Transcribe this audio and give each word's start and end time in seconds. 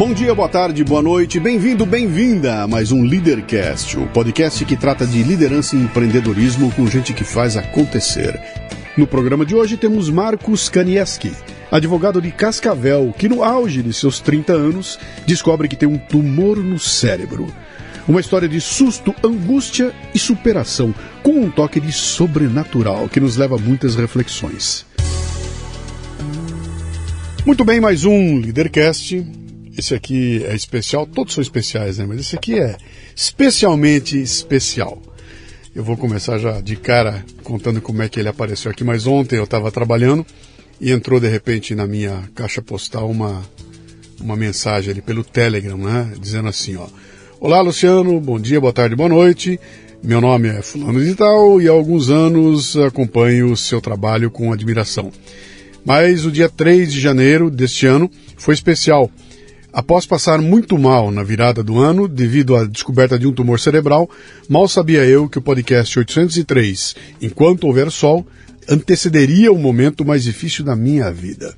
Bom 0.00 0.14
dia, 0.14 0.34
boa 0.34 0.48
tarde, 0.48 0.82
boa 0.82 1.02
noite, 1.02 1.38
bem-vindo, 1.38 1.84
bem-vinda 1.84 2.62
a 2.62 2.66
mais 2.66 2.90
um 2.90 3.04
Leadercast, 3.04 3.98
o 3.98 4.06
podcast 4.06 4.64
que 4.64 4.74
trata 4.74 5.06
de 5.06 5.22
liderança 5.22 5.76
e 5.76 5.78
empreendedorismo 5.78 6.72
com 6.72 6.86
gente 6.86 7.12
que 7.12 7.22
faz 7.22 7.54
acontecer. 7.54 8.40
No 8.96 9.06
programa 9.06 9.44
de 9.44 9.54
hoje 9.54 9.76
temos 9.76 10.08
Marcos 10.08 10.70
Kanieski, 10.70 11.30
advogado 11.70 12.18
de 12.22 12.30
Cascavel, 12.30 13.12
que 13.12 13.28
no 13.28 13.44
auge 13.44 13.82
de 13.82 13.92
seus 13.92 14.20
30 14.20 14.54
anos 14.54 14.98
descobre 15.26 15.68
que 15.68 15.76
tem 15.76 15.86
um 15.86 15.98
tumor 15.98 16.56
no 16.56 16.78
cérebro. 16.78 17.46
Uma 18.08 18.20
história 18.20 18.48
de 18.48 18.58
susto, 18.58 19.14
angústia 19.22 19.92
e 20.14 20.18
superação, 20.18 20.94
com 21.22 21.32
um 21.32 21.50
toque 21.50 21.78
de 21.78 21.92
sobrenatural 21.92 23.06
que 23.06 23.20
nos 23.20 23.36
leva 23.36 23.56
a 23.56 23.58
muitas 23.58 23.96
reflexões. 23.96 24.86
Muito 27.44 27.66
bem, 27.66 27.80
mais 27.80 28.06
um 28.06 28.38
Leadercast 28.38 29.39
esse 29.76 29.94
aqui 29.94 30.44
é 30.44 30.54
especial, 30.54 31.06
todos 31.06 31.34
são 31.34 31.42
especiais, 31.42 31.98
né? 31.98 32.06
Mas 32.06 32.20
esse 32.20 32.36
aqui 32.36 32.58
é 32.58 32.76
especialmente 33.14 34.20
especial. 34.20 35.00
Eu 35.74 35.84
vou 35.84 35.96
começar 35.96 36.38
já 36.38 36.60
de 36.60 36.76
cara 36.76 37.24
contando 37.44 37.80
como 37.80 38.02
é 38.02 38.08
que 38.08 38.18
ele 38.18 38.28
apareceu 38.28 38.70
aqui, 38.70 38.82
mas 38.82 39.06
ontem 39.06 39.36
eu 39.36 39.44
estava 39.44 39.70
trabalhando 39.70 40.26
e 40.80 40.90
entrou 40.90 41.20
de 41.20 41.28
repente 41.28 41.74
na 41.74 41.86
minha 41.86 42.28
caixa 42.34 42.60
postal 42.60 43.08
uma, 43.08 43.42
uma 44.20 44.36
mensagem 44.36 44.90
ali 44.90 45.00
pelo 45.00 45.22
Telegram, 45.22 45.76
né? 45.76 46.12
Dizendo 46.18 46.48
assim, 46.48 46.76
ó. 46.76 46.86
Olá, 47.38 47.60
Luciano, 47.60 48.20
bom 48.20 48.38
dia, 48.38 48.60
boa 48.60 48.72
tarde, 48.72 48.96
boa 48.96 49.08
noite. 49.08 49.60
Meu 50.02 50.20
nome 50.20 50.48
é 50.48 50.62
Fulano 50.62 51.02
de 51.04 51.14
Tal 51.14 51.60
e 51.60 51.68
há 51.68 51.72
alguns 51.72 52.10
anos 52.10 52.76
acompanho 52.76 53.52
o 53.52 53.56
seu 53.56 53.80
trabalho 53.80 54.30
com 54.30 54.52
admiração. 54.52 55.12
Mas 55.84 56.24
o 56.24 56.32
dia 56.32 56.48
3 56.48 56.92
de 56.92 57.00
janeiro 57.00 57.50
deste 57.50 57.86
ano 57.86 58.10
foi 58.36 58.54
especial 58.54 59.10
Após 59.72 60.04
passar 60.04 60.40
muito 60.42 60.76
mal 60.76 61.12
na 61.12 61.22
virada 61.22 61.62
do 61.62 61.78
ano, 61.78 62.08
devido 62.08 62.56
à 62.56 62.64
descoberta 62.64 63.16
de 63.16 63.26
um 63.26 63.32
tumor 63.32 63.60
cerebral, 63.60 64.10
mal 64.48 64.66
sabia 64.66 65.04
eu 65.04 65.28
que 65.28 65.38
o 65.38 65.42
podcast 65.42 65.96
803, 65.96 66.96
Enquanto 67.22 67.68
Houver 67.68 67.88
Sol, 67.88 68.26
antecederia 68.68 69.52
o 69.52 69.58
momento 69.58 70.04
mais 70.04 70.24
difícil 70.24 70.64
da 70.64 70.74
minha 70.74 71.12
vida. 71.12 71.54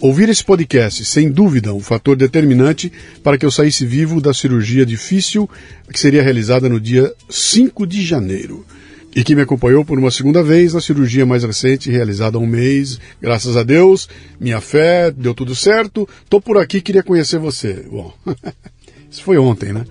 Ouvir 0.00 0.28
esse 0.28 0.44
podcast, 0.44 1.04
sem 1.04 1.30
dúvida, 1.30 1.72
um 1.72 1.78
fator 1.78 2.16
determinante 2.16 2.92
para 3.22 3.38
que 3.38 3.46
eu 3.46 3.50
saísse 3.52 3.86
vivo 3.86 4.20
da 4.20 4.34
cirurgia 4.34 4.84
difícil 4.84 5.48
que 5.92 6.00
seria 6.00 6.22
realizada 6.22 6.68
no 6.68 6.80
dia 6.80 7.14
5 7.30 7.86
de 7.86 8.04
janeiro 8.04 8.66
e 9.14 9.22
que 9.22 9.34
me 9.34 9.42
acompanhou 9.42 9.84
por 9.84 9.98
uma 9.98 10.10
segunda 10.10 10.42
vez 10.42 10.72
na 10.72 10.80
cirurgia 10.80 11.26
mais 11.26 11.44
recente, 11.44 11.90
realizada 11.90 12.38
há 12.38 12.40
um 12.40 12.46
mês. 12.46 12.98
Graças 13.20 13.56
a 13.56 13.62
Deus, 13.62 14.08
minha 14.40 14.60
fé, 14.60 15.10
deu 15.10 15.34
tudo 15.34 15.54
certo. 15.54 16.08
Tô 16.28 16.40
por 16.40 16.56
aqui, 16.58 16.80
queria 16.80 17.02
conhecer 17.02 17.38
você. 17.38 17.84
Bom, 17.90 18.12
isso 19.10 19.22
foi 19.22 19.36
ontem, 19.36 19.72
né? 19.72 19.84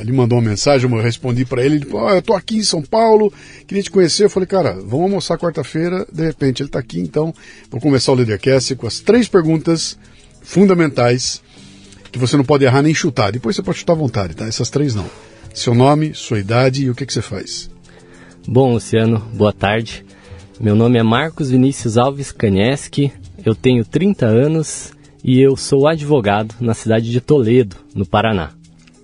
Ele 0.00 0.12
mandou 0.12 0.38
uma 0.38 0.48
mensagem, 0.50 0.90
eu 0.90 1.02
respondi 1.02 1.44
para 1.44 1.64
ele, 1.64 1.76
ele 1.76 1.86
falou, 1.86 2.10
eu 2.10 2.22
tô 2.22 2.34
aqui 2.34 2.58
em 2.58 2.62
São 2.62 2.82
Paulo, 2.82 3.32
queria 3.66 3.82
te 3.82 3.90
conhecer. 3.90 4.24
Eu 4.24 4.30
falei, 4.30 4.46
cara, 4.46 4.72
vamos 4.72 5.02
almoçar 5.02 5.38
quarta-feira. 5.38 6.06
De 6.12 6.24
repente 6.24 6.60
ele 6.62 6.68
está 6.68 6.78
aqui, 6.78 7.00
então 7.00 7.34
vou 7.70 7.80
começar 7.80 8.12
o 8.12 8.14
Leadercast 8.14 8.74
com 8.74 8.86
as 8.86 9.00
três 9.00 9.28
perguntas 9.28 9.96
fundamentais 10.42 11.42
que 12.10 12.18
você 12.18 12.36
não 12.36 12.44
pode 12.44 12.64
errar 12.64 12.82
nem 12.82 12.94
chutar. 12.94 13.30
Depois 13.30 13.54
você 13.56 13.62
pode 13.62 13.78
chutar 13.78 13.92
à 13.92 13.96
vontade, 13.96 14.34
tá? 14.34 14.46
Essas 14.46 14.68
três 14.68 14.94
não. 14.94 15.08
Seu 15.54 15.74
nome, 15.74 16.12
sua 16.14 16.38
idade 16.38 16.84
e 16.84 16.90
o 16.90 16.94
que, 16.94 17.06
que 17.06 17.12
você 17.12 17.22
faz. 17.22 17.70
Bom, 18.48 18.72
Luciano, 18.72 19.18
boa 19.34 19.52
tarde. 19.52 20.04
Meu 20.58 20.74
nome 20.74 20.98
é 20.98 21.02
Marcos 21.02 21.50
Vinícius 21.50 21.98
Alves 21.98 22.32
Kanieski, 22.32 23.12
eu 23.44 23.54
tenho 23.54 23.84
30 23.84 24.26
anos 24.26 24.92
e 25.22 25.40
eu 25.40 25.56
sou 25.56 25.86
advogado 25.86 26.54
na 26.60 26.74
cidade 26.74 27.10
de 27.10 27.20
Toledo, 27.20 27.76
no 27.94 28.06
Paraná. 28.06 28.50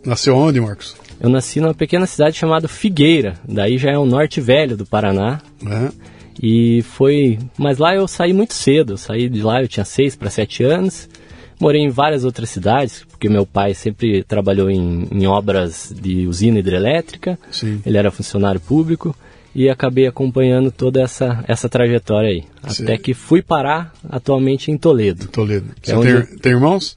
Nasceu 0.04 0.36
onde, 0.36 0.60
Marcos? 0.60 0.96
Eu 1.20 1.28
nasci 1.28 1.60
numa 1.60 1.74
pequena 1.74 2.06
cidade 2.06 2.36
chamada 2.36 2.66
Figueira, 2.66 3.34
daí 3.46 3.78
já 3.78 3.90
é 3.90 3.98
o 3.98 4.06
norte 4.06 4.40
velho 4.40 4.76
do 4.76 4.86
Paraná. 4.86 5.40
É. 5.64 5.90
E 6.42 6.82
foi. 6.82 7.38
Mas 7.56 7.78
lá 7.78 7.94
eu 7.94 8.06
saí 8.06 8.32
muito 8.32 8.52
cedo, 8.52 8.94
eu 8.94 8.98
saí 8.98 9.28
de 9.28 9.42
lá, 9.42 9.62
eu 9.62 9.68
tinha 9.68 9.84
6 9.84 10.16
para 10.16 10.28
7 10.28 10.64
anos. 10.64 11.08
Morei 11.58 11.80
em 11.80 11.88
várias 11.88 12.24
outras 12.24 12.50
cidades, 12.50 13.04
porque 13.08 13.30
meu 13.30 13.46
pai 13.46 13.72
sempre 13.72 14.22
trabalhou 14.22 14.70
em, 14.70 15.08
em 15.10 15.26
obras 15.26 15.94
de 15.98 16.26
usina 16.26 16.58
hidrelétrica, 16.58 17.38
Sim. 17.50 17.80
ele 17.86 17.96
era 17.96 18.10
funcionário 18.10 18.60
público 18.60 19.16
e 19.56 19.70
acabei 19.70 20.06
acompanhando 20.06 20.70
toda 20.70 21.00
essa, 21.00 21.42
essa 21.48 21.66
trajetória 21.66 22.28
aí. 22.28 22.44
Sim. 22.68 22.82
Até 22.82 22.98
que 22.98 23.14
fui 23.14 23.40
parar 23.40 23.90
atualmente 24.06 24.70
em 24.70 24.76
Toledo. 24.76 25.28
Toledo. 25.28 25.68
Você 25.82 25.94
é 25.94 25.98
tem, 25.98 26.36
tem, 26.36 26.52
irmãos? 26.52 26.94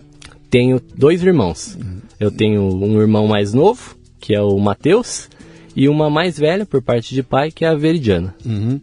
Tenho 0.49 0.81
dois 0.93 1.23
irmãos. 1.23 1.75
Uhum. 1.75 1.99
Eu 2.19 2.29
tenho 2.29 2.61
um 2.61 2.99
irmão 2.99 3.27
mais 3.27 3.53
novo, 3.53 3.95
que 4.19 4.35
é 4.35 4.41
o 4.41 4.59
Matheus, 4.59 5.29
e 5.73 5.87
uma 5.87 6.09
mais 6.09 6.37
velha, 6.37 6.65
por 6.65 6.81
parte 6.81 7.15
de 7.15 7.23
pai, 7.23 7.49
que 7.49 7.63
é 7.63 7.69
a 7.69 7.75
Veridiana. 7.75 8.35
Uhum. 8.45 8.81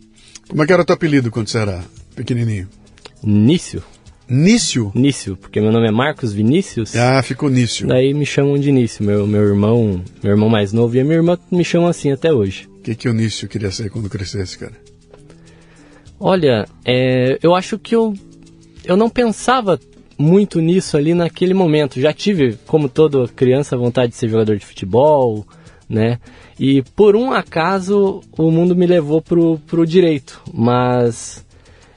Como 0.49 0.63
é 0.63 0.67
que 0.67 0.73
era 0.73 0.81
o 0.81 0.85
teu 0.85 0.95
apelido 0.95 1.31
quando 1.31 1.49
você 1.49 1.59
era 1.59 1.85
pequenininho? 2.15 2.67
Nício. 3.23 3.83
Nício? 4.27 4.91
Nício, 4.95 5.37
porque 5.37 5.61
meu 5.61 5.71
nome 5.71 5.87
é 5.87 5.91
Marcos 5.91 6.33
Vinícius. 6.33 6.97
Ah, 6.97 7.23
ficou 7.23 7.51
Nício. 7.51 7.89
Daí 7.89 8.15
me 8.15 8.25
chamam 8.25 8.59
de 8.59 8.73
Nício. 8.73 9.05
Meu, 9.05 9.27
meu 9.27 9.43
irmão, 9.43 10.03
meu 10.23 10.33
irmão 10.33 10.49
mais 10.49 10.73
novo 10.73 10.97
e 10.97 11.01
a 11.01 11.05
minha 11.05 11.17
irmã 11.17 11.39
me 11.53 11.63
chamam 11.63 11.89
assim 11.89 12.11
até 12.11 12.33
hoje 12.33 12.67
que, 12.87 12.95
que 12.95 13.09
o 13.09 13.13
Nício 13.13 13.49
queria 13.49 13.71
ser 13.73 13.91
quando 13.91 14.09
crescesse, 14.09 14.57
cara? 14.57 14.75
Olha, 16.21 16.67
é, 16.85 17.37
eu 17.43 17.55
acho 17.55 17.79
que 17.79 17.97
eu, 17.97 18.15
eu 18.85 18.97
não 18.97 19.11
pensava 19.11 19.79
muito 20.17 20.61
nisso 20.61 20.97
ali 20.97 21.13
naquele 21.13 21.53
momento. 21.53 22.01
Já 22.01 22.13
tive, 22.13 22.57
como 22.65 22.89
toda 22.89 23.27
criança, 23.27 23.77
vontade 23.77 24.13
de 24.13 24.19
ser 24.19 24.29
jogador 24.29 24.57
de 24.57 24.65
futebol, 24.65 25.45
né? 25.89 26.21
E 26.59 26.83
por 26.95 27.17
um 27.17 27.33
acaso 27.33 28.23
o 28.39 28.51
mundo 28.53 28.77
me 28.77 28.87
levou 28.87 29.21
pro, 29.21 29.59
pro 29.67 29.85
direito. 29.85 30.41
Mas 30.55 31.45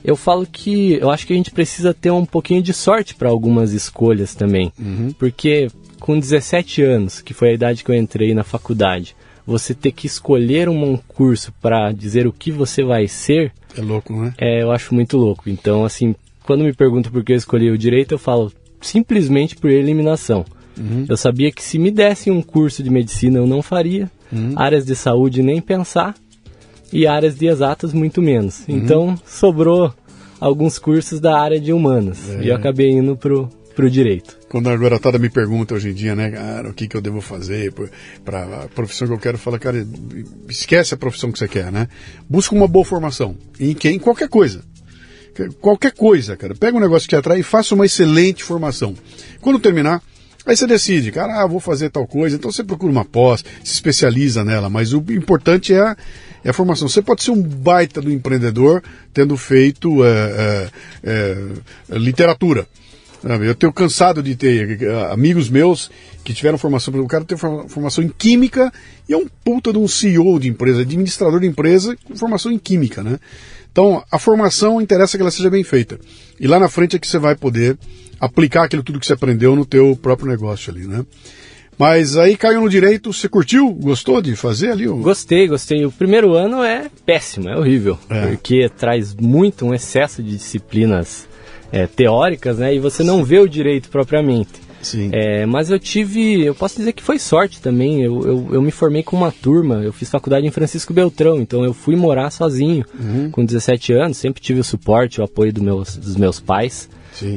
eu 0.03 0.15
falo 0.15 0.45
que 0.45 0.93
eu 0.93 1.11
acho 1.11 1.27
que 1.27 1.33
a 1.33 1.35
gente 1.35 1.51
precisa 1.51 1.93
ter 1.93 2.09
um 2.09 2.25
pouquinho 2.25 2.63
de 2.63 2.73
sorte 2.73 3.13
para 3.13 3.29
algumas 3.29 3.73
escolhas 3.73 4.33
também. 4.33 4.73
Uhum. 4.77 5.13
Porque 5.17 5.67
com 5.99 6.19
17 6.19 6.81
anos, 6.81 7.21
que 7.21 7.33
foi 7.33 7.49
a 7.49 7.53
idade 7.53 7.83
que 7.83 7.91
eu 7.91 7.95
entrei 7.95 8.33
na 8.33 8.43
faculdade, 8.43 9.15
você 9.49 9.73
ter 9.73 9.91
que 9.91 10.05
escolher 10.05 10.69
um 10.69 10.95
curso 10.95 11.51
para 11.59 11.91
dizer 11.91 12.27
o 12.27 12.31
que 12.31 12.51
você 12.51 12.83
vai 12.83 13.07
ser. 13.07 13.51
É 13.75 13.81
louco, 13.81 14.13
não 14.13 14.25
é? 14.25 14.33
É, 14.37 14.61
eu 14.61 14.71
acho 14.71 14.93
muito 14.93 15.17
louco. 15.17 15.49
Então, 15.49 15.83
assim, 15.83 16.13
quando 16.43 16.63
me 16.63 16.71
perguntam 16.71 17.11
por 17.11 17.23
que 17.23 17.33
eu 17.33 17.37
escolhi 17.37 17.71
o 17.71 17.77
direito, 17.77 18.13
eu 18.13 18.19
falo 18.19 18.53
simplesmente 18.79 19.55
por 19.55 19.71
eliminação. 19.71 20.45
Uhum. 20.77 21.05
Eu 21.09 21.17
sabia 21.17 21.51
que 21.51 21.63
se 21.63 21.79
me 21.79 21.89
dessem 21.89 22.31
um 22.31 22.43
curso 22.43 22.83
de 22.83 22.91
medicina 22.91 23.39
eu 23.39 23.47
não 23.47 23.61
faria, 23.61 24.09
uhum. 24.31 24.53
áreas 24.55 24.85
de 24.85 24.95
saúde 24.95 25.41
nem 25.41 25.59
pensar 25.59 26.13
e 26.93 27.07
áreas 27.07 27.35
de 27.35 27.47
exatas 27.47 27.91
muito 27.91 28.21
menos. 28.21 28.59
Uhum. 28.67 28.77
Então 28.77 29.19
sobrou 29.25 29.91
alguns 30.39 30.77
cursos 30.77 31.19
da 31.19 31.37
área 31.39 31.59
de 31.59 31.73
humanas 31.73 32.29
é. 32.29 32.43
e 32.43 32.49
eu 32.49 32.55
acabei 32.55 32.91
indo 32.91 33.17
pro, 33.17 33.49
para 33.79 33.87
o 33.87 33.89
direito. 33.89 34.37
Quando 34.49 34.69
a 34.69 34.75
garotada 34.75 35.17
me 35.17 35.29
pergunta 35.29 35.73
hoje 35.73 35.91
em 35.91 35.93
dia, 35.93 36.13
né, 36.13 36.31
cara, 36.31 36.69
o 36.69 36.73
que, 36.73 36.85
que 36.85 36.97
eu 36.97 37.01
devo 37.01 37.21
fazer 37.21 37.73
para 38.25 38.63
a 38.63 38.67
profissão 38.67 39.07
que 39.07 39.13
eu 39.13 39.17
quero, 39.17 39.37
fala, 39.37 39.57
cara, 39.57 39.87
esquece 40.49 40.93
a 40.93 40.97
profissão 40.97 41.31
que 41.31 41.39
você 41.39 41.47
quer, 41.47 41.71
né? 41.71 41.87
Busca 42.29 42.53
uma 42.53 42.67
boa 42.67 42.83
formação. 42.83 43.37
Em 43.57 43.73
quem? 43.73 43.95
Em 43.95 43.99
qualquer 43.99 44.27
coisa. 44.27 44.65
Qualquer 45.61 45.93
coisa, 45.93 46.35
cara. 46.35 46.53
Pega 46.55 46.75
um 46.75 46.81
negócio 46.81 47.07
que 47.07 47.15
atrai 47.15 47.39
e 47.39 47.43
faça 47.43 47.73
uma 47.73 47.85
excelente 47.85 48.43
formação. 48.43 48.93
Quando 49.39 49.59
terminar, 49.59 50.03
Aí 50.45 50.57
você 50.57 50.65
decide, 50.65 51.11
cara, 51.11 51.43
ah, 51.43 51.45
vou 51.45 51.59
fazer 51.59 51.89
tal 51.89 52.07
coisa, 52.07 52.35
então 52.35 52.51
você 52.51 52.63
procura 52.63 52.91
uma 52.91 53.05
pós, 53.05 53.43
se 53.63 53.73
especializa 53.73 54.43
nela, 54.43 54.69
mas 54.69 54.93
o 54.93 55.03
importante 55.09 55.73
é 55.73 55.79
a, 55.79 55.97
é 56.43 56.49
a 56.49 56.53
formação. 56.53 56.87
Você 56.87 57.01
pode 57.01 57.21
ser 57.21 57.31
um 57.31 57.41
baita 57.41 58.01
do 58.01 58.09
empreendedor 58.09 58.81
tendo 59.13 59.37
feito 59.37 60.03
é, 60.03 60.07
é, 60.07 60.69
é, 61.91 61.97
literatura. 61.97 62.65
Eu 63.23 63.55
tenho 63.55 63.73
cansado 63.73 64.23
de 64.23 64.35
ter 64.35 64.81
eh, 64.81 65.11
amigos 65.11 65.49
meus 65.49 65.91
que 66.23 66.33
tiveram 66.33 66.57
formação, 66.57 66.93
o 66.93 67.07
cara 67.07 67.25
tem 67.25 67.37
formação 67.37 68.03
em 68.03 68.07
química 68.07 68.71
e 69.07 69.13
é 69.13 69.17
um 69.17 69.27
puta 69.43 69.73
de 69.73 69.77
um 69.77 69.87
CEO 69.87 70.39
de 70.39 70.47
empresa, 70.47 70.81
administrador 70.81 71.39
de 71.39 71.47
empresa 71.47 71.97
com 72.05 72.15
formação 72.15 72.51
em 72.51 72.57
química, 72.57 73.03
né? 73.03 73.19
Então, 73.71 74.03
a 74.11 74.17
formação 74.17 74.81
interessa 74.81 75.17
que 75.17 75.21
ela 75.21 75.31
seja 75.31 75.49
bem 75.49 75.63
feita. 75.63 75.99
E 76.39 76.47
lá 76.47 76.59
na 76.59 76.69
frente 76.69 76.95
é 76.95 76.99
que 76.99 77.07
você 77.07 77.19
vai 77.19 77.35
poder 77.35 77.77
aplicar 78.19 78.63
aquilo 78.63 78.83
tudo 78.83 78.99
que 78.99 79.05
você 79.05 79.13
aprendeu 79.13 79.55
no 79.55 79.65
teu 79.65 79.95
próprio 79.95 80.27
negócio 80.27 80.71
ali, 80.71 80.87
né? 80.87 81.05
Mas 81.77 82.17
aí 82.17 82.35
caiu 82.35 82.59
no 82.59 82.69
direito, 82.69 83.13
você 83.13 83.29
curtiu? 83.29 83.71
Gostou 83.71 84.21
de 84.21 84.35
fazer 84.35 84.71
ali? 84.71 84.85
Gostei, 84.85 85.47
gostei. 85.47 85.85
O 85.85 85.91
primeiro 85.91 86.33
ano 86.33 86.61
é 86.61 86.89
péssimo, 87.05 87.47
é 87.47 87.57
horrível. 87.57 87.97
É. 88.09 88.27
Porque 88.27 88.69
traz 88.77 89.15
muito 89.15 89.65
um 89.65 89.73
excesso 89.73 90.21
de 90.21 90.31
disciplinas 90.31 91.28
é, 91.71 91.87
teóricas, 91.87 92.57
né? 92.57 92.75
E 92.75 92.79
você 92.79 93.03
não 93.03 93.23
vê 93.23 93.39
o 93.39 93.47
direito 93.47 93.89
propriamente. 93.89 94.69
Sim. 94.81 95.09
É, 95.11 95.45
mas 95.45 95.69
eu 95.69 95.79
tive, 95.79 96.41
eu 96.43 96.55
posso 96.55 96.77
dizer 96.77 96.93
que 96.93 97.03
foi 97.03 97.19
sorte 97.19 97.61
também. 97.61 98.01
Eu, 98.01 98.21
eu, 98.21 98.47
eu, 98.53 98.61
me 98.61 98.71
formei 98.71 99.03
com 99.03 99.15
uma 99.15 99.31
turma, 99.31 99.83
eu 99.83 99.91
fiz 99.91 100.09
faculdade 100.09 100.47
em 100.47 100.51
Francisco 100.51 100.93
Beltrão, 100.93 101.39
então 101.41 101.65
eu 101.65 101.73
fui 101.73 101.95
morar 101.95 102.31
sozinho 102.31 102.85
uhum. 102.97 103.29
com 103.29 103.43
17 103.43 103.93
anos. 103.93 104.17
Sempre 104.17 104.41
tive 104.41 104.59
o 104.59 104.63
suporte, 104.63 105.19
o 105.19 105.23
apoio 105.23 105.51
do 105.51 105.61
meus, 105.61 105.97
dos 105.97 106.15
meus 106.15 106.39
pais. 106.39 106.89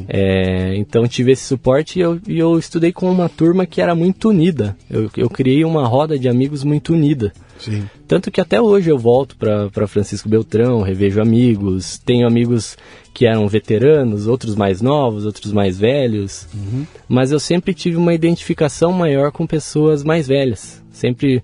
É, 0.09 0.77
então 0.77 1.09
tive 1.09 1.33
esse 1.33 1.45
suporte 1.45 1.99
e 1.99 2.03
eu, 2.03 2.21
e 2.29 2.39
eu 2.39 2.59
estudei 2.59 2.93
com 2.93 3.11
uma 3.11 3.29
turma 3.29 3.67
que 3.67 3.81
era 3.81 3.95
muito 3.95 4.29
unida. 4.29 4.77
Eu, 4.89 5.11
eu 5.17 5.29
criei 5.29 5.65
uma 5.65 5.87
roda 5.87 6.19
de 6.19 6.29
amigos 6.29 6.63
muito 6.63 6.93
unida. 6.93 7.33
Sim. 7.59 7.85
Tanto 8.07 8.31
que 8.31 8.41
até 8.41 8.61
hoje 8.61 8.91
eu 8.91 8.99
volto 8.99 9.37
para 9.37 9.87
Francisco 9.87 10.29
Beltrão, 10.29 10.83
revejo 10.83 11.21
amigos, 11.21 11.99
tenho 11.99 12.27
amigos 12.27 12.77
que 13.13 13.27
eram 13.27 13.47
veteranos, 13.47 14.27
outros 14.27 14.55
mais 14.55 14.81
novos, 14.81 15.27
outros 15.27 15.53
mais 15.53 15.79
velhos, 15.79 16.49
uhum. 16.55 16.87
mas 17.09 17.31
eu 17.31 17.39
sempre 17.39 17.75
tive 17.75 17.97
uma 17.97 18.15
identificação 18.15 18.93
maior 18.93 19.31
com 19.31 19.47
pessoas 19.47 20.03
mais 20.03 20.27
velhas. 20.27 20.83
Sempre 20.91 21.43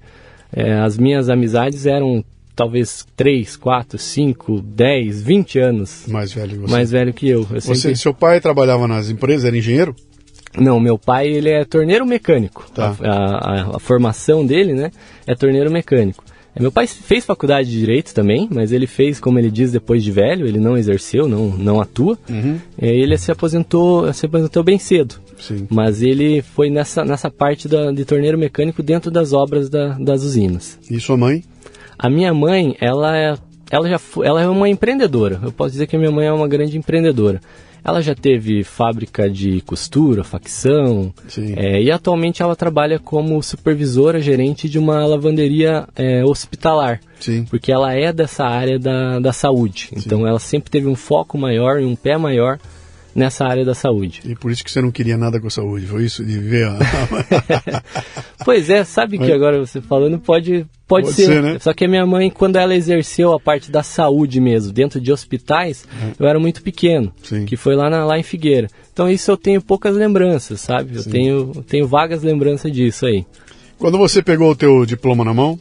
é, 0.53 0.75
as 0.75 0.97
minhas 0.97 1.29
amizades 1.29 1.87
eram 1.87 2.25
talvez 2.57 3.07
3, 3.17 3.57
4, 3.57 3.99
5, 3.99 4.61
10, 4.63 5.23
20 5.23 5.59
anos 5.61 6.05
mais 6.09 6.33
velho 6.33 6.51
que 6.51 6.59
você. 6.59 6.73
Mais 6.73 6.91
velho 6.91 7.13
que 7.13 7.29
eu. 7.29 7.41
eu 7.41 7.61
você, 7.61 7.75
sempre... 7.75 7.97
Seu 7.97 8.15
pai 8.15 8.41
trabalhava 8.41 8.89
nas 8.89 9.11
empresas, 9.11 9.45
era 9.45 9.57
engenheiro? 9.57 9.95
Não, 10.57 10.81
meu 10.81 10.99
pai 10.99 11.29
ele 11.29 11.51
é 11.51 11.65
torneiro 11.65 12.05
mecânico. 12.07 12.67
Tá. 12.75 12.97
A, 13.01 13.13
a, 13.13 13.77
a, 13.77 13.79
formação 13.79 14.45
dele, 14.45 14.73
né, 14.73 14.91
é 15.27 15.35
torneiro 15.35 15.71
mecânico. 15.71 16.25
É, 16.59 16.61
meu 16.61 16.73
pai 16.73 16.87
fez 16.87 17.25
faculdade 17.25 17.71
de 17.71 17.79
direito 17.79 18.13
também, 18.13 18.49
mas 18.51 18.73
ele 18.73 18.87
fez, 18.87 19.21
como 19.21 19.39
ele 19.39 19.51
diz, 19.51 19.71
depois 19.71 20.03
de 20.03 20.11
velho. 20.11 20.47
Ele 20.47 20.59
não 20.59 20.77
exerceu, 20.77 21.29
não, 21.29 21.51
não 21.51 21.81
atua. 21.81 22.19
Uhum. 22.29 22.59
É, 22.77 22.89
ele 22.89 23.17
se 23.17 23.31
aposentou, 23.31 24.13
se 24.13 24.27
aposentou 24.27 24.63
bem 24.63 24.79
cedo. 24.79 25.15
Sim. 25.39 25.67
Mas 25.71 26.03
ele 26.03 26.43
foi 26.43 26.69
nessa, 26.69 27.05
nessa 27.05 27.31
parte 27.31 27.69
da, 27.69 27.93
de 27.93 28.05
torneiro 28.05 28.37
mecânico 28.37 28.83
dentro 28.83 29.11
das 29.11 29.33
obras 29.33 29.71
da, 29.71 29.91
das 29.99 30.23
usinas. 30.25 30.79
E 30.91 30.99
sua 30.99 31.17
mãe? 31.17 31.45
A 31.97 32.11
minha 32.11 32.35
mãe, 32.35 32.77
ela 32.81 33.17
é, 33.17 33.37
ela 33.71 33.89
já 33.89 34.01
ela 34.25 34.43
é 34.43 34.49
uma 34.49 34.69
empreendedora. 34.69 35.41
Eu 35.43 35.53
posso 35.53 35.73
dizer 35.73 35.87
que 35.87 35.95
a 35.95 35.99
minha 35.99 36.11
mãe 36.11 36.27
é 36.27 36.33
uma 36.33 36.49
grande 36.49 36.77
empreendedora. 36.77 37.41
Ela 37.85 38.03
já 38.03 38.15
teve 38.15 38.65
fábrica 38.65 39.29
de 39.31 39.61
costura, 39.63 40.25
facção, 40.25 41.13
é, 41.57 41.83
e 41.83 41.91
atualmente 41.91 42.43
ela 42.43 42.57
trabalha 42.57 42.99
como 42.99 43.43
supervisora 43.43 44.21
gerente 44.21 44.69
de 44.69 44.79
uma 44.79 45.07
lavanderia 45.07 45.87
é, 45.97 46.25
hospitalar. 46.25 47.01
Sim. 47.21 47.45
Porque 47.45 47.73
ela 47.73 47.95
é 47.95 48.13
dessa 48.13 48.45
área 48.45 48.79
da, 48.79 49.19
da 49.19 49.33
saúde. 49.33 49.89
Sim. 49.91 49.97
Então 50.05 50.27
ela 50.27 50.39
sempre 50.39 50.71
teve 50.71 50.87
um 50.87 50.95
foco 50.95 51.39
maior 51.39 51.81
e 51.81 51.85
um 51.85 51.97
pé 51.97 52.17
maior 52.17 52.59
nessa 53.15 53.45
área 53.45 53.65
da 53.65 53.75
saúde. 53.75 54.21
E 54.25 54.35
por 54.35 54.51
isso 54.51 54.65
que 54.65 54.71
você 54.71 54.81
não 54.81 54.91
queria 54.91 55.17
nada 55.17 55.41
com 55.41 55.47
a 55.47 55.51
saúde, 55.51 55.87
foi 55.87 56.05
isso 56.05 56.25
de 56.25 56.39
ver? 56.39 56.67
A... 56.67 56.79
pois 58.45 58.71
é, 58.71 58.85
sabe 58.85 59.19
que 59.19 59.33
agora 59.33 59.59
você 59.59 59.81
falando 59.81 60.19
pode 60.19 60.67
pode, 60.87 61.07
pode 61.07 61.13
ser. 61.13 61.27
ser 61.27 61.43
né? 61.43 61.59
Só 61.59 61.73
que 61.73 61.85
a 61.85 61.89
minha 61.89 62.07
mãe, 62.07 62.31
quando 62.31 62.57
ela 62.57 62.75
exerceu 62.75 63.33
a 63.33 63.41
parte 63.41 63.71
da 63.71 63.83
saúde 63.83 64.41
mesmo, 64.41 64.73
dentro 64.73 65.01
de 65.01 65.13
hospitais, 65.13 65.87
é. 66.01 66.13
eu 66.19 66.27
era 66.27 66.39
muito 66.39 66.63
pequeno, 66.63 67.13
Sim. 67.23 67.45
que 67.45 67.57
foi 67.57 67.77
lá, 67.77 67.91
na, 67.91 68.05
lá 68.05 68.19
em 68.19 68.23
Figueira. 68.23 68.69
Então 68.93 69.09
isso 69.09 69.31
eu 69.31 69.37
tenho 69.37 69.61
poucas 69.61 69.95
lembranças, 69.95 70.61
sabe? 70.61 70.97
Eu 70.97 71.05
tenho, 71.05 71.65
tenho 71.67 71.87
vagas 71.87 72.23
lembranças 72.23 72.73
disso 72.73 73.07
aí. 73.07 73.25
Quando 73.79 73.99
você 73.99 74.23
pegou 74.23 74.51
o 74.51 74.57
teu 74.57 74.85
diploma 74.85 75.25
na 75.25 75.33
mão, 75.33 75.59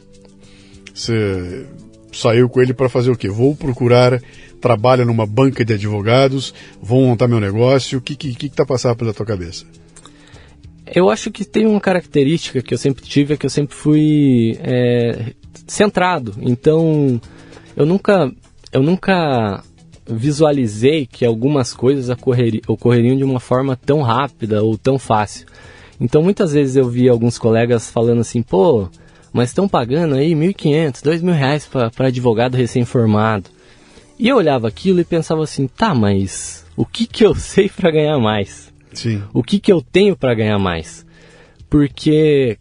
você 0.92 1.66
saiu 2.12 2.48
com 2.48 2.60
ele 2.60 2.74
para 2.74 2.88
fazer 2.88 3.10
o 3.10 3.16
quê? 3.16 3.28
Vou 3.28 3.54
procurar 3.54 4.20
trabalho 4.60 5.04
numa 5.04 5.26
banca 5.26 5.64
de 5.64 5.74
advogados, 5.74 6.54
vou 6.80 7.02
montar 7.02 7.28
meu 7.28 7.40
negócio. 7.40 7.98
O 7.98 8.02
que 8.02 8.14
que 8.16 8.46
está 8.46 8.64
passando 8.64 8.96
pela 8.96 9.14
tua 9.14 9.26
cabeça? 9.26 9.64
Eu 10.94 11.10
acho 11.10 11.30
que 11.30 11.44
tem 11.44 11.66
uma 11.66 11.80
característica 11.80 12.62
que 12.62 12.72
eu 12.72 12.78
sempre 12.78 13.04
tive, 13.04 13.34
é 13.34 13.36
que 13.36 13.44
eu 13.44 13.50
sempre 13.50 13.74
fui 13.74 14.58
é, 14.62 15.32
centrado. 15.66 16.34
Então, 16.40 17.20
eu 17.76 17.84
nunca, 17.84 18.32
eu 18.72 18.82
nunca 18.82 19.62
visualizei 20.06 21.06
que 21.06 21.24
algumas 21.26 21.74
coisas 21.74 22.08
ocorreriam 22.66 23.16
de 23.16 23.24
uma 23.24 23.38
forma 23.38 23.76
tão 23.76 24.00
rápida 24.00 24.62
ou 24.62 24.78
tão 24.78 24.98
fácil. 24.98 25.46
Então, 26.00 26.22
muitas 26.22 26.52
vezes 26.52 26.76
eu 26.76 26.88
vi 26.88 27.08
alguns 27.08 27.38
colegas 27.38 27.90
falando 27.90 28.20
assim, 28.20 28.40
pô, 28.40 28.88
mas 29.32 29.50
estão 29.50 29.68
pagando 29.68 30.14
aí 30.14 30.32
1.500, 30.32 31.02
2.000 31.02 31.32
reais 31.32 31.66
para 31.66 32.06
advogado 32.06 32.54
recém-formado. 32.54 33.50
E 34.18 34.28
eu 34.28 34.36
olhava 34.36 34.66
aquilo 34.66 35.00
e 35.00 35.04
pensava 35.04 35.42
assim, 35.44 35.68
tá, 35.68 35.94
mas 35.94 36.66
o 36.76 36.84
que 36.84 37.06
que 37.06 37.24
eu 37.24 37.34
sei 37.34 37.68
para 37.68 37.90
ganhar 37.90 38.18
mais? 38.18 38.72
Sim. 38.92 39.22
O 39.32 39.42
que 39.42 39.60
que 39.60 39.72
eu 39.72 39.80
tenho 39.80 40.16
para 40.16 40.34
ganhar 40.34 40.58
mais? 40.58 41.06
Porque 41.70 42.58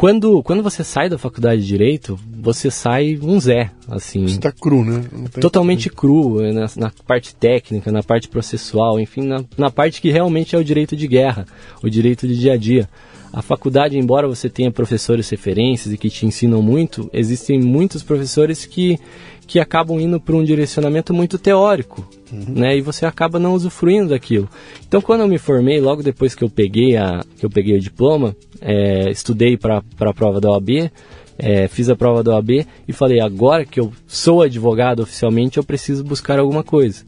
quando, 0.00 0.42
quando 0.42 0.62
você 0.62 0.82
sai 0.82 1.10
da 1.10 1.18
faculdade 1.18 1.60
de 1.60 1.66
Direito, 1.66 2.18
você 2.26 2.70
sai 2.70 3.18
um 3.22 3.38
Zé, 3.38 3.70
assim. 3.86 4.26
Você 4.26 4.40
tá 4.40 4.50
cru, 4.50 4.82
né? 4.82 5.04
Totalmente 5.38 5.90
cru, 5.90 6.40
na, 6.54 6.66
na, 6.74 6.90
parte 7.06 7.34
técnica, 7.34 7.92
na 7.92 8.02
parte 8.02 8.26
processual, 8.26 8.98
enfim, 8.98 9.26
na, 9.26 9.44
na 9.58 9.70
parte 9.70 10.00
que 10.00 10.10
realmente 10.10 10.56
é 10.56 10.58
o 10.58 10.64
direito 10.64 10.96
de 10.96 11.06
guerra, 11.06 11.44
o 11.82 11.90
direito 11.90 12.26
de 12.26 12.34
dia 12.34 12.54
a 12.54 12.56
dia. 12.56 12.88
A 13.30 13.42
faculdade, 13.42 13.98
embora 13.98 14.26
você 14.26 14.48
tenha 14.48 14.70
professores 14.70 15.28
referências 15.28 15.92
e 15.92 15.98
que 15.98 16.08
te 16.08 16.24
ensinam 16.24 16.62
muito, 16.62 17.10
existem 17.12 17.60
muitos 17.60 18.02
professores 18.02 18.64
que, 18.64 18.98
que 19.46 19.60
acabam 19.60 20.00
indo 20.00 20.18
para 20.18 20.34
um 20.34 20.42
direcionamento 20.42 21.12
muito 21.12 21.36
teórico, 21.36 22.08
uhum. 22.32 22.54
né? 22.54 22.76
E 22.76 22.80
você 22.80 23.06
acaba 23.06 23.38
não 23.38 23.54
usufruindo 23.54 24.10
daquilo. 24.10 24.48
Então, 24.86 25.00
quando 25.00 25.20
eu 25.20 25.28
me 25.28 25.38
formei, 25.38 25.80
logo 25.80 26.02
depois 26.02 26.34
que 26.34 26.44
eu 26.44 26.50
peguei, 26.50 26.96
a, 26.96 27.24
que 27.38 27.44
eu 27.44 27.50
peguei 27.50 27.76
o 27.76 27.80
diploma, 27.80 28.36
é, 28.60 29.10
estudei 29.10 29.56
para 29.56 29.82
a 29.98 30.14
prova 30.14 30.40
da 30.40 30.50
OAB, 30.50 30.90
é, 31.38 31.68
fiz 31.68 31.88
a 31.88 31.96
prova 31.96 32.22
da 32.22 32.34
OAB 32.34 32.66
e 32.86 32.92
falei, 32.92 33.20
agora 33.20 33.64
que 33.64 33.80
eu 33.80 33.92
sou 34.06 34.42
advogado 34.42 35.00
oficialmente, 35.00 35.58
eu 35.58 35.64
preciso 35.64 36.04
buscar 36.04 36.38
alguma 36.38 36.62
coisa. 36.62 37.04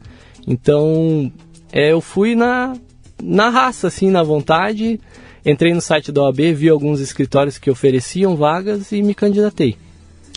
Então, 0.47 1.31
é, 1.71 1.91
eu 1.91 2.01
fui 2.01 2.35
na, 2.35 2.75
na 3.21 3.49
raça, 3.49 3.87
assim, 3.87 4.09
na 4.09 4.23
vontade 4.23 4.99
Entrei 5.45 5.73
no 5.73 5.81
site 5.81 6.09
da 6.09 6.23
OAB, 6.23 6.53
vi 6.53 6.69
alguns 6.69 7.01
escritórios 7.01 7.57
que 7.57 7.69
ofereciam 7.69 8.35
vagas 8.35 8.93
e 8.93 9.03
me 9.03 9.13
candidatei. 9.13 9.75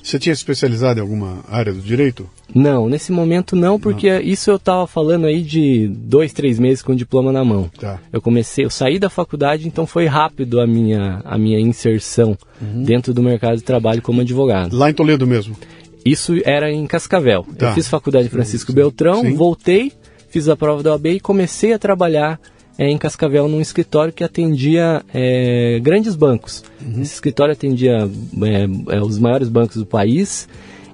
Você 0.02 0.18
tinha 0.18 0.32
especializado 0.32 0.98
em 0.98 1.02
alguma 1.02 1.44
área 1.48 1.72
do 1.72 1.80
direito? 1.80 2.28
Não, 2.54 2.88
nesse 2.88 3.12
momento 3.12 3.56
não, 3.56 3.78
porque 3.78 4.10
não. 4.10 4.20
isso 4.20 4.50
eu 4.50 4.56
estava 4.56 4.86
falando 4.86 5.26
aí 5.26 5.42
de 5.42 5.88
dois, 5.88 6.32
três 6.32 6.58
meses 6.58 6.82
com 6.82 6.92
o 6.92 6.96
diploma 6.96 7.32
na 7.32 7.44
mão. 7.44 7.70
Tá. 7.78 7.98
Eu 8.12 8.20
comecei, 8.20 8.64
eu 8.64 8.70
saí 8.70 8.98
da 8.98 9.10
faculdade, 9.10 9.66
então 9.66 9.86
foi 9.86 10.06
rápido 10.06 10.60
a 10.60 10.66
minha, 10.66 11.20
a 11.24 11.36
minha 11.36 11.60
inserção 11.60 12.36
uhum. 12.60 12.82
dentro 12.82 13.12
do 13.12 13.22
mercado 13.22 13.56
de 13.56 13.64
trabalho 13.64 14.00
como 14.00 14.20
advogado. 14.20 14.76
Lá 14.76 14.90
em 14.90 14.94
Toledo 14.94 15.26
mesmo? 15.26 15.56
Isso 16.04 16.34
era 16.44 16.70
em 16.70 16.86
Cascavel. 16.86 17.44
Tá. 17.58 17.70
Eu 17.70 17.74
fiz 17.74 17.88
faculdade 17.88 18.28
Francisco 18.28 18.70
sim, 18.70 18.76
Beltrão, 18.76 19.22
sim. 19.22 19.34
voltei, 19.34 19.92
fiz 20.28 20.48
a 20.48 20.56
prova 20.56 20.82
da 20.82 20.92
OAB 20.92 21.06
e 21.06 21.20
comecei 21.20 21.72
a 21.72 21.78
trabalhar 21.78 22.40
é, 22.78 22.88
em 22.88 22.96
Cascavel 22.96 23.48
num 23.48 23.60
escritório 23.60 24.12
que 24.12 24.22
atendia 24.22 25.02
é, 25.12 25.80
grandes 25.82 26.14
bancos. 26.14 26.62
Uhum. 26.80 27.02
Esse 27.02 27.14
escritório 27.14 27.52
atendia 27.52 28.08
é, 28.42 28.96
é, 28.96 29.00
os 29.00 29.18
maiores 29.18 29.48
bancos 29.48 29.76
do 29.76 29.86
país 29.86 30.48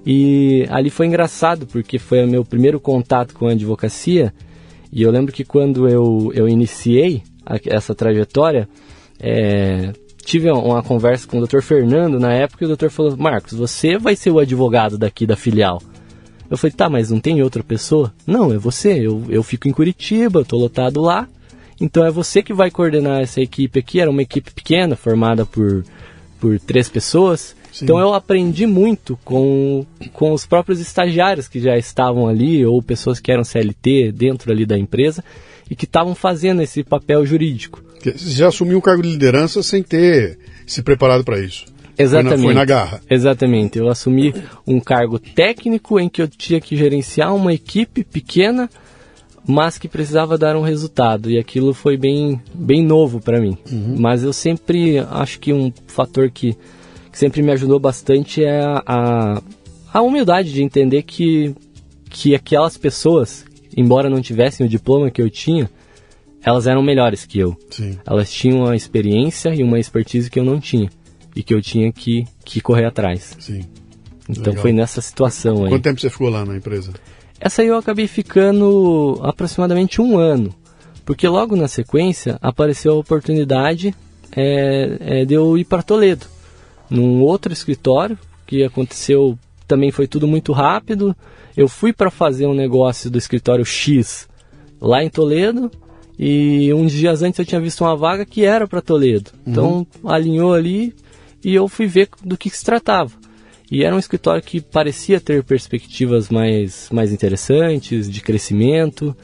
e 0.04 0.66
ali 0.68 0.90
foi 0.90 1.06
engraçado 1.06 1.66
porque 1.66 1.99
foi 1.99 2.25
o 2.25 2.28
meu 2.28 2.44
primeiro 2.44 2.80
contato 2.80 3.35
com 3.35 3.47
a 3.47 3.52
advocacia 3.52 4.32
e 4.92 5.02
eu 5.02 5.11
lembro 5.11 5.32
que 5.32 5.44
quando 5.44 5.88
eu, 5.88 6.32
eu 6.35 6.49
iniciei 6.49 7.23
a, 7.47 7.56
essa 7.66 7.94
trajetória 7.94 8.68
é, 9.21 9.92
tive 10.25 10.50
uma 10.50 10.82
conversa 10.82 11.26
com 11.26 11.38
o 11.38 11.47
Dr. 11.47 11.61
Fernando 11.61 12.18
na 12.18 12.32
época 12.32 12.64
e 12.64 12.66
o 12.66 12.68
doutor 12.68 12.90
falou 12.90 13.16
Marcos, 13.16 13.52
você 13.52 13.99
vai 13.99 14.16
ser 14.16 14.30
o 14.30 14.38
advogado 14.38 14.97
daqui 14.99 15.26
da 15.26 15.37
filial. 15.37 15.80
Eu 16.52 16.59
falei, 16.59 16.75
tá, 16.75 16.90
mas 16.90 17.11
não 17.11 17.18
tem 17.18 17.42
outra 17.42 17.62
pessoa? 17.62 18.12
Não, 18.26 18.52
é 18.52 18.59
você. 18.59 19.06
Eu, 19.06 19.25
eu 19.30 19.42
fico 19.42 19.68
em 19.68 19.73
Curitiba, 19.73 20.40
eu 20.40 20.44
tô 20.44 20.59
lotado 20.59 21.00
lá 21.00 21.26
Então 21.80 22.04
é 22.04 22.11
você 22.11 22.42
que 22.42 22.52
vai 22.52 22.71
coordenar 22.71 23.23
essa 23.23 23.40
equipe 23.40 23.78
aqui. 23.78 24.00
Era 24.00 24.11
uma 24.11 24.21
equipe 24.21 24.50
pequena, 24.50 24.94
formada 24.94 25.47
por, 25.47 25.82
por 26.38 26.61
três 26.61 26.90
pessoas. 26.90 27.56
Sim. 27.72 27.86
Então 27.86 27.98
eu 27.98 28.12
aprendi 28.12 28.66
muito 28.66 29.18
com, 29.24 29.86
com 30.12 30.32
os 30.32 30.44
próprios 30.44 30.78
estagiários 30.78 31.48
que 31.48 31.58
já 31.58 31.76
estavam 31.76 32.28
ali, 32.28 32.64
ou 32.64 32.82
pessoas 32.82 33.18
que 33.18 33.32
eram 33.32 33.42
CLT 33.42 34.12
dentro 34.12 34.52
ali 34.52 34.66
da 34.66 34.78
empresa 34.78 35.24
e 35.70 35.74
que 35.74 35.86
estavam 35.86 36.14
fazendo 36.14 36.60
esse 36.60 36.84
papel 36.84 37.24
jurídico. 37.24 37.82
Você 38.04 38.30
já 38.30 38.48
assumiu 38.48 38.78
um 38.78 38.80
cargo 38.80 39.02
de 39.02 39.08
liderança 39.08 39.62
sem 39.62 39.82
ter 39.82 40.38
se 40.66 40.82
preparado 40.82 41.24
para 41.24 41.40
isso. 41.40 41.64
Exatamente. 41.96 42.28
Foi 42.28 42.38
na, 42.38 42.44
foi 42.44 42.54
na, 42.54 42.64
garra. 42.64 43.00
Exatamente. 43.08 43.78
Eu 43.78 43.88
assumi 43.88 44.34
um 44.66 44.80
cargo 44.80 45.18
técnico 45.18 45.98
em 45.98 46.08
que 46.08 46.20
eu 46.20 46.28
tinha 46.28 46.60
que 46.60 46.76
gerenciar 46.76 47.34
uma 47.34 47.52
equipe 47.52 48.02
pequena, 48.04 48.68
mas 49.46 49.78
que 49.78 49.88
precisava 49.88 50.38
dar 50.38 50.56
um 50.56 50.62
resultado. 50.62 51.30
E 51.30 51.38
aquilo 51.38 51.72
foi 51.74 51.96
bem, 51.96 52.40
bem 52.52 52.84
novo 52.84 53.20
para 53.20 53.40
mim. 53.40 53.56
Uhum. 53.70 53.96
Mas 53.98 54.22
eu 54.22 54.32
sempre 54.32 54.98
acho 54.98 55.38
que 55.38 55.52
um 55.52 55.72
fator 55.86 56.30
que, 56.30 56.56
que 57.12 57.19
sempre 57.19 57.42
me 57.42 57.52
ajudou 57.52 57.78
bastante 57.78 58.42
é 58.42 58.62
a, 58.62 58.83
a, 58.87 59.42
a 59.92 60.02
humildade 60.02 60.52
de 60.52 60.62
entender 60.62 61.02
que, 61.02 61.54
que 62.09 62.35
aquelas 62.35 62.76
pessoas 62.76 63.45
embora 63.76 64.11
não 64.11 64.21
tivessem 64.21 64.66
o 64.66 64.69
diploma 64.69 65.11
que 65.11 65.21
eu 65.21 65.31
tinha, 65.31 65.71
elas 66.42 66.66
eram 66.66 66.83
melhores 66.83 67.25
que 67.25 67.38
eu. 67.38 67.57
Sim. 67.71 67.99
Elas 68.04 68.31
tinham 68.31 68.61
uma 68.61 68.76
experiência 68.76 69.54
e 69.54 69.62
uma 69.62 69.78
expertise 69.78 70.31
que 70.31 70.38
eu 70.38 70.45
não 70.45 70.61
tinha. 70.61 70.90
E 71.35 71.42
que 71.42 71.54
eu 71.54 71.62
tinha 71.62 71.90
que, 71.92 72.26
que 72.45 72.61
correr 72.61 72.85
atrás. 72.85 73.37
Sim. 73.38 73.62
Então 74.28 74.50
Legal. 74.50 74.62
foi 74.62 74.73
nessa 74.73 75.00
situação 75.00 75.64
aí. 75.64 75.71
Quanto 75.71 75.83
tempo 75.83 76.00
você 76.00 76.11
ficou 76.11 76.28
lá 76.28 76.45
na 76.45 76.57
empresa? 76.57 76.92
Essa 77.40 77.62
aí 77.62 77.69
eu 77.69 77.76
acabei 77.76 78.07
ficando 78.07 79.19
aproximadamente 79.23 80.00
um 80.00 80.19
ano. 80.19 80.54
Porque 81.04 81.26
logo 81.26 81.57
na 81.57 81.66
sequência 81.66 82.38
apareceu 82.40 82.92
a 82.92 82.97
oportunidade 82.97 83.95
é, 84.37 84.97
é, 85.00 85.25
de 85.25 85.35
eu 85.35 85.59
ir 85.59 85.64
para 85.64 85.83
Toledo. 85.83 86.26
Num 86.92 87.22
outro 87.22 87.52
escritório, 87.52 88.18
que 88.46 88.62
aconteceu, 88.62 89.38
também 89.66 89.90
foi 89.90 90.06
tudo 90.06 90.28
muito 90.28 90.52
rápido. 90.52 91.16
Eu 91.56 91.66
fui 91.68 91.92
para 91.92 92.11
fazer 92.11 92.46
um 92.46 92.54
negócio 92.54 93.11
do 93.11 93.16
escritório 93.16 93.64
X 93.64 94.28
lá 94.80 95.02
em 95.02 95.08
Toledo 95.08 95.70
e 96.18 96.72
uns 96.75 96.92
dias 96.92 97.22
antes 97.22 97.38
eu 97.38 97.46
tinha 97.46 97.61
visto 97.61 97.82
uma 97.82 97.96
vaga 97.96 98.26
que 98.26 98.44
era 98.44 98.68
para 98.68 98.82
Toledo. 98.82 99.30
Uhum. 99.34 99.52
Então 99.52 99.87
alinhou 100.04 100.52
ali 100.52 100.94
e 101.42 101.54
eu 101.54 101.66
fui 101.66 101.87
ver 101.87 102.08
do 102.22 102.37
que, 102.37 102.50
que 102.50 102.56
se 102.56 102.64
tratava. 102.64 103.12
E 103.70 103.82
era 103.82 103.96
um 103.96 103.99
escritório 103.99 104.42
que 104.42 104.61
parecia 104.61 105.18
ter 105.18 105.42
perspectivas 105.42 106.28
mais, 106.28 106.90
mais 106.92 107.11
interessantes, 107.11 108.11
de 108.11 108.20
crescimento. 108.20 109.16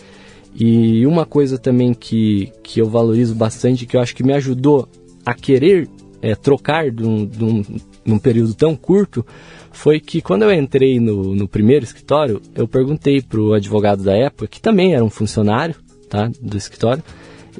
E 0.54 1.06
uma 1.06 1.26
coisa 1.26 1.58
também 1.58 1.92
que, 1.92 2.50
que 2.62 2.80
eu 2.80 2.88
valorizo 2.88 3.34
bastante, 3.34 3.84
que 3.84 3.94
eu 3.94 4.00
acho 4.00 4.16
que 4.16 4.24
me 4.24 4.32
ajudou 4.32 4.88
a 5.24 5.34
querer 5.34 5.86
é, 6.20 6.34
trocar 6.34 6.90
de 6.90 7.04
um, 7.04 7.26
de, 7.26 7.44
um, 7.44 7.62
de 7.62 8.12
um 8.12 8.18
período 8.18 8.54
tão 8.54 8.74
curto, 8.74 9.24
foi 9.70 10.00
que 10.00 10.20
quando 10.20 10.42
eu 10.42 10.52
entrei 10.52 10.98
no, 10.98 11.34
no 11.34 11.46
primeiro 11.46 11.84
escritório, 11.84 12.40
eu 12.54 12.66
perguntei 12.66 13.22
para 13.22 13.40
o 13.40 13.52
advogado 13.52 14.02
da 14.02 14.16
época, 14.16 14.48
que 14.48 14.60
também 14.60 14.94
era 14.94 15.04
um 15.04 15.10
funcionário 15.10 15.76
tá, 16.08 16.30
do 16.40 16.56
escritório, 16.56 17.02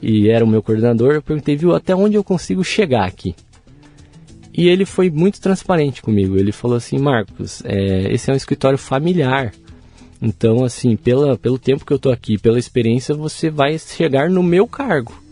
e 0.02 0.28
era 0.28 0.44
o 0.44 0.48
meu 0.48 0.62
coordenador, 0.62 1.14
eu 1.14 1.22
perguntei, 1.22 1.56
viu, 1.56 1.74
até 1.74 1.94
onde 1.94 2.16
eu 2.16 2.24
consigo 2.24 2.62
chegar 2.62 3.06
aqui? 3.06 3.34
E 4.52 4.68
ele 4.68 4.84
foi 4.84 5.08
muito 5.08 5.40
transparente 5.40 6.02
comigo. 6.02 6.36
Ele 6.36 6.50
falou 6.50 6.76
assim, 6.76 6.98
Marcos, 6.98 7.62
é, 7.64 8.12
esse 8.12 8.28
é 8.28 8.32
um 8.32 8.36
escritório 8.36 8.78
familiar. 8.78 9.52
Então, 10.20 10.64
assim, 10.64 10.96
pela, 10.96 11.38
pelo 11.38 11.58
tempo 11.58 11.84
que 11.84 11.92
eu 11.92 11.98
tô 11.98 12.10
aqui, 12.10 12.36
pela 12.38 12.58
experiência, 12.58 13.14
você 13.14 13.50
vai 13.50 13.78
chegar 13.78 14.28
no 14.28 14.42
meu 14.42 14.66
cargo 14.66 15.27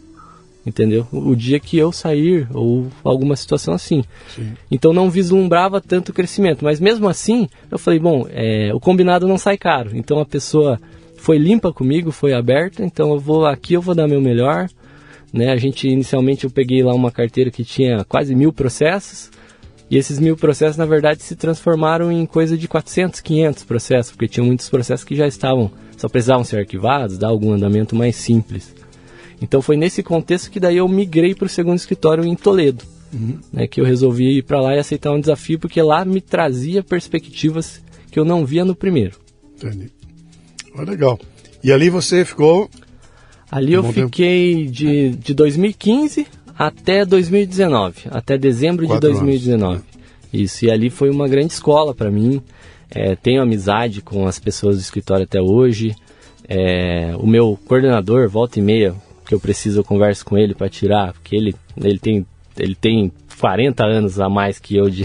entendeu? 0.67 1.07
O 1.13 1.37
dia 1.37 1.61
que 1.61 1.79
eu 1.79 1.93
sair 1.93 2.49
ou 2.53 2.89
alguma 3.05 3.37
situação 3.37 3.73
assim. 3.73 4.03
Sim. 4.35 4.53
Então 4.69 4.93
não 4.93 5.09
vislumbrava 5.09 5.81
tanto 5.81 6.13
crescimento, 6.13 6.65
mas 6.65 6.81
mesmo 6.81 7.09
assim 7.09 7.49
eu 7.71 7.79
falei, 7.79 8.01
bom, 8.01 8.27
é, 8.29 8.75
o 8.75 8.81
combinado 8.81 9.29
não 9.29 9.39
sai 9.39 9.57
caro. 9.57 9.93
Então 9.95 10.19
a 10.19 10.27
pessoa 10.27 10.81
foi 11.17 11.39
limpa 11.39 11.73
comigo, 11.73 12.11
foi 12.11 12.35
aberta, 12.35 12.85
então 12.85 13.13
eu 13.13 13.21
vou 13.21 13.47
aqui, 13.47 13.75
eu 13.75 13.81
vou 13.81 13.95
dar 13.95 14.09
meu 14.09 14.21
melhor. 14.21 14.69
Né? 15.33 15.51
A 15.51 15.57
gente 15.57 15.89
inicialmente 15.89 16.45
eu 16.45 16.51
peguei 16.51 16.83
lá 16.83 16.93
uma 16.93 17.13
carteira 17.13 17.51
que 17.51 17.65
tinha 17.65 18.05
quase 18.05 18.35
mil 18.35 18.53
processos. 18.53 19.31
E 19.89 19.97
esses 19.97 20.19
mil 20.19 20.37
processos, 20.37 20.77
na 20.77 20.85
verdade, 20.85 21.23
se 21.23 21.37
transformaram 21.37 22.11
em 22.11 22.27
coisa 22.27 22.59
de 22.59 22.67
400, 22.67 23.21
500 23.21 23.63
processos, 23.63 24.11
porque 24.11 24.27
tinha 24.27 24.45
muitos 24.45 24.69
processos 24.69 25.05
que 25.05 25.15
já 25.15 25.29
estavam, 25.29 25.71
só 25.97 26.09
precisavam 26.09 26.43
ser 26.43 26.59
arquivados, 26.59 27.17
dar 27.17 27.29
algum 27.29 27.53
andamento 27.53 27.95
mais 27.95 28.17
simples. 28.17 28.75
Então 29.41 29.61
foi 29.61 29.77
nesse 29.77 30.03
contexto 30.03 30.51
que 30.51 30.61
daí 30.61 30.79
eu 30.79 30.89
migrei 30.89 31.35
para 31.35 31.47
o 31.47 31.49
segundo 31.49 31.77
escritório 31.77 32.25
em 32.25 32.35
Toledo. 32.35 32.85
Uhum. 33.13 33.39
Né, 33.53 33.67
que 33.69 33.81
eu 33.81 33.85
resolvi 33.85 34.39
ir 34.39 34.43
para 34.43 34.61
lá 34.61 34.75
e 34.75 34.79
aceitar 34.79 35.13
um 35.13 35.21
desafio, 35.21 35.59
porque 35.59 35.81
lá 35.81 36.05
me 36.05 36.21
trazia 36.21 36.83
perspectivas 36.83 37.81
que 38.11 38.19
eu 38.19 38.25
não 38.25 38.45
via 38.45 38.65
no 38.65 38.75
primeiro. 38.75 39.17
Entendi. 39.57 39.91
Oh, 40.77 40.83
legal. 40.83 41.19
E 41.63 41.73
ali 41.73 41.89
você 41.89 42.25
ficou? 42.25 42.69
Ali 43.51 43.75
eu 43.75 43.85
fiquei 43.93 44.67
de, 44.67 45.11
de 45.11 45.33
2015 45.33 46.27
até 46.59 47.05
2019, 47.05 48.09
até 48.11 48.37
dezembro 48.37 48.87
Quatro 48.87 49.09
de 49.09 49.15
2019. 49.15 49.75
Anos. 49.75 49.87
Isso, 50.33 50.65
e 50.65 50.71
ali 50.71 50.91
foi 50.91 51.11
uma 51.11 51.29
grande 51.29 51.53
escola 51.53 51.95
para 51.95 52.11
mim. 52.11 52.43
É, 52.91 53.15
tenho 53.17 53.43
amizade 53.43 54.03
com 54.03 54.27
as 54.27 54.39
pessoas 54.39 54.77
do 54.77 54.81
escritório 54.81 55.25
até 55.25 55.41
hoje. 55.41 55.95
É, 56.49 57.15
o 57.19 57.27
meu 57.27 57.59
coordenador, 57.67 58.29
volta 58.29 58.59
e 58.59 58.63
meia, 58.63 58.95
que 59.27 59.35
eu 59.35 59.41
preciso, 59.41 59.81
eu 59.81 59.85
converso 59.85 60.25
com 60.25 60.39
ele 60.39 60.55
para 60.55 60.69
tirar, 60.69 61.13
porque 61.13 61.37
ele, 61.37 61.55
ele, 61.77 61.99
tem, 61.99 62.27
ele 62.57 62.75
tem 62.75 63.13
40 63.39 63.85
anos 63.85 64.21
a 64.21 64.29
mais 64.29 64.59
que 64.59 64.77
eu 64.77 64.89
de, 64.89 65.05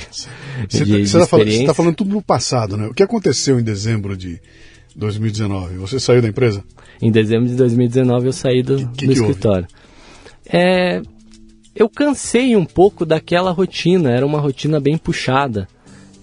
você 0.69 0.85
de, 0.85 1.01
está 1.01 1.27
falando, 1.27 1.65
tá 1.65 1.73
falando 1.73 1.95
tudo 1.95 2.11
no 2.11 2.21
passado, 2.21 2.77
né? 2.77 2.87
O 2.87 2.93
que 2.93 3.03
aconteceu 3.03 3.59
em 3.59 3.63
dezembro 3.63 4.15
de 4.15 4.39
2019? 4.95 5.77
Você 5.77 5.99
saiu 5.99 6.21
da 6.21 6.27
empresa? 6.27 6.63
Em 7.01 7.11
dezembro 7.11 7.47
de 7.47 7.55
2019 7.55 8.27
eu 8.27 8.33
saí 8.33 8.63
do, 8.63 8.77
que, 8.77 8.85
que 8.85 9.07
do 9.07 9.13
que 9.13 9.19
escritório. 9.19 9.67
É, 10.45 11.01
eu 11.75 11.89
cansei 11.89 12.55
um 12.55 12.65
pouco 12.65 13.05
daquela 13.05 13.51
rotina, 13.51 14.11
era 14.11 14.25
uma 14.25 14.39
rotina 14.39 14.79
bem 14.79 14.97
puxada. 14.97 15.67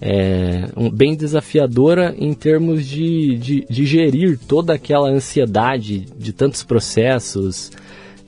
É, 0.01 0.69
um, 0.77 0.89
bem 0.89 1.13
desafiadora 1.13 2.15
em 2.17 2.33
termos 2.33 2.87
de, 2.87 3.37
de, 3.37 3.65
de, 3.69 3.85
gerir 3.85 4.39
toda 4.47 4.73
aquela 4.73 5.09
ansiedade 5.09 6.05
de 6.17 6.31
tantos 6.31 6.63
processos, 6.63 7.69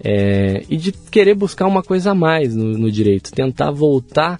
é, 0.04 0.64
e 0.70 0.78
de 0.78 0.92
querer 0.92 1.36
buscar 1.36 1.68
uma 1.68 1.84
coisa 1.84 2.12
a 2.12 2.16
mais 2.16 2.56
no, 2.56 2.78
no 2.78 2.92
direito, 2.92 3.32
tentar 3.32 3.72
voltar. 3.72 4.40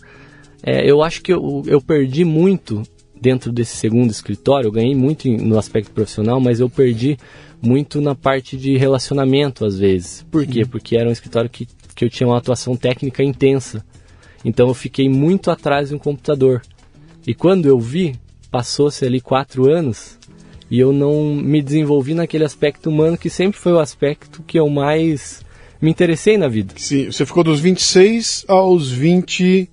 É, 0.64 0.90
eu 0.90 1.02
acho 1.04 1.22
que 1.22 1.32
eu, 1.32 1.64
eu 1.68 1.82
perdi 1.82 2.26
muito 2.26 2.84
dentro 3.20 3.52
desse 3.52 3.78
segundo 3.78 4.10
escritório, 4.10 4.68
eu 4.68 4.72
ganhei 4.72 4.96
muito 4.96 5.30
no 5.30 5.58
aspecto 5.58 5.92
profissional, 5.92 6.40
mas 6.40 6.60
eu 6.60 6.70
perdi 6.70 7.18
muito 7.62 8.02
na 8.02 8.16
parte 8.16 8.58
de 8.58 8.76
relacionamento 8.78 9.64
às 9.64 9.78
vezes. 9.78 10.26
Por 10.32 10.46
quê? 10.48 10.62
Uhum. 10.62 10.70
Porque 10.70 10.98
era 10.98 11.08
um 11.08 11.12
escritório 11.12 11.50
que, 11.50 11.68
que 11.96 12.04
eu 12.04 12.10
tinha 12.10 12.28
uma 12.28 12.38
atuação 12.38 12.76
técnica 12.76 13.24
intensa. 13.24 13.86
Então 14.44 14.68
eu 14.68 14.74
fiquei 14.74 15.08
muito 15.08 15.52
atrás 15.52 15.90
de 15.90 15.96
um 15.96 16.00
computador. 16.00 16.64
E 17.28 17.36
quando 17.36 17.68
eu 17.68 17.80
vi, 17.80 18.16
passou-se 18.50 19.06
ali 19.06 19.22
quatro 19.22 19.72
anos 19.72 20.18
e 20.70 20.80
eu 20.80 20.92
não 20.92 21.36
me 21.36 21.62
desenvolvi 21.62 22.16
naquele 22.16 22.44
aspecto 22.44 22.90
humano 22.90 23.18
que 23.18 23.30
sempre 23.30 23.60
foi 23.60 23.74
o 23.74 23.80
aspecto 23.80 24.42
que 24.42 24.58
eu 24.58 24.68
mais 24.68 25.44
me 25.82 25.90
interessei 25.90 26.38
na 26.38 26.48
vida. 26.48 26.74
Sim, 26.78 27.12
você 27.12 27.26
ficou 27.26 27.44
dos 27.44 27.60
26 27.60 28.46
aos 28.48 28.92
20 28.92 29.70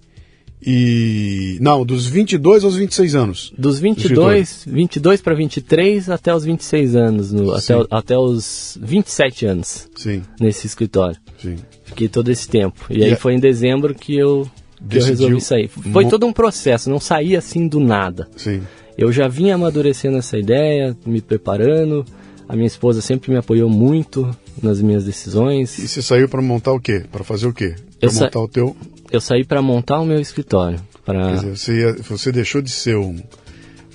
e 0.60 1.56
não, 1.60 1.84
dos 1.84 2.06
22 2.06 2.64
aos 2.64 2.76
26 2.76 3.14
anos. 3.14 3.52
Dos 3.56 3.78
22, 3.78 4.64
22 4.66 5.20
para 5.20 5.34
23 5.34 6.10
até 6.10 6.34
os 6.34 6.44
26 6.44 6.96
anos, 6.96 7.32
no, 7.32 7.54
até, 7.54 7.74
até 7.90 8.18
os 8.18 8.76
27 8.80 9.46
anos. 9.46 9.88
Sim. 9.94 10.22
Nesse 10.40 10.66
escritório. 10.66 11.16
Sim. 11.40 11.56
Fiquei 11.84 12.08
todo 12.08 12.28
esse 12.30 12.48
tempo. 12.48 12.86
E, 12.90 12.98
e 12.98 13.04
aí 13.04 13.12
é... 13.12 13.16
foi 13.16 13.34
em 13.34 13.40
dezembro 13.40 13.94
que 13.94 14.16
eu 14.16 14.48
que 14.88 14.98
eu 14.98 15.04
resolvi 15.04 15.40
sair. 15.40 15.68
Foi 15.68 16.08
todo 16.08 16.24
um 16.24 16.32
processo, 16.32 16.88
não 16.88 17.00
saí 17.00 17.36
assim 17.36 17.66
do 17.66 17.80
nada. 17.80 18.28
Sim. 18.36 18.62
Eu 18.96 19.12
já 19.12 19.28
vinha 19.28 19.54
amadurecendo 19.54 20.16
essa 20.18 20.38
ideia, 20.38 20.96
me 21.06 21.20
preparando. 21.20 22.04
A 22.48 22.54
minha 22.54 22.66
esposa 22.66 23.00
sempre 23.00 23.30
me 23.30 23.36
apoiou 23.36 23.68
muito 23.68 24.28
nas 24.62 24.80
minhas 24.80 25.04
decisões. 25.04 25.78
E 25.78 25.88
você 25.88 26.02
saiu 26.02 26.28
para 26.28 26.42
montar 26.42 26.72
o 26.72 26.80
quê? 26.80 27.04
Para 27.10 27.24
fazer 27.24 27.46
o 27.46 27.52
quê? 27.52 27.74
Para 28.00 28.12
montar 28.12 28.30
sa... 28.32 28.38
o 28.38 28.48
teu. 28.48 28.76
Eu 29.10 29.20
saí 29.20 29.44
para 29.44 29.62
montar 29.62 30.00
o 30.00 30.04
meu 30.04 30.20
escritório. 30.20 30.78
Pra... 31.04 31.32
Dizer, 31.32 31.56
você, 31.56 31.80
ia, 31.80 31.92
você 32.02 32.30
deixou 32.30 32.60
de 32.60 32.70
ser 32.70 32.96
um, 32.96 33.16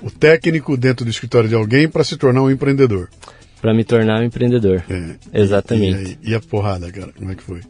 o 0.02 0.10
técnico 0.10 0.76
dentro 0.76 1.06
do 1.06 1.12
escritório 1.12 1.48
de 1.48 1.56
alguém 1.56 1.88
para 1.88 2.04
se 2.04 2.18
tornar 2.18 2.42
um 2.42 2.50
empreendedor. 2.50 3.10
Para 3.62 3.74
me 3.74 3.84
tornar 3.84 4.22
um 4.22 4.24
empreendedor. 4.24 4.84
É. 4.90 5.42
Exatamente. 5.42 6.18
E, 6.22 6.30
e, 6.30 6.32
e, 6.32 6.36
a 6.36 6.40
porrada, 6.40 6.92
cara, 6.92 7.14
como 7.18 7.32
é 7.32 7.36
que 7.36 7.44
foi? 7.44 7.62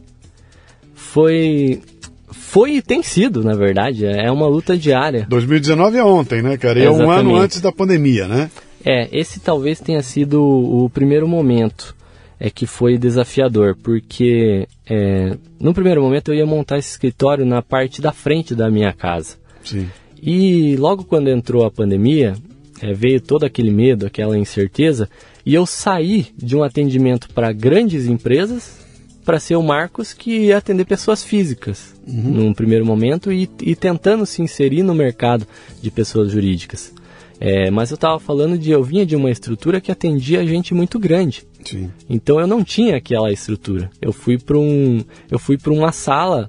Foi. 0.94 1.82
Foi 2.30 2.72
e 2.72 2.82
tem 2.82 3.02
sido, 3.02 3.44
na 3.44 3.54
verdade. 3.54 4.04
É 4.04 4.30
uma 4.30 4.48
luta 4.48 4.76
diária. 4.76 5.26
2019 5.28 5.96
é 5.96 6.04
ontem, 6.04 6.42
né, 6.42 6.56
cara? 6.56 6.80
E 6.80 6.84
é 6.84 6.90
um 6.90 7.10
ano 7.10 7.36
antes 7.36 7.60
da 7.60 7.70
pandemia, 7.70 8.26
né? 8.26 8.50
É, 8.84 9.08
esse 9.16 9.38
talvez 9.38 9.78
tenha 9.80 10.02
sido 10.02 10.42
o 10.42 10.90
primeiro 10.90 11.28
momento 11.28 11.94
é 12.38 12.50
que 12.50 12.66
foi 12.66 12.98
desafiador, 12.98 13.76
porque 13.82 14.66
é, 14.88 15.36
no 15.58 15.72
primeiro 15.72 16.02
momento 16.02 16.32
eu 16.32 16.36
ia 16.36 16.46
montar 16.46 16.78
esse 16.78 16.90
escritório 16.90 17.44
na 17.46 17.62
parte 17.62 18.00
da 18.00 18.12
frente 18.12 18.54
da 18.54 18.70
minha 18.70 18.92
casa. 18.92 19.36
Sim. 19.62 19.88
E 20.20 20.76
logo 20.76 21.04
quando 21.04 21.28
entrou 21.28 21.64
a 21.64 21.70
pandemia, 21.70 22.34
é, 22.80 22.92
veio 22.92 23.20
todo 23.20 23.44
aquele 23.44 23.70
medo, 23.70 24.06
aquela 24.06 24.38
incerteza, 24.38 25.08
e 25.44 25.54
eu 25.54 25.66
saí 25.66 26.26
de 26.36 26.56
um 26.56 26.62
atendimento 26.62 27.28
para 27.32 27.52
grandes 27.52 28.06
empresas 28.06 28.84
para 29.24 29.40
ser 29.40 29.56
o 29.56 29.62
Marcos 29.62 30.12
que 30.12 30.46
ia 30.46 30.58
atender 30.58 30.84
pessoas 30.84 31.24
físicas 31.24 31.94
uhum. 32.06 32.30
num 32.30 32.54
primeiro 32.54 32.84
momento 32.84 33.32
e, 33.32 33.48
e, 33.62 33.74
tentando 33.74 34.26
se 34.26 34.42
inserir 34.42 34.82
no 34.82 34.94
mercado 34.94 35.46
de 35.80 35.90
pessoas 35.90 36.30
jurídicas. 36.30 36.92
É, 37.40 37.70
mas 37.70 37.90
eu 37.90 37.96
estava 37.96 38.18
falando 38.20 38.56
de 38.56 38.70
eu 38.70 38.82
vinha 38.82 39.04
de 39.04 39.16
uma 39.16 39.30
estrutura 39.30 39.80
que 39.80 39.90
atendia 39.90 40.46
gente 40.46 40.72
muito 40.74 40.98
grande. 40.98 41.44
Sim. 41.64 41.90
Então 42.08 42.40
eu 42.40 42.46
não 42.46 42.62
tinha 42.62 42.96
aquela 42.96 43.32
estrutura. 43.32 43.90
Eu 44.00 44.12
fui 44.12 44.38
para 44.38 44.58
um 44.58 45.02
eu 45.30 45.38
fui 45.38 45.56
para 45.56 45.72
uma 45.72 45.92
sala 45.92 46.48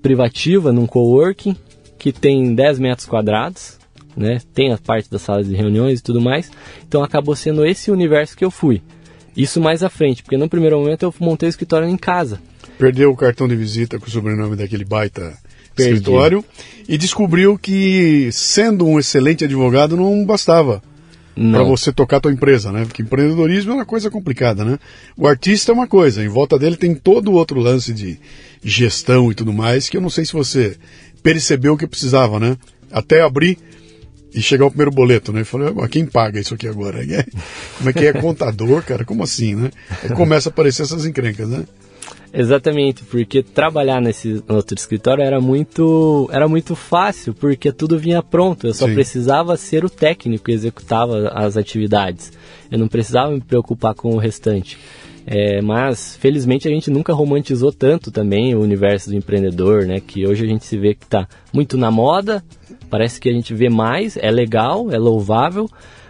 privativa 0.00 0.72
num 0.72 0.86
coworking 0.86 1.56
que 1.98 2.12
tem 2.12 2.54
10 2.54 2.78
metros 2.78 3.06
quadrados, 3.06 3.78
né? 4.16 4.40
Tem 4.54 4.72
a 4.72 4.78
parte 4.78 5.10
das 5.10 5.22
salas 5.22 5.46
de 5.46 5.54
reuniões 5.54 6.00
e 6.00 6.02
tudo 6.02 6.20
mais. 6.20 6.50
Então 6.86 7.02
acabou 7.02 7.36
sendo 7.36 7.64
esse 7.64 7.90
universo 7.90 8.36
que 8.36 8.44
eu 8.44 8.50
fui. 8.50 8.82
Isso 9.36 9.60
mais 9.60 9.82
à 9.82 9.88
frente, 9.88 10.22
porque 10.22 10.36
no 10.36 10.48
primeiro 10.48 10.78
momento 10.78 11.04
eu 11.04 11.14
montei 11.20 11.48
o 11.48 11.50
escritório 11.50 11.88
em 11.88 11.96
casa. 11.96 12.40
Perdeu 12.78 13.10
o 13.10 13.16
cartão 13.16 13.46
de 13.46 13.54
visita 13.54 13.98
com 13.98 14.06
o 14.06 14.10
sobrenome 14.10 14.56
daquele 14.56 14.84
baita 14.84 15.38
Perdi. 15.74 15.92
escritório 15.92 16.44
e 16.88 16.98
descobriu 16.98 17.58
que 17.58 18.30
sendo 18.32 18.86
um 18.86 18.98
excelente 18.98 19.44
advogado 19.44 19.96
não 19.96 20.24
bastava 20.24 20.82
para 21.52 21.62
você 21.62 21.90
tocar 21.92 22.18
a 22.18 22.20
tua 22.20 22.32
empresa, 22.32 22.70
né? 22.70 22.84
Porque 22.84 23.02
empreendedorismo 23.02 23.72
é 23.72 23.74
uma 23.76 23.86
coisa 23.86 24.10
complicada, 24.10 24.64
né? 24.64 24.78
O 25.16 25.26
artista 25.26 25.72
é 25.72 25.74
uma 25.74 25.86
coisa, 25.86 26.22
em 26.22 26.28
volta 26.28 26.58
dele 26.58 26.76
tem 26.76 26.94
todo 26.94 27.30
o 27.30 27.34
outro 27.34 27.58
lance 27.60 27.94
de 27.94 28.18
gestão 28.62 29.30
e 29.32 29.34
tudo 29.34 29.52
mais, 29.52 29.88
que 29.88 29.96
eu 29.96 30.00
não 30.00 30.10
sei 30.10 30.24
se 30.26 30.32
você 30.32 30.76
percebeu 31.22 31.76
que 31.76 31.86
precisava, 31.86 32.38
né? 32.38 32.56
Até 32.92 33.22
abrir 33.22 33.56
e 34.34 34.42
chegar 34.42 34.66
o 34.66 34.70
primeiro 34.70 34.90
boleto, 34.90 35.32
né? 35.32 35.42
Falei, 35.44 35.72
quem 35.88 36.04
paga 36.04 36.38
isso 36.38 36.54
aqui 36.54 36.68
agora? 36.68 37.00
Como 37.78 37.90
é 37.90 37.92
que 37.92 38.06
é 38.06 38.12
contador, 38.12 38.82
cara? 38.82 39.04
Como 39.04 39.22
assim, 39.22 39.54
né? 39.54 39.70
Aí 40.02 40.10
começa 40.10 40.48
a 40.48 40.52
aparecer 40.52 40.82
essas 40.82 41.06
encrencas, 41.06 41.48
né? 41.48 41.64
Exatamente, 42.32 43.02
porque 43.04 43.42
trabalhar 43.42 44.00
nesse 44.00 44.42
outro 44.48 44.76
escritório 44.76 45.22
era 45.22 45.40
muito, 45.40 46.28
era 46.32 46.46
muito 46.46 46.76
fácil, 46.76 47.34
porque 47.34 47.72
tudo 47.72 47.98
vinha 47.98 48.22
pronto. 48.22 48.66
Eu 48.66 48.74
só 48.74 48.86
Sim. 48.86 48.94
precisava 48.94 49.56
ser 49.56 49.84
o 49.84 49.90
técnico 49.90 50.44
que 50.44 50.52
executava 50.52 51.28
as 51.34 51.56
atividades. 51.56 52.32
Eu 52.70 52.78
não 52.78 52.88
precisava 52.88 53.32
me 53.32 53.40
preocupar 53.40 53.94
com 53.94 54.14
o 54.14 54.18
restante. 54.18 54.78
É, 55.26 55.60
mas 55.60 56.16
felizmente 56.16 56.66
a 56.66 56.70
gente 56.70 56.90
nunca 56.90 57.12
romantizou 57.12 57.72
tanto 57.72 58.10
também 58.10 58.54
o 58.54 58.60
universo 58.60 59.10
do 59.10 59.16
empreendedor, 59.16 59.84
né? 59.84 60.00
Que 60.00 60.26
hoje 60.26 60.44
a 60.44 60.48
gente 60.48 60.64
se 60.64 60.78
vê 60.78 60.94
que 60.94 61.04
está 61.04 61.28
muito 61.52 61.76
na 61.76 61.90
moda, 61.90 62.42
parece 62.88 63.20
que 63.20 63.28
a 63.28 63.32
gente 63.32 63.52
vê 63.54 63.68
mais, 63.68 64.16
é 64.16 64.30
legal, 64.30 64.90
é 64.90 64.98
louvável, 64.98 65.68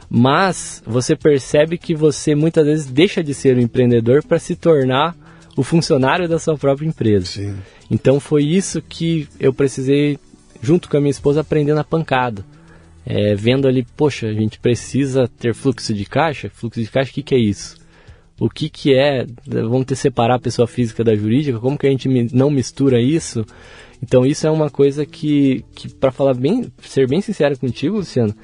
mas 0.09 0.83
você 0.87 1.17
percebe 1.17 1.77
que 1.77 1.95
você 1.95 2.35
muitas 2.35 2.67
vezes 2.67 2.87
deixa 2.87 3.23
de 3.23 3.35
ser 3.35 3.57
um 3.57 3.61
empreendedor 3.61 4.25
para 4.25 4.39
se 4.39 4.55
tornar 4.55 5.17
o 5.57 5.63
funcionário 5.63 6.29
da 6.29 6.39
sua 6.39 6.57
própria 6.57 6.87
empresa. 6.87 7.27
Sim. 7.27 7.57
Então 7.91 8.21
foi 8.21 8.45
isso 8.45 8.81
que 8.81 9.29
eu 9.39 9.53
precisei, 9.53 10.19
junto 10.63 10.89
com 10.89 10.97
a 10.97 11.01
minha 11.01 11.11
esposa, 11.11 11.41
aprender 11.41 11.75
na 11.75 11.85
pancada. 11.85 12.45
É, 13.05 13.35
vendo 13.35 13.67
ali, 13.67 13.85
poxa, 13.97 14.29
a 14.29 14.33
gente 14.33 14.59
precisa 14.61 15.27
ter 15.27 15.55
fluxo 15.55 15.93
de 15.93 16.05
caixa. 16.05 16.51
Fluxo 16.51 16.81
de 16.81 16.89
caixa, 16.89 17.11
o 17.11 17.15
que, 17.15 17.23
que 17.23 17.35
é 17.35 17.39
isso? 17.39 17.77
O 18.39 18.49
que, 18.49 18.71
que 18.71 18.95
é? 18.95 19.27
Vamos 19.47 19.85
ter 19.85 19.97
separar 19.97 20.37
a 20.37 20.41
pessoa 20.41 20.67
física 20.67 21.05
da 21.05 21.15
jurídica? 21.15 21.59
Como 21.59 21.77
que 21.77 21.87
a 21.87 21.91
gente 21.91 22.09
não 22.35 22.51
mistura 22.51 23.01
isso? 23.01 23.45
Então 24.03 24.25
isso 24.25 24.47
é 24.47 24.51
uma 24.51 24.71
coisa 24.71 25.05
que, 25.05 25.65
que 25.75 25.89
para 25.89 26.11
falar 26.11 26.35
bem, 26.35 26.73
ser 26.83 27.07
bem 27.07 27.21
sincero 27.21 27.59
contigo, 27.59 27.97
Luciano, 27.97 28.35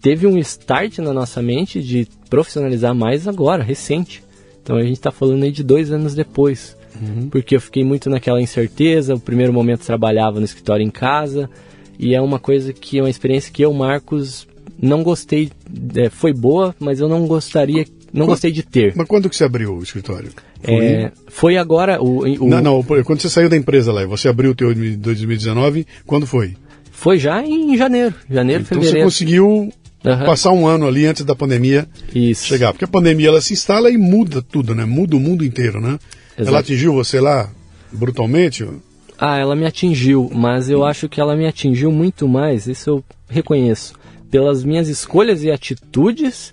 teve 0.00 0.26
um 0.26 0.36
start 0.38 0.98
na 0.98 1.12
nossa 1.12 1.40
mente 1.40 1.82
de 1.82 2.08
profissionalizar 2.28 2.94
mais 2.94 3.28
agora, 3.28 3.62
recente. 3.62 4.24
Então 4.68 4.76
a 4.76 4.82
gente 4.82 4.98
está 4.98 5.10
falando 5.10 5.44
aí 5.44 5.50
de 5.50 5.62
dois 5.62 5.90
anos 5.90 6.14
depois. 6.14 6.76
Uhum. 7.00 7.30
Porque 7.30 7.56
eu 7.56 7.60
fiquei 7.60 7.82
muito 7.82 8.10
naquela 8.10 8.38
incerteza. 8.38 9.14
O 9.14 9.20
primeiro 9.20 9.50
momento 9.50 9.80
trabalhava 9.80 10.38
no 10.38 10.44
escritório 10.44 10.84
em 10.84 10.90
casa. 10.90 11.48
E 11.98 12.14
é 12.14 12.20
uma 12.20 12.38
coisa 12.38 12.70
que 12.70 12.98
é 12.98 13.02
uma 13.02 13.08
experiência 13.08 13.50
que 13.50 13.64
eu, 13.64 13.72
Marcos, 13.72 14.46
não 14.78 15.02
gostei. 15.02 15.50
É, 15.96 16.10
foi 16.10 16.34
boa, 16.34 16.76
mas 16.78 17.00
eu 17.00 17.08
não 17.08 17.26
gostaria. 17.26 17.86
Não 18.12 18.26
quando, 18.26 18.28
gostei 18.28 18.52
de 18.52 18.62
ter. 18.62 18.92
Mas 18.94 19.08
quando 19.08 19.30
que 19.30 19.36
você 19.36 19.44
abriu 19.44 19.74
o 19.74 19.82
escritório? 19.82 20.32
Foi, 20.62 20.74
é, 20.74 21.12
foi 21.28 21.56
agora. 21.56 22.02
O, 22.02 22.24
o, 22.24 22.46
não, 22.46 22.60
não, 22.60 22.82
quando 22.82 23.20
você 23.22 23.30
saiu 23.30 23.48
da 23.48 23.56
empresa 23.56 23.90
lá, 23.90 24.04
você 24.04 24.28
abriu 24.28 24.50
o 24.50 24.54
teu 24.54 24.74
2019, 24.74 25.86
quando 26.04 26.26
foi? 26.26 26.56
Foi 26.90 27.16
já 27.16 27.42
em 27.42 27.74
janeiro. 27.74 28.14
Janeiro, 28.28 28.64
então 28.64 28.76
fevereiro. 28.76 28.98
Então 28.98 29.10
você 29.10 29.18
conseguiu 29.18 29.72
Uhum. 30.04 30.24
Passar 30.24 30.52
um 30.52 30.66
ano 30.66 30.86
ali 30.86 31.06
antes 31.06 31.24
da 31.24 31.34
pandemia 31.34 31.88
Isso. 32.14 32.46
chegar. 32.46 32.72
Porque 32.72 32.84
a 32.84 32.88
pandemia 32.88 33.28
ela 33.28 33.40
se 33.40 33.52
instala 33.52 33.90
e 33.90 33.98
muda 33.98 34.40
tudo, 34.40 34.74
né? 34.74 34.84
Muda 34.84 35.16
o 35.16 35.20
mundo 35.20 35.44
inteiro, 35.44 35.80
né? 35.80 35.98
Exato. 36.36 36.48
Ela 36.48 36.60
atingiu 36.60 36.94
você 36.94 37.20
lá 37.20 37.50
brutalmente? 37.92 38.66
Ah, 39.18 39.36
ela 39.36 39.56
me 39.56 39.66
atingiu, 39.66 40.30
mas 40.32 40.70
eu 40.70 40.84
acho 40.84 41.08
que 41.08 41.20
ela 41.20 41.34
me 41.34 41.46
atingiu 41.46 41.90
muito 41.90 42.28
mais, 42.28 42.68
isso 42.68 42.90
eu 42.90 43.04
reconheço, 43.28 43.94
pelas 44.30 44.62
minhas 44.62 44.88
escolhas 44.88 45.42
e 45.42 45.50
atitudes 45.50 46.52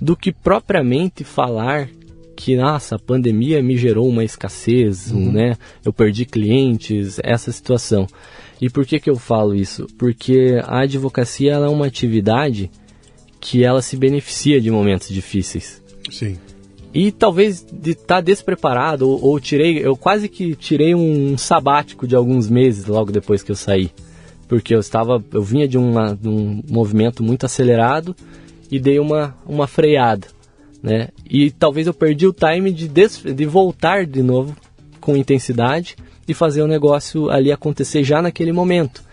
do 0.00 0.16
que 0.16 0.30
propriamente 0.30 1.24
falar 1.24 1.88
que, 2.36 2.56
nossa, 2.56 2.96
a 2.96 2.98
pandemia 2.98 3.62
me 3.62 3.76
gerou 3.76 4.08
uma 4.08 4.24
escassez, 4.24 5.10
uhum. 5.10 5.32
né? 5.32 5.56
Eu 5.84 5.92
perdi 5.92 6.24
clientes, 6.24 7.18
essa 7.22 7.50
situação. 7.50 8.06
E 8.60 8.68
por 8.70 8.84
que, 8.86 9.00
que 9.00 9.10
eu 9.10 9.16
falo 9.16 9.54
isso? 9.54 9.86
Porque 9.98 10.60
a 10.64 10.80
advocacia 10.80 11.52
ela 11.52 11.66
é 11.66 11.70
uma 11.70 11.86
atividade 11.86 12.70
que 13.44 13.62
ela 13.62 13.82
se 13.82 13.94
beneficia 13.94 14.58
de 14.58 14.70
momentos 14.70 15.10
difíceis. 15.10 15.82
Sim. 16.10 16.38
E 16.94 17.12
talvez 17.12 17.62
de 17.70 17.90
estar 17.90 18.16
tá 18.16 18.20
despreparado, 18.22 19.06
ou, 19.06 19.22
ou, 19.22 19.38
tirei, 19.38 19.84
eu 19.84 19.94
quase 19.94 20.30
que 20.30 20.56
tirei 20.56 20.94
um 20.94 21.36
sabático 21.36 22.06
de 22.06 22.16
alguns 22.16 22.48
meses 22.48 22.86
logo 22.86 23.12
depois 23.12 23.42
que 23.42 23.52
eu 23.52 23.56
saí. 23.56 23.90
Porque 24.48 24.74
eu 24.74 24.80
estava, 24.80 25.22
eu 25.30 25.42
vinha 25.42 25.68
de, 25.68 25.76
uma, 25.76 26.16
de 26.16 26.26
um 26.26 26.62
movimento 26.66 27.22
muito 27.22 27.44
acelerado 27.44 28.16
e 28.70 28.80
dei 28.80 28.98
uma, 28.98 29.36
uma 29.46 29.66
freada, 29.66 30.26
né? 30.82 31.08
E 31.28 31.50
talvez 31.50 31.86
eu 31.86 31.92
perdi 31.92 32.26
o 32.26 32.32
time 32.32 32.72
de, 32.72 32.88
des, 32.88 33.22
de 33.22 33.44
voltar 33.44 34.06
de 34.06 34.22
novo 34.22 34.56
com 35.02 35.14
intensidade 35.14 35.96
e 36.26 36.32
fazer 36.32 36.62
o 36.62 36.66
negócio 36.66 37.28
ali 37.28 37.52
acontecer 37.52 38.04
já 38.04 38.22
naquele 38.22 38.52
momento. 38.52 39.04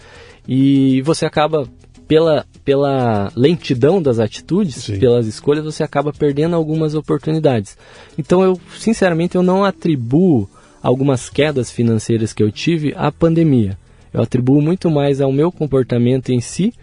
E 0.48 1.02
você 1.02 1.26
acaba 1.26 1.68
pela, 2.08 2.46
pela 2.72 3.30
lentidão 3.36 4.02
das 4.02 4.18
atitudes, 4.18 4.76
Sim. 4.76 4.98
pelas 4.98 5.28
escolhas, 5.28 5.66
você 5.66 5.84
acaba 5.84 6.14
perdendo 6.14 6.56
algumas 6.56 6.96
oportunidades. 6.96 7.78
Então 8.18 8.42
eu, 8.42 8.58
sinceramente, 8.80 9.36
eu 9.36 9.44
não 9.44 9.66
atribuo 9.66 10.50
algumas 10.82 11.30
quedas 11.30 11.70
financeiras 11.70 12.32
que 12.32 12.42
eu 12.42 12.50
tive 12.50 12.94
à 12.96 13.12
pandemia. 13.12 13.78
Eu 14.14 14.22
atribuo 14.22 14.62
muito 14.62 14.90
mais 14.90 15.20
ao 15.20 15.34
meu 15.34 15.52
comportamento 15.52 16.30
em 16.30 16.40
si, 16.40 16.74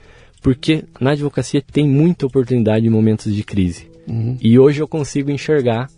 porque 0.42 0.84
na 1.00 1.12
advocacia 1.12 1.62
tem 1.72 1.88
muita 1.88 2.26
oportunidade 2.26 2.86
em 2.86 2.90
momentos 2.90 3.34
de 3.34 3.42
crise. 3.42 3.88
Uhum. 4.06 4.36
E 4.42 4.58
hoje 4.58 4.82
eu 4.82 4.86
consigo 4.86 5.30
enxergar 5.30 5.88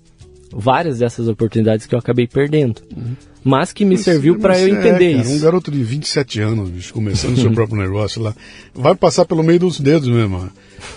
várias 0.53 0.99
dessas 0.99 1.29
oportunidades 1.29 1.87
que 1.87 1.95
eu 1.95 1.99
acabei 1.99 2.27
perdendo. 2.27 2.83
Uhum 2.97 3.15
mas 3.43 3.73
que 3.73 3.85
me 3.85 3.95
mas, 3.95 4.05
serviu 4.05 4.39
para 4.39 4.59
eu 4.59 4.69
entender 4.69 5.13
é, 5.13 5.17
cara, 5.17 5.23
isso. 5.23 5.33
Um 5.33 5.41
garoto 5.41 5.71
de 5.71 5.83
27 5.83 6.41
anos, 6.41 6.69
bicho, 6.69 6.93
começando 6.93 7.39
seu 7.39 7.51
próprio 7.53 7.81
negócio 7.81 8.21
lá, 8.23 8.35
vai 8.75 8.95
passar 8.95 9.25
pelo 9.25 9.43
meio 9.43 9.59
dos 9.59 9.81
dedos 9.81 10.09
mesmo 10.09 10.37
a, 10.37 10.51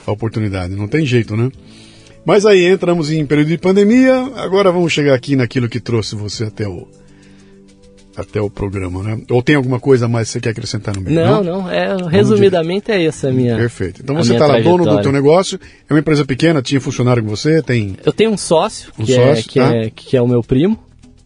a 0.05 0.11
oportunidade, 0.11 0.75
não 0.75 0.87
tem 0.87 1.05
jeito, 1.05 1.35
né? 1.35 1.49
Mas 2.25 2.45
aí 2.45 2.65
entramos 2.65 3.11
em 3.11 3.25
período 3.25 3.49
de 3.49 3.57
pandemia, 3.57 4.13
agora 4.35 4.71
vamos 4.71 4.91
chegar 4.93 5.13
aqui 5.13 5.35
naquilo 5.35 5.69
que 5.69 5.79
trouxe 5.79 6.15
você 6.15 6.45
até 6.45 6.67
o 6.67 6.87
até 8.15 8.41
o 8.41 8.49
programa, 8.49 9.01
né? 9.03 9.21
Ou 9.29 9.41
tem 9.41 9.55
alguma 9.55 9.79
coisa 9.79 10.07
mais 10.07 10.27
que 10.27 10.33
você 10.33 10.39
quer 10.39 10.49
acrescentar 10.49 10.95
no 10.95 11.01
meio? 11.01 11.15
Não, 11.15 11.43
não, 11.43 11.69
é, 11.69 11.95
resumidamente 12.09 12.91
é 12.91 13.03
essa 13.05 13.29
a 13.29 13.31
minha 13.31 13.55
Perfeito. 13.55 14.01
Então 14.03 14.15
você 14.15 14.33
está 14.33 14.45
lá 14.45 14.59
dono 14.59 14.85
do 14.85 15.01
teu 15.01 15.11
negócio, 15.11 15.59
é 15.89 15.93
uma 15.93 15.99
empresa 15.99 16.25
pequena, 16.25 16.61
tinha 16.61 16.79
funcionário 16.79 17.23
com 17.23 17.29
você, 17.29 17.61
tem... 17.61 17.97
Eu 18.05 18.13
tenho 18.13 18.31
um 18.31 18.37
sócio, 18.37 18.91
um 18.97 19.05
que, 19.05 19.13
é, 19.13 19.35
sócio, 19.35 19.39
é, 19.39 19.43
que, 19.43 19.59
tá? 19.59 19.75
é, 19.75 19.89
que 19.89 20.17
é 20.17 20.21
o 20.21 20.27
meu 20.27 20.43
primo, 20.43 20.79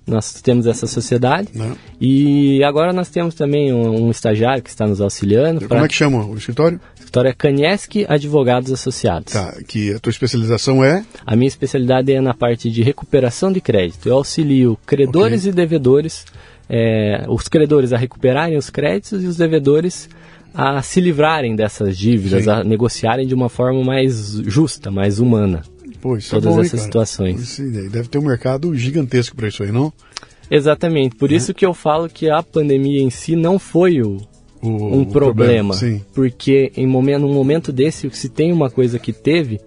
nós 0.08 0.42
temos 0.42 0.66
essa 0.66 0.88
sociedade. 0.88 1.50
Não. 1.54 1.70
Né? 1.70 1.76
E 2.00 2.64
agora 2.64 2.94
nós 2.94 3.10
temos 3.10 3.36
também 3.36 3.74
um, 3.74 4.06
um, 4.06 4.10
estagiário 4.10 4.64
que 4.64 4.70
está 4.70 4.88
nos 4.88 5.02
auxiliando. 5.02 5.60
Como 5.60 5.70
pra... 5.70 5.84
é 5.84 5.88
que 5.88 5.94
chama 5.94 6.26
o 6.26 6.38
escritório? 6.38 6.80
O 6.96 7.00
escritório 7.00 7.30
é 7.30 7.34
Kanieski 7.34 8.06
Advogados 8.08 8.72
Associados. 8.72 9.34
Tá, 9.34 9.58
que 9.68 9.94
a 9.94 10.00
tua 10.00 10.10
especialização 10.10 10.84
é? 10.84 11.04
A 11.26 11.36
minha 11.36 11.48
especialidade 11.48 12.14
é 12.14 12.22
na 12.22 12.34
parte 12.34 12.70
de 12.70 12.82
recuperação 12.82 13.52
de 13.52 13.60
crédito. 13.60 14.08
Eu 14.08 14.16
auxilio 14.16 14.78
credores 14.86 15.42
okay. 15.42 15.52
e 15.52 15.56
devedores, 15.56 16.26
é, 16.70 17.26
os 17.28 17.48
credores 17.48 17.94
a 17.94 17.98
recuperarem 17.98 18.58
os 18.58 18.70
créditos 18.70 19.24
e 19.24 19.28
os 19.28 19.38
devedores 19.38 20.10
a 20.54 20.82
se 20.82 21.00
livrarem 21.00 21.56
dessas 21.56 21.98
dívidas, 21.98 22.46
Sim. 22.46 22.50
a 22.50 22.64
negociarem 22.64 23.28
de 23.28 23.36
uma 23.36 23.48
forma 23.50 23.84
mais 23.84 24.42
justa, 24.46 24.90
mais 24.90 25.20
humana. 25.20 25.62
Pô, 26.02 26.18
isso 26.18 26.32
todas 26.32 26.46
é 26.46 26.56
bom, 26.56 26.60
essas 26.62 26.72
cara? 26.72 26.84
situações. 26.84 27.42
Isso 27.42 27.90
deve 27.90 28.08
ter 28.08 28.18
um 28.18 28.24
mercado 28.24 28.76
gigantesco 28.76 29.36
para 29.36 29.48
isso 29.48 29.64
aí, 29.64 29.72
não? 29.72 29.92
Exatamente. 30.50 31.16
Por 31.16 31.32
isso 31.32 31.54
que 31.54 31.66
eu 31.66 31.74
falo 31.74 32.08
que 32.10 32.30
a 32.30 32.42
pandemia 32.42 33.02
em 33.02 33.10
si 33.10 33.36
não 33.36 33.60
foi 33.60 34.02
o, 34.02 34.18
O, 34.62 34.70
um 34.70 35.02
o 35.02 35.06
problema. 35.06 35.74
Sim. 35.74 36.02
Porque 36.14 36.72
em 36.76 36.88
momento, 36.88 37.22
num 37.22 37.34
momento 37.34 37.72
desse, 37.72 38.10
se 38.12 38.30
tem 38.30 38.52
uma 38.52 38.70
coisa 38.70 38.98
que 38.98 39.12
teve, 39.12 39.60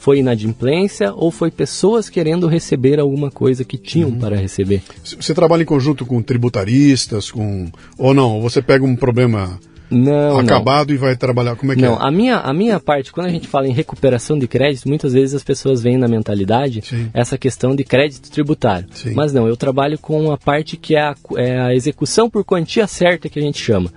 foi 0.00 0.18
inadimplência 0.20 1.12
ou 1.12 1.30
foi 1.30 1.50
pessoas 1.50 2.08
querendo 2.08 2.46
receber 2.46 2.98
alguma 2.98 3.30
coisa 3.30 3.64
que 3.64 3.76
tinham 3.76 4.10
para 4.10 4.34
receber. 4.34 4.82
Você 5.04 5.34
trabalha 5.34 5.62
em 5.62 5.66
conjunto 5.66 6.06
com 6.06 6.22
tributaristas, 6.22 7.30
com 7.30 7.70
ou 7.98 8.14
não? 8.14 8.36
Ou 8.36 8.42
você 8.42 8.62
pega 8.62 8.82
um 8.82 8.96
problema 8.96 9.60
Não, 9.90 10.30
não. 10.32 10.38
acabado 10.38 10.90
e 10.94 10.96
vai 10.96 11.14
trabalhar? 11.16 11.54
Como 11.54 11.72
é 11.72 11.76
que 11.76 11.82
Não, 11.82 11.96
é? 11.96 11.98
a 12.00 12.10
minha, 12.10 12.38
a 12.38 12.50
minha 12.54 12.80
parte, 12.80 13.12
quando 13.12 13.26
a 13.26 13.30
gente 13.30 13.46
fala 13.46 13.68
em 13.68 13.72
recuperação 13.74 14.38
de 14.38 14.48
crédito, 14.48 14.88
muitas 14.88 15.12
vezes 15.12 15.34
as 15.34 15.44
pessoas 15.44 15.82
veem 15.82 15.98
na 15.98 16.08
mentalidade 16.08 16.80
Sim. 16.82 17.10
essa 17.12 17.36
questão 17.36 17.76
de 17.76 17.84
crédito 17.84 18.30
tributário. 18.30 18.88
Sim. 18.94 19.12
Mas 19.12 19.34
não, 19.34 19.46
eu 19.46 19.56
trabalho 19.56 19.98
com 19.98 20.32
a 20.32 20.38
parte 20.38 20.78
que 20.78 20.96
é 20.96 21.02
a, 21.02 21.14
é 21.36 21.60
a 21.60 21.74
execução 21.74 22.30
por 22.30 22.42
quantia 22.42 22.86
certa 22.86 23.28
que 23.28 23.38
a 23.38 23.42
gente 23.42 23.62
chama. 23.62 23.92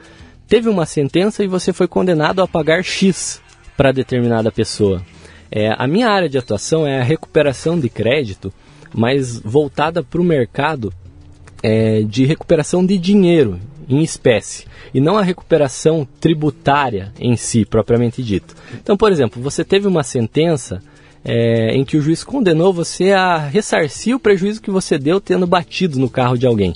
Teve 0.50 0.68
uma 0.68 0.86
sentença 0.86 1.46
e 1.46 1.48
você 1.48 1.72
foi 1.72 1.88
condenado 1.88 2.42
a 2.42 2.48
pagar 2.48 2.84
X 2.84 3.42
para 3.78 3.94
determinada 3.94 4.52
pessoa. 4.52 5.02
É, 5.56 5.72
a 5.78 5.86
minha 5.86 6.10
área 6.10 6.28
de 6.28 6.36
atuação 6.36 6.88
é 6.88 7.00
a 7.00 7.04
recuperação 7.04 7.80
de 7.80 7.88
crédito, 7.88 8.52
mas 8.92 9.38
voltada 9.38 10.02
para 10.02 10.20
o 10.20 10.24
mercado 10.24 10.92
é, 11.62 12.02
de 12.02 12.26
recuperação 12.26 12.84
de 12.84 12.98
dinheiro 12.98 13.60
em 13.88 14.02
espécie 14.02 14.66
e 14.96 15.00
não 15.00 15.16
a 15.16 15.22
recuperação 15.22 16.08
tributária 16.20 17.14
em 17.20 17.38
si, 17.38 17.66
propriamente 17.66 18.24
dito. 18.24 18.56
Então, 18.74 18.98
por 18.98 19.12
exemplo, 19.12 19.40
você 19.40 19.64
teve 19.64 19.88
uma 19.88 20.02
sentença 20.02 20.82
é, 21.24 21.76
em 21.76 21.86
que 21.86 21.98
o 21.98 22.02
juiz 22.02 22.24
condenou 22.24 22.74
você 22.74 23.12
a 23.12 23.38
ressarcir 23.38 24.16
o 24.16 24.20
prejuízo 24.20 24.60
que 24.60 24.72
você 24.72 24.98
deu 24.98 25.22
tendo 25.22 25.46
batido 25.46 26.00
no 26.00 26.10
carro 26.10 26.36
de 26.36 26.48
alguém. 26.48 26.74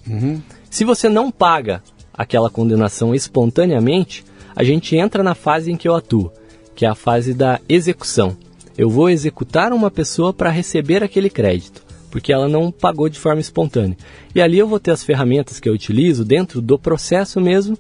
Se 0.69 0.83
você 0.83 1.09
não 1.09 1.31
paga 1.31 1.81
aquela 2.13 2.49
condenação 2.49 3.15
espontaneamente, 3.15 4.23
a 4.55 4.63
gente 4.63 4.95
entra 4.95 5.23
na 5.23 5.33
fase 5.33 5.71
em 5.71 5.75
que 5.75 5.87
eu 5.87 5.95
atuo, 5.95 6.31
que 6.75 6.85
é 6.85 6.89
a 6.89 6.95
fase 6.95 7.33
da 7.33 7.59
execução. 7.67 8.37
Eu 8.77 8.89
vou 8.89 9.09
executar 9.09 9.73
uma 9.73 9.89
pessoa 9.89 10.31
para 10.31 10.49
receber 10.49 11.03
aquele 11.03 11.29
crédito, 11.29 11.83
porque 12.11 12.31
ela 12.31 12.47
não 12.47 12.71
pagou 12.71 13.09
de 13.09 13.19
forma 13.19 13.41
espontânea. 13.41 13.97
E 14.35 14.41
ali 14.41 14.59
eu 14.59 14.67
vou 14.67 14.79
ter 14.79 14.91
as 14.91 15.03
ferramentas 15.03 15.59
que 15.59 15.67
eu 15.67 15.73
utilizo 15.73 16.23
dentro 16.23 16.61
do 16.61 16.77
processo 16.77 17.41
mesmo 17.41 17.77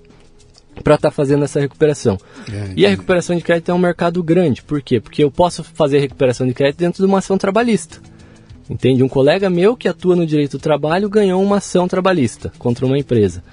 para 0.83 0.95
estar 0.95 1.11
fazendo 1.11 1.43
essa 1.43 1.59
recuperação. 1.59 2.17
É, 2.51 2.73
E 2.75 2.85
a 2.85 2.89
recuperação 2.89 3.35
de 3.35 3.43
crédito 3.43 3.69
é 3.69 3.73
um 3.73 3.79
mercado 3.79 4.21
grande. 4.23 4.61
Por 4.61 4.81
quê? 4.81 4.99
Porque 4.99 5.23
eu 5.23 5.31
posso 5.31 5.63
fazer 5.63 5.99
recuperação 5.99 6.47
de 6.47 6.53
crédito 6.53 6.79
dentro 6.79 7.03
de 7.03 7.09
uma 7.09 7.19
ação 7.19 7.37
trabalhista. 7.37 7.99
Entende? 8.69 9.01
Um 9.01 9.07
colega 9.07 9.49
meu 9.49 9.77
que 9.77 9.87
atua 9.87 10.15
no 10.15 10.25
direito 10.25 10.57
do 10.57 10.61
trabalho 10.61 11.09
ganhou 11.09 11.41
uma 11.41 11.57
ação 11.57 11.87
trabalhista 11.87 12.51
contra 12.57 12.85
uma 12.85 12.97
empresa. 12.97 13.43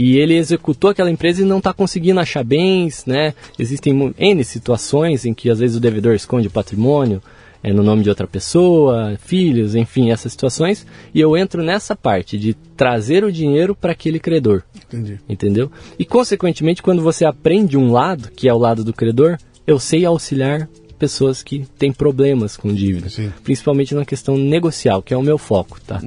E 0.00 0.16
ele 0.16 0.34
executou 0.34 0.88
aquela 0.88 1.10
empresa 1.10 1.42
e 1.42 1.44
não 1.44 1.58
está 1.58 1.74
conseguindo 1.74 2.18
achar 2.20 2.42
bens, 2.42 3.04
né? 3.04 3.34
Existem 3.58 4.14
N 4.16 4.42
situações 4.44 5.26
em 5.26 5.34
que 5.34 5.50
às 5.50 5.58
vezes 5.58 5.76
o 5.76 5.80
devedor 5.80 6.14
esconde 6.14 6.48
o 6.48 6.50
patrimônio 6.50 7.22
é, 7.62 7.70
no 7.70 7.82
nome 7.82 8.02
de 8.02 8.08
outra 8.08 8.26
pessoa, 8.26 9.18
filhos, 9.22 9.74
enfim, 9.74 10.10
essas 10.10 10.32
situações. 10.32 10.86
E 11.14 11.20
eu 11.20 11.36
entro 11.36 11.62
nessa 11.62 11.94
parte 11.94 12.38
de 12.38 12.54
trazer 12.78 13.24
o 13.24 13.30
dinheiro 13.30 13.74
para 13.74 13.92
aquele 13.92 14.18
credor 14.18 14.62
Entendi. 14.86 15.20
entendeu? 15.28 15.70
E 15.98 16.06
consequentemente, 16.06 16.82
quando 16.82 17.02
você 17.02 17.26
aprende 17.26 17.76
um 17.76 17.92
lado, 17.92 18.30
que 18.34 18.48
é 18.48 18.54
o 18.54 18.58
lado 18.58 18.82
do 18.82 18.94
credor, 18.94 19.36
eu 19.66 19.78
sei 19.78 20.06
auxiliar 20.06 20.66
pessoas 20.98 21.42
que 21.42 21.66
têm 21.78 21.92
problemas 21.92 22.56
com 22.56 22.72
dívida, 22.72 23.10
Sim. 23.10 23.30
principalmente 23.44 23.94
na 23.94 24.06
questão 24.06 24.38
negocial, 24.38 25.02
que 25.02 25.12
é 25.12 25.16
o 25.18 25.22
meu 25.22 25.36
foco, 25.36 25.78
tá? 25.86 26.00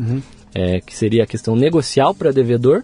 É, 0.52 0.82
que 0.82 0.96
seria 0.96 1.26
a 1.26 1.28
questão 1.28 1.56
negocial 1.56 2.16
para 2.16 2.32
devedor 2.32 2.84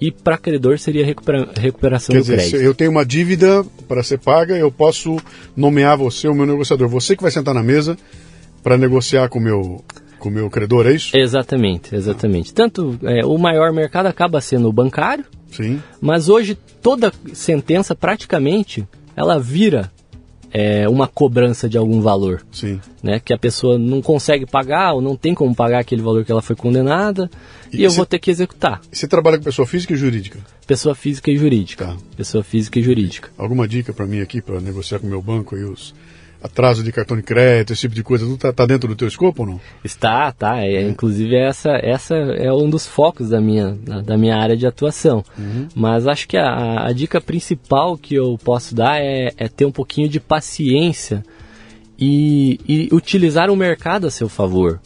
e 0.00 0.10
para 0.10 0.36
credor 0.36 0.78
seria 0.78 1.04
recupera- 1.04 1.48
recuperação 1.58 2.12
Quer 2.14 2.18
do 2.20 2.24
dizer, 2.24 2.36
crédito. 2.36 2.56
eu 2.60 2.74
tenho 2.74 2.90
uma 2.90 3.04
dívida 3.04 3.64
para 3.88 4.02
ser 4.02 4.18
paga, 4.18 4.56
eu 4.56 4.70
posso 4.70 5.16
nomear 5.56 5.96
você 5.96 6.28
o 6.28 6.34
meu 6.34 6.46
negociador. 6.46 6.88
Você 6.88 7.16
que 7.16 7.22
vai 7.22 7.30
sentar 7.30 7.54
na 7.54 7.62
mesa 7.62 7.96
para 8.62 8.76
negociar 8.76 9.28
com 9.28 9.38
o 9.38 9.42
meu, 9.42 9.84
com 10.18 10.28
o 10.28 10.32
meu 10.32 10.50
credor, 10.50 10.86
é 10.86 10.92
isso? 10.92 11.16
Exatamente, 11.16 11.94
exatamente. 11.94 12.52
Tanto 12.52 12.98
é, 13.02 13.24
o 13.24 13.38
maior 13.38 13.72
mercado 13.72 14.06
acaba 14.06 14.40
sendo 14.40 14.68
o 14.68 14.72
bancário, 14.72 15.24
Sim. 15.50 15.80
Mas 16.00 16.28
hoje 16.28 16.58
toda 16.82 17.12
sentença 17.32 17.94
praticamente 17.94 18.84
ela 19.14 19.38
vira 19.38 19.88
é, 20.52 20.88
uma 20.88 21.06
cobrança 21.06 21.68
de 21.68 21.78
algum 21.78 22.00
valor, 22.00 22.42
Sim. 22.50 22.80
né? 23.00 23.20
Que 23.24 23.32
a 23.32 23.38
pessoa 23.38 23.78
não 23.78 24.02
consegue 24.02 24.46
pagar 24.46 24.94
ou 24.94 25.00
não 25.00 25.14
tem 25.14 25.32
como 25.32 25.54
pagar 25.54 25.78
aquele 25.78 26.02
valor 26.02 26.24
que 26.24 26.32
ela 26.32 26.42
foi 26.42 26.56
condenada 26.56 27.30
e, 27.74 27.80
E 27.80 27.84
eu 27.84 27.90
vou 27.90 28.06
ter 28.06 28.18
que 28.18 28.30
executar. 28.30 28.80
Você 28.90 29.06
trabalha 29.08 29.38
com 29.38 29.44
pessoa 29.44 29.66
física 29.66 29.92
e 29.92 29.96
jurídica? 29.96 30.38
Pessoa 30.66 30.94
física 30.94 31.30
e 31.30 31.36
jurídica. 31.36 31.86
Tá. 31.86 31.96
Pessoa 32.16 32.42
física 32.44 32.78
e 32.78 32.82
jurídica. 32.82 33.30
Alguma 33.36 33.66
dica 33.68 33.92
para 33.92 34.06
mim 34.06 34.20
aqui 34.20 34.40
para 34.40 34.60
negociar 34.60 34.98
com 34.98 35.06
o 35.06 35.10
meu 35.10 35.20
banco 35.22 35.54
aí 35.54 35.64
os 35.64 35.94
atrasos 36.42 36.84
de 36.84 36.92
cartão 36.92 37.16
de 37.16 37.22
crédito, 37.22 37.72
esse 37.72 37.80
tipo 37.82 37.94
de 37.94 38.02
coisa, 38.02 38.26
tudo 38.26 38.36
tá, 38.36 38.52
tá 38.52 38.66
dentro 38.66 38.86
do 38.86 38.94
teu 38.94 39.08
escopo 39.08 39.44
ou 39.44 39.48
não? 39.48 39.60
Está, 39.82 40.30
tá. 40.30 40.58
É, 40.60 40.86
Inclusive 40.86 41.34
essa, 41.34 41.70
essa 41.82 42.14
é 42.14 42.52
um 42.52 42.68
dos 42.68 42.86
focos 42.86 43.30
da 43.30 43.40
minha, 43.40 43.70
da- 44.02 44.18
minha 44.18 44.36
área 44.36 44.54
de 44.54 44.66
atuação. 44.66 45.24
Mas 45.74 46.06
acho 46.06 46.28
que 46.28 46.36
a, 46.36 46.84
a 46.86 46.92
dica 46.92 47.18
principal 47.18 47.96
que 47.96 48.14
eu 48.14 48.38
posso 48.44 48.74
dar 48.74 49.00
é, 49.00 49.32
é 49.38 49.48
ter 49.48 49.64
um 49.64 49.72
pouquinho 49.72 50.06
de 50.06 50.20
paciência 50.20 51.24
e, 51.98 52.60
e 52.68 52.88
utilizar 52.92 53.50
o 53.50 53.56
mercado 53.56 54.06
a 54.06 54.10
seu 54.10 54.28
favor. 54.28 54.80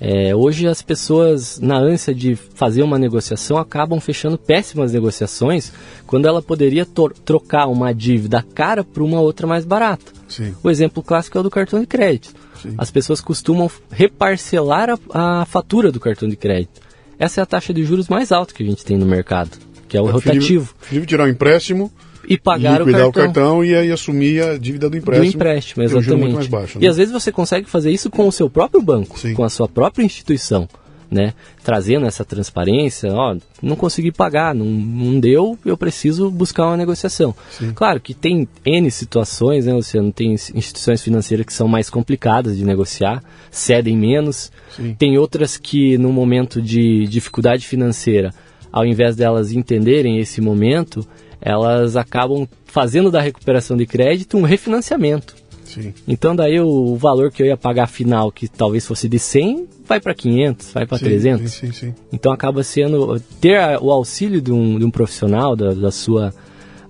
É, 0.00 0.34
hoje 0.34 0.66
as 0.66 0.80
pessoas, 0.80 1.60
na 1.60 1.76
ânsia 1.76 2.14
de 2.14 2.34
fazer 2.34 2.82
uma 2.82 2.98
negociação, 2.98 3.58
acabam 3.58 4.00
fechando 4.00 4.38
péssimas 4.38 4.92
negociações 4.92 5.72
quando 6.06 6.26
ela 6.26 6.40
poderia 6.40 6.86
trocar 7.24 7.66
uma 7.66 7.92
dívida 7.92 8.42
cara 8.54 8.82
por 8.82 9.02
uma 9.02 9.20
outra 9.20 9.46
mais 9.46 9.66
barata. 9.66 10.10
Sim. 10.26 10.54
O 10.62 10.70
exemplo 10.70 11.02
clássico 11.02 11.36
é 11.36 11.40
o 11.40 11.44
do 11.44 11.50
cartão 11.50 11.78
de 11.78 11.86
crédito. 11.86 12.34
Sim. 12.62 12.74
As 12.78 12.90
pessoas 12.90 13.20
costumam 13.20 13.70
reparcelar 13.90 14.88
a, 14.90 15.40
a 15.40 15.44
fatura 15.44 15.92
do 15.92 16.00
cartão 16.00 16.28
de 16.28 16.36
crédito. 16.36 16.80
Essa 17.18 17.40
é 17.40 17.42
a 17.42 17.46
taxa 17.46 17.74
de 17.74 17.84
juros 17.84 18.08
mais 18.08 18.32
alta 18.32 18.54
que 18.54 18.62
a 18.62 18.66
gente 18.66 18.82
tem 18.82 18.96
no 18.96 19.04
mercado, 19.04 19.50
que 19.86 19.96
é 19.98 20.00
o 20.00 20.06
rotativo. 20.06 20.74
Preferível 20.78 21.06
tirar 21.06 21.24
um 21.24 21.28
empréstimo, 21.28 21.92
E 22.28 22.38
pagar 22.38 22.82
o 22.82 22.84
cartão, 22.84 23.08
o 23.08 23.12
cartão 23.12 23.64
e 23.64 23.74
aí 23.74 23.90
assumir 23.90 24.42
a 24.42 24.58
dívida 24.58 24.88
do 24.88 24.92
do 24.92 24.98
empréstimo. 24.98 25.34
empréstimo, 25.34 25.88
tem 25.88 25.96
um 25.96 26.02
juro 26.02 26.18
exatamente. 26.18 26.50
baixo. 26.50 26.78
E 26.78 26.82
né? 26.82 26.88
às 26.88 26.96
vezes 26.96 27.12
você 27.12 27.32
consegue 27.32 27.68
fazer 27.68 27.90
isso 27.90 28.10
com 28.10 28.26
o 28.28 28.32
seu 28.32 28.48
próprio 28.50 28.82
banco, 28.82 29.18
Sim. 29.18 29.34
com 29.34 29.44
a 29.44 29.48
sua 29.48 29.68
própria 29.68 30.04
instituição, 30.04 30.68
né? 31.10 31.34
Trazendo 31.64 32.06
essa 32.06 32.24
transparência, 32.24 33.12
ó, 33.12 33.36
não 33.62 33.76
consegui 33.76 34.12
pagar, 34.12 34.54
não, 34.54 34.66
não 34.66 35.18
deu, 35.18 35.58
eu 35.64 35.76
preciso 35.76 36.30
buscar 36.30 36.66
uma 36.66 36.76
negociação. 36.76 37.34
Sim. 37.50 37.72
Claro 37.74 38.00
que 38.00 38.14
tem 38.14 38.48
N 38.64 38.90
situações, 38.90 39.66
né, 39.66 39.72
Luciano? 39.72 40.12
Tem 40.12 40.32
instituições 40.32 41.02
financeiras 41.02 41.46
que 41.46 41.52
são 41.52 41.66
mais 41.66 41.90
complicadas 41.90 42.56
de 42.56 42.64
negociar, 42.64 43.22
cedem 43.50 43.96
menos. 43.96 44.52
Sim. 44.76 44.94
Tem 44.98 45.18
outras 45.18 45.56
que, 45.56 45.98
no 45.98 46.12
momento 46.12 46.62
de 46.62 47.06
dificuldade 47.06 47.66
financeira, 47.66 48.32
ao 48.72 48.86
invés 48.86 49.16
delas 49.16 49.52
entenderem 49.52 50.18
esse 50.18 50.40
momento, 50.40 51.04
elas 51.40 51.96
acabam 51.96 52.46
fazendo 52.66 53.10
da 53.10 53.20
recuperação 53.20 53.76
de 53.76 53.86
crédito 53.86 54.36
um 54.36 54.42
refinanciamento. 54.42 55.34
Sim. 55.64 55.94
Então 56.06 56.34
daí 56.34 56.58
o, 56.60 56.96
valor 56.96 57.30
que 57.30 57.42
eu 57.42 57.46
ia 57.46 57.56
pagar 57.56 57.86
final, 57.86 58.32
que 58.32 58.48
talvez 58.48 58.84
fosse 58.86 59.08
de 59.08 59.18
100, 59.18 59.68
vai 59.86 60.00
para 60.00 60.14
500, 60.14 60.72
vai 60.72 60.84
para 60.84 60.98
Sim, 60.98 61.04
300. 61.04 61.50
Sim, 61.50 61.66
sim, 61.66 61.72
sim. 61.72 61.94
Então 62.12 62.32
acaba 62.32 62.62
sendo 62.64 63.20
ter 63.40 63.58
o 63.80 63.90
auxílio 63.90 64.40
de 64.40 64.50
um, 64.52 64.78
de 64.78 64.84
um 64.84 64.90
profissional 64.90 65.54
da, 65.54 65.72
da 65.72 65.90
sua 65.90 66.34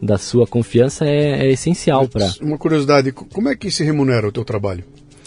da 0.03 0.17
sua 0.17 0.47
confiança 0.47 1.05
é, 1.05 1.47
é 1.47 1.51
essencial 1.53 2.09
para 2.09 2.33
Uma 2.41 2.57
curiosidade, 2.57 3.13
co- 3.13 3.27
como 3.31 3.51
é 3.51 3.55
que 3.55 3.71
se 3.71 3.85
remunera 3.85 4.27
o 4.27 4.33
teu 4.33 4.47
trabalho? 4.47 4.83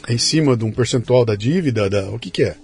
É 0.07 0.13
em 0.15 0.17
cima 0.17 0.57
de 0.57 0.65
um 0.65 0.71
percentual 0.71 1.23
da 1.23 1.35
dívida? 1.35 1.87
Da... 1.87 2.09
O 2.09 2.17
que, 2.17 2.31
que 2.31 2.41
é? 2.41 2.55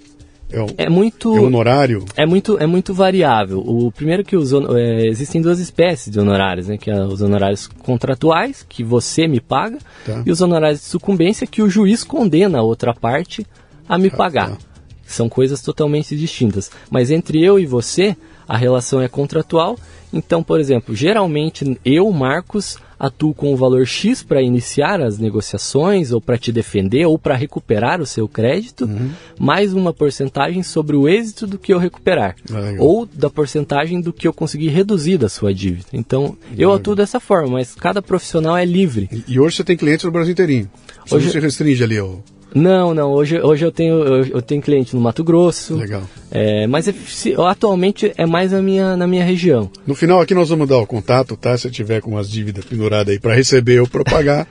É, 0.52 0.86
é 0.86 0.90
muito 0.90 1.36
é 1.38 1.40
honorário? 1.42 2.04
É 2.16 2.26
muito, 2.26 2.58
é 2.58 2.66
muito 2.66 2.94
variável. 2.94 3.60
O 3.60 3.92
primeiro 3.92 4.24
que 4.24 4.36
os, 4.36 4.52
é, 4.52 5.06
existem 5.08 5.42
duas 5.42 5.60
espécies 5.60 6.12
de 6.12 6.20
honorários, 6.20 6.68
né? 6.68 6.78
Que 6.78 6.90
é 6.90 7.04
os 7.04 7.22
honorários 7.22 7.68
contratuais, 7.68 8.66
que 8.68 8.84
você 8.84 9.28
me 9.28 9.40
paga, 9.40 9.78
Tá. 10.06 10.24
e 10.26 10.32
os 10.32 10.42
honorários 10.42 10.80
de 10.82 10.88
sucumbência, 10.88 11.46
que 11.46 11.62
o 11.62 11.70
juiz 11.70 12.04
condena 12.04 12.60
a 12.60 12.64
outra 12.64 12.94
parte 12.94 13.46
a 13.88 13.98
me 13.98 14.10
pagar. 14.10 14.52
tá. 14.52 14.58
São 15.06 15.28
coisas 15.30 15.62
totalmente 15.62 16.16
distintas. 16.16 16.70
Mas 16.90 17.10
entre 17.10 17.44
eu 17.44 17.60
e 17.60 17.66
você, 17.66 18.16
a 18.48 18.56
relação 18.58 19.02
é 19.02 19.08
contratual. 19.08 19.76
Então, 20.14 20.42
por 20.44 20.60
exemplo, 20.60 20.96
geralmente 20.96 21.80
eu, 21.86 22.12
Marcos, 22.12 22.78
atuo 23.00 23.34
com 23.34 23.54
o 23.54 23.56
valor 23.56 23.86
X 23.88 24.22
para 24.22 24.42
iniciar 24.42 25.00
as 25.02 25.18
negociações, 25.18 26.12
ou 26.12 26.20
para 26.20 26.38
te 26.38 26.52
defender, 26.52 27.06
ou 27.06 27.18
para 27.18 27.36
recuperar 27.36 28.02
o 28.02 28.06
seu 28.06 28.28
crédito, 28.28 28.86
Uhum. 28.86 29.10
mais 29.40 29.74
uma 29.74 29.94
porcentagem 29.94 30.62
sobre 30.64 30.96
o 30.96 31.08
êxito 31.08 31.48
do 31.48 31.58
que 31.58 31.74
eu 31.74 31.78
recuperar. 31.80 32.36
Ah, 32.52 32.76
ou 32.80 33.06
da 33.06 33.30
porcentagem 33.30 34.02
do 34.02 34.12
que 34.12 34.28
eu 34.28 34.34
conseguir 34.34 34.68
reduzir 34.70 35.18
da 35.18 35.30
sua 35.30 35.54
dívida. 35.54 35.88
Então, 35.94 36.36
eu 36.58 36.74
atuo 36.74 36.96
dessa 36.96 37.20
forma, 37.20 37.54
mas 37.54 37.74
cada 37.76 38.02
profissional 38.02 38.58
é 38.58 38.66
livre. 38.66 39.08
E, 39.12 39.34
e 39.36 39.40
hoje 39.40 39.56
você 39.58 39.64
tem 39.64 39.78
clientes 39.78 40.04
no 40.06 40.12
Brasil 40.12 40.34
inteirinho. 40.34 40.70
Você 41.06 41.16
Hoje- 41.16 41.26
não 41.28 41.32
se 41.32 41.40
restringe 41.40 41.84
ali 41.84 41.98
ao, 41.98 42.22
Não, 42.54 42.94
não. 42.94 43.12
Hoje, 43.12 43.40
hoje 43.42 43.64
eu, 43.66 43.72
tenho, 43.72 43.96
eu, 44.04 44.26
eu 44.26 44.42
tenho 44.42 44.62
cliente 44.62 44.96
no 44.96 45.02
Mato 45.02 45.24
Grosso. 45.24 45.76
Legal. 45.76 46.04
É, 46.32 46.66
mas 46.68 46.88
é, 46.88 46.94
se- 46.94 47.36
atualmente 47.38 48.12
é 48.18 48.26
mais 48.26 48.52
na 48.52 48.62
minha, 48.62 48.96
na 48.98 49.06
minha 49.08 49.24
região. 49.24 49.70
No 49.86 49.94
final 49.96 50.20
aqui 50.22 50.34
nós 50.34 50.50
vamos 50.50 50.68
dar 50.68 50.78
o 50.78 50.88
contato, 50.88 51.36
tá? 51.38 51.58
Se 51.58 51.70
tiver 51.70 52.02
com 52.02 52.12
umas 52.12 52.30
dívidas 52.30 52.66
penduradas 52.66 53.14
aí 53.14 53.20
para 53.20 53.34
receber 53.36 53.80
ou 53.80 53.88
para 53.88 54.04
pagar, 54.04 54.48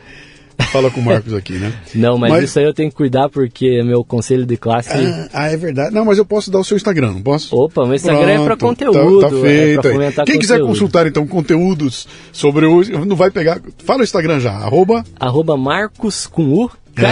fala 0.73 0.91
com 0.91 1.01
o 1.01 1.05
Marcos 1.05 1.33
aqui, 1.35 1.53
né? 1.55 1.73
Não, 1.95 2.19
mas, 2.19 2.31
Mas- 2.33 2.45
isso 2.45 2.59
aí 2.59 2.65
eu 2.65 2.75
tenho 2.75 2.91
que 2.91 2.97
cuidar 2.97 3.29
porque 3.29 3.83
meu 3.83 4.05
conselho 4.05 4.45
de 4.47 4.57
classe. 4.57 4.91
Ah, 4.93 5.29
ah, 5.33 5.53
é 5.53 5.57
verdade. 5.57 5.95
Não, 5.95 6.05
mas 6.05 6.19
eu 6.19 6.25
posso 6.25 6.51
dar 6.51 6.59
o 6.61 6.65
seu 6.65 6.77
Instagram, 6.77 7.13
não 7.13 7.23
posso? 7.23 7.57
Opa, 7.57 7.85
meu 7.85 7.95
Instagram 7.95 8.29
é 8.29 8.37
pra 8.45 8.57
Pronto, 8.57 8.61
conteúdo, 8.87 9.21
Tá, 9.21 9.29
tá 9.31 9.37
é 9.37 9.41
feito. 9.41 9.81
pra 9.81 9.91
aí. 9.91 9.97
fomentar 9.97 10.25
Quem 10.27 10.39
quiser 10.39 10.55
conteúdo. 10.55 10.69
consultar 10.73 11.07
então 11.07 11.27
conteúdos 11.27 12.07
sobre 12.33 12.67
o. 12.67 12.83
Não 13.07 13.17
vai 13.17 13.31
pegar. 13.31 13.61
Fala 13.85 14.01
o 14.01 14.05
Instagram 14.05 14.41
já. 14.41 14.53
Arroba. 14.53 15.05
Arroba 15.19 15.57
Marcos 15.57 16.27
com 16.27 16.43
U 16.53 16.71
É. 16.97 17.03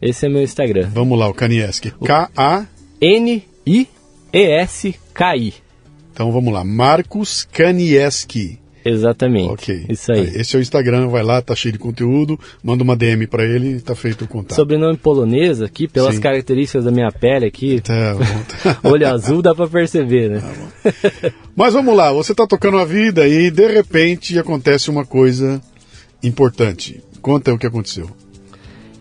Kanieski. 0.00 0.02
Esse 0.02 0.26
é 0.26 0.28
meu 0.28 0.42
Instagram. 0.42 0.88
Vamos 0.92 1.18
lá, 1.18 1.28
o 1.28 1.34
Kanieski. 1.34 1.92
K-A. 2.04 2.66
N-I-E-S-K-I. 3.00 3.84
Então 6.12 6.32
vamos 6.32 6.52
lá. 6.52 6.64
Marcos 6.64 7.46
Kanieski. 7.52 8.58
Exatamente. 8.82 9.50
Ok. 9.50 9.84
Isso 9.90 10.10
aí. 10.10 10.22
Esse 10.36 10.56
é 10.56 10.58
o 10.58 10.62
Instagram, 10.62 11.08
vai 11.08 11.22
lá, 11.22 11.42
tá 11.42 11.54
cheio 11.54 11.72
de 11.72 11.78
conteúdo. 11.78 12.40
Manda 12.64 12.82
uma 12.82 12.96
DM 12.96 13.26
para 13.26 13.44
ele 13.44 13.76
e 13.76 13.80
tá 13.80 13.94
feito 13.94 14.24
o 14.24 14.28
contato. 14.28 14.56
Sobrenome 14.56 14.96
polonês 14.96 15.60
aqui, 15.60 15.86
pelas 15.86 16.14
Sim. 16.14 16.22
características 16.22 16.84
da 16.84 16.90
minha 16.90 17.12
pele 17.12 17.44
aqui, 17.44 17.82
Tá 17.82 18.14
bom. 18.14 18.24
olho 18.90 19.06
azul 19.06 19.42
dá 19.42 19.54
pra 19.54 19.68
perceber, 19.68 20.30
né? 20.30 20.42
Mas 21.54 21.74
vamos 21.74 21.94
lá, 21.94 22.10
você 22.10 22.32
está 22.32 22.46
tocando 22.46 22.78
a 22.78 22.86
vida 22.86 23.28
e 23.28 23.50
de 23.50 23.66
repente 23.66 24.38
acontece 24.38 24.88
uma 24.88 25.04
coisa 25.04 25.60
importante. 26.22 27.02
Conta 27.20 27.52
o 27.52 27.58
que 27.58 27.66
aconteceu. 27.66 28.08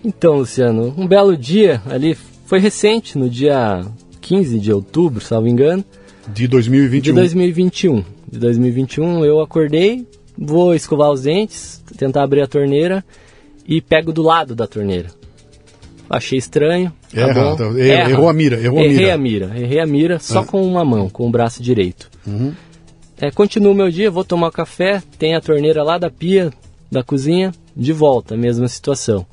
Então, 0.04 0.38
Luciano, 0.38 0.94
um 0.98 1.06
belo 1.08 1.36
dia 1.36 1.82
ali, 1.90 2.16
foi 2.46 2.60
recente, 2.60 3.18
no 3.18 3.30
dia 3.30 3.86
15 4.22 4.60
de 4.60 4.72
outubro, 4.72 5.22
salvo 5.22 5.48
engano, 5.48 5.84
De 6.34 6.48
2021. 6.48 7.02
de 7.02 7.12
2021. 7.14 8.04
De 8.32 8.40
2021 8.40 9.26
eu 9.26 9.42
acordei, 9.42 10.06
vou 10.38 10.74
escovar 10.74 11.12
os 11.12 11.24
dentes, 11.24 11.84
tentar 11.98 12.24
abrir 12.24 12.42
a 12.42 12.48
torneira 12.48 13.04
e 13.68 13.82
pego 13.82 14.14
do 14.14 14.22
lado 14.22 14.56
da 14.56 14.68
torneira. 14.68 15.10
Achei 16.10 16.38
estranho. 16.40 16.92
tá 17.14 17.22
Erra, 17.22 17.34
bom. 17.44 17.56
tá, 17.56 17.64
erra, 17.80 18.10
errou 18.12 18.30
a 18.30 18.34
mira, 18.34 18.60
errou 18.60 18.80
a 18.80 18.84
Errei 18.84 18.98
mira. 18.98 19.14
a 19.14 19.18
mira, 19.18 19.46
errei 19.60 19.80
a 19.80 19.86
mira 19.86 20.20
só 20.20 20.40
Ah. 20.40 20.46
com 20.46 20.62
uma 20.64 20.84
mão, 20.86 21.10
com 21.10 21.28
o 21.28 21.32
braço 21.32 21.62
direito. 21.62 22.10
Uhum. 22.26 22.54
É, 23.20 23.30
continuo 23.32 23.74
meu 23.76 23.92
dia, 23.92 24.10
vou 24.10 24.24
tomar 24.24 24.50
café, 24.52 25.04
tem 25.20 25.36
a 25.36 25.42
torneira 25.42 25.84
lá 25.84 25.98
da 25.98 26.10
pia 26.10 26.52
da 26.92 27.04
cozinha, 27.04 27.52
de 27.76 27.92
volta, 27.94 28.36
mesma 28.38 28.68
situação. 28.68 29.26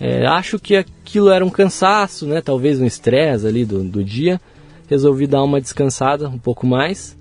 É, 0.00 0.26
acho 0.26 0.58
que 0.58 0.76
aquilo 0.76 1.30
era 1.30 1.44
um 1.44 1.50
cansaço, 1.50 2.26
né? 2.26 2.40
Talvez 2.40 2.80
um 2.80 2.84
estresse 2.86 3.46
ali 3.46 3.64
do, 3.64 3.82
do 3.84 4.02
dia. 4.02 4.40
Resolvi 4.88 5.26
dar 5.26 5.42
uma 5.42 5.60
descansada 5.60 6.28
um 6.28 6.38
pouco 6.38 6.66
mais. 6.66 7.16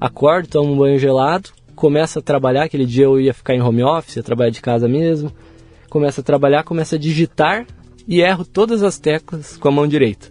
Acordo, 0.00 0.48
tomo 0.48 0.72
um 0.72 0.78
banho 0.78 0.98
gelado, 0.98 1.50
começo 1.74 2.18
a 2.18 2.22
trabalhar. 2.22 2.64
Aquele 2.64 2.86
dia 2.86 3.04
eu 3.04 3.20
ia 3.20 3.34
ficar 3.34 3.54
em 3.54 3.62
home 3.62 3.82
office, 3.82 4.16
ia 4.16 4.22
trabalhar 4.22 4.50
de 4.50 4.60
casa 4.60 4.86
mesmo. 4.86 5.32
Começo 5.90 6.20
a 6.20 6.24
trabalhar, 6.24 6.62
começo 6.64 6.94
a 6.94 6.98
digitar 6.98 7.66
e 8.06 8.20
erro 8.20 8.44
todas 8.44 8.82
as 8.82 8.98
teclas 8.98 9.56
com 9.56 9.68
a 9.68 9.72
mão 9.72 9.88
direita. 9.88 10.28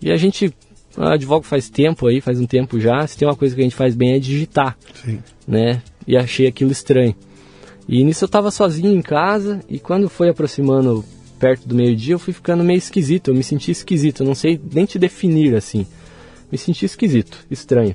E 0.00 0.12
a 0.12 0.16
gente 0.16 0.54
ah, 0.96 1.14
advoga 1.14 1.44
faz 1.44 1.68
tempo 1.68 2.06
aí, 2.06 2.20
faz 2.20 2.40
um 2.40 2.46
tempo 2.46 2.78
já. 2.78 3.06
Se 3.06 3.16
tem 3.16 3.26
uma 3.26 3.36
coisa 3.36 3.54
que 3.54 3.60
a 3.60 3.64
gente 3.64 3.76
faz 3.76 3.94
bem 3.94 4.14
é 4.14 4.18
digitar 4.18 4.76
Sim. 4.94 5.18
né? 5.48 5.82
E 6.06 6.16
achei 6.16 6.46
aquilo 6.46 6.70
estranho. 6.70 7.14
E 7.88 8.02
nisso 8.02 8.24
eu 8.24 8.28
tava 8.28 8.50
sozinho 8.50 8.92
em 8.92 9.02
casa 9.02 9.60
e 9.68 9.78
quando 9.78 10.08
foi 10.08 10.28
aproximando 10.28 11.04
perto 11.38 11.68
do 11.68 11.74
meio-dia 11.74 12.14
eu 12.14 12.18
fui 12.18 12.32
ficando 12.32 12.64
meio 12.64 12.78
esquisito, 12.78 13.30
eu 13.30 13.34
me 13.34 13.42
senti 13.42 13.70
esquisito, 13.70 14.22
eu 14.22 14.26
não 14.26 14.34
sei 14.34 14.60
nem 14.72 14.84
te 14.84 14.98
definir 14.98 15.54
assim. 15.54 15.86
Me 16.50 16.58
senti 16.58 16.84
esquisito, 16.84 17.38
estranho. 17.50 17.94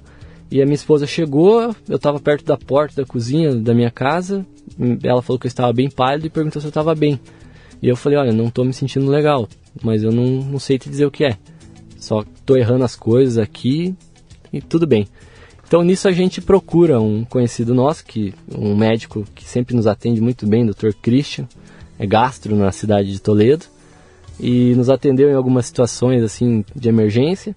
E 0.49 0.61
a 0.61 0.65
minha 0.65 0.75
esposa 0.75 1.07
chegou, 1.07 1.75
eu 1.87 1.97
tava 1.97 2.19
perto 2.19 2.45
da 2.45 2.57
porta 2.57 3.01
da 3.01 3.07
cozinha 3.07 3.55
da 3.55 3.73
minha 3.73 3.89
casa, 3.89 4.45
ela 5.03 5.21
falou 5.21 5.39
que 5.39 5.47
eu 5.47 5.49
estava 5.49 5.71
bem 5.71 5.89
pálido 5.89 6.27
e 6.27 6.29
perguntou 6.29 6.61
se 6.61 6.67
eu 6.67 6.69
estava 6.69 6.93
bem. 6.93 7.19
E 7.81 7.87
eu 7.87 7.95
falei, 7.95 8.17
olha, 8.17 8.31
não 8.31 8.49
tô 8.49 8.63
me 8.63 8.73
sentindo 8.73 9.09
legal, 9.09 9.47
mas 9.81 10.03
eu 10.03 10.11
não, 10.11 10.25
não 10.25 10.59
sei 10.59 10.77
te 10.77 10.89
dizer 10.89 11.05
o 11.05 11.11
que 11.11 11.25
é. 11.25 11.37
Só 11.97 12.23
tô 12.45 12.55
errando 12.55 12.83
as 12.83 12.95
coisas 12.95 13.37
aqui 13.37 13.95
e 14.51 14.61
tudo 14.61 14.85
bem. 14.85 15.07
Então 15.71 15.83
nisso 15.83 16.05
a 16.09 16.11
gente 16.11 16.41
procura 16.41 16.99
um 16.99 17.23
conhecido 17.23 17.73
nosso, 17.73 18.03
que 18.03 18.33
um 18.53 18.75
médico 18.75 19.25
que 19.33 19.45
sempre 19.45 19.73
nos 19.73 19.87
atende 19.87 20.19
muito 20.19 20.45
bem, 20.45 20.65
Dr. 20.65 20.89
Christian, 21.01 21.47
é 21.97 22.05
gastro 22.05 22.57
na 22.57 22.73
cidade 22.73 23.09
de 23.09 23.21
Toledo, 23.21 23.63
e 24.37 24.75
nos 24.75 24.89
atendeu 24.89 25.29
em 25.29 25.33
algumas 25.33 25.65
situações 25.67 26.23
assim 26.23 26.65
de 26.75 26.89
emergência. 26.89 27.55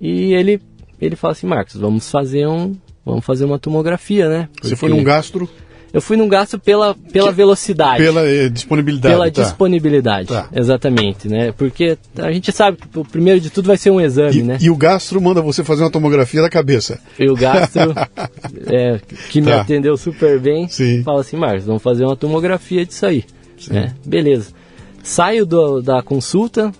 E 0.00 0.32
ele 0.34 0.62
ele 1.00 1.16
fala 1.16 1.32
assim, 1.32 1.48
Marcos, 1.48 1.74
vamos 1.74 2.08
fazer 2.08 2.46
um 2.46 2.76
vamos 3.04 3.24
fazer 3.24 3.44
uma 3.44 3.58
tomografia, 3.58 4.28
né? 4.28 4.48
Você 4.62 4.76
foi 4.76 4.90
Porque 4.90 5.00
num 5.00 5.04
gastro 5.04 5.50
Eu 5.92 6.00
fui 6.00 6.16
num 6.16 6.26
gasto 6.28 6.58
pela 6.58 6.94
pela 6.94 7.30
velocidade 7.30 8.02
pela 8.02 8.26
eh, 8.26 8.48
disponibilidade. 8.48 9.14
pela 9.14 9.30
tá. 9.30 9.42
disponibilidade, 9.42 10.28
Tá. 10.28 10.48
exatamente, 10.54 11.28
né? 11.28 11.52
Porque 11.52 11.98
a 12.16 12.32
gente 12.32 12.50
sabe 12.50 12.78
que 12.78 12.98
o 12.98 13.04
primeiro 13.04 13.38
de 13.40 13.50
tudo 13.50 13.66
vai 13.66 13.76
ser 13.76 13.90
um 13.90 14.00
exame, 14.00 14.38
E, 14.38 14.42
né? 14.42 14.58
e 14.60 14.70
o 14.70 14.76
gastro 14.76 15.20
manda 15.20 15.42
você 15.42 15.62
fazer 15.62 15.82
uma 15.82 15.90
tomografia 15.90 16.40
da 16.40 16.48
cabeça. 16.48 16.98
E 17.18 17.28
o 17.28 17.34
gastro, 17.34 17.92
é, 18.72 19.00
que 19.30 19.40
me 19.40 19.48
Tá. 19.48 19.60
atendeu 19.60 19.96
super 19.96 20.38
bem, 20.40 20.66
Sim. 20.68 21.02
fala 21.02 21.20
assim, 21.20 21.36
Marcos, 21.36 21.64
vamos 21.64 21.82
fazer 21.82 22.04
uma 22.04 22.16
tomografia 22.16 22.86
disso 22.86 23.04
aí. 23.04 23.24
né? 23.70 23.94
Beleza. 24.04 24.50
Saio 25.02 25.44
do- 25.44 25.82
da 25.82 26.02
consulta, 26.02 26.72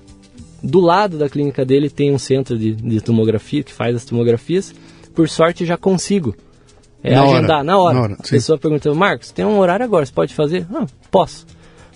do 0.62 0.80
lado 0.80 1.18
da 1.18 1.28
clínica 1.28 1.64
dele 1.64 1.90
tem 1.90 2.12
um 2.14 2.18
centro 2.18 2.56
de, 2.58 2.72
de 2.72 3.00
tomografia 3.00 3.62
que 3.62 3.72
faz 3.72 3.94
as 3.96 4.04
tomografias. 4.04 4.74
Por 5.14 5.28
sorte 5.28 5.66
já 5.66 5.76
consigo 5.76 6.34
é, 7.02 7.14
Na 7.14 7.24
hora. 7.24 7.38
agendar 7.38 7.64
na 7.64 7.78
hora. 7.78 7.94
Na 7.94 8.02
hora, 8.02 8.16
a 8.18 8.24
sim. 8.24 8.30
pessoa 8.30 8.58
perguntou, 8.58 8.94
Marcos, 8.94 9.30
tem 9.30 9.44
um 9.44 9.58
horário 9.58 9.84
agora, 9.84 10.06
você 10.06 10.12
pode 10.12 10.34
fazer? 10.34 10.66
Ah, 10.72 10.86
posso. 11.10 11.46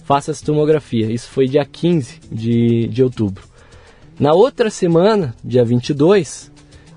Faça 0.04 0.30
essa 0.30 0.44
tomografia. 0.44 1.10
Isso 1.10 1.28
foi 1.28 1.46
dia 1.48 1.64
15 1.64 2.20
de, 2.30 2.88
de 2.88 3.02
outubro. 3.02 3.44
Na 4.18 4.32
outra 4.32 4.70
semana, 4.70 5.34
dia 5.44 5.64
22, 5.64 6.50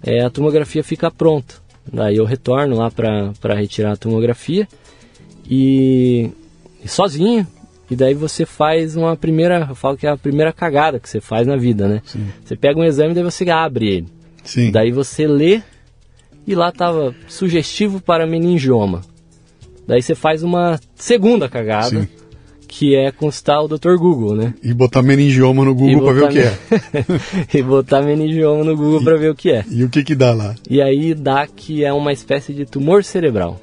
é, 0.03 0.23
a 0.23 0.29
tomografia 0.29 0.83
fica 0.83 1.11
pronta. 1.11 1.55
Daí 1.91 2.17
eu 2.17 2.25
retorno 2.25 2.77
lá 2.77 2.89
para 2.91 3.53
retirar 3.55 3.93
a 3.93 3.97
tomografia 3.97 4.67
e, 5.49 6.29
e 6.83 6.87
sozinho. 6.87 7.45
E 7.89 7.95
daí 7.95 8.13
você 8.13 8.45
faz 8.45 8.95
uma 8.95 9.15
primeira, 9.15 9.65
eu 9.67 9.73
falo 9.73 9.97
que 9.97 10.05
é 10.05 10.11
a 10.11 10.17
primeira 10.17 10.53
cagada 10.53 10.99
que 10.99 11.09
você 11.09 11.19
faz 11.19 11.47
na 11.47 11.57
vida, 11.57 11.87
né? 11.87 12.01
Você 12.45 12.55
pega 12.55 12.79
um 12.79 12.83
exame 12.83 13.11
e 13.11 13.15
daí 13.15 13.23
você 13.23 13.49
abre 13.49 13.87
ele. 13.89 14.07
Sim. 14.43 14.71
Daí 14.71 14.91
você 14.91 15.25
lê 15.27 15.61
e 16.45 16.55
lá 16.55 16.71
tava 16.71 17.15
sugestivo 17.27 18.01
para 18.01 18.25
meningioma. 18.25 19.01
Daí 19.87 20.01
você 20.01 20.13
faz 20.13 20.43
uma 20.43 20.79
segunda 20.95 21.49
cagada, 21.49 22.01
Sim. 22.01 22.07
que 22.67 22.95
é 22.95 23.11
consultar 23.11 23.61
o 23.61 23.67
Dr. 23.67 23.95
Google, 23.97 24.35
né? 24.35 24.53
E 24.61 24.73
botar 24.73 25.01
meningioma 25.01 25.65
no 25.65 25.73
Google 25.73 26.03
para 26.03 26.13
ver 26.13 26.23
o 26.23 26.29
que 26.29 26.39
é. 26.39 26.57
e 27.57 27.63
botar 27.63 28.01
meningioma 28.01 28.63
no 28.63 28.75
Google 28.75 29.03
para 29.03 29.17
ver 29.17 29.31
o 29.31 29.35
que 29.35 29.51
é. 29.51 29.65
E 29.69 29.83
o 29.83 29.89
que 29.89 30.03
que 30.03 30.15
dá 30.15 30.33
lá? 30.33 30.55
E 30.69 30.81
aí 30.81 31.13
dá 31.13 31.47
que 31.47 31.83
é 31.83 31.91
uma 31.91 32.13
espécie 32.13 32.53
de 32.53 32.65
tumor 32.65 33.03
cerebral. 33.03 33.59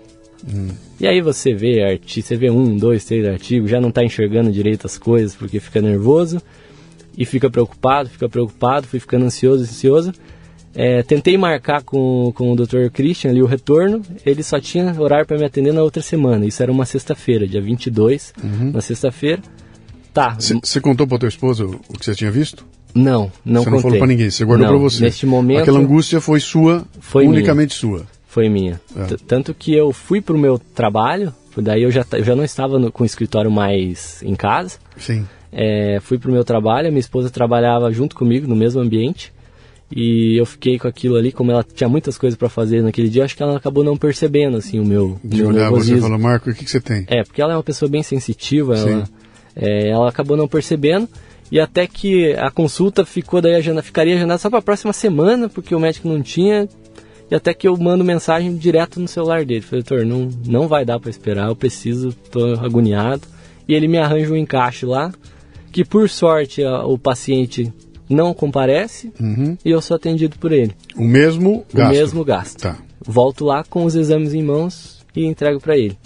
E 1.00 1.06
aí 1.06 1.20
você 1.20 1.54
vê 1.54 1.82
arti 1.82 2.22
você 2.22 2.36
vê 2.36 2.50
um, 2.50 2.76
dois, 2.76 3.04
três 3.04 3.26
artigos, 3.26 3.70
já 3.70 3.80
não 3.80 3.88
está 3.88 4.04
enxergando 4.04 4.50
direito 4.50 4.86
as 4.86 4.96
coisas 4.96 5.34
porque 5.34 5.60
fica 5.60 5.80
nervoso 5.80 6.40
e 7.16 7.24
fica 7.24 7.50
preocupado, 7.50 8.08
fica 8.08 8.28
preocupado, 8.28 8.86
fui 8.86 9.00
ficando 9.00 9.24
ansioso, 9.24 9.62
ansioso. 9.62 10.12
É, 10.78 11.02
tentei 11.02 11.38
marcar 11.38 11.82
com, 11.82 12.30
com 12.34 12.52
o 12.52 12.56
Dr. 12.56 12.90
Christian 12.92 13.30
ali 13.30 13.40
o 13.42 13.46
retorno, 13.46 14.02
ele 14.26 14.42
só 14.42 14.60
tinha 14.60 14.94
horário 15.00 15.24
para 15.26 15.38
me 15.38 15.44
atender 15.46 15.72
na 15.72 15.82
outra 15.82 16.02
semana. 16.02 16.44
Isso 16.44 16.62
era 16.62 16.70
uma 16.70 16.84
sexta-feira, 16.84 17.48
dia 17.48 17.62
22, 17.62 18.34
na 18.74 18.80
sexta-feira. 18.82 19.40
Tá, 20.12 20.36
Você 20.38 20.80
contou 20.80 21.06
para 21.06 21.18
tua 21.18 21.28
esposa 21.28 21.64
o 21.64 21.80
o 21.88 21.98
que 21.98 22.04
você 22.04 22.14
tinha 22.14 22.30
visto? 22.30 22.64
não, 22.94 23.30
não 23.44 23.62
Você 23.62 23.70
não 23.70 23.76
contei. 23.76 23.80
falou 23.82 23.98
para 23.98 24.06
ninguém, 24.06 24.30
você 24.30 24.44
guardou 24.44 24.68
para 24.68 24.76
você. 24.78 25.04
Neste 25.04 25.26
momento, 25.26 25.60
Aquela 25.60 25.78
angústia 25.78 26.20
foi 26.20 26.40
sua, 26.40 26.84
Foi 27.00 27.26
unicamente 27.26 27.74
sua. 27.74 28.06
Foi 28.26 28.48
minha. 28.50 28.80
É. 28.96 29.16
Tanto 29.26 29.52
que 29.54 29.74
eu 29.74 29.92
fui 29.92 30.20
pro 30.20 30.36
meu 30.38 30.58
trabalho, 30.58 31.32
daí 31.56 31.82
eu 31.82 31.90
já, 31.90 32.04
eu 32.12 32.24
já 32.24 32.34
não 32.36 32.44
estava 32.44 32.78
no- 32.78 32.90
com 32.92 33.02
o 33.02 33.06
escritório 33.06 33.50
mais 33.50 34.22
em 34.22 34.34
casa. 34.34 34.78
Sim. 34.98 35.26
É, 35.52 35.98
fui 36.02 36.18
pro 36.18 36.30
meu 36.32 36.44
trabalho, 36.44 36.88
a 36.88 36.90
minha 36.90 37.00
esposa 37.00 37.30
trabalhava 37.30 37.90
junto 37.92 38.14
comigo 38.16 38.46
no 38.46 38.54
mesmo 38.56 38.80
ambiente. 38.80 39.32
E 39.90 40.36
eu 40.36 40.44
fiquei 40.44 40.78
com 40.78 40.88
aquilo 40.88 41.16
ali, 41.16 41.30
como 41.30 41.52
ela 41.52 41.62
tinha 41.64 41.88
muitas 41.88 42.18
coisas 42.18 42.36
para 42.36 42.48
fazer 42.48 42.82
naquele 42.82 43.08
dia, 43.08 43.24
acho 43.24 43.36
que 43.36 43.42
ela 43.42 43.56
acabou 43.56 43.84
não 43.84 43.96
percebendo 43.96 44.56
assim 44.56 44.80
o 44.80 44.84
meu, 44.84 45.18
De 45.22 45.38
meu 45.38 45.48
olhar 45.48 45.70
você 45.70 45.92
nervosismo. 45.92 46.00
falar, 46.02 46.18
Marco, 46.18 46.50
o 46.50 46.54
que, 46.54 46.64
que 46.64 46.70
você 46.70 46.80
tem? 46.80 47.04
É, 47.06 47.22
porque 47.22 47.40
ela 47.40 47.52
é 47.52 47.56
uma 47.56 47.62
pessoa 47.62 47.88
bem 47.88 48.02
sensitiva, 48.02 48.76
ela, 48.76 49.08
é, 49.54 49.88
ela 49.88 50.08
acabou 50.08 50.36
não 50.36 50.48
percebendo. 50.48 51.08
E 51.50 51.60
até 51.60 51.86
que 51.86 52.32
a 52.34 52.50
consulta 52.50 53.04
ficou 53.04 53.40
daí 53.40 53.54
agenda, 53.54 53.80
ficaria 53.80 54.16
agendada 54.16 54.38
só 54.38 54.50
para 54.50 54.58
a 54.58 54.62
próxima 54.62 54.92
semana, 54.92 55.48
porque 55.48 55.74
o 55.74 55.78
médico 55.78 56.08
não 56.08 56.20
tinha. 56.20 56.68
E 57.30 57.34
até 57.34 57.54
que 57.54 57.68
eu 57.68 57.76
mando 57.76 58.02
mensagem 58.04 58.56
direto 58.56 58.98
no 58.98 59.06
celular 59.06 59.44
dele. 59.44 59.60
Falei, 59.60 59.84
doutor, 59.84 60.04
não, 60.04 60.28
não 60.44 60.66
vai 60.68 60.84
dar 60.84 60.98
para 60.98 61.10
esperar, 61.10 61.48
eu 61.48 61.56
preciso, 61.56 62.12
tô 62.30 62.54
agoniado. 62.54 63.22
E 63.68 63.74
ele 63.74 63.86
me 63.86 63.98
arranja 63.98 64.32
um 64.32 64.36
encaixe 64.36 64.84
lá, 64.84 65.12
que 65.70 65.84
por 65.84 66.08
sorte 66.08 66.64
a, 66.64 66.84
o 66.84 66.98
paciente 66.98 67.72
não 68.08 68.32
comparece 68.34 69.12
Uhum. 69.20 69.56
e 69.64 69.70
eu 69.70 69.80
sou 69.80 69.96
atendido 69.96 70.38
por 70.38 70.52
ele. 70.52 70.72
O 70.96 71.04
mesmo 71.04 71.64
O 71.72 71.76
gasto. 71.76 71.92
mesmo 71.92 72.24
gasto. 72.24 72.60
Tá. 72.62 72.76
Volto 73.04 73.44
lá 73.44 73.64
com 73.64 73.84
os 73.84 73.94
exames 73.94 74.34
em 74.34 74.42
mãos 74.42 75.04
e 75.14 75.24
entrego 75.24 75.60
para 75.60 75.76
ele. 75.76 75.96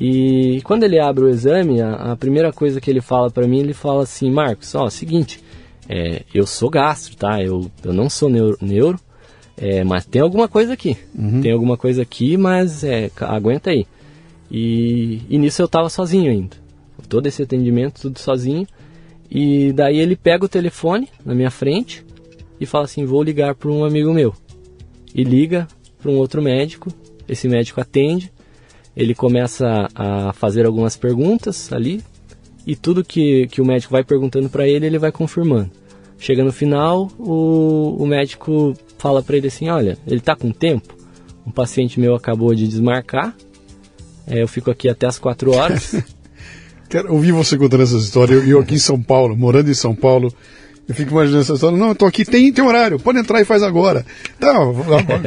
E 0.00 0.60
quando 0.64 0.82
ele 0.84 0.98
abre 0.98 1.24
o 1.24 1.28
exame, 1.28 1.80
a, 1.80 2.12
a 2.12 2.16
primeira 2.16 2.52
coisa 2.52 2.80
que 2.80 2.90
ele 2.90 3.00
fala 3.00 3.30
para 3.30 3.46
mim, 3.46 3.60
ele 3.60 3.72
fala 3.74 4.02
assim, 4.02 4.30
Marcos, 4.30 4.74
ó, 4.74 4.88
seguinte, 4.90 5.40
é, 5.88 6.22
eu 6.34 6.46
sou 6.46 6.68
gastro, 6.68 7.16
tá? 7.16 7.40
Eu, 7.42 7.70
eu 7.84 7.92
não 7.92 8.10
sou 8.10 8.28
neuro, 8.28 8.58
neuro 8.60 8.98
é, 9.56 9.84
mas 9.84 10.04
tem 10.04 10.20
alguma 10.20 10.48
coisa 10.48 10.72
aqui. 10.72 10.96
Tem 11.40 11.52
alguma 11.52 11.76
coisa 11.76 12.02
aqui, 12.02 12.36
mas 12.36 12.82
é, 12.82 13.08
aguenta 13.20 13.70
aí. 13.70 13.86
E, 14.50 15.20
e 15.28 15.38
nisso 15.38 15.62
eu 15.62 15.68
tava 15.68 15.88
sozinho 15.88 16.30
ainda. 16.30 16.56
Todo 17.08 17.26
esse 17.28 17.42
atendimento, 17.42 18.00
tudo 18.00 18.18
sozinho. 18.18 18.66
E 19.34 19.72
daí 19.72 19.98
ele 19.98 20.14
pega 20.14 20.44
o 20.44 20.48
telefone 20.48 21.08
na 21.24 21.34
minha 21.34 21.50
frente 21.50 22.06
e 22.60 22.64
fala 22.64 22.84
assim, 22.84 23.04
vou 23.04 23.20
ligar 23.20 23.56
para 23.56 23.68
um 23.68 23.84
amigo 23.84 24.14
meu 24.14 24.32
e 25.12 25.24
liga 25.24 25.66
para 26.00 26.08
um 26.08 26.16
outro 26.16 26.40
médico. 26.40 26.88
Esse 27.28 27.48
médico 27.48 27.80
atende, 27.80 28.30
ele 28.96 29.12
começa 29.12 29.88
a 29.92 30.32
fazer 30.32 30.64
algumas 30.64 30.96
perguntas 30.96 31.72
ali 31.72 32.00
e 32.64 32.76
tudo 32.76 33.04
que, 33.04 33.48
que 33.48 33.60
o 33.60 33.66
médico 33.66 33.92
vai 33.92 34.04
perguntando 34.04 34.48
para 34.48 34.68
ele, 34.68 34.86
ele 34.86 34.98
vai 34.98 35.10
confirmando. 35.10 35.70
Chega 36.16 36.44
no 36.44 36.52
final, 36.52 37.10
o, 37.18 37.96
o 37.98 38.06
médico 38.06 38.72
fala 38.98 39.20
para 39.22 39.36
ele 39.36 39.48
assim: 39.48 39.68
Olha, 39.68 39.98
ele 40.06 40.20
tá 40.20 40.36
com 40.36 40.52
tempo. 40.52 40.94
Um 41.46 41.50
paciente 41.50 42.00
meu 42.00 42.14
acabou 42.14 42.54
de 42.54 42.66
desmarcar. 42.66 43.36
é, 44.26 44.40
eu 44.40 44.48
fico 44.48 44.70
aqui 44.70 44.88
até 44.88 45.06
as 45.06 45.18
4 45.18 45.50
horas. 45.50 45.94
Quero 46.88 47.12
ouvir 47.12 47.32
você 47.32 47.56
contando 47.56 47.82
essa 47.82 47.96
história. 47.96 48.34
Eu, 48.34 48.44
eu 48.46 48.60
aqui 48.60 48.74
em 48.74 48.78
São 48.78 49.00
Paulo, 49.02 49.36
morando 49.36 49.70
em 49.70 49.74
São 49.74 49.94
Paulo, 49.94 50.32
eu 50.88 50.94
fico 50.94 51.10
imaginando 51.12 51.42
essa 51.42 51.54
história. 51.54 51.76
Não, 51.76 51.88
eu 51.88 51.94
tô 51.94 52.06
aqui, 52.06 52.24
tem, 52.24 52.52
tem 52.52 52.64
horário, 52.64 52.98
pode 53.00 53.18
entrar 53.18 53.40
e 53.40 53.44
faz 53.44 53.62
agora. 53.62 54.04
Não, 54.40 54.74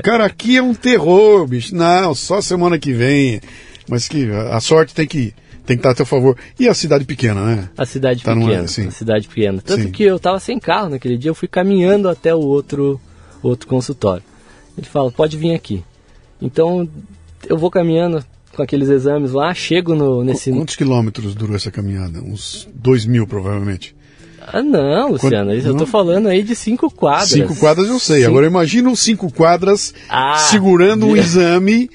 cara, 0.03 0.25
aqui 0.25 0.55
é 0.57 0.61
um 0.61 0.73
terror, 0.73 1.45
bicho. 1.47 1.75
Não, 1.75 2.13
só 2.15 2.39
semana 2.41 2.77
que 2.79 2.93
vem. 2.93 3.41
Mas 3.89 4.07
que 4.07 4.29
a 4.51 4.59
sorte 4.59 4.93
tem 4.93 5.07
que, 5.07 5.33
tem 5.65 5.75
que 5.77 5.79
estar 5.81 5.91
a 5.91 5.95
teu 5.95 6.05
favor. 6.05 6.37
E 6.59 6.67
a 6.67 6.73
cidade 6.73 7.05
pequena, 7.05 7.43
né? 7.43 7.69
A 7.77 7.85
cidade 7.85 8.21
Tá 8.23 8.35
numa- 8.35 8.47
pequena. 8.49 8.67
sim. 8.67 8.87
A 8.87 8.91
cidade 8.91 9.27
pequena. 9.27 9.61
Tanto 9.65 9.83
Sim. 9.83 9.91
que 9.91 10.03
eu 10.03 10.19
tava 10.19 10.39
sem 10.39 10.59
carro 10.59 10.89
naquele 10.89 11.17
dia, 11.17 11.31
eu 11.31 11.35
fui 11.35 11.47
caminhando 11.47 12.07
até 12.09 12.35
o 12.35 12.39
outro, 12.39 12.99
outro 13.41 13.67
consultório. 13.67 14.23
Ele 14.77 14.85
fala, 14.87 15.09
pode 15.11 15.37
vir 15.37 15.53
aqui. 15.53 15.83
Então 16.41 16.87
eu 17.49 17.57
vou 17.57 17.71
caminhando 17.71 18.23
com 18.57 18.63
aqueles 18.63 18.89
exames 18.89 19.31
lá, 19.31 19.53
chego 19.53 19.95
no, 19.95 20.23
nesse. 20.23 20.51
Quantos 20.51 20.75
quilômetros 20.75 21.33
durou 21.35 21.55
essa 21.55 21.71
caminhada? 21.71 22.19
Uns 22.19 22.67
dois 22.73 23.05
mil, 23.05 23.25
provavelmente. 23.25 23.95
Ah 24.41 24.61
não, 24.63 25.11
Luciano, 25.11 25.53
eu 25.53 25.71
não? 25.71 25.77
tô 25.77 25.85
falando 25.85 26.27
aí 26.27 26.41
de 26.41 26.55
cinco 26.55 26.89
quadras. 26.89 27.29
Cinco 27.29 27.55
quadras 27.55 27.87
eu 27.87 27.99
sei. 27.99 28.17
Cinco- 28.17 28.29
Agora 28.29 28.47
imagina 28.47 28.89
os 28.89 28.99
cinco 28.99 29.31
quadras 29.31 29.93
Ah, 30.09 30.35
segurando 30.49 31.05
um 31.05 31.15
exame 31.17 31.89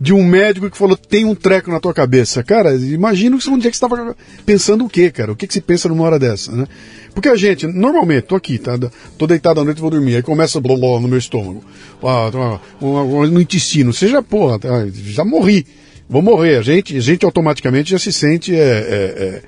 de 0.00 0.12
um 0.12 0.24
médico 0.24 0.68
que 0.68 0.76
falou 0.76 0.96
tem 0.96 1.24
um 1.24 1.34
treco 1.36 1.70
na 1.70 1.78
tua 1.78 1.94
cabeça. 1.94 2.42
Cara, 2.42 2.74
imagina 2.74 3.36
onde 3.48 3.68
é 3.68 3.70
que 3.70 3.76
você 3.76 3.84
estava 3.84 4.16
pensando 4.44 4.84
o 4.84 4.88
quê, 4.88 5.10
cara? 5.10 5.32
O 5.32 5.36
que, 5.36 5.46
que 5.46 5.54
se 5.54 5.60
pensa 5.60 5.88
numa 5.88 6.02
hora 6.04 6.18
dessa, 6.18 6.50
né? 6.52 6.66
Porque 7.14 7.28
a 7.28 7.36
gente, 7.36 7.64
normalmente, 7.68 8.24
tô 8.24 8.34
aqui, 8.34 8.58
tá? 8.58 8.76
Tô 9.16 9.24
deitado 9.26 9.60
à 9.60 9.64
noite 9.64 9.78
e 9.78 9.80
vou 9.80 9.88
dormir. 9.90 10.16
Aí 10.16 10.22
começa 10.22 10.60
blá, 10.60 10.76
blá, 10.76 10.98
no 11.00 11.06
meu 11.06 11.16
estômago, 11.16 11.62
ah, 12.02 12.28
tá, 12.30 12.60
no 12.82 13.40
intestino. 13.40 13.92
Você 13.92 14.08
já, 14.08 14.20
porra, 14.20 14.58
tá, 14.58 14.68
já 14.92 15.24
morri. 15.24 15.64
Vou 16.08 16.22
morrer. 16.22 16.56
A 16.58 16.62
gente, 16.62 16.96
a 16.96 17.00
gente 17.00 17.24
automaticamente 17.24 17.90
já 17.90 17.98
se 17.98 18.12
sente 18.12 18.54
é, 18.54 18.58
é, 18.58 18.62
é, 18.62 19.42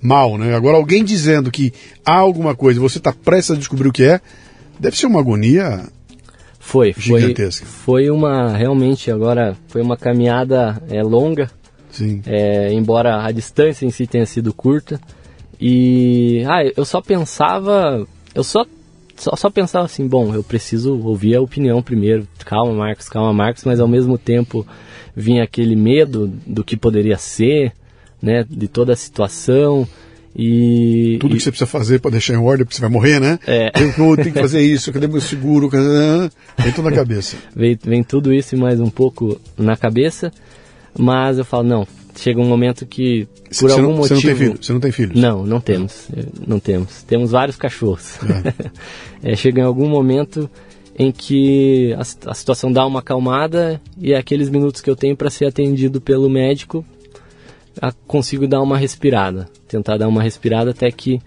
mal, 0.00 0.38
né? 0.38 0.54
Agora, 0.54 0.76
alguém 0.76 1.04
dizendo 1.04 1.50
que 1.50 1.72
há 2.04 2.16
alguma 2.16 2.54
coisa 2.54 2.78
e 2.78 2.82
você 2.82 2.98
está 2.98 3.12
prestes 3.12 3.56
a 3.56 3.58
descobrir 3.58 3.88
o 3.88 3.92
que 3.92 4.04
é, 4.04 4.20
deve 4.78 4.96
ser 4.96 5.06
uma 5.06 5.20
agonia. 5.20 5.82
Foi, 6.60 6.92
foi, 6.92 7.20
Gigantesca. 7.20 7.64
foi 7.64 8.10
uma, 8.10 8.54
realmente, 8.56 9.10
agora, 9.10 9.56
foi 9.68 9.80
uma 9.80 9.96
caminhada 9.96 10.80
é, 10.90 11.02
longa, 11.02 11.50
Sim. 11.90 12.20
é, 12.26 12.70
embora 12.72 13.24
a 13.24 13.32
distância 13.32 13.86
em 13.86 13.90
si 13.90 14.06
tenha 14.06 14.26
sido 14.26 14.52
curta. 14.52 15.00
E, 15.60 16.44
ah, 16.46 16.62
eu 16.76 16.84
só 16.84 17.00
pensava, 17.00 18.06
eu 18.34 18.44
só, 18.44 18.66
só, 19.16 19.34
só 19.34 19.50
pensava 19.50 19.86
assim, 19.86 20.06
bom, 20.06 20.34
eu 20.34 20.42
preciso 20.42 21.00
ouvir 21.00 21.34
a 21.36 21.40
opinião 21.40 21.82
primeiro, 21.82 22.28
calma 22.44 22.72
Marcos, 22.72 23.08
calma 23.08 23.32
Marcos, 23.32 23.64
mas 23.64 23.80
ao 23.80 23.88
mesmo 23.88 24.18
tempo 24.18 24.66
vinha 25.18 25.42
aquele 25.42 25.74
medo 25.74 26.32
do 26.46 26.62
que 26.62 26.76
poderia 26.76 27.18
ser, 27.18 27.72
né, 28.22 28.44
de 28.48 28.68
toda 28.68 28.92
a 28.92 28.96
situação. 28.96 29.86
E, 30.36 31.16
Tudo 31.20 31.34
e- 31.34 31.38
que 31.38 31.42
você 31.42 31.50
precisa 31.50 31.66
fazer 31.66 31.98
para 31.98 32.12
deixar 32.12 32.34
em 32.34 32.36
ordem, 32.36 32.64
porque 32.64 32.76
você 32.76 32.80
vai 32.80 32.90
morrer, 32.90 33.18
né? 33.18 33.40
É. 33.44 33.70
Tenho 33.70 34.16
que 34.16 34.30
fazer 34.40 34.60
isso, 34.60 34.92
cadê 34.92 35.08
meu 35.08 35.20
seguro? 35.20 35.68
Tem 35.68 36.72
tudo 36.72 36.88
na 36.88 36.96
cabeça. 36.96 37.36
vem, 37.56 37.76
vem 37.82 38.04
tudo 38.04 38.32
isso 38.32 38.54
e 38.54 38.58
mais 38.58 38.80
um 38.80 38.88
pouco 38.88 39.40
na 39.56 39.76
cabeça, 39.76 40.30
mas 40.96 41.38
eu 41.38 41.44
falo, 41.44 41.64
não, 41.64 41.88
chega 42.14 42.40
um 42.40 42.46
momento 42.46 42.86
que 42.86 43.26
por 43.58 43.68
você, 43.68 43.72
algum 43.72 43.88
não, 43.88 43.96
motivo... 43.96 44.08
você 44.08 44.14
não 44.14 44.22
tem 44.22 44.36
filho? 44.36 44.58
Você 44.62 44.72
não 44.72 44.80
tem 44.80 44.92
filhos? 44.92 45.20
Não, 45.20 45.44
não 45.44 45.60
temos, 45.60 46.08
eh, 46.16 46.26
não 46.46 46.60
temos. 46.60 47.02
Temos 47.02 47.32
vários 47.32 47.56
cachorros. 47.56 48.18
É. 48.22 48.68
É, 49.20 49.34
chega 49.34 49.62
em 49.62 49.64
algum 49.64 49.88
momento 49.88 50.48
em 50.98 51.12
que 51.12 51.94
a, 51.94 52.30
a 52.30 52.34
situação 52.34 52.72
dá 52.72 52.84
uma 52.84 52.98
acalmada 53.00 53.80
e 53.96 54.14
aqueles 54.14 54.48
minutos 54.48 54.80
que 54.80 54.90
eu 54.90 54.96
tenho 54.96 55.16
para 55.16 55.30
ser 55.30 55.46
atendido 55.46 56.00
pelo 56.00 56.28
médico, 56.28 56.84
a- 57.80 57.92
consigo 58.06 58.46
dar 58.48 58.60
uma 58.60 58.76
respirada, 58.76 59.48
tentar 59.68 59.96
dar 59.96 60.08
uma 60.08 60.22
respirada 60.22 60.70
até 60.72 60.90
que 60.90 61.20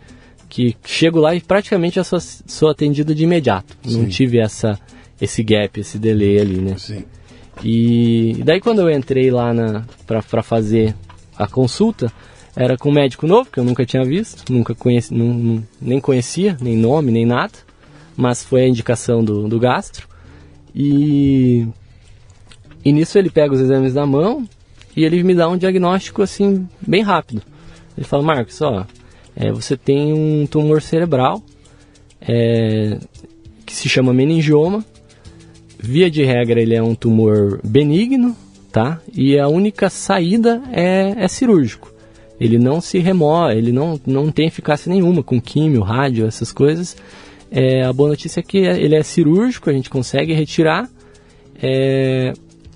que 0.49 0.75
chego 0.84 1.17
lá 1.17 1.34
e 1.34 1.39
praticamente 1.39 1.97
eu 1.97 2.03
sou, 2.03 2.19
sou 2.19 2.69
atendido 2.69 3.15
de 3.15 3.23
imediato. 3.23 3.77
Não 3.86 4.01
Sim. 4.01 4.07
tive 4.10 4.38
essa 4.38 4.77
esse 5.21 5.41
gap, 5.43 5.79
esse 5.79 5.97
delay 5.97 6.39
ali, 6.41 6.57
né? 6.57 6.75
Sim. 6.77 7.05
E 7.63 8.41
daí 8.43 8.60
quando 8.60 8.79
eu 8.81 8.89
entrei 8.89 9.31
lá 9.31 9.53
na 9.53 9.86
para 10.05 10.41
fazer 10.43 10.93
a 11.38 11.47
consulta, 11.47 12.12
era 12.53 12.77
com 12.77 12.89
um 12.89 12.93
médico 12.93 13.25
novo 13.25 13.49
que 13.49 13.60
eu 13.60 13.63
nunca 13.63 13.86
tinha 13.86 14.03
visto, 14.03 14.51
nunca 14.51 14.75
conheci, 14.75 15.13
nun- 15.13 15.63
nem 15.81 16.01
conhecia, 16.01 16.57
nem 16.60 16.75
nome, 16.75 17.12
nem 17.12 17.25
nada, 17.25 17.53
mas 18.21 18.43
foi 18.43 18.62
a 18.62 18.67
indicação 18.67 19.23
do, 19.23 19.47
do 19.47 19.60
gastro. 19.60 20.07
E, 20.75 21.67
e 22.86 22.93
nisso 22.93 23.17
ele 23.17 23.31
pega 23.31 23.51
os 23.51 23.60
exames 23.60 23.95
da 23.95 24.05
mão 24.05 24.47
e 24.95 25.03
ele 25.03 25.23
me 25.23 25.34
dá 25.34 25.49
um 25.49 25.57
diagnóstico 25.57 26.21
assim 26.21 26.67
bem 26.79 27.01
rápido. 27.01 27.41
Ele 27.97 28.05
fala, 28.05 28.21
Marcos, 28.21 28.62
ó, 28.62 28.86
é, 29.36 29.51
você 29.51 29.75
tem 29.75 30.13
um 30.13 30.45
tumor 30.45 30.84
cerebral 30.84 31.41
é, 32.21 32.99
que 33.65 33.73
se 33.73 33.89
chama 33.89 34.13
meningioma. 34.13 34.86
Via 35.79 36.12
de 36.12 36.23
regra, 36.23 36.62
ele 36.62 36.75
é 36.75 36.84
um 36.84 36.93
tumor 36.93 37.60
benigno, 37.63 38.38
tá? 38.71 39.01
E 39.12 39.39
a 39.39 39.47
única 39.47 39.89
saída 39.89 40.62
é, 40.71 41.15
é 41.17 41.27
cirúrgico. 41.27 41.91
Ele 42.39 42.60
não 42.60 42.79
se 42.79 42.99
remove, 42.99 43.55
ele 43.55 43.71
não, 43.71 43.99
não 44.05 44.31
tem 44.31 44.45
eficácia 44.45 44.91
nenhuma 44.91 45.23
com 45.23 45.41
químio, 45.41 45.81
rádio, 45.81 46.27
essas 46.27 46.51
coisas. 46.51 46.95
É, 47.51 47.83
a 47.83 47.91
boa 47.91 48.09
notícia 48.09 48.39
é 48.39 48.43
que 48.43 48.59
ele 48.59 48.95
é 48.95 49.03
cirúrgico, 49.03 49.69
a 49.69 49.73
gente 49.73 49.89
consegue 49.89 50.33
retirar, 50.33 50.89
é, 51.61 52.31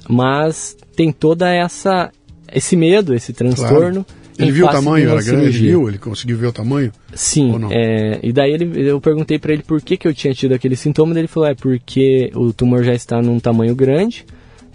mas 0.10 0.76
tem 0.96 1.14
toda 1.14 1.50
essa 1.50 2.12
esse 2.52 2.76
medo, 2.76 3.14
esse 3.14 3.34
transtorno. 3.34 4.06
Ele 4.38 4.50
em 4.50 4.52
viu 4.52 4.66
o 4.66 4.70
tamanho, 4.70 5.10
era 5.10 5.22
grande, 5.22 5.30
ele 5.30 5.52
cirurgia. 5.52 5.70
viu? 5.70 5.88
Ele 5.88 5.98
conseguiu 5.98 6.38
ver 6.38 6.48
o 6.48 6.52
tamanho? 6.52 6.92
Sim, 7.14 7.54
é, 7.72 8.20
e 8.22 8.34
daí 8.34 8.52
ele, 8.52 8.90
eu 8.90 9.00
perguntei 9.00 9.40
pra 9.40 9.54
ele 9.54 9.64
por 9.64 9.82
que, 9.82 9.96
que 9.96 10.06
eu 10.06 10.14
tinha 10.14 10.34
tido 10.34 10.54
aquele 10.54 10.76
sintoma, 10.76 11.18
ele 11.18 11.28
falou, 11.28 11.48
é 11.48 11.56
porque 11.56 12.32
o 12.36 12.52
tumor 12.52 12.84
já 12.84 12.94
está 12.94 13.22
num 13.22 13.40
tamanho 13.40 13.74
grande, 13.74 14.26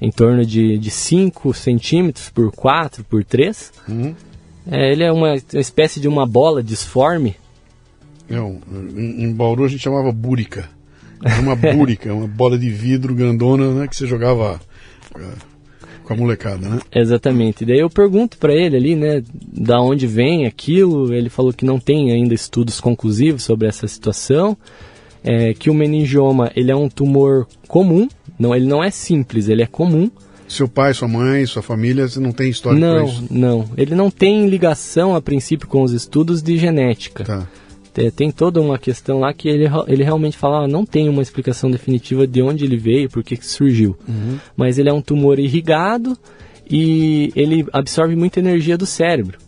em 0.01 0.11
torno 0.11 0.47
de, 0.47 0.79
de 0.79 0.91
5 0.91 1.53
centímetros 1.53 2.31
por 2.31 2.51
4, 2.51 3.05
por 3.05 3.22
3. 3.22 3.72
Uhum. 3.87 4.14
É, 4.70 4.93
ele 4.93 5.05
é 5.05 5.12
uma, 5.12 5.35
uma 5.53 5.61
espécie 5.61 6.01
de 6.01 6.09
uma 6.09 6.27
bola 6.27 6.62
disforme, 6.62 7.37
Não, 8.31 8.61
em, 8.97 9.24
em 9.24 9.33
Bauru 9.33 9.64
a 9.64 9.68
gente 9.68 9.83
chamava 9.83 10.12
búrica. 10.12 10.70
Era 11.22 11.41
uma 11.43 11.57
búrica, 11.57 12.14
uma 12.14 12.28
bola 12.28 12.57
de 12.57 12.70
vidro 12.70 13.14
grandona 13.14 13.72
né, 13.72 13.89
que 13.89 13.97
você 13.97 14.07
jogava 14.07 14.61
é, 15.16 15.51
com 16.05 16.12
a 16.14 16.16
molecada, 16.16 16.68
né? 16.68 16.81
Exatamente. 16.95 17.64
Daí 17.64 17.81
eu 17.81 17.91
pergunto 17.91 18.39
pra 18.39 18.55
ele 18.55 18.76
ali, 18.76 18.95
né, 18.95 19.22
da 19.35 19.81
onde 19.81 20.07
vem 20.07 20.47
aquilo. 20.47 21.12
Ele 21.12 21.28
falou 21.28 21.53
que 21.53 21.64
não 21.64 21.78
tem 21.78 22.12
ainda 22.12 22.33
estudos 22.33 22.81
conclusivos 22.81 23.43
sobre 23.43 23.68
essa 23.68 23.87
situação. 23.87 24.57
É, 25.22 25.53
que 25.53 25.68
o 25.68 25.74
meningioma 25.74 26.51
ele 26.57 26.70
é 26.70 26.76
um 26.76 26.89
tumor 26.89 27.47
comum. 27.68 28.09
Não, 28.39 28.55
ele 28.55 28.66
não 28.66 28.83
é 28.83 28.91
simples, 28.91 29.49
ele 29.49 29.62
é 29.62 29.66
comum. 29.66 30.11
Seu 30.49 30.66
pai, 30.66 30.95
sua 30.95 31.07
mãe, 31.07 31.47
sua 31.47 31.62
família, 31.62 32.09
você 32.09 32.18
não 32.18 32.33
tem 32.33 32.51
história 32.51 32.81
não, 32.81 33.05
isso? 33.05 33.26
não. 33.31 33.68
Ele 33.76 33.95
não 33.95 34.11
tem 34.11 34.49
ligação 34.49 35.14
a 35.14 35.20
princípio 35.20 35.68
com 35.68 35.83
os 35.83 35.93
estudos 35.93 36.43
de 36.43 36.57
genética. 36.57 37.22
Tá. 37.22 37.47
É, 38.01 38.11
tem 38.11 38.31
toda 38.31 38.63
uma 38.63 38.79
questão 38.79 39.21
lá 39.21 39.35
que 39.35 39.47
ele, 39.47 39.67
ele 39.87 40.03
realmente 40.03 40.39
fala, 40.39 40.65
ah, 40.65 40.69
não 40.69 40.87
tem 40.87 41.07
uma 41.07 41.21
explicação 41.21 41.71
definitiva 41.71 42.27
de 42.27 42.41
onde 42.41 42.65
ele 42.65 42.79
veio, 42.79 43.11
por 43.11 43.23
que 43.23 43.37
surgiu. 43.45 43.95
Mas 44.57 44.79
ele 44.79 44.89
é 44.89 44.93
um 44.93 45.03
tumor 45.03 45.39
irrigado 45.39 46.17
e 46.69 47.31
ele 47.37 47.67
absorve 47.71 48.17
muita 48.17 48.41
energia 48.41 48.79
do 48.79 48.87
cérebro. 48.87 49.39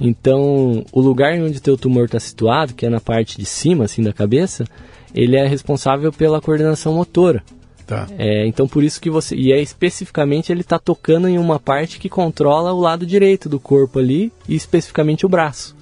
Então, 0.00 0.84
o 0.92 1.00
lugar 1.00 1.32
onde 1.40 1.58
o 1.58 1.60
teu 1.60 1.76
tumor 1.76 2.04
está 2.04 2.20
situado, 2.20 2.72
que 2.72 2.86
é 2.86 2.88
na 2.88 3.00
parte 3.00 3.36
de 3.36 3.44
cima, 3.44 3.86
assim, 3.86 4.00
da 4.00 4.12
cabeça, 4.12 4.64
ele 5.12 5.34
é 5.34 5.44
responsável 5.44 6.12
pela 6.12 6.40
coordenação 6.40 6.94
motora. 6.94 7.42
Tá. 7.84 8.06
É, 8.16 8.46
então, 8.46 8.68
por 8.68 8.84
isso 8.84 9.00
que 9.00 9.10
você... 9.10 9.34
E 9.34 9.50
é 9.50 9.60
especificamente 9.60 10.52
ele 10.52 10.60
está 10.60 10.78
tocando 10.78 11.26
em 11.26 11.36
uma 11.36 11.58
parte 11.58 11.98
que 11.98 12.08
controla 12.08 12.72
o 12.72 12.80
lado 12.80 13.04
direito 13.04 13.48
do 13.48 13.58
corpo 13.58 13.98
ali, 13.98 14.30
e 14.48 14.54
especificamente 14.54 15.26
o 15.26 15.28
braço. 15.28 15.77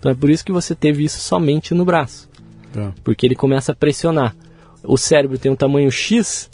Então, 0.00 0.10
é 0.10 0.14
por 0.14 0.28
isso 0.30 0.44
que 0.44 0.50
você 0.50 0.74
teve 0.74 1.04
isso 1.04 1.20
somente 1.20 1.72
no 1.74 1.84
braço. 1.84 2.28
Tá. 2.72 2.92
Porque 3.04 3.24
ele 3.26 3.36
começa 3.36 3.70
a 3.70 3.74
pressionar. 3.74 4.34
O 4.82 4.96
cérebro 4.96 5.38
tem 5.38 5.52
um 5.52 5.56
tamanho 5.56 5.90
X 5.90 6.50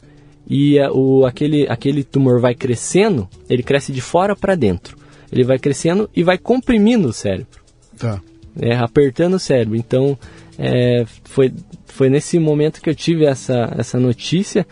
e 0.49 0.79
a- 0.79 0.91
o, 0.93 1.25
aquele, 1.25 1.67
aquele 1.69 2.03
tumor 2.05 2.41
vai 2.41 2.55
crescendo, 2.55 3.29
ele 3.49 3.63
cresce 3.63 3.93
de 3.93 4.01
fora 4.01 4.35
para 4.37 4.55
dentro. 4.57 4.97
Ele 5.33 5.45
vai 5.45 5.59
crescendo 5.59 6.11
e 6.15 6.23
vai 6.25 6.37
comprimindo 6.39 7.09
o 7.09 7.13
cérebro, 7.13 7.61
Tá. 7.97 8.21
né, 8.55 8.77
apertando 8.77 9.35
o 9.35 9.39
cérebro. 9.39 9.77
Então, 9.77 10.19
é, 10.59 11.05
foi, 11.25 11.53
foi 11.87 12.09
nesse 12.11 12.39
momento 12.39 12.81
que 12.81 12.91
eu 12.91 12.95
tive 12.95 13.25
essa, 13.27 13.73
essa 13.79 13.99
notícia 14.01 14.67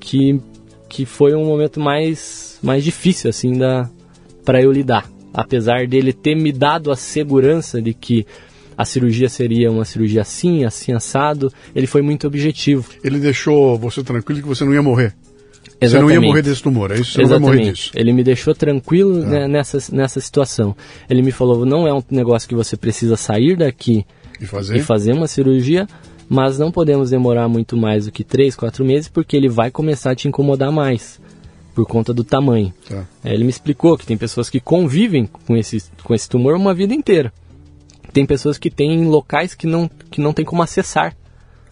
que, 0.00 0.40
que 0.88 1.04
foi 1.04 1.34
um 1.34 1.44
momento 1.44 1.78
mais, 1.80 2.58
mais 2.62 2.82
difícil 2.84 3.28
assim 3.28 3.52
para 4.44 4.62
eu 4.62 4.72
lidar. 4.72 5.10
Apesar 5.32 5.86
dele 5.86 6.12
ter 6.12 6.34
me 6.34 6.52
dado 6.52 6.90
a 6.90 6.96
segurança 6.96 7.80
de 7.80 7.92
que 7.94 8.26
a 8.76 8.84
cirurgia 8.84 9.28
seria 9.28 9.70
uma 9.70 9.84
cirurgia 9.84 10.22
assim, 10.22 10.64
assim 10.64 10.92
assado, 10.92 11.52
ele 11.74 11.86
foi 11.86 12.00
muito 12.00 12.26
objetivo. 12.26 12.88
Ele 13.02 13.18
deixou 13.18 13.76
você 13.76 14.02
tranquilo 14.02 14.40
que 14.40 14.46
você 14.46 14.64
não 14.64 14.72
ia 14.72 14.82
morrer. 14.82 15.14
Você 15.80 15.98
não 15.98 16.10
ia 16.10 16.20
morrer 16.20 16.42
desse 16.42 16.62
tumor, 16.62 16.90
é 16.90 16.98
isso? 16.98 17.12
Você 17.12 17.22
não 17.22 17.28
vai 17.28 17.38
morrer 17.38 17.54
Exatamente. 17.54 17.76
disso. 17.76 17.92
Ele 17.94 18.12
me 18.12 18.24
deixou 18.24 18.54
tranquilo 18.54 19.18
né, 19.24 19.46
nessa, 19.46 19.78
nessa 19.92 20.20
situação. 20.20 20.76
Ele 21.08 21.22
me 21.22 21.30
falou, 21.30 21.64
não 21.64 21.86
é 21.86 21.94
um 21.94 22.02
negócio 22.10 22.48
que 22.48 22.54
você 22.54 22.76
precisa 22.76 23.16
sair 23.16 23.56
daqui 23.56 24.04
E 24.40 24.46
fazer? 24.46 24.76
e 24.76 24.80
fazer 24.80 25.12
uma 25.12 25.28
cirurgia, 25.28 25.86
mas 26.28 26.58
não 26.58 26.72
podemos 26.72 27.10
demorar 27.10 27.48
muito 27.48 27.76
mais 27.76 28.06
do 28.06 28.12
que 28.12 28.24
3, 28.24 28.56
4 28.56 28.84
meses, 28.84 29.08
porque 29.08 29.36
ele 29.36 29.48
vai 29.48 29.70
começar 29.70 30.10
a 30.12 30.14
te 30.16 30.26
incomodar 30.26 30.72
mais, 30.72 31.20
por 31.78 31.86
conta 31.86 32.12
do 32.12 32.24
tamanho. 32.24 32.74
Tá. 32.88 33.06
É, 33.22 33.32
Ele 33.32 33.44
me 33.44 33.50
explicou 33.50 33.96
que 33.96 34.04
tem 34.04 34.18
pessoas 34.18 34.50
que 34.50 34.58
convivem 34.58 35.26
com 35.46 35.56
esse, 35.56 35.80
com 36.02 36.12
esse 36.12 36.28
tumor 36.28 36.56
uma 36.56 36.74
vida 36.74 36.92
inteira. 36.92 37.32
Tem 38.12 38.26
pessoas 38.26 38.58
que 38.58 38.68
têm 38.68 39.06
locais 39.06 39.54
que 39.54 39.64
não, 39.64 39.88
que 40.10 40.20
não 40.20 40.32
tem 40.32 40.44
como 40.44 40.60
acessar. 40.60 41.14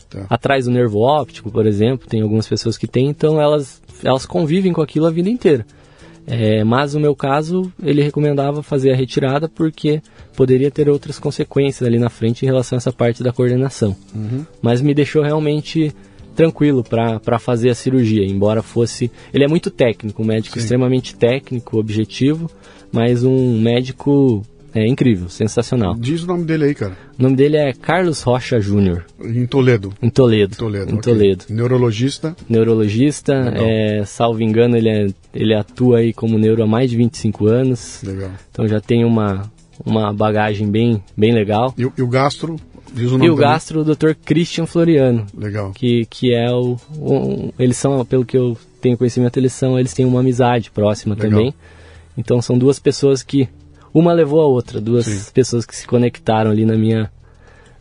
Tá. 0.08 0.24
Atrás 0.30 0.66
do 0.66 0.70
nervo 0.70 1.00
óptico, 1.00 1.50
por 1.50 1.66
exemplo, 1.66 2.06
tem 2.06 2.20
algumas 2.20 2.46
pessoas 2.46 2.78
que 2.78 2.86
têm, 2.86 3.08
então 3.08 3.40
elas, 3.40 3.82
elas 4.04 4.24
convivem 4.24 4.72
com 4.72 4.80
aquilo 4.80 5.06
a 5.06 5.10
vida 5.10 5.28
inteira. 5.28 5.66
É, 6.24 6.62
mas 6.62 6.94
no 6.94 7.00
meu 7.00 7.16
caso, 7.16 7.72
ele 7.82 8.00
recomendava 8.00 8.62
fazer 8.62 8.92
a 8.92 8.96
retirada 8.96 9.48
porque 9.48 10.00
poderia 10.36 10.70
ter 10.70 10.88
outras 10.88 11.18
consequências 11.18 11.84
ali 11.84 11.98
na 11.98 12.08
frente 12.08 12.44
em 12.44 12.46
relação 12.46 12.76
a 12.76 12.78
essa 12.78 12.92
parte 12.92 13.24
da 13.24 13.32
coordenação. 13.32 13.96
Mas 14.62 14.80
me 14.80 14.94
deixou 14.94 15.24
realmente 15.24 15.92
tranquilo 16.36 16.84
para 16.84 17.38
fazer 17.38 17.70
a 17.70 17.74
cirurgia, 17.74 18.24
embora 18.24 18.62
fosse. 18.62 19.10
Ele 19.34 19.44
é 19.44 19.48
muito 19.48 19.70
técnico, 19.70 20.22
um 20.22 20.26
médico 20.26 20.54
Sim. 20.54 20.60
extremamente 20.60 21.16
técnico, 21.16 21.78
objetivo, 21.78 22.48
mas 22.92 23.24
um 23.24 23.58
médico 23.60 24.44
é, 24.74 24.86
incrível, 24.86 25.28
sensacional. 25.30 25.94
Diz 25.98 26.22
o 26.22 26.26
nome 26.26 26.44
dele 26.44 26.64
aí, 26.66 26.74
cara. 26.74 26.96
O 27.18 27.22
nome 27.22 27.34
dele 27.34 27.56
é 27.56 27.72
Carlos 27.72 28.20
Rocha 28.22 28.60
Júnior, 28.60 29.06
Em 29.18 29.46
Toledo. 29.46 29.92
em 30.02 30.10
Toledo. 30.10 30.54
Toledo. 30.54 30.92
em. 30.94 31.00
Toledo. 31.00 31.44
Neurologista. 31.48 32.36
Neurologista, 32.46 33.32
Legal. 33.34 33.64
é, 33.66 34.04
salvo 34.04 34.42
engano, 34.42 34.76
ele, 34.76 34.88
é- 34.90 35.06
ele 35.34 35.54
atua 35.54 35.98
aí 35.98 36.12
como 36.12 36.38
neuro 36.38 36.62
há 36.62 36.66
mais 36.66 36.90
de 36.90 36.96
25 36.98 37.46
anos, 37.46 38.02
Legal. 38.02 38.30
então 38.50 38.68
já 38.68 38.78
tem 38.80 39.02
uma, 39.04 39.50
uma 39.84 40.12
bagagem 40.12 40.70
bem, 40.70 41.02
bem 41.16 41.32
legal. 41.32 41.74
E, 41.78 41.82
e 41.82 42.02
o 42.02 42.06
gastro? 42.08 42.56
Diz 42.92 43.08
o 43.08 43.12
nome 43.12 43.26
E 43.26 43.30
o 43.30 43.34
também. 43.34 43.48
gastro, 43.50 43.80
o 43.80 43.84
Dr. 43.84 44.12
Christian 44.24 44.66
Floriano, 44.66 45.26
Legal. 45.36 45.72
que, 45.72 46.06
que 46.06 46.32
é 46.34 46.50
o, 46.52 46.76
um- 46.98 47.50
Eles 47.58 47.76
são, 47.76 48.04
pelo 48.04 48.24
que 48.24 48.36
eu 48.36 48.56
tenho 48.80 48.96
conhecimento, 48.96 49.36
eles 49.38 49.52
são. 49.52 49.78
Eles 49.78 49.92
têm 49.92 50.06
uma 50.06 50.20
amizade 50.20 50.70
próxima 50.70 51.14
Legal. 51.14 51.30
também. 51.30 51.54
Então 52.16 52.40
são 52.40 52.56
duas 52.56 52.78
pessoas 52.78 53.22
que. 53.22 53.48
Uma 53.92 54.12
levou 54.12 54.40
a 54.42 54.46
outra, 54.46 54.78
duas 54.80 55.06
Sim. 55.06 55.30
pessoas 55.32 55.64
que 55.64 55.74
se 55.74 55.86
conectaram 55.86 56.50
ali 56.50 56.64
na 56.66 56.76
minha, 56.76 57.10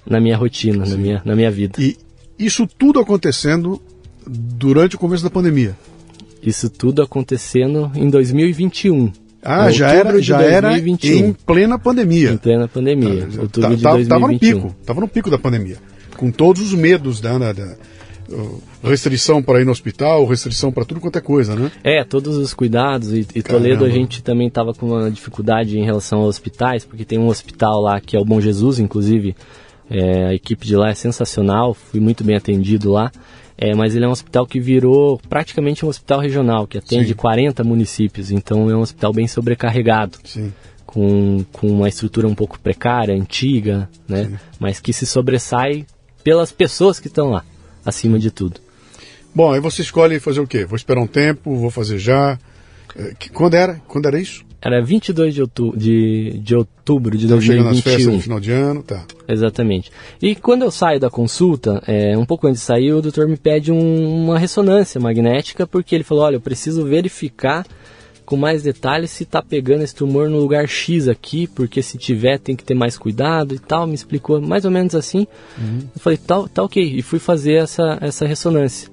na 0.06 0.20
minha 0.20 0.38
rotina, 0.38 0.86
na 0.86 0.96
minha, 0.96 1.22
na 1.26 1.36
minha 1.36 1.52
vida. 1.52 1.76
E 1.82 1.98
isso 2.40 2.66
tudo 2.66 3.00
acontecendo 3.02 3.82
durante 4.26 4.96
o 4.96 5.00
começo 5.00 5.24
da 5.24 5.30
pandemia. 5.30 5.76
Isso 6.42 6.70
tudo 6.70 7.02
acontecendo 7.02 7.92
em 7.96 8.10
2021. 8.10 9.12
Ah, 9.46 9.70
já 9.72 9.92
era, 9.92 10.14
de 10.14 10.22
já 10.22 10.42
era 10.42 10.70
2021. 10.70 11.18
em 11.28 11.34
plena 11.34 11.78
pandemia. 11.80 12.32
Em 12.32 12.38
plena 12.38 12.68
pandemia. 12.68 13.28
Tá, 13.28 13.42
outubro 13.44 13.62
tá- 13.62 13.76
de 13.76 14.06
2021. 14.08 14.08
Tava 14.08 14.28
no 14.32 14.40
pico, 14.40 14.76
tava 14.86 15.02
no 15.02 15.08
pico 15.08 15.30
da 15.30 15.38
pandemia. 15.38 15.78
Com 16.18 16.32
todos 16.32 16.62
os 16.64 16.74
medos 16.74 17.22
da, 17.22 17.38
da- 17.38 17.54
da- 17.54 17.76
restrição 18.84 19.42
para 19.42 19.62
ir 19.62 19.66
no 19.66 19.72
hospital, 19.72 20.26
restrição 20.26 20.72
para 20.72 20.84
tudo 20.86 21.00
quanto 21.00 21.18
é 21.18 21.22
coisa, 21.22 21.56
né? 21.56 21.72
É, 21.84 22.04
todos 22.04 22.36
os 22.38 22.54
cuidados. 22.54 23.12
E, 23.14 23.26
e. 23.36 23.42
Toledo 23.44 23.86
a 23.86 23.90
gente 23.90 24.24
também 24.24 24.48
estava 24.48 24.74
com 24.74 24.88
uma 24.88 25.12
dificuldade 25.12 25.78
em 25.78 25.86
relação 25.86 26.20
aos 26.20 26.30
hospitais, 26.30 26.84
porque 26.86 27.06
tem 27.06 27.20
um 27.20 27.28
hospital 27.28 27.82
lá 27.82 28.00
que 28.00 28.16
é 28.16 28.20
o 28.20 28.26
Bom 28.26 28.42
Jesus, 28.42 28.80
inclusive. 28.80 29.36
é, 29.90 30.26
a 30.30 30.34
equipe 30.34 30.66
de 30.66 30.76
lá 30.76 30.90
é 30.90 30.96
sensacional, 30.96 31.76
fui 31.76 32.00
muito 32.00 32.24
bem 32.24 32.36
atendido 32.36 32.92
lá. 32.92 33.12
É, 33.58 33.74
mas 33.74 33.96
ele 33.96 34.04
é 34.04 34.08
um 34.08 34.12
hospital 34.12 34.46
que 34.46 34.60
virou 34.60 35.20
praticamente 35.30 35.86
um 35.86 35.90
hospital 35.90 36.20
regional, 36.20 36.68
que 36.68 36.78
atende 36.78 37.08
Sim. 37.10 37.14
40 37.14 37.64
municípios. 37.64 38.30
Então 38.32 38.70
é 38.70 38.76
um 38.76 38.82
hospital 38.82 39.14
bem 39.14 39.28
sobrecarregado, 39.28 40.18
Sim. 40.26 40.54
com, 40.86 41.46
com 41.54 41.68
uma 41.68 41.88
estrutura 41.88 42.28
um 42.28 42.36
pouco 42.36 42.60
precária, 42.60 43.16
antiga, 43.16 43.90
né? 44.08 44.38
Mas 44.60 44.80
que 44.80 44.92
se 44.92 45.06
sobressai 45.06 45.86
pelas 46.24 46.52
pessoas 46.52 47.00
que 47.00 47.08
estão 47.08 47.30
lá, 47.30 47.44
acima 47.86 48.20
de 48.20 48.30
tudo. 48.30 48.60
Bom, 49.34 49.52
aí 49.54 49.60
você 49.60 49.82
escolhe 49.82 50.20
fazer 50.20 50.40
o 50.40 50.48
quê? 50.48 50.66
Vou 50.66 50.76
esperar 50.76 51.02
um 51.02 51.08
tempo, 51.08 51.56
vou 51.58 51.70
fazer 51.72 51.98
já. 51.98 52.38
Que- 53.20 53.30
Quando 53.30 53.56
era? 53.56 53.82
Quando 53.88 54.06
era 54.08 54.20
isso? 54.20 54.45
Era 54.66 54.82
22 54.82 55.34
de 55.36 55.42
outubro 55.42 55.78
de, 55.80 56.40
de, 56.40 56.56
outubro 56.56 57.16
de 57.16 57.26
Então, 57.28 57.40
chegando 57.40 57.66
nas 57.66 57.82
festas 57.82 58.06
2021. 58.06 58.18
de 58.18 58.24
final 58.24 58.40
de 58.40 58.52
ano, 58.52 58.82
tá. 58.82 59.06
Exatamente. 59.28 59.92
E 60.20 60.34
quando 60.34 60.64
eu 60.64 60.72
saio 60.72 61.00
da 61.00 61.10
consulta, 61.10 61.84
é, 61.86 62.18
um 62.18 62.26
pouco 62.26 62.48
antes 62.48 62.62
de 62.62 62.66
sair, 62.66 62.92
o 62.92 63.02
doutor 63.02 63.28
me 63.28 63.38
pede 63.38 63.72
um- 63.72 64.24
uma 64.24 64.40
ressonância 64.40 65.00
magnética, 65.00 65.68
porque 65.68 65.94
ele 65.94 66.04
falou, 66.04 66.24
olha, 66.24 66.38
eu 66.38 66.42
preciso 66.42 66.84
verificar 66.84 67.64
com 68.26 68.36
mais 68.36 68.64
detalhes 68.64 69.12
se 69.12 69.22
está 69.22 69.40
pegando 69.40 69.84
esse 69.84 69.94
tumor 69.94 70.28
no 70.32 70.40
lugar 70.40 70.68
X 70.68 71.08
aqui, 71.08 71.46
porque 71.46 71.84
se 71.84 71.96
tiver 71.96 72.40
tem 72.40 72.56
que 72.56 72.64
ter 72.64 72.74
mais 72.74 72.98
cuidado 72.98 73.54
e 73.54 73.60
tal, 73.60 73.86
me 73.86 73.94
explicou 73.94 74.42
mais 74.42 74.66
ou 74.66 74.72
menos 74.72 74.96
assim. 74.96 75.28
Eu 75.94 76.00
falei, 76.02 76.18
tá, 76.18 76.44
tá 76.52 76.64
ok, 76.64 76.82
e 76.84 77.04
fui 77.04 77.20
fazer 77.20 77.54
essa, 77.62 78.00
essa 78.02 78.26
ressonância. 78.26 78.90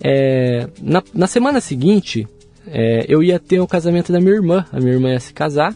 É, 0.00 0.68
na, 0.80 1.02
na 1.12 1.26
semana 1.26 1.60
seguinte, 1.60 2.28
é, 2.66 3.04
eu 3.08 3.22
ia 3.22 3.38
ter 3.38 3.60
o 3.60 3.66
casamento 3.66 4.12
da 4.12 4.20
minha 4.20 4.34
irmã, 4.34 4.64
a 4.72 4.78
minha 4.80 4.92
irmã 4.92 5.10
ia 5.10 5.20
se 5.20 5.32
casar, 5.32 5.74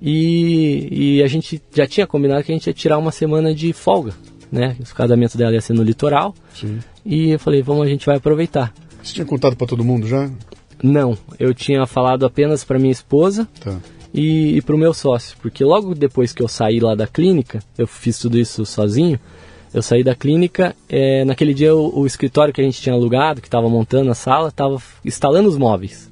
e, 0.00 0.88
e 1.18 1.22
a 1.22 1.26
gente 1.26 1.60
já 1.74 1.86
tinha 1.86 2.06
combinado 2.06 2.42
que 2.44 2.52
a 2.52 2.54
gente 2.54 2.66
ia 2.66 2.72
tirar 2.74 2.98
uma 2.98 3.10
semana 3.10 3.54
de 3.54 3.72
folga, 3.72 4.12
né? 4.52 4.76
O 4.80 4.94
casamento 4.94 5.36
dela 5.38 5.52
ia 5.52 5.60
ser 5.60 5.72
no 5.72 5.82
litoral, 5.82 6.34
Sim. 6.54 6.78
e 7.04 7.30
eu 7.30 7.38
falei, 7.38 7.62
vamos, 7.62 7.86
a 7.86 7.88
gente 7.88 8.06
vai 8.06 8.16
aproveitar. 8.16 8.72
Você 9.02 9.14
tinha 9.14 9.26
contado 9.26 9.56
para 9.56 9.66
todo 9.66 9.84
mundo 9.84 10.06
já? 10.06 10.30
Não, 10.82 11.16
eu 11.38 11.54
tinha 11.54 11.86
falado 11.86 12.26
apenas 12.26 12.62
para 12.64 12.78
minha 12.78 12.92
esposa 12.92 13.48
Tá. 13.60 13.78
e, 14.12 14.56
e 14.58 14.62
para 14.62 14.74
o 14.74 14.78
meu 14.78 14.92
sócio, 14.92 15.36
porque 15.40 15.64
logo 15.64 15.94
depois 15.94 16.32
que 16.32 16.42
eu 16.42 16.48
saí 16.48 16.80
lá 16.80 16.94
da 16.94 17.06
clínica, 17.06 17.60
eu 17.78 17.86
fiz 17.86 18.18
tudo 18.18 18.38
isso 18.38 18.66
sozinho. 18.66 19.18
Eu 19.74 19.82
saí 19.82 20.02
da 20.02 20.14
clínica, 20.14 20.74
é, 20.88 21.22
naquele 21.24 21.52
dia 21.52 21.74
o, 21.74 22.00
o 22.00 22.06
escritório 22.06 22.52
que 22.54 22.60
a 22.60 22.64
gente 22.64 22.80
tinha 22.80 22.94
alugado, 22.94 23.42
que 23.42 23.48
estava 23.48 23.68
montando 23.68 24.10
a 24.10 24.14
sala, 24.14 24.48
estava 24.48 24.80
instalando 25.04 25.48
os 25.48 25.58
móveis. 25.58 26.10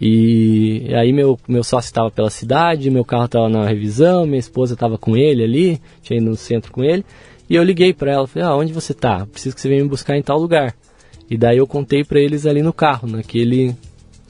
E 0.00 0.92
aí 0.94 1.12
meu, 1.12 1.38
meu 1.46 1.62
sócio 1.62 1.88
estava 1.88 2.10
pela 2.10 2.30
cidade, 2.30 2.90
meu 2.90 3.04
carro 3.04 3.26
estava 3.26 3.48
na 3.48 3.66
revisão, 3.66 4.26
minha 4.26 4.38
esposa 4.38 4.74
estava 4.74 4.96
com 4.96 5.16
ele 5.16 5.44
ali, 5.44 5.80
tinha 6.02 6.18
ido 6.18 6.30
no 6.30 6.36
centro 6.36 6.72
com 6.72 6.82
ele. 6.82 7.04
E 7.48 7.54
eu 7.54 7.62
liguei 7.62 7.92
para 7.92 8.12
ela, 8.12 8.26
falei, 8.26 8.48
ah, 8.48 8.56
onde 8.56 8.72
você 8.72 8.94
tá? 8.94 9.26
Preciso 9.26 9.54
que 9.54 9.60
você 9.60 9.68
venha 9.68 9.82
me 9.82 9.88
buscar 9.88 10.16
em 10.16 10.22
tal 10.22 10.38
lugar. 10.38 10.74
E 11.30 11.36
daí 11.36 11.58
eu 11.58 11.66
contei 11.66 12.04
para 12.04 12.20
eles 12.20 12.46
ali 12.46 12.62
no 12.62 12.72
carro, 12.72 13.08
naquele, 13.08 13.74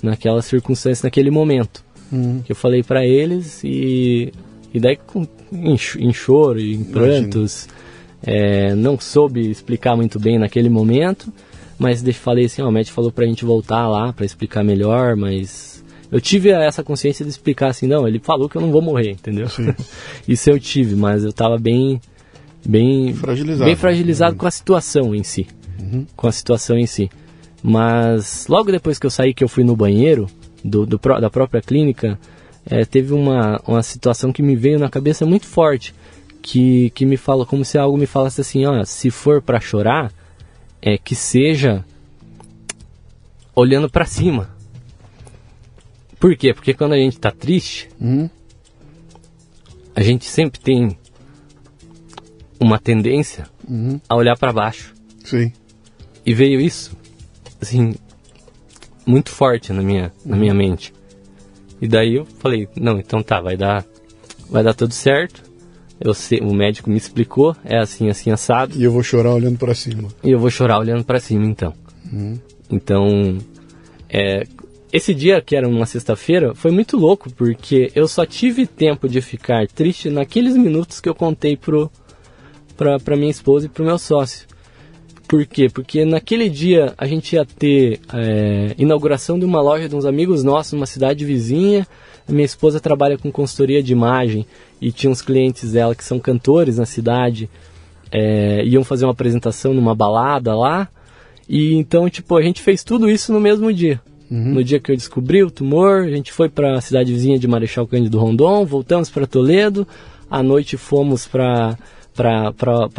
naquela 0.02 0.42
circunstância, 0.42 1.06
naquele 1.06 1.30
momento. 1.30 1.84
Que 2.44 2.52
eu 2.52 2.56
falei 2.56 2.82
para 2.82 3.06
eles 3.06 3.62
e, 3.64 4.32
e 4.74 4.78
daí 4.78 4.96
com, 4.96 5.26
em, 5.52 5.76
em 5.98 6.12
choro 6.12 6.60
e 6.60 6.74
em 6.74 6.84
prantos. 6.84 7.68
É, 8.22 8.74
não 8.74 8.98
soube 9.00 9.50
explicar 9.50 9.96
muito 9.96 10.20
bem 10.20 10.38
naquele 10.38 10.68
momento, 10.68 11.32
mas 11.82 12.02
falei 12.16 12.44
assim, 12.44 12.62
ó, 12.62 12.68
o 12.68 12.72
médico 12.72 12.94
falou 12.94 13.10
pra 13.10 13.26
gente 13.26 13.44
voltar 13.44 13.88
lá 13.88 14.12
pra 14.12 14.24
explicar 14.24 14.62
melhor, 14.62 15.16
mas 15.16 15.84
eu 16.10 16.20
tive 16.20 16.50
essa 16.50 16.84
consciência 16.84 17.24
de 17.24 17.30
explicar 17.30 17.68
assim, 17.68 17.86
não, 17.86 18.06
ele 18.06 18.20
falou 18.20 18.48
que 18.48 18.56
eu 18.56 18.62
não 18.62 18.70
vou 18.70 18.80
morrer, 18.80 19.10
entendeu? 19.10 19.46
Isso 20.28 20.48
eu 20.48 20.60
tive, 20.60 20.94
mas 20.94 21.24
eu 21.24 21.32
tava 21.32 21.58
bem 21.58 22.00
bem 22.64 23.12
Fragilizado. 23.14 23.64
bem 23.64 23.74
fragilizado 23.74 24.36
com 24.36 24.46
a 24.46 24.50
situação 24.50 25.12
em 25.12 25.24
si, 25.24 25.48
com 26.14 26.28
a 26.28 26.32
situação 26.32 26.78
em 26.78 26.86
si. 26.86 27.10
Mas 27.60 28.46
logo 28.48 28.70
depois 28.70 28.98
que 28.98 29.06
eu 29.06 29.10
saí, 29.10 29.34
que 29.34 29.42
eu 29.42 29.48
fui 29.48 29.64
no 29.64 29.74
banheiro 29.74 30.28
do, 30.64 30.86
do 30.86 30.98
da 31.20 31.28
própria 31.28 31.60
clínica, 31.60 32.16
é, 32.64 32.84
teve 32.84 33.12
uma, 33.12 33.60
uma 33.66 33.82
situação 33.82 34.32
que 34.32 34.42
me 34.42 34.54
veio 34.54 34.78
na 34.78 34.88
cabeça 34.88 35.26
muito 35.26 35.46
forte, 35.46 35.92
que, 36.40 36.90
que 36.90 37.04
me 37.04 37.16
falou 37.16 37.44
como 37.44 37.64
se 37.64 37.76
algo 37.76 37.96
me 37.96 38.06
falasse 38.06 38.40
assim, 38.40 38.64
ó, 38.66 38.84
se 38.84 39.10
for 39.10 39.42
para 39.42 39.60
chorar, 39.60 40.12
é 40.82 40.98
que 40.98 41.14
seja 41.14 41.84
olhando 43.54 43.88
para 43.88 44.04
cima. 44.04 44.50
Por 46.18 46.36
quê? 46.36 46.52
Porque 46.52 46.74
quando 46.74 46.92
a 46.92 46.96
gente 46.96 47.18
tá 47.18 47.30
triste, 47.30 47.88
Uhum. 48.00 48.28
a 49.94 50.02
gente 50.02 50.24
sempre 50.24 50.60
tem 50.60 50.96
uma 52.60 52.78
tendência 52.78 53.46
Uhum. 53.68 54.00
a 54.08 54.14
olhar 54.16 54.36
para 54.36 54.52
baixo. 54.52 54.94
Sim. 55.24 55.52
E 56.24 56.32
veio 56.34 56.60
isso, 56.60 56.96
assim, 57.60 57.94
muito 59.04 59.30
forte 59.30 59.72
na 59.72 59.82
minha, 59.82 60.12
na 60.24 60.36
minha 60.36 60.54
mente. 60.54 60.92
E 61.80 61.88
daí 61.88 62.14
eu 62.14 62.24
falei, 62.24 62.68
não, 62.76 62.98
então 62.98 63.22
tá, 63.22 63.40
vai 63.40 63.56
dar, 63.56 63.84
vai 64.48 64.62
dar 64.62 64.74
tudo 64.74 64.94
certo. 64.94 65.42
Eu 66.04 66.14
sei, 66.14 66.40
o 66.40 66.52
médico 66.52 66.90
me 66.90 66.96
explicou, 66.96 67.54
é 67.64 67.78
assim, 67.78 68.08
assim, 68.08 68.30
assado. 68.30 68.76
E 68.76 68.82
eu 68.82 68.90
vou 68.90 69.02
chorar 69.02 69.34
olhando 69.34 69.56
para 69.56 69.74
cima. 69.74 70.08
E 70.24 70.30
eu 70.30 70.38
vou 70.38 70.50
chorar 70.50 70.78
olhando 70.78 71.04
para 71.04 71.20
cima, 71.20 71.46
então. 71.46 71.72
Então, 72.68 73.38
é, 74.08 74.44
esse 74.92 75.14
dia, 75.14 75.40
que 75.40 75.54
era 75.54 75.68
uma 75.68 75.86
sexta-feira, 75.86 76.54
foi 76.54 76.70
muito 76.70 76.98
louco, 76.98 77.32
porque 77.32 77.90
eu 77.94 78.08
só 78.08 78.26
tive 78.26 78.66
tempo 78.66 79.08
de 79.08 79.20
ficar 79.20 79.66
triste 79.68 80.10
naqueles 80.10 80.56
minutos 80.56 81.00
que 81.00 81.08
eu 81.08 81.14
contei 81.14 81.56
pro, 81.56 81.90
pra, 82.76 82.98
pra 82.98 83.16
minha 83.16 83.30
esposa 83.30 83.66
e 83.66 83.68
pro 83.68 83.84
meu 83.84 83.98
sócio. 83.98 84.46
Por 85.26 85.46
quê? 85.46 85.70
Porque 85.72 86.04
naquele 86.04 86.50
dia 86.50 86.92
a 86.98 87.06
gente 87.06 87.36
ia 87.36 87.46
ter 87.46 88.00
é, 88.12 88.74
inauguração 88.76 89.38
de 89.38 89.46
uma 89.46 89.62
loja 89.62 89.88
de 89.88 89.96
uns 89.96 90.04
amigos 90.04 90.44
nossos 90.44 90.74
numa 90.74 90.84
cidade 90.84 91.24
vizinha. 91.24 91.86
A 92.28 92.32
minha 92.32 92.44
esposa 92.44 92.80
trabalha 92.80 93.18
com 93.18 93.30
consultoria 93.32 93.82
de 93.82 93.92
imagem 93.92 94.46
e 94.80 94.90
tinha 94.92 95.10
uns 95.10 95.22
clientes 95.22 95.72
dela 95.72 95.94
que 95.94 96.04
são 96.04 96.18
cantores 96.18 96.78
na 96.78 96.86
cidade. 96.86 97.48
é, 98.12 98.62
iam 98.66 98.84
fazer 98.84 99.06
uma 99.06 99.12
apresentação 99.12 99.72
numa 99.72 99.94
balada 99.94 100.54
lá. 100.54 100.88
E 101.48 101.74
então, 101.74 102.08
tipo, 102.08 102.36
a 102.36 102.42
gente 102.42 102.60
fez 102.60 102.84
tudo 102.84 103.10
isso 103.10 103.32
no 103.32 103.40
mesmo 103.40 103.72
dia. 103.72 104.00
No 104.54 104.62
dia 104.64 104.78
que 104.80 104.90
eu 104.92 104.96
descobri 104.96 105.42
o 105.42 105.50
tumor, 105.50 106.04
a 106.04 106.10
gente 106.10 106.32
foi 106.32 106.48
para 106.48 106.76
a 106.78 106.80
cidade 106.80 107.12
vizinha 107.12 107.38
de 107.38 107.46
Marechal 107.46 107.86
Cândido 107.86 108.18
Rondon, 108.18 108.64
voltamos 108.64 109.10
para 109.10 109.26
Toledo. 109.26 109.86
À 110.30 110.42
noite 110.42 110.76
fomos 110.76 111.26
para 111.26 111.76
para 112.14 112.52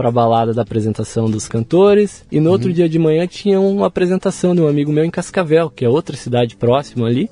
a 0.08 0.12
balada 0.12 0.54
da 0.54 0.64
apresentação 0.64 1.30
dos 1.30 1.48
cantores. 1.48 2.26
E 2.32 2.40
no 2.40 2.50
outro 2.50 2.74
dia 2.74 2.90
de 2.90 2.98
manhã 2.98 3.28
tinha 3.28 3.60
uma 3.60 3.86
apresentação 3.88 4.56
de 4.56 4.62
um 4.62 4.68
amigo 4.68 4.92
meu 4.92 5.06
em 5.06 5.12
Cascavel, 5.12 5.70
que 5.70 5.86
é 5.86 5.90
outra 5.90 6.16
cidade 6.18 6.56
próxima 6.56 7.08
ali. 7.08 7.30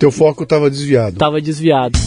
Teu 0.00 0.10
foco 0.10 0.44
estava 0.44 0.70
desviado. 0.70 1.18
Tava 1.18 1.42
desviado. 1.42 1.98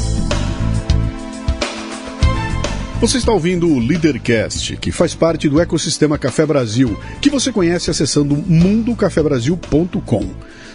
Você 2.99 3.19
está 3.19 3.31
ouvindo 3.31 3.69
o 3.69 3.77
Leadercast, 3.77 4.77
que 4.77 4.91
faz 4.91 5.13
parte 5.13 5.47
do 5.47 5.61
ecossistema 5.61 6.17
Café 6.17 6.43
Brasil, 6.43 6.99
que 7.21 7.29
você 7.29 7.51
conhece 7.51 7.91
acessando 7.91 8.35
mundocafebrasil.com. 8.35 10.27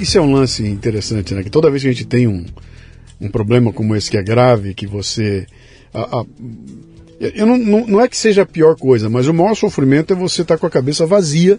Isso 0.00 0.18
é 0.18 0.20
um 0.20 0.32
lance 0.32 0.66
interessante, 0.66 1.34
né? 1.34 1.42
Que 1.42 1.50
toda 1.50 1.70
vez 1.70 1.82
que 1.82 1.88
a 1.88 1.92
gente 1.92 2.06
tem 2.06 2.26
um, 2.26 2.44
um 3.20 3.28
problema 3.28 3.72
como 3.72 3.94
esse 3.94 4.10
que 4.10 4.16
é 4.16 4.22
grave, 4.22 4.74
que 4.74 4.86
você. 4.86 5.46
a- 5.92 6.20
a- 6.20 6.24
eu 7.20 7.46
não, 7.46 7.58
não, 7.58 7.86
não 7.86 8.00
é 8.00 8.08
que 8.08 8.16
seja 8.16 8.42
a 8.42 8.46
pior 8.46 8.76
coisa, 8.76 9.10
mas 9.10 9.28
o 9.28 9.34
maior 9.34 9.54
sofrimento 9.54 10.12
é 10.12 10.16
você 10.16 10.40
estar 10.40 10.56
com 10.56 10.66
a 10.66 10.70
cabeça 10.70 11.04
vazia 11.04 11.58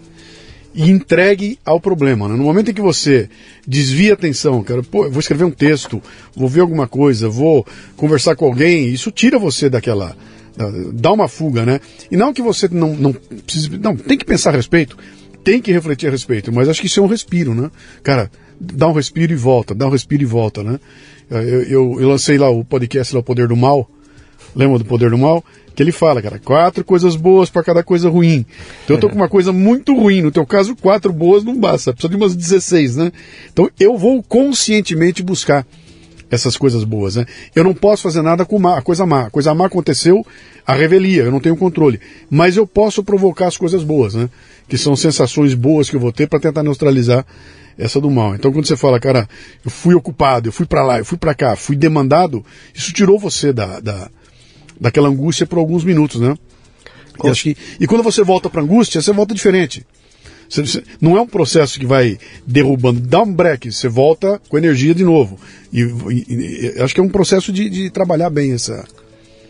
e 0.73 0.89
entregue 0.89 1.59
ao 1.63 1.79
problema. 1.79 2.27
né? 2.27 2.35
No 2.35 2.43
momento 2.43 2.71
em 2.71 2.73
que 2.73 2.81
você 2.81 3.29
desvia 3.67 4.11
a 4.11 4.13
atenção, 4.15 4.63
cara, 4.63 4.81
pô, 4.81 5.07
vou 5.09 5.19
escrever 5.19 5.43
um 5.43 5.51
texto, 5.51 6.01
vou 6.35 6.49
ver 6.49 6.61
alguma 6.61 6.87
coisa, 6.87 7.29
vou 7.29 7.63
conversar 7.95 8.35
com 8.35 8.45
alguém, 8.45 8.87
isso 8.87 9.11
tira 9.11 9.37
você 9.37 9.69
daquela. 9.69 10.15
da- 10.57 10.69
dá 10.93 11.13
uma 11.13 11.27
fuga, 11.29 11.65
né? 11.65 11.79
E 12.11 12.17
não 12.17 12.33
que 12.33 12.41
você 12.41 12.67
não, 12.69 12.93
não 12.95 13.13
precise. 13.13 13.69
Não, 13.77 13.95
tem 13.95 14.17
que 14.17 14.25
pensar 14.25 14.49
a 14.49 14.57
respeito, 14.57 14.97
tem 15.43 15.61
que 15.61 15.71
refletir 15.71 16.07
a 16.07 16.11
respeito, 16.11 16.51
mas 16.51 16.69
acho 16.69 16.81
que 16.81 16.87
isso 16.87 16.99
é 16.99 17.03
um 17.03 17.07
respiro, 17.07 17.53
né? 17.53 17.71
Cara, 18.03 18.29
dá 18.59 18.87
um 18.87 18.93
respiro 18.93 19.31
e 19.33 19.35
volta, 19.35 19.73
dá 19.73 19.87
um 19.87 19.89
respiro 19.89 20.23
e 20.23 20.25
volta, 20.25 20.63
né? 20.63 20.79
Eu, 21.29 21.63
eu, 21.63 22.01
eu 22.01 22.09
lancei 22.09 22.37
lá 22.37 22.49
o 22.49 22.63
podcast 22.63 23.13
lá, 23.13 23.21
O 23.21 23.23
Poder 23.23 23.47
do 23.47 23.55
Mal, 23.55 23.89
lembra 24.55 24.77
do 24.77 24.85
Poder 24.85 25.09
do 25.09 25.17
Mal? 25.17 25.43
Que 25.73 25.81
ele 25.81 25.93
fala, 25.93 26.21
cara, 26.21 26.37
quatro 26.37 26.83
coisas 26.83 27.15
boas 27.15 27.49
para 27.49 27.63
cada 27.63 27.81
coisa 27.81 28.09
ruim. 28.09 28.45
Então 28.83 28.97
eu 28.97 28.99
tô 28.99 29.09
com 29.09 29.15
uma 29.15 29.29
coisa 29.29 29.53
muito 29.53 29.95
ruim, 29.95 30.21
no 30.21 30.29
teu 30.29 30.45
caso, 30.45 30.75
quatro 30.75 31.13
boas 31.13 31.43
não 31.43 31.57
basta, 31.57 31.93
precisa 31.93 32.09
de 32.09 32.17
umas 32.17 32.35
16, 32.35 32.97
né? 32.97 33.11
Então 33.51 33.69
eu 33.79 33.97
vou 33.97 34.21
conscientemente 34.21 35.23
buscar 35.23 35.65
essas 36.29 36.55
coisas 36.55 36.83
boas, 36.83 37.17
né? 37.17 37.25
Eu 37.55 37.63
não 37.63 37.73
posso 37.73 38.03
fazer 38.03 38.21
nada 38.21 38.45
com 38.45 38.57
má, 38.57 38.77
a 38.77 38.81
coisa 38.81 39.05
má. 39.05 39.27
A 39.27 39.29
coisa 39.29 39.53
má 39.53 39.65
aconteceu, 39.65 40.25
a 40.65 40.73
revelia, 40.73 41.23
eu 41.23 41.31
não 41.31 41.39
tenho 41.39 41.55
controle. 41.57 41.99
Mas 42.29 42.57
eu 42.57 42.65
posso 42.67 43.03
provocar 43.03 43.47
as 43.47 43.57
coisas 43.57 43.83
boas, 43.83 44.13
né? 44.15 44.29
Que 44.67 44.77
são 44.77 44.95
sensações 44.95 45.53
boas 45.53 45.89
que 45.89 45.95
eu 45.95 45.99
vou 45.99 46.11
ter 46.11 46.27
para 46.27 46.39
tentar 46.39 46.63
neutralizar 46.63 47.25
essa 47.77 47.99
do 47.99 48.09
mal. 48.11 48.35
Então 48.35 48.51
quando 48.51 48.65
você 48.67 48.77
fala, 48.77 48.99
cara, 48.99 49.27
eu 49.65 49.71
fui 49.71 49.93
ocupado, 49.95 50.49
eu 50.49 50.53
fui 50.53 50.65
para 50.65 50.83
lá, 50.83 50.99
eu 50.99 51.05
fui 51.05 51.17
para 51.17 51.33
cá, 51.33 51.55
fui 51.55 51.75
demandado, 51.75 52.45
isso 52.73 52.93
tirou 52.93 53.17
você 53.19 53.51
da, 53.51 53.79
da 53.79 54.09
daquela 54.79 55.09
angústia 55.09 55.45
por 55.45 55.59
alguns 55.59 55.83
minutos, 55.83 56.19
né? 56.19 56.35
E, 57.23 57.29
acho 57.29 57.43
que, 57.43 57.57
e 57.79 57.85
quando 57.85 58.01
você 58.03 58.23
volta 58.23 58.49
para 58.49 58.61
angústia, 58.63 58.99
você 59.01 59.11
volta 59.13 59.33
diferente. 59.35 59.85
Você- 60.49 60.83
não 60.99 61.15
é 61.17 61.21
um 61.21 61.27
processo 61.27 61.79
que 61.79 61.85
vai 61.85 62.17
derrubando, 62.47 62.99
dá 62.99 63.21
um 63.21 63.31
break, 63.31 63.71
você 63.71 63.87
volta 63.87 64.41
com 64.49 64.57
energia 64.57 64.93
de 64.95 65.03
novo. 65.03 65.39
E, 65.71 65.81
e- 65.81 66.73
e- 66.77 66.81
acho 66.81 66.93
que 66.95 66.99
é 66.99 67.03
um 67.03 67.09
processo 67.09 67.51
de, 67.53 67.69
de 67.69 67.89
trabalhar 67.89 68.29
bem 68.29 68.53
essa. 68.53 68.83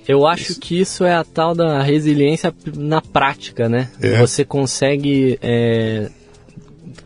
Eu 0.07 0.25
acho 0.25 0.59
que 0.59 0.79
isso 0.79 1.03
é 1.03 1.13
a 1.13 1.23
tal 1.23 1.53
da 1.53 1.81
resiliência 1.81 2.53
na 2.75 3.01
prática, 3.01 3.69
né? 3.69 3.89
É. 4.01 4.17
Você 4.19 4.43
consegue, 4.43 5.37
é, 5.41 6.09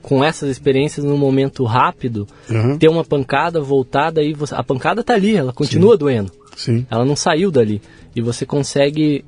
com 0.02 0.24
essas 0.24 0.50
experiências, 0.50 1.06
num 1.06 1.18
momento 1.18 1.64
rápido, 1.66 2.28
Aham. 2.50 2.78
ter 2.78 2.88
uma 2.90 3.04
pancada 3.04 3.60
voltada 3.62 4.24
e 4.24 4.34
você, 4.34 4.56
a 4.56 4.64
pancada 4.64 5.04
tá 5.04 5.14
ali, 5.14 5.36
ela 5.36 5.52
continua 5.52 5.98
doendo. 5.98 6.32
Sim, 6.56 6.86
Ela 6.90 7.04
não 7.04 7.18
saiu 7.18 7.52
dali. 7.52 7.82
E 8.16 8.22
você 8.22 8.46
consegue 8.46 9.26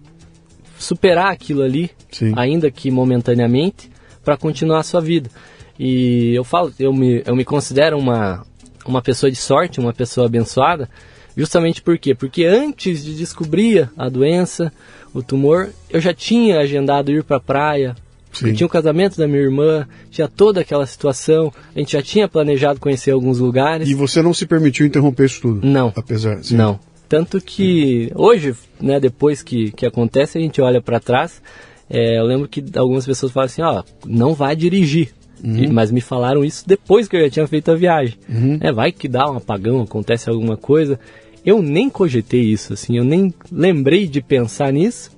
superar 0.80 1.32
aquilo 1.32 1.62
ali, 1.62 1.92
Sim. 2.10 2.32
ainda 2.38 2.72
que 2.72 2.90
momentaneamente, 2.90 3.92
para 4.24 4.38
continuar 4.38 4.80
a 4.80 4.84
sua 4.84 5.02
vida. 5.02 5.30
E 5.78 6.34
eu 6.34 6.44
falo, 6.44 6.72
eu 6.80 6.94
me, 6.94 7.22
eu 7.26 7.36
me 7.36 7.44
considero 7.44 7.98
uma, 7.98 8.46
uma 8.86 9.02
pessoa 9.02 9.30
de 9.30 9.36
sorte, 9.38 9.80
uma 9.80 9.94
pessoa 9.94 10.26
abençoada, 10.28 10.90
justamente 11.38 11.82
por 11.82 11.98
quê? 11.98 12.14
Porque 12.16 12.44
antes 12.46 13.04
de 13.06 13.16
descobrir 13.16 13.90
a 13.96 14.10
doença, 14.10 14.74
o 15.14 15.22
tumor, 15.22 15.70
eu 15.90 16.02
já 16.02 16.14
tinha 16.14 16.60
agendado 16.60 17.12
ir 17.12 17.24
para 17.24 17.38
a 17.38 17.40
praia. 17.40 17.96
Tinha 18.32 18.68
o 18.68 18.70
casamento 18.70 19.18
da 19.18 19.28
minha 19.28 19.42
irmã, 19.42 19.88
tinha 20.12 20.28
toda 20.28 20.62
aquela 20.62 20.86
situação, 20.86 21.52
a 21.76 21.80
gente 21.80 21.94
já 21.94 22.02
tinha 22.04 22.28
planejado 22.28 22.80
conhecer 22.80 23.10
alguns 23.12 23.40
lugares. 23.40 23.88
E 23.90 23.96
você 23.96 24.22
não 24.22 24.32
se 24.34 24.46
permitiu 24.46 24.86
interromper 24.86 25.26
isso 25.26 25.42
tudo? 25.42 25.66
Não. 25.66 25.92
Apesar. 25.96 26.44
sim. 26.44 26.56
Não. 26.56 26.80
Tanto 27.10 27.40
que 27.42 28.12
hoje, 28.14 28.54
né, 28.82 29.00
depois 29.00 29.42
que, 29.42 29.72
que 29.72 29.86
acontece, 29.88 30.38
a 30.38 30.42
gente 30.42 30.62
olha 30.62 30.82
para 30.82 31.00
trás. 31.00 31.42
é, 31.90 32.20
eu 32.20 32.26
lembro 32.26 32.48
que 32.48 32.64
algumas 32.76 33.06
pessoas 33.06 33.32
falam 33.32 33.46
assim, 33.46 33.62
ó, 33.62 33.82
não 34.06 34.34
vai 34.36 34.56
dirigir. 34.56 35.10
E- 35.44 35.68
mas 35.68 35.90
me 35.92 36.02
falaram 36.02 36.44
isso 36.44 36.64
depois 36.68 37.08
que 37.08 37.16
eu 37.16 37.22
já 37.22 37.30
tinha 37.30 37.48
feito 37.48 37.72
a 37.72 37.76
viagem. 37.76 38.18
É, 38.60 38.72
vai 38.72 38.92
que 38.92 39.08
dá 39.08 39.32
um 39.32 39.38
apagão, 39.38 39.82
acontece 39.82 40.30
alguma 40.30 40.58
coisa. 40.58 41.00
Eu 41.48 41.62
nem 41.62 41.90
cogitei 41.90 42.42
isso, 42.42 42.74
assim, 42.74 42.98
eu 42.98 43.06
nem 43.06 43.34
lembrei 43.50 44.06
de 44.06 44.22
pensar 44.22 44.74
nisso. 44.74 45.10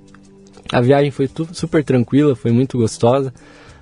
A 0.71 0.79
viagem 0.79 1.09
foi 1.09 1.27
super 1.51 1.83
tranquila, 1.83 2.35
foi 2.35 2.51
muito 2.51 2.77
gostosa. 2.77 3.33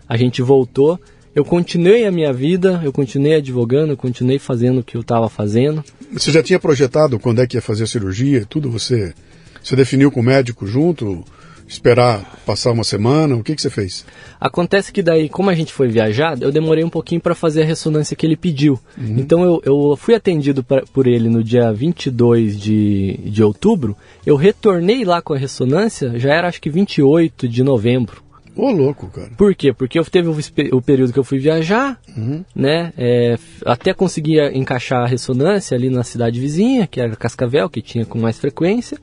A 0.08 0.16
gente 0.16 0.42
voltou. 0.42 0.98
Eu 1.36 1.44
continuei 1.44 2.06
a 2.06 2.12
minha 2.12 2.32
vida, 2.32 2.80
eu 2.86 2.94
continuei 2.94 3.36
advogando, 3.36 3.92
eu 3.92 3.98
continuei 3.98 4.40
fazendo 4.40 4.80
o 4.80 4.84
que 4.84 4.96
eu 4.96 5.02
estava 5.02 5.28
fazendo. 5.30 5.84
Você 6.14 6.32
já 6.32 6.42
tinha 6.42 6.58
projetado 6.58 7.20
quando 7.20 7.42
é 7.42 7.46
que 7.46 7.58
ia 7.58 7.62
fazer 7.62 7.84
a 7.84 7.88
cirurgia 7.88 8.46
tudo? 8.50 8.72
Você, 8.72 9.14
você 9.62 9.76
definiu 9.76 10.10
com 10.10 10.22
o 10.22 10.24
médico 10.24 10.66
junto? 10.66 11.26
Esperar 11.68 12.40
passar 12.46 12.72
uma 12.72 12.84
semana? 12.84 13.36
O 13.36 13.44
que, 13.44 13.56
que 13.56 13.62
você 13.62 13.70
fez? 13.70 14.06
Acontece 14.40 14.92
que 14.92 15.04
daí, 15.04 15.28
como 15.28 15.50
a 15.50 15.56
gente 15.56 15.74
foi 15.74 15.88
viajar, 15.90 16.38
eu 16.42 16.52
demorei 16.52 16.84
um 16.84 16.90
pouquinho 16.90 17.20
para 17.20 17.36
fazer 17.36 17.64
a 17.64 17.66
ressonância 17.66 18.16
que 18.16 18.26
ele 18.26 18.38
pediu. 18.38 18.80
Uhum. 18.98 19.16
Então 19.18 19.44
eu, 19.44 19.62
eu 19.66 19.98
fui 19.98 20.16
atendido 20.16 20.64
pra, 20.64 20.84
por 20.94 21.08
ele 21.08 21.28
no 21.28 21.44
dia 21.44 21.72
22 21.74 22.60
de, 22.60 23.20
de 23.26 23.44
outubro. 23.44 23.96
Eu 24.26 24.36
retornei 24.36 25.04
lá 25.04 25.22
com 25.22 25.34
a 25.34 25.38
ressonância, 25.38 26.18
já 26.18 26.34
era 26.34 26.48
acho 26.48 26.62
que 26.62 26.70
28 26.70 27.48
de 27.48 27.64
novembro. 27.64 28.24
Ô, 28.56 28.72
louco, 28.72 29.08
cara. 29.08 29.30
Por 29.38 29.54
quê? 29.54 29.72
Porque 29.72 30.00
eu 30.00 30.06
teve 30.06 30.28
o, 30.30 30.36
o 30.76 30.82
período 30.82 31.14
que 31.14 31.20
eu 31.20 31.24
fui 31.24 31.38
viajar, 31.38 32.00
uhum. 32.18 32.44
né? 32.56 32.92
É, 32.98 33.38
até 33.64 33.94
conseguia 33.94 34.52
encaixar 34.56 35.04
a 35.04 35.08
ressonância 35.08 35.78
ali 35.78 35.92
na 35.92 36.04
cidade 36.04 36.40
vizinha, 36.40 36.88
que 36.88 37.00
era 37.00 37.16
Cascavel, 37.16 37.70
que 37.70 37.84
tinha 37.84 38.04
com 38.04 38.18
mais 38.18 38.40
frequência. 38.40 38.98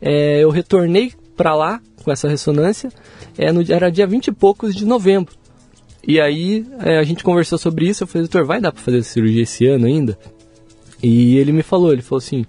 É, 0.00 0.38
eu 0.40 0.50
retornei 0.50 1.12
para 1.36 1.54
lá 1.54 1.80
com 2.02 2.12
essa 2.12 2.28
ressonância, 2.28 2.90
é, 3.36 3.50
no, 3.50 3.62
era 3.72 3.90
dia 3.90 4.06
20 4.06 4.28
e 4.28 4.32
poucos 4.32 4.74
de 4.74 4.84
novembro. 4.84 5.34
E 6.06 6.20
aí 6.20 6.66
é, 6.80 6.98
a 6.98 7.02
gente 7.02 7.24
conversou 7.24 7.58
sobre 7.58 7.88
isso, 7.88 8.04
eu 8.04 8.06
falei, 8.06 8.28
doutor, 8.28 8.44
vai 8.44 8.60
dar 8.60 8.72
para 8.72 8.82
fazer 8.82 9.02
cirurgia 9.02 9.42
esse 9.42 9.66
ano 9.66 9.86
ainda? 9.86 10.18
E 11.02 11.36
ele 11.36 11.52
me 11.52 11.62
falou, 11.62 11.92
ele 11.92 12.02
falou 12.02 12.18
assim, 12.18 12.44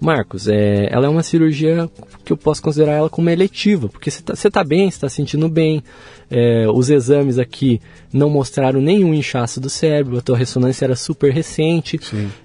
Marcos, 0.00 0.48
é, 0.48 0.88
ela 0.90 1.06
é 1.06 1.08
uma 1.08 1.22
cirurgia 1.22 1.90
que 2.24 2.32
eu 2.32 2.36
posso 2.36 2.62
considerar 2.62 2.92
ela 2.92 3.10
como 3.10 3.28
eletiva, 3.28 3.88
porque 3.88 4.10
você 4.10 4.20
está 4.20 4.50
tá 4.50 4.64
bem, 4.64 4.88
está 4.88 5.08
sentindo 5.08 5.48
bem, 5.48 5.82
é, 6.30 6.66
os 6.72 6.88
exames 6.88 7.38
aqui 7.38 7.80
não 8.12 8.30
mostraram 8.30 8.80
nenhum 8.80 9.12
inchaço 9.12 9.60
do 9.60 9.68
cérebro, 9.68 10.18
a 10.18 10.22
tua 10.22 10.38
ressonância 10.38 10.86
era 10.86 10.96
super 10.96 11.32
recente, 11.32 12.00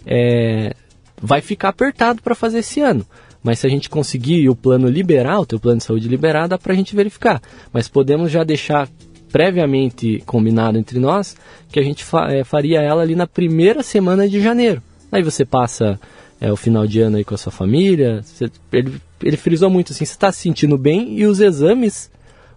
é, 0.05 0.75
vai 1.21 1.39
ficar 1.41 1.69
apertado 1.69 2.21
para 2.21 2.35
fazer 2.35 2.59
esse 2.59 2.81
ano. 2.81 3.05
Mas 3.45 3.59
se 3.59 3.67
a 3.67 3.69
gente 3.69 3.91
conseguir 3.91 4.49
o 4.49 4.55
plano 4.55 4.89
liberar, 4.89 5.39
o 5.39 5.45
teu 5.45 5.59
plano 5.59 5.77
de 5.77 5.83
saúde 5.83 6.07
liberar, 6.07 6.47
dá 6.47 6.57
para 6.57 6.73
a 6.73 6.75
gente 6.75 6.95
verificar. 6.95 7.39
Mas 7.71 7.87
podemos 7.87 8.31
já 8.31 8.43
deixar 8.43 8.89
previamente 9.31 10.23
combinado 10.25 10.79
entre 10.79 10.97
nós 10.97 11.37
que 11.71 11.79
a 11.79 11.83
gente 11.83 12.03
fa 12.03 12.25
é, 12.31 12.43
faria 12.43 12.81
ela 12.81 13.03
ali 13.03 13.15
na 13.15 13.27
primeira 13.27 13.83
semana 13.83 14.27
de 14.27 14.41
janeiro. 14.41 14.81
Aí 15.11 15.21
você 15.21 15.45
passa 15.45 15.99
é, 16.41 16.51
o 16.51 16.55
final 16.55 16.87
de 16.87 16.99
ano 17.01 17.17
aí 17.17 17.23
com 17.23 17.35
a 17.35 17.37
sua 17.37 17.51
família. 17.51 18.23
Você, 18.23 18.49
ele, 18.73 18.99
ele 19.21 19.37
frisou 19.37 19.69
muito 19.69 19.93
assim, 19.93 20.05
você 20.05 20.13
está 20.13 20.31
se 20.31 20.39
sentindo 20.39 20.75
bem 20.75 21.15
e 21.19 21.27
os 21.27 21.39
exames 21.39 22.09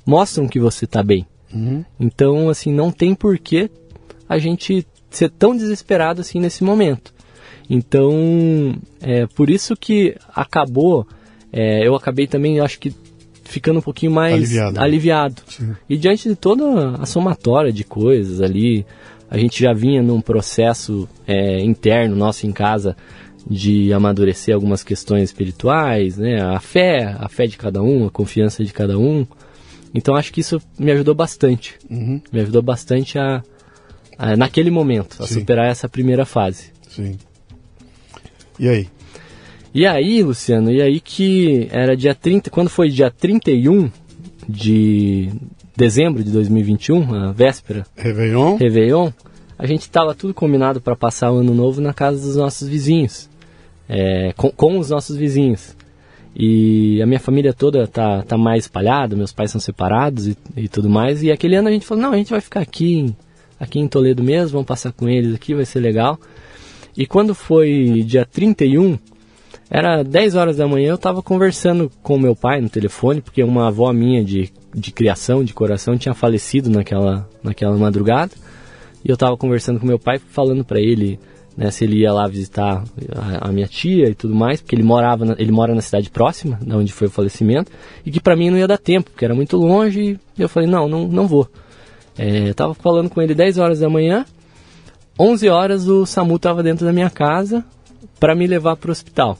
mostram 0.06 0.48
que 0.48 0.58
você 0.58 0.86
está 0.86 1.02
bem. 1.02 1.26
Uhum. 1.52 1.84
Então, 2.00 2.48
assim, 2.48 2.72
não 2.72 2.90
tem 2.90 3.14
porquê 3.14 3.70
a 4.26 4.38
gente 4.38 4.86
ser 5.10 5.28
tão 5.28 5.54
desesperado 5.54 6.22
assim 6.22 6.40
nesse 6.40 6.64
momento. 6.64 7.12
Então, 7.68 8.74
é 9.00 9.26
por 9.26 9.50
isso 9.50 9.76
que 9.76 10.16
acabou, 10.34 11.06
é, 11.52 11.86
eu 11.86 11.94
acabei 11.94 12.26
também, 12.26 12.60
acho 12.60 12.78
que 12.78 12.94
ficando 13.44 13.78
um 13.78 13.82
pouquinho 13.82 14.12
mais 14.12 14.34
aliviado. 14.34 14.80
aliviado. 14.80 15.42
E 15.88 15.96
diante 15.96 16.28
de 16.28 16.36
toda 16.36 16.90
a 17.00 17.06
somatória 17.06 17.72
de 17.72 17.84
coisas 17.84 18.40
ali, 18.40 18.86
a 19.30 19.36
gente 19.38 19.62
já 19.62 19.72
vinha 19.72 20.02
num 20.02 20.20
processo 20.20 21.08
é, 21.26 21.60
interno 21.60 22.14
nosso 22.14 22.46
em 22.46 22.52
casa 22.52 22.96
de 23.48 23.92
amadurecer 23.92 24.54
algumas 24.54 24.82
questões 24.82 25.24
espirituais, 25.24 26.18
né? 26.18 26.40
A 26.42 26.60
fé, 26.60 27.16
a 27.18 27.28
fé 27.28 27.46
de 27.46 27.56
cada 27.56 27.82
um, 27.82 28.06
a 28.06 28.10
confiança 28.10 28.62
de 28.62 28.72
cada 28.72 28.98
um. 28.98 29.26
Então 29.94 30.14
acho 30.14 30.32
que 30.32 30.40
isso 30.40 30.60
me 30.78 30.90
ajudou 30.92 31.14
bastante. 31.14 31.78
Uhum. 31.88 32.20
Me 32.30 32.40
ajudou 32.40 32.60
bastante 32.60 33.18
a, 33.18 33.42
a 34.18 34.36
naquele 34.36 34.70
momento, 34.70 35.22
a 35.22 35.26
Sim. 35.26 35.40
superar 35.40 35.70
essa 35.70 35.88
primeira 35.88 36.26
fase. 36.26 36.72
Sim. 36.88 37.16
E 38.58 38.68
aí? 38.68 38.88
E 39.74 39.86
aí, 39.86 40.22
Luciano, 40.22 40.70
e 40.70 40.80
aí 40.80 40.98
que 40.98 41.68
era 41.70 41.96
dia 41.96 42.14
30, 42.14 42.50
quando 42.50 42.68
foi 42.68 42.88
dia 42.88 43.10
31 43.10 43.90
de 44.48 45.30
dezembro 45.76 46.24
de 46.24 46.30
2021, 46.32 47.14
a 47.14 47.32
véspera. 47.32 47.86
Réveillon. 47.96 48.56
Réveillon. 48.56 49.10
A 49.58 49.66
gente 49.66 49.82
estava 49.82 50.14
tudo 50.14 50.32
combinado 50.32 50.80
para 50.80 50.96
passar 50.96 51.30
o 51.32 51.38
ano 51.38 51.54
novo 51.54 51.80
na 51.80 51.92
casa 51.92 52.20
dos 52.20 52.36
nossos 52.36 52.68
vizinhos. 52.68 53.28
É, 53.88 54.32
com, 54.36 54.50
com, 54.50 54.78
os 54.78 54.90
nossos 54.90 55.16
vizinhos. 55.16 55.76
E 56.34 57.00
a 57.02 57.06
minha 57.06 57.20
família 57.20 57.52
toda 57.52 57.86
tá, 57.86 58.22
tá 58.22 58.36
mais 58.36 58.64
espalhada, 58.64 59.16
meus 59.16 59.32
pais 59.32 59.50
são 59.50 59.60
separados 59.60 60.28
e, 60.28 60.36
e 60.56 60.68
tudo 60.68 60.88
mais. 60.88 61.22
E 61.22 61.30
aquele 61.30 61.56
ano 61.56 61.68
a 61.68 61.72
gente 61.72 61.86
falou, 61.86 62.02
não, 62.02 62.12
a 62.12 62.16
gente 62.16 62.30
vai 62.30 62.40
ficar 62.40 62.60
aqui, 62.60 63.14
aqui 63.58 63.78
em 63.78 63.88
Toledo 63.88 64.22
mesmo, 64.22 64.52
vamos 64.52 64.66
passar 64.66 64.92
com 64.92 65.08
eles 65.08 65.34
aqui, 65.34 65.54
vai 65.54 65.64
ser 65.64 65.80
legal. 65.80 66.18
E 66.98 67.06
quando 67.06 67.32
foi 67.32 68.02
dia 68.04 68.26
31, 68.26 68.98
era 69.70 70.02
10 70.02 70.34
horas 70.34 70.56
da 70.56 70.66
manhã, 70.66 70.88
eu 70.88 70.94
estava 70.96 71.22
conversando 71.22 71.88
com 72.02 72.18
meu 72.18 72.34
pai 72.34 72.60
no 72.60 72.68
telefone, 72.68 73.20
porque 73.20 73.40
uma 73.40 73.68
avó 73.68 73.92
minha 73.92 74.24
de, 74.24 74.50
de 74.74 74.90
criação, 74.90 75.44
de 75.44 75.54
coração, 75.54 75.96
tinha 75.96 76.12
falecido 76.12 76.68
naquela, 76.68 77.28
naquela 77.40 77.76
madrugada. 77.76 78.32
E 79.04 79.08
eu 79.08 79.14
estava 79.14 79.36
conversando 79.36 79.78
com 79.78 79.86
meu 79.86 79.98
pai, 80.00 80.18
falando 80.18 80.64
para 80.64 80.80
ele 80.80 81.20
né, 81.56 81.70
se 81.70 81.84
ele 81.84 82.00
ia 82.00 82.12
lá 82.12 82.26
visitar 82.26 82.82
a, 83.14 83.48
a, 83.48 83.52
minha 83.52 83.68
tia 83.68 84.08
e 84.08 84.14
tudo 84.14 84.34
mais, 84.34 84.60
porque 84.60 84.74
ele 84.74 84.82
morava 84.82 85.24
na, 85.24 85.36
ele 85.38 85.52
mora 85.52 85.76
na 85.76 85.80
cidade 85.80 86.10
próxima, 86.10 86.58
da 86.60 86.76
onde 86.76 86.92
foi 86.92 87.06
o 87.06 87.10
falecimento, 87.10 87.70
e 88.04 88.10
que 88.10 88.20
para 88.20 88.34
mim 88.34 88.50
não 88.50 88.58
ia 88.58 88.66
dar 88.66 88.76
tempo, 88.76 89.12
porque 89.12 89.24
era 89.24 89.36
muito 89.36 89.56
longe, 89.56 90.18
e 90.36 90.42
eu 90.42 90.48
falei, 90.48 90.68
não, 90.68 90.88
não, 90.88 91.06
não 91.06 91.28
vou. 91.28 91.48
É, 92.18 92.48
eu 92.48 92.54
tava 92.54 92.74
falando 92.74 93.08
com 93.08 93.22
ele 93.22 93.36
10 93.36 93.58
horas 93.58 93.78
da 93.78 93.88
manhã, 93.88 94.26
11 95.18 95.48
horas 95.48 95.88
o 95.88 96.06
SAMU 96.06 96.36
estava 96.36 96.62
dentro 96.62 96.86
da 96.86 96.92
minha 96.92 97.10
casa 97.10 97.64
para 98.20 98.34
me 98.34 98.46
levar 98.46 98.76
para 98.76 98.88
o 98.88 98.92
hospital. 98.92 99.38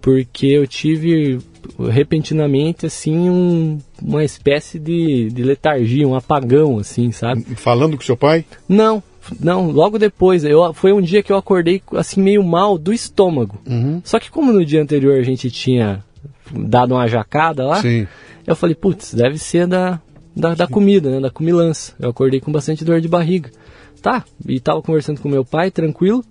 Porque 0.00 0.46
eu 0.46 0.66
tive 0.66 1.38
repentinamente 1.90 2.86
assim 2.86 3.30
um, 3.30 3.78
uma 4.02 4.24
espécie 4.24 4.78
de, 4.78 5.30
de 5.30 5.42
letargia, 5.44 6.06
um 6.06 6.14
apagão 6.14 6.78
assim, 6.78 7.12
sabe? 7.12 7.42
Falando 7.54 7.96
com 7.96 8.02
seu 8.02 8.16
pai? 8.16 8.44
Não, 8.68 9.02
não, 9.40 9.70
logo 9.70 9.98
depois. 9.98 10.44
Eu, 10.44 10.72
foi 10.74 10.92
um 10.92 11.00
dia 11.00 11.22
que 11.22 11.32
eu 11.32 11.36
acordei 11.36 11.80
assim 11.92 12.20
meio 12.20 12.42
mal 12.42 12.76
do 12.76 12.92
estômago. 12.92 13.58
Uhum. 13.66 14.00
Só 14.04 14.18
que 14.18 14.30
como 14.30 14.52
no 14.52 14.64
dia 14.64 14.82
anterior 14.82 15.18
a 15.18 15.22
gente 15.22 15.50
tinha 15.50 16.04
dado 16.50 16.94
uma 16.94 17.06
jacada 17.06 17.64
lá, 17.64 17.80
Sim. 17.80 18.06
eu 18.46 18.56
falei, 18.56 18.74
putz, 18.74 19.14
deve 19.14 19.38
ser 19.38 19.66
da, 19.66 20.00
da, 20.34 20.54
da 20.54 20.66
comida, 20.66 21.10
né? 21.10 21.20
Da 21.20 21.30
comilança. 21.30 21.94
Eu 22.00 22.10
acordei 22.10 22.40
com 22.40 22.50
bastante 22.50 22.84
dor 22.84 23.00
de 23.00 23.08
barriga. 23.08 23.50
Tá, 24.02 24.24
e 24.46 24.58
tava 24.58 24.82
conversando 24.82 25.20
com 25.20 25.28
meu 25.28 25.44
pai, 25.44 25.70
tranquilo. 25.70 26.24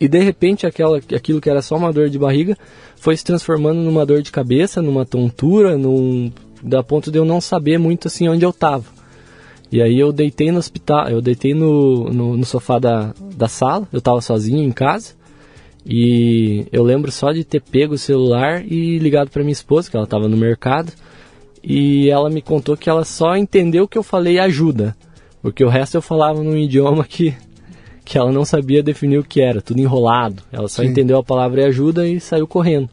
E 0.00 0.08
de 0.08 0.20
repente 0.20 0.66
aquela, 0.66 0.98
aquilo 0.98 1.40
que 1.40 1.50
era 1.50 1.60
só 1.60 1.76
uma 1.76 1.92
dor 1.92 2.08
de 2.08 2.18
barriga 2.18 2.56
foi 2.96 3.16
se 3.16 3.24
transformando 3.24 3.80
numa 3.80 4.06
dor 4.06 4.22
de 4.22 4.30
cabeça, 4.30 4.80
numa 4.80 5.04
tontura, 5.04 5.76
num, 5.76 6.30
da 6.62 6.82
ponto 6.82 7.10
de 7.10 7.18
eu 7.18 7.24
não 7.24 7.40
saber 7.40 7.78
muito 7.78 8.08
assim 8.08 8.28
onde 8.28 8.44
eu 8.44 8.52
tava. 8.52 8.84
E 9.70 9.80
aí 9.80 9.98
eu 9.98 10.12
deitei 10.12 10.52
no 10.52 10.58
hospital, 10.58 11.08
eu 11.08 11.20
deitei 11.20 11.54
no, 11.54 12.04
no, 12.10 12.36
no 12.36 12.44
sofá 12.44 12.78
da, 12.78 13.14
da 13.34 13.48
sala, 13.48 13.88
eu 13.92 14.00
tava 14.00 14.20
sozinho 14.20 14.62
em 14.62 14.70
casa. 14.70 15.14
E 15.84 16.66
eu 16.70 16.84
lembro 16.84 17.10
só 17.10 17.32
de 17.32 17.42
ter 17.42 17.60
pego 17.60 17.94
o 17.94 17.98
celular 17.98 18.64
e 18.64 18.98
ligado 18.98 19.30
para 19.30 19.42
minha 19.42 19.52
esposa, 19.52 19.90
que 19.90 19.96
ela 19.96 20.04
estava 20.04 20.28
no 20.28 20.36
mercado. 20.36 20.92
E 21.64 22.10
ela 22.10 22.28
me 22.30 22.42
contou 22.42 22.76
que 22.76 22.88
ela 22.88 23.04
só 23.04 23.36
entendeu 23.36 23.88
que 23.88 23.96
eu 23.96 24.02
falei 24.02 24.38
ajuda. 24.38 24.96
Porque 25.42 25.64
o 25.64 25.68
resto 25.68 25.96
eu 25.96 26.02
falava 26.02 26.40
num 26.40 26.56
idioma 26.56 27.04
que, 27.04 27.34
que 28.04 28.16
ela 28.16 28.30
não 28.30 28.44
sabia 28.44 28.82
definir 28.82 29.18
o 29.18 29.24
que 29.24 29.40
era, 29.40 29.60
tudo 29.60 29.80
enrolado. 29.80 30.42
Ela 30.52 30.68
só 30.68 30.82
Sim. 30.82 30.88
entendeu 30.88 31.18
a 31.18 31.24
palavra 31.24 31.66
ajuda 31.66 32.06
e 32.06 32.20
saiu 32.20 32.46
correndo. 32.46 32.88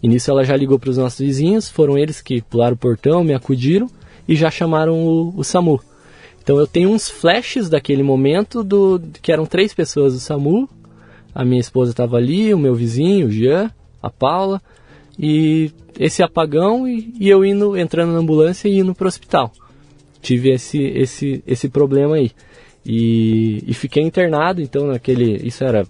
E 0.00 0.06
nisso 0.06 0.30
ela 0.30 0.44
já 0.44 0.56
ligou 0.56 0.78
para 0.78 0.90
os 0.90 0.96
nossos 0.96 1.18
vizinhos, 1.18 1.68
foram 1.68 1.98
eles 1.98 2.20
que 2.22 2.40
pularam 2.40 2.74
o 2.74 2.78
portão, 2.78 3.24
me 3.24 3.34
acudiram 3.34 3.90
e 4.28 4.36
já 4.36 4.48
chamaram 4.48 4.94
o, 4.94 5.34
o 5.36 5.42
SAMU. 5.42 5.80
Então 6.40 6.56
eu 6.56 6.68
tenho 6.68 6.88
uns 6.88 7.10
flashes 7.10 7.68
daquele 7.68 8.04
momento 8.04 8.62
do 8.62 9.02
que 9.20 9.32
eram 9.32 9.44
três 9.44 9.74
pessoas 9.74 10.14
do 10.14 10.20
SAMU. 10.20 10.68
A 11.34 11.44
minha 11.44 11.60
esposa 11.60 11.90
estava 11.90 12.16
ali, 12.16 12.54
o 12.54 12.58
meu 12.58 12.76
vizinho, 12.76 13.26
o 13.26 13.30
Jean, 13.30 13.70
a 14.00 14.08
Paula, 14.08 14.62
e 15.18 15.72
esse 15.98 16.22
apagão 16.22 16.86
e, 16.86 17.12
e 17.18 17.28
eu 17.28 17.44
indo 17.44 17.76
entrando 17.76 18.12
na 18.12 18.18
ambulância 18.20 18.68
e 18.68 18.78
indo 18.78 18.94
para 18.94 19.06
o 19.06 19.08
hospital 19.08 19.52
tive 20.20 20.50
esse, 20.50 20.82
esse, 20.82 21.42
esse 21.46 21.68
problema 21.68 22.16
aí. 22.16 22.30
E, 22.84 23.62
e, 23.66 23.74
fiquei 23.74 24.02
internado, 24.02 24.62
então 24.62 24.86
naquele. 24.86 25.46
Isso 25.46 25.62
era 25.62 25.86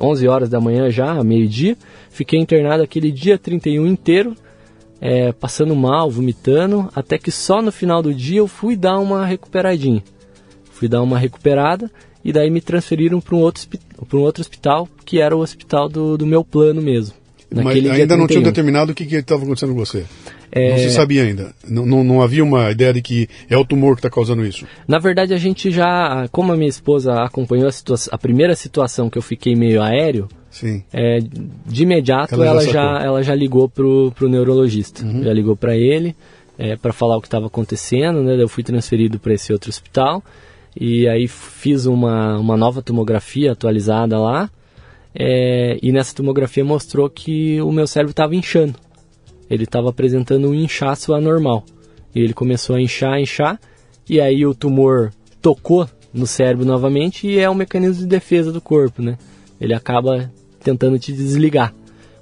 11 0.00 0.28
horas 0.28 0.48
da 0.48 0.60
manhã 0.60 0.88
já, 0.90 1.22
meio-dia. 1.24 1.76
Fiquei 2.10 2.38
internado 2.38 2.82
aquele 2.82 3.10
dia 3.10 3.36
31 3.36 3.86
inteiro, 3.86 4.36
é, 5.00 5.32
passando 5.32 5.74
mal, 5.74 6.10
vomitando, 6.10 6.88
até 6.94 7.18
que 7.18 7.30
só 7.32 7.60
no 7.60 7.72
final 7.72 8.02
do 8.02 8.14
dia 8.14 8.38
eu 8.38 8.46
fui 8.46 8.76
dar 8.76 8.98
uma 8.98 9.26
recuperadinha. 9.26 10.02
Fui 10.70 10.88
dar 10.88 11.02
uma 11.02 11.18
recuperada 11.18 11.90
e 12.24 12.32
daí 12.32 12.50
me 12.50 12.60
transferiram 12.60 13.20
para 13.20 13.34
um, 13.34 13.40
outro, 13.40 13.66
um 14.12 14.18
outro 14.18 14.40
hospital, 14.40 14.88
que 15.04 15.20
era 15.20 15.36
o 15.36 15.40
hospital 15.40 15.88
do, 15.88 16.16
do 16.16 16.26
meu 16.26 16.44
plano 16.44 16.80
mesmo. 16.80 17.19
Mas 17.52 17.90
ainda 17.90 18.16
não 18.16 18.26
tinha 18.26 18.42
determinado 18.42 18.92
o 18.92 18.94
que 18.94 19.04
estava 19.04 19.42
acontecendo 19.42 19.74
com 19.74 19.78
você? 19.78 20.04
É... 20.52 20.70
Não 20.70 20.78
se 20.78 20.90
sabia 20.90 21.22
ainda. 21.22 21.52
Não, 21.68 21.86
não, 21.86 22.04
não, 22.04 22.22
havia 22.22 22.42
uma 22.42 22.70
ideia 22.70 22.92
de 22.92 23.02
que 23.02 23.28
é 23.48 23.56
o 23.56 23.64
tumor 23.64 23.94
que 23.94 24.00
está 24.00 24.10
causando 24.10 24.44
isso. 24.44 24.66
Na 24.86 24.98
verdade, 24.98 25.34
a 25.34 25.36
gente 25.36 25.70
já, 25.70 26.28
como 26.32 26.52
a 26.52 26.56
minha 26.56 26.68
esposa 26.68 27.12
acompanhou 27.22 27.68
a, 27.68 27.72
a 28.12 28.18
primeira 28.18 28.54
situação 28.54 29.08
que 29.08 29.18
eu 29.18 29.22
fiquei 29.22 29.54
meio 29.54 29.82
aéreo, 29.82 30.28
Sim. 30.50 30.82
É, 30.92 31.18
de 31.66 31.82
imediato 31.84 32.34
ela, 32.34 32.46
ela 32.46 32.64
já, 32.64 33.00
ela 33.02 33.22
já 33.22 33.34
ligou 33.34 33.68
pro, 33.68 34.12
pro 34.16 34.28
neurologista. 34.28 35.04
Uhum. 35.04 35.22
Já 35.22 35.32
ligou 35.32 35.56
para 35.56 35.76
ele. 35.76 36.14
é, 36.60 36.76
para 36.76 36.92
falar 36.92 37.16
o 37.16 37.22
que 37.22 37.26
estava 37.26 37.46
acontecendo, 37.46 38.22
né? 38.22 38.40
Eu 38.40 38.48
fui 38.48 38.62
transferido 38.62 39.18
para 39.18 39.32
esse 39.32 39.50
outro 39.50 39.70
hospital 39.70 40.22
e 40.78 41.08
aí 41.08 41.26
fiz 41.26 41.86
uma, 41.86 42.38
uma 42.38 42.54
nova 42.54 42.82
tomografia 42.82 43.52
atualizada 43.52 44.18
lá 44.18 44.50
é, 45.14 45.78
e 45.82 45.92
nessa 45.92 46.14
tomografia 46.14 46.64
mostrou 46.64 47.08
que 47.08 47.60
o 47.60 47.72
meu 47.72 47.86
cérebro 47.86 48.12
estava 48.12 48.34
inchando. 48.34 48.74
Ele 49.48 49.64
estava 49.64 49.90
apresentando 49.90 50.48
um 50.48 50.54
inchaço 50.54 51.12
anormal. 51.12 51.64
E 52.14 52.20
ele 52.20 52.32
começou 52.32 52.76
a 52.76 52.80
inchar, 52.80 53.20
inchar, 53.20 53.60
e 54.08 54.20
aí 54.20 54.44
o 54.46 54.54
tumor 54.54 55.12
tocou 55.40 55.88
no 56.12 56.26
cérebro 56.26 56.64
novamente 56.64 57.26
e 57.26 57.38
é 57.38 57.48
um 57.48 57.54
mecanismo 57.54 58.02
de 58.02 58.06
defesa 58.06 58.52
do 58.52 58.60
corpo, 58.60 59.00
né? 59.00 59.16
Ele 59.60 59.74
acaba 59.74 60.30
tentando 60.62 60.98
te 60.98 61.12
desligar. 61.12 61.74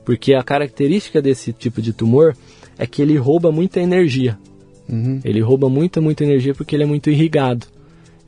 Porque 0.05 0.35
a 0.35 0.43
característica 0.43 1.21
desse 1.21 1.53
tipo 1.53 1.83
de 1.83 1.93
tumor 1.93 2.37
é 2.79 2.87
que 2.87 3.03
ele 3.03 3.17
rouba 3.17 3.51
muita 3.51 3.81
energia. 3.81 4.39
Uhum. 4.89 5.21
Ele 5.25 5.41
rouba 5.41 5.69
muita, 5.69 6.01
muita 6.01 6.25
energia 6.25 6.55
porque 6.55 6.75
ele 6.75 6.85
é 6.85 6.87
muito 6.87 7.11
irrigado. 7.11 7.67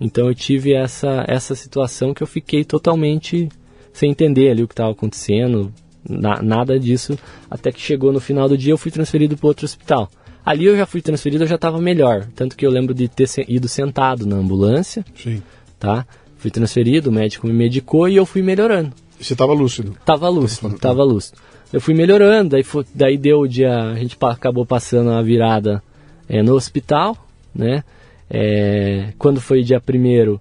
Então 0.00 0.28
eu 0.28 0.34
tive 0.34 0.74
essa, 0.74 1.24
essa 1.28 1.54
situação 1.54 2.12
que 2.12 2.22
eu 2.22 2.26
fiquei 2.26 2.64
totalmente 2.64 3.48
sem 3.92 4.10
entender 4.10 4.50
ali 4.50 4.62
o 4.62 4.68
que 4.68 4.72
estava 4.72 4.92
acontecendo, 4.92 5.72
na, 6.08 6.42
nada 6.42 6.78
disso, 6.78 7.18
até 7.50 7.70
que 7.70 7.80
chegou 7.80 8.12
no 8.12 8.20
final 8.20 8.48
do 8.48 8.56
dia 8.56 8.72
eu 8.72 8.78
fui 8.78 8.90
transferido 8.90 9.36
para 9.36 9.48
outro 9.48 9.64
hospital. 9.64 10.10
Ali 10.44 10.64
eu 10.64 10.76
já 10.76 10.86
fui 10.86 11.02
transferido, 11.02 11.44
eu 11.44 11.48
já 11.48 11.56
estava 11.56 11.80
melhor, 11.80 12.26
tanto 12.34 12.56
que 12.56 12.66
eu 12.66 12.70
lembro 12.70 12.94
de 12.94 13.08
ter 13.08 13.28
ido 13.48 13.68
sentado 13.68 14.26
na 14.26 14.36
ambulância, 14.36 15.04
Sim. 15.14 15.42
tá? 15.78 16.06
Fui 16.38 16.50
transferido, 16.50 17.10
o 17.10 17.12
médico 17.12 17.46
me 17.46 17.52
medicou 17.52 18.08
e 18.08 18.16
eu 18.16 18.24
fui 18.24 18.40
melhorando. 18.40 18.92
Você 19.20 19.34
estava 19.34 19.52
lúcido? 19.52 19.94
Tava 20.04 20.28
lúcido, 20.30 20.78
tava 20.78 21.04
lúcido. 21.04 21.36
Eu 21.70 21.80
fui 21.80 21.92
melhorando, 21.94 22.50
daí, 22.50 22.62
foi, 22.62 22.84
daí 22.94 23.18
deu 23.18 23.40
o 23.40 23.46
dia, 23.46 23.78
a 23.78 23.94
gente 23.94 24.16
acabou 24.20 24.64
passando 24.64 25.10
a 25.10 25.22
virada 25.22 25.82
é, 26.26 26.42
no 26.42 26.54
hospital, 26.54 27.16
né? 27.54 27.84
É, 28.28 29.12
quando 29.18 29.40
foi 29.40 29.62
dia 29.62 29.80
primeiro, 29.80 30.40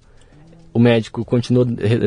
o 0.74 0.80
médico 0.80 1.26
continuou 1.26 1.66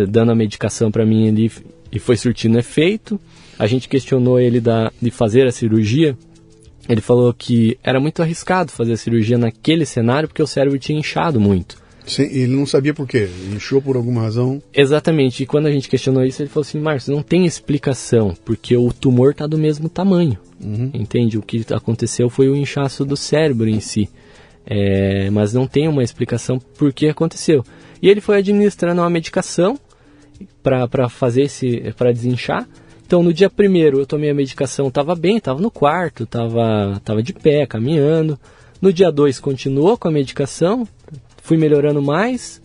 dando 0.09 0.33
a 0.33 0.35
medicação 0.35 0.91
para 0.91 1.05
mim 1.05 1.29
ali 1.29 1.51
e 1.91 1.99
foi 1.99 2.17
surtindo 2.17 2.59
efeito. 2.59 3.21
A 3.59 3.67
gente 3.67 3.89
questionou 3.89 4.41
ele 4.41 4.61
da, 4.61 4.91
de 5.01 5.11
fazer 5.11 5.47
a 5.47 5.53
cirurgia. 5.53 6.17
Ele 6.89 7.01
falou 7.01 7.33
que 7.33 7.79
era 7.83 8.01
muito 8.01 8.23
arriscado 8.23 8.73
fazer 8.73 8.93
a 8.93 8.97
cirurgia 8.97 9.39
naquele 9.39 9.87
cenário 9.87 10.29
porque 10.29 10.43
o 10.43 10.47
cérebro 10.47 10.79
tinha 10.79 10.99
inchado 10.99 11.41
muito. 11.41 11.83
Sim, 12.07 12.25
ele 12.25 12.49
não 12.49 12.67
sabia 12.67 12.93
por 12.93 13.07
quê, 13.07 13.29
inchou 13.55 13.81
por 13.81 13.97
alguma 13.97 14.23
razão. 14.23 14.61
Exatamente, 14.75 15.43
e 15.43 15.47
quando 15.47 15.67
a 15.67 15.71
gente 15.71 15.89
questionou 15.89 16.25
isso, 16.25 16.43
ele 16.43 16.49
falou 16.49 16.63
assim: 16.67 16.81
Márcio, 16.81 17.15
não 17.15 17.23
tem 17.23 17.47
explicação, 17.47 18.35
porque 18.45 18.77
o 18.77 18.93
tumor 18.93 19.31
está 19.31 19.47
do 19.47 19.57
mesmo 19.57 19.89
tamanho. 19.89 20.37
Uhum. 20.61 20.91
Entende? 20.93 21.39
O 21.39 21.43
que 21.43 21.65
aconteceu 21.71 22.29
foi 22.29 22.49
o 22.49 22.57
inchaço 22.57 23.05
do 23.05 23.17
cérebro 23.17 23.69
em 23.69 23.81
si. 23.81 24.09
É, 24.67 25.29
mas 25.31 25.53
não 25.53 25.67
tem 25.67 25.89
uma 25.89 26.03
explicação 26.03 26.59
por 26.59 26.93
que 26.93 27.09
aconteceu. 27.09 27.65
E 28.01 28.09
ele 28.09 28.21
foi 28.21 28.39
administrando 28.39 29.01
uma 29.01 29.11
medicação 29.11 29.79
para 30.63 31.09
fazer 31.09 31.43
esse 31.43 31.93
para 31.97 32.13
desinchar. 32.13 32.69
Então 33.07 33.23
no 33.23 33.33
dia 33.33 33.51
primeiro 33.51 33.99
eu 33.99 34.07
tomei 34.07 34.31
a 34.31 34.35
medicação, 34.35 34.89
estava 34.89 35.15
bem, 35.15 35.37
estava 35.37 35.61
no 35.61 35.71
quarto, 35.71 36.25
estava 36.25 37.01
tava 37.05 37.23
de 37.23 37.33
pé, 37.33 37.67
caminhando. 37.67 38.39
No 38.81 38.93
dia 38.93 39.13
2 39.13 39.39
continuou 39.39 39.97
com 39.97 40.09
a 40.09 40.11
medicação, 40.11 40.87
fui 41.43 41.57
melhorando 41.57 42.03
mais. 42.03 42.61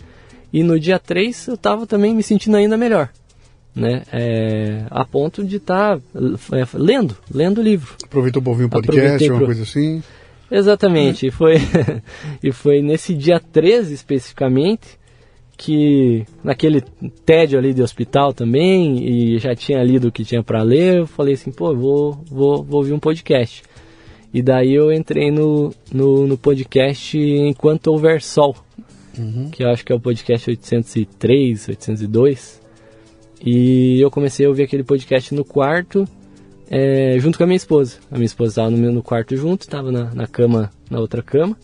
E 0.51 0.63
no 0.63 0.79
dia 0.79 0.97
3 0.97 1.47
eu 1.47 1.53
estava 1.55 1.85
também 1.85 2.15
me 2.15 2.23
sentindo 2.23 2.57
ainda 2.57 2.77
melhor. 2.77 3.09
Né? 3.75 4.01
É, 4.11 4.85
a 4.89 5.05
ponto 5.05 5.43
de 5.43 5.57
estar 5.57 5.99
tá, 5.99 6.03
é, 6.57 6.65
lendo, 6.73 7.15
lendo 7.31 7.59
o 7.59 7.63
livro. 7.63 7.95
Aproveitou 8.03 8.41
para 8.41 8.51
ouvir 8.51 8.65
um 8.65 8.69
podcast, 8.69 9.29
uma 9.29 9.37
pro... 9.37 9.45
coisa 9.45 9.63
assim? 9.63 10.01
Exatamente, 10.49 11.25
hum. 11.25 11.29
e, 11.29 11.31
foi, 11.31 11.55
e 12.43 12.51
foi 12.51 12.81
nesse 12.81 13.13
dia 13.13 13.39
13 13.39 13.93
especificamente 13.93 14.97
que 15.57 16.23
naquele 16.43 16.81
tédio 17.25 17.57
ali 17.57 17.73
de 17.73 17.81
hospital 17.81 18.31
também 18.31 19.03
e 19.03 19.39
já 19.39 19.55
tinha 19.55 19.83
lido 19.83 20.07
o 20.07 20.11
que 20.11 20.23
tinha 20.23 20.43
para 20.43 20.61
ler, 20.61 20.99
eu 20.99 21.07
falei 21.07 21.33
assim, 21.33 21.51
pô, 21.51 21.75
vou, 21.75 22.13
vou, 22.29 22.63
vou 22.63 22.77
ouvir 22.79 22.93
um 22.93 22.99
podcast. 22.99 23.63
E 24.31 24.41
daí 24.41 24.75
eu 24.75 24.91
entrei 24.91 25.31
no, 25.31 25.73
no, 25.91 26.27
no 26.27 26.37
podcast 26.37 27.17
Enquanto 27.17 27.87
Houver 27.87 28.21
Sol, 28.21 28.55
uhum. 29.17 29.49
que 29.49 29.63
eu 29.63 29.69
acho 29.69 29.83
que 29.83 29.91
é 29.91 29.95
o 29.95 29.99
podcast 29.99 30.47
803, 30.47 31.69
802. 31.69 32.61
E 33.43 33.99
eu 33.99 34.11
comecei 34.11 34.45
a 34.45 34.49
ouvir 34.49 34.63
aquele 34.63 34.83
podcast 34.83 35.33
no 35.33 35.43
quarto, 35.43 36.07
é, 36.69 37.17
junto 37.19 37.37
com 37.37 37.43
a 37.43 37.47
minha 37.47 37.57
esposa. 37.57 37.97
A 38.11 38.15
minha 38.15 38.25
esposa 38.25 38.51
estava 38.51 38.69
no, 38.69 38.91
no 38.91 39.03
quarto 39.03 39.35
junto, 39.35 39.61
estava 39.61 39.91
na, 39.91 40.13
na 40.13 40.27
cama, 40.27 40.71
na 40.89 40.99
outra 40.99 41.21
cama. 41.21 41.57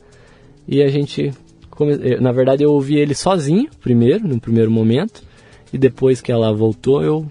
E 0.67 0.81
a 0.81 0.87
gente 0.87 1.33
na 2.21 2.31
verdade, 2.31 2.63
eu 2.63 2.71
ouvi 2.71 2.97
ele 2.97 3.15
sozinho, 3.15 3.69
primeiro, 3.81 4.27
no 4.27 4.39
primeiro 4.39 4.69
momento. 4.69 5.23
E 5.71 5.77
depois 5.77 6.21
que 6.21 6.31
ela 6.31 6.53
voltou, 6.53 7.03
eu, 7.03 7.25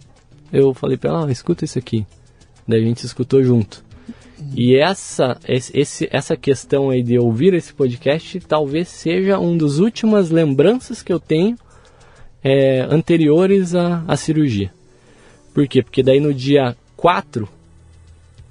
eu 0.53 0.75
falei 0.75 0.97
para 0.97 1.11
ela, 1.11 1.27
ah, 1.27 1.31
escuta 1.31 1.65
isso 1.65 1.79
aqui. 1.79 2.05
Daí 2.67 2.83
a 2.83 2.85
gente 2.85 3.05
escutou 3.07 3.43
junto. 3.43 3.85
E 4.57 4.75
essa, 4.77 5.39
esse, 5.47 6.09
essa 6.11 6.37
questão 6.37 6.91
aí 6.91 7.03
de 7.03 7.17
ouvir 7.17 7.55
esse 7.55 7.73
podcast 7.73 8.41
talvez 8.41 8.89
seja 8.89 9.39
uma 9.39 9.57
das 9.57 9.79
últimas 9.79 10.31
lembranças 10.31 11.01
que 11.01 11.13
eu 11.13 11.21
tenho 11.21 11.57
é, 12.43 12.81
anteriores 12.91 13.75
à, 13.75 14.03
à 14.07 14.17
cirurgia. 14.17 14.73
Por 15.55 15.69
quê? 15.69 15.83
Porque 15.83 16.03
daí 16.03 16.19
no 16.19 16.35
dia 16.35 16.77
4 16.97 17.49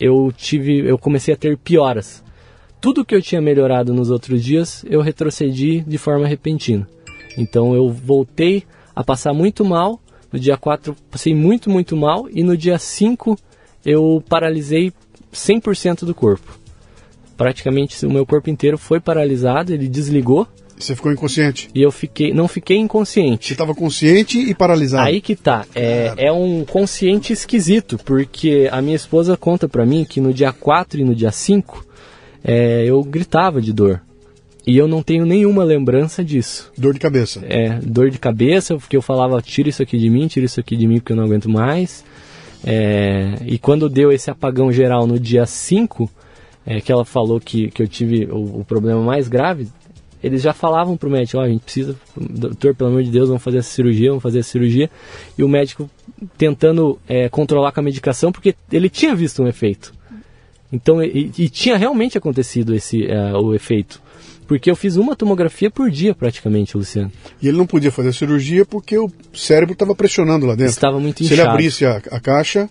eu 0.02 0.34
tive, 0.36 0.80
eu 0.80 0.98
comecei 0.98 1.34
a 1.34 1.38
ter 1.38 1.58
pioras 1.58 2.24
tudo 2.82 3.06
que 3.06 3.14
eu 3.14 3.22
tinha 3.22 3.40
melhorado 3.40 3.94
nos 3.94 4.10
outros 4.10 4.44
dias, 4.44 4.84
eu 4.90 5.02
retrocedi 5.02 5.82
de 5.82 6.00
forma 6.00 6.28
repentina. 6.28 6.90
Então 7.38 7.76
eu 7.76 7.88
voltei 7.90 8.64
a 8.96 9.04
passar 9.04 9.34
muito 9.34 9.64
mal. 9.64 10.02
No 10.34 10.40
dia 10.40 10.58
4 10.58 10.96
passei 11.12 11.36
muito, 11.36 11.70
muito 11.70 11.96
mal. 11.96 12.28
E 12.32 12.42
no 12.42 12.58
dia 12.58 12.80
5 12.80 13.38
eu 13.86 14.24
paralisei 14.28 14.92
100% 15.32 16.06
do 16.06 16.16
corpo. 16.16 16.58
Praticamente 17.38 18.04
o 18.04 18.12
meu 18.12 18.26
corpo 18.26 18.50
inteiro 18.50 18.80
foi 18.80 19.00
paralisado, 19.00 19.72
ele 19.72 19.88
desligou. 19.88 20.48
Você 20.82 20.96
ficou 20.96 21.12
inconsciente? 21.12 21.70
E 21.74 21.82
eu 21.82 21.92
fiquei, 21.92 22.34
não 22.34 22.48
fiquei 22.48 22.78
inconsciente. 22.78 23.48
Você 23.48 23.54
estava 23.54 23.76
consciente 23.76 24.40
e 24.40 24.54
paralisado. 24.54 25.08
Aí 25.08 25.22
que 25.22 25.36
tá. 25.36 25.66
É, 25.76 26.14
é 26.18 26.32
um 26.32 26.66
consciente 26.66 27.32
esquisito, 27.32 27.98
porque 28.04 28.68
a 28.72 28.82
minha 28.82 28.96
esposa 28.96 29.38
conta 29.38 29.70
pra 29.70 29.86
mim 29.86 30.04
que 30.04 30.20
no 30.20 30.34
dia 30.34 30.52
4 30.52 31.00
e 31.00 31.04
no 31.04 31.16
dia 31.16 31.32
5 31.32 31.86
é, 32.44 32.84
eu 32.86 33.04
gritava 33.04 33.62
de 33.62 33.72
dor. 33.72 34.02
E 34.66 34.78
eu 34.78 34.88
não 34.88 35.02
tenho 35.02 35.26
nenhuma 35.26 35.64
lembrança 35.64 36.24
disso. 36.24 36.72
Dor 36.78 36.94
de 36.94 37.00
cabeça? 37.00 37.42
É, 37.48 37.80
dor 37.80 38.10
de 38.12 38.20
cabeça, 38.20 38.76
porque 38.76 38.96
eu 38.96 39.02
falava, 39.02 39.42
tira 39.42 39.70
isso 39.70 39.82
aqui 39.82 39.98
de 39.98 40.10
mim, 40.10 40.28
tira 40.28 40.46
isso 40.46 40.60
aqui 40.60 40.76
de 40.76 40.88
mim, 40.88 41.00
porque 41.00 41.14
eu 41.14 41.18
não 41.18 41.24
aguento 41.24 41.50
mais. 41.50 42.04
É, 42.64 43.38
e 43.46 43.58
quando 43.58 43.90
deu 43.90 44.12
esse 44.12 44.30
apagão 44.30 44.72
geral 44.72 45.08
no 45.08 45.20
dia 45.20 45.48
5, 45.48 46.10
é, 46.66 46.80
que 46.80 46.92
ela 46.92 47.04
falou 47.04 47.40
que, 47.40 47.72
que 47.72 47.82
eu 47.82 47.88
tive 47.88 48.26
o, 48.26 48.60
o 48.60 48.66
problema 48.66 49.02
mais 49.02 49.28
grave, 49.28 49.68
eles 50.24 50.42
já 50.42 50.54
falavam 50.54 50.96
pro 50.96 51.10
médico, 51.10 51.38
ó, 51.38 51.42
oh, 51.42 51.46
a 51.46 51.50
gente 51.50 51.62
precisa, 51.62 51.96
doutor, 52.16 52.76
pelo 52.76 52.90
amor 52.92 53.04
de 53.04 53.10
Deus, 53.10 53.28
vamos 53.28 53.44
fazer 53.44 53.58
essa 53.58 53.70
cirurgia, 53.70 54.10
vamos 54.10 54.24
fazer 54.24 54.40
a 54.40 54.44
cirurgia. 54.44 54.90
E 55.38 55.44
o 55.44 55.50
médico 55.50 55.90
tentando 56.38 57.00
é, 57.08 57.28
controlar 57.30 57.72
com 57.72 57.80
a 57.80 57.84
medicação, 57.84 58.32
porque 58.32 58.56
ele 58.72 58.90
tinha 58.90 59.16
visto 59.16 59.42
um 59.42 59.48
efeito. 59.48 59.94
Então, 60.72 61.04
e, 61.04 61.32
e 61.38 61.50
tinha 61.50 61.76
realmente 61.76 62.18
acontecido 62.18 62.74
esse 62.74 63.04
uh, 63.04 63.38
o 63.38 63.54
efeito. 63.54 64.02
Porque 64.48 64.70
eu 64.70 64.76
fiz 64.76 64.96
uma 64.96 65.16
tomografia 65.16 65.70
por 65.72 65.90
dia, 65.90 66.14
praticamente, 66.14 66.78
Luciano. 66.78 67.12
E 67.42 67.48
ele 67.48 67.58
não 67.58 67.66
podia 67.66 67.92
fazer 67.92 68.14
cirurgia 68.14 68.66
porque 68.66 68.98
o 68.98 69.10
cérebro 69.34 69.74
estava 69.74 69.96
pressionando 69.96 70.46
lá 70.46 70.56
dentro. 70.56 70.72
Estava 70.72 71.00
muito 71.00 71.22
inchado. 71.24 71.36
Se 71.36 71.42
ele 71.42 71.50
abrisse 71.50 71.86
a, 71.86 71.98
a 71.98 72.20
caixa. 72.20 72.70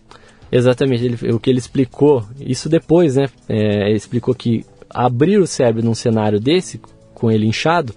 Exatamente, 0.52 1.04
ele, 1.04 1.32
o 1.32 1.38
que 1.38 1.48
ele 1.48 1.58
explicou, 1.58 2.24
isso 2.40 2.68
depois, 2.68 3.16
né? 3.16 3.28
É, 3.48 3.88
ele 3.88 3.96
explicou 3.96 4.34
que 4.34 4.64
abrir 4.90 5.38
o 5.38 5.46
cérebro 5.46 5.84
num 5.84 5.94
cenário 5.94 6.40
desse, 6.40 6.80
com 7.20 7.30
ele 7.30 7.46
inchado, 7.46 7.94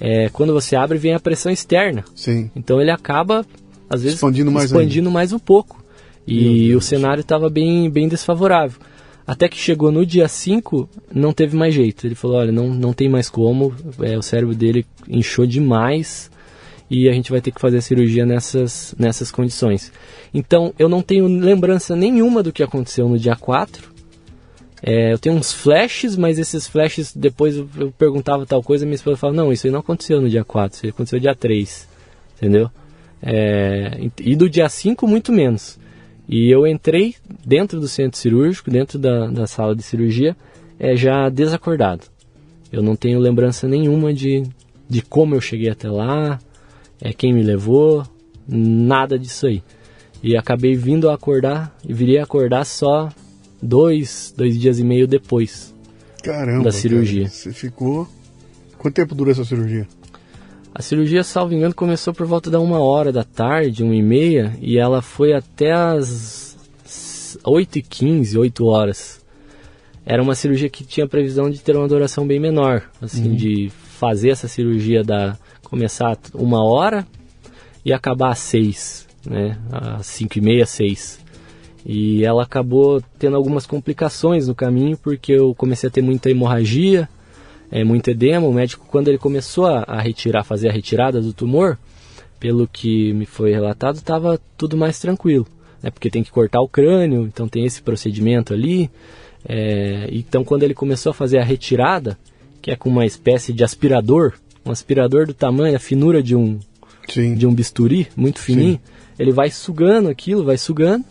é, 0.00 0.28
quando 0.28 0.52
você 0.52 0.76
abre, 0.76 0.98
vem 0.98 1.14
a 1.14 1.20
pressão 1.20 1.50
externa. 1.50 2.04
Sim. 2.14 2.50
Então 2.54 2.80
ele 2.80 2.90
acaba, 2.90 3.46
às 3.88 4.02
vezes, 4.02 4.16
expandindo 4.16 4.50
mais, 4.50 4.66
expandindo 4.66 5.10
mais 5.10 5.32
um 5.32 5.38
pouco. 5.38 5.84
E 6.26 6.74
o 6.74 6.80
cenário 6.80 7.20
estava 7.20 7.48
bem, 7.48 7.88
bem 7.88 8.08
desfavorável. 8.08 8.80
Até 9.24 9.48
que 9.48 9.56
chegou 9.56 9.92
no 9.92 10.04
dia 10.04 10.26
5, 10.26 10.88
não 11.14 11.32
teve 11.32 11.56
mais 11.56 11.72
jeito. 11.72 12.06
Ele 12.06 12.16
falou: 12.16 12.38
olha, 12.38 12.50
não, 12.50 12.68
não 12.68 12.92
tem 12.92 13.08
mais 13.08 13.30
como, 13.30 13.72
é, 14.00 14.18
o 14.18 14.22
cérebro 14.22 14.54
dele 14.54 14.84
inchou 15.08 15.46
demais 15.46 16.30
e 16.90 17.08
a 17.08 17.12
gente 17.12 17.30
vai 17.30 17.40
ter 17.40 17.50
que 17.50 17.60
fazer 17.60 17.78
a 17.78 17.82
cirurgia 17.82 18.26
nessas, 18.26 18.94
nessas 18.98 19.30
condições. 19.30 19.92
Então, 20.32 20.72
eu 20.78 20.88
não 20.88 21.02
tenho 21.02 21.26
lembrança 21.26 21.96
nenhuma 21.96 22.42
do 22.42 22.52
que 22.52 22.62
aconteceu 22.62 23.08
no 23.08 23.18
dia 23.18 23.34
4. 23.34 23.95
É, 24.82 25.12
eu 25.12 25.18
tenho 25.18 25.34
uns 25.34 25.52
flashes, 25.52 26.16
mas 26.16 26.38
esses 26.38 26.66
flashes, 26.66 27.14
depois 27.14 27.56
eu, 27.56 27.92
perguntava 27.98 28.44
tal 28.44 28.62
coisa, 28.62 28.84
minha 28.84 28.94
esposa 28.94 29.16
falava: 29.16 29.36
não, 29.36 29.52
isso 29.52 29.66
aí 29.66 29.72
não 29.72 29.80
aconteceu 29.80 30.20
no 30.20 30.28
dia 30.28 30.44
4, 30.44 30.76
isso 30.76 30.86
aí 30.86 30.90
aconteceu 30.90 31.16
no 31.16 31.22
dia 31.22 31.34
3. 31.34 31.88
Entendeu? 32.36 32.70
É, 33.22 34.10
e 34.20 34.36
do 34.36 34.48
dia 34.48 34.68
5, 34.68 35.06
muito 35.06 35.32
menos. 35.32 35.78
E 36.28 36.50
eu 36.50 36.66
entrei 36.66 37.14
dentro 37.44 37.80
do 37.80 37.88
centro 37.88 38.18
cirúrgico, 38.18 38.70
dentro 38.70 38.98
da, 38.98 39.28
da 39.28 39.46
sala 39.46 39.74
de 39.74 39.82
cirurgia, 39.82 40.36
é, 40.78 40.96
já 40.96 41.28
desacordado. 41.28 42.04
Eu 42.70 42.82
não 42.82 42.96
tenho 42.96 43.18
lembrança 43.18 43.66
nenhuma 43.66 44.12
de, 44.12 44.42
de 44.88 45.00
como 45.02 45.34
eu 45.34 45.40
cheguei 45.40 45.70
até 45.70 45.88
lá, 45.88 46.38
é 47.00 47.12
quem 47.12 47.32
me 47.32 47.42
levou, 47.42 48.04
nada 48.46 49.18
disso 49.18 49.46
aí. 49.46 49.62
E 50.22 50.36
acabei 50.36 50.74
vindo 50.74 51.08
a 51.08 51.14
acordar 51.14 51.74
e 51.86 51.92
virei 51.92 52.18
acordar 52.18 52.64
só 52.64 53.08
dois, 53.62 54.32
dois 54.36 54.58
dias 54.58 54.78
e 54.78 54.84
meio 54.84 55.06
depois 55.06 55.74
Caramba, 56.22 56.64
da 56.64 56.72
cirurgia. 56.72 57.24
Cara, 57.24 57.34
você 57.34 57.52
ficou. 57.52 58.08
Quanto 58.78 58.94
tempo 58.94 59.14
durou 59.14 59.32
essa 59.32 59.44
cirurgia? 59.44 59.86
A 60.74 60.82
cirurgia, 60.82 61.24
salvo 61.24 61.54
engano, 61.54 61.74
começou 61.74 62.12
por 62.12 62.26
volta 62.26 62.50
da 62.50 62.60
uma 62.60 62.80
hora 62.80 63.10
da 63.10 63.24
tarde, 63.24 63.82
uma 63.82 63.94
e 63.94 64.02
meia, 64.02 64.54
e 64.60 64.76
ela 64.76 65.00
foi 65.00 65.32
até 65.32 65.72
as 65.72 66.58
8 67.42 67.78
e 67.78 67.82
15, 67.82 68.36
8 68.36 68.66
horas. 68.66 69.24
Era 70.04 70.22
uma 70.22 70.34
cirurgia 70.34 70.68
que 70.68 70.84
tinha 70.84 71.08
previsão 71.08 71.50
de 71.50 71.60
ter 71.60 71.74
uma 71.74 71.88
duração 71.88 72.26
bem 72.26 72.38
menor, 72.38 72.82
assim, 73.00 73.30
uhum. 73.30 73.36
de 73.36 73.70
fazer 73.70 74.30
essa 74.30 74.46
cirurgia 74.46 75.02
da 75.02 75.36
começar 75.64 76.16
uma 76.34 76.62
hora 76.62 77.06
e 77.84 77.92
acabar 77.92 78.32
às 78.32 78.38
seis, 78.38 79.06
né, 79.24 79.58
às 79.72 80.06
cinco 80.06 80.38
e 80.38 80.40
meia, 80.40 80.66
seis. 80.66 81.18
E 81.88 82.24
ela 82.24 82.42
acabou 82.42 83.00
tendo 83.16 83.36
algumas 83.36 83.64
complicações 83.64 84.48
no 84.48 84.56
caminho 84.56 84.96
porque 84.96 85.32
eu 85.32 85.54
comecei 85.54 85.88
a 85.88 85.90
ter 85.90 86.02
muita 86.02 86.28
hemorragia, 86.28 87.08
é, 87.70 87.84
muito 87.84 88.10
edema. 88.10 88.44
O 88.44 88.52
médico, 88.52 88.84
quando 88.90 89.06
ele 89.06 89.18
começou 89.18 89.66
a, 89.66 89.84
a 89.86 90.00
retirar, 90.00 90.42
fazer 90.42 90.68
a 90.68 90.72
retirada 90.72 91.20
do 91.20 91.32
tumor, 91.32 91.78
pelo 92.40 92.66
que 92.66 93.12
me 93.12 93.24
foi 93.24 93.52
relatado, 93.52 93.96
estava 93.96 94.40
tudo 94.58 94.76
mais 94.76 94.98
tranquilo. 94.98 95.46
Né, 95.80 95.90
porque 95.90 96.10
tem 96.10 96.24
que 96.24 96.30
cortar 96.30 96.60
o 96.60 96.68
crânio, 96.68 97.22
então 97.22 97.46
tem 97.46 97.64
esse 97.64 97.80
procedimento 97.80 98.52
ali. 98.52 98.90
É, 99.48 100.08
então, 100.10 100.42
quando 100.42 100.64
ele 100.64 100.74
começou 100.74 101.10
a 101.10 101.14
fazer 101.14 101.38
a 101.38 101.44
retirada, 101.44 102.18
que 102.60 102.72
é 102.72 102.76
com 102.76 102.88
uma 102.88 103.06
espécie 103.06 103.52
de 103.52 103.62
aspirador, 103.62 104.32
um 104.64 104.72
aspirador 104.72 105.24
do 105.24 105.32
tamanho, 105.32 105.76
a 105.76 105.78
finura 105.78 106.20
de 106.20 106.34
um, 106.34 106.58
Sim. 107.08 107.36
de 107.36 107.46
um 107.46 107.54
bisturi, 107.54 108.08
muito 108.16 108.40
fininho, 108.40 108.74
Sim. 108.74 108.80
ele 109.20 109.30
vai 109.30 109.50
sugando 109.50 110.08
aquilo, 110.08 110.44
vai 110.44 110.58
sugando. 110.58 111.04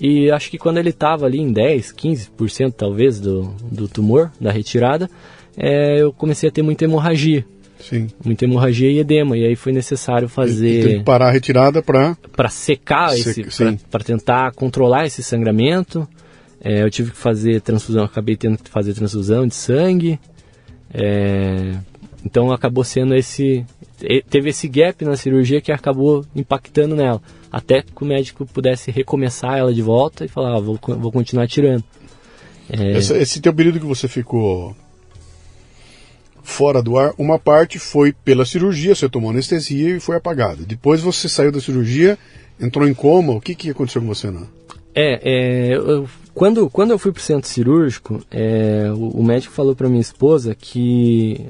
E 0.00 0.30
acho 0.30 0.50
que 0.50 0.58
quando 0.58 0.78
ele 0.78 0.90
estava 0.90 1.26
ali 1.26 1.38
em 1.38 1.52
10, 1.52 1.92
15% 1.92 2.74
talvez 2.76 3.20
do, 3.20 3.54
do 3.70 3.86
tumor, 3.86 4.30
da 4.40 4.50
retirada, 4.50 5.08
é, 5.56 6.00
eu 6.00 6.12
comecei 6.12 6.48
a 6.48 6.52
ter 6.52 6.62
muita 6.62 6.84
hemorragia. 6.84 7.44
Sim. 7.78 8.08
Muita 8.24 8.44
hemorragia 8.44 8.90
e 8.90 8.98
edema. 8.98 9.36
E 9.36 9.44
aí 9.44 9.56
foi 9.56 9.72
necessário 9.72 10.28
fazer. 10.28 10.84
Tem 10.84 10.98
que 10.98 11.04
parar 11.04 11.28
a 11.28 11.30
retirada 11.30 11.82
para. 11.82 12.16
Para 12.34 12.48
secar, 12.48 13.10
para 13.90 14.02
tentar 14.02 14.52
controlar 14.52 15.06
esse 15.06 15.22
sangramento. 15.22 16.08
É, 16.62 16.82
eu 16.82 16.90
tive 16.90 17.10
que 17.10 17.16
fazer 17.16 17.60
transfusão, 17.60 18.04
acabei 18.04 18.36
tendo 18.36 18.56
que 18.56 18.70
fazer 18.70 18.94
transfusão 18.94 19.46
de 19.46 19.54
sangue. 19.54 20.18
É, 20.92 21.74
então 22.24 22.50
acabou 22.50 22.82
sendo 22.82 23.14
esse. 23.14 23.66
Teve 24.30 24.50
esse 24.50 24.66
gap 24.66 25.04
na 25.04 25.16
cirurgia 25.16 25.60
que 25.60 25.70
acabou 25.70 26.24
impactando 26.34 26.96
nela. 26.96 27.20
Até 27.54 27.82
que 27.82 28.02
o 28.02 28.04
médico 28.04 28.44
pudesse 28.44 28.90
recomeçar 28.90 29.56
ela 29.56 29.72
de 29.72 29.80
volta 29.80 30.24
e 30.24 30.28
falar: 30.28 30.56
ah, 30.56 30.60
vou, 30.60 30.76
vou 30.98 31.12
continuar 31.12 31.46
tirando. 31.46 31.84
É... 32.68 32.98
Esse, 32.98 33.16
esse 33.16 33.40
teu 33.40 33.54
período 33.54 33.78
que 33.78 33.86
você 33.86 34.08
ficou 34.08 34.74
fora 36.42 36.82
do 36.82 36.98
ar, 36.98 37.14
uma 37.16 37.38
parte 37.38 37.78
foi 37.78 38.12
pela 38.12 38.44
cirurgia, 38.44 38.92
você 38.92 39.08
tomou 39.08 39.30
anestesia 39.30 39.96
e 39.96 40.00
foi 40.00 40.16
apagada. 40.16 40.64
Depois 40.66 41.00
você 41.00 41.28
saiu 41.28 41.52
da 41.52 41.60
cirurgia, 41.60 42.18
entrou 42.60 42.88
em 42.88 42.92
coma. 42.92 43.34
O 43.34 43.40
que, 43.40 43.54
que 43.54 43.70
aconteceu 43.70 44.02
com 44.02 44.08
você, 44.08 44.32
não? 44.32 44.48
É, 44.92 45.20
é 45.22 45.76
eu, 45.76 46.08
quando, 46.34 46.68
quando 46.68 46.90
eu 46.90 46.98
fui 46.98 47.12
para 47.12 47.20
o 47.20 47.22
centro 47.22 47.48
cirúrgico, 47.48 48.20
é, 48.32 48.90
o, 48.90 49.20
o, 49.20 49.22
médico 49.22 49.54
falou 49.54 49.76
para 49.76 49.88
minha 49.88 50.00
esposa 50.00 50.56
que 50.56 51.46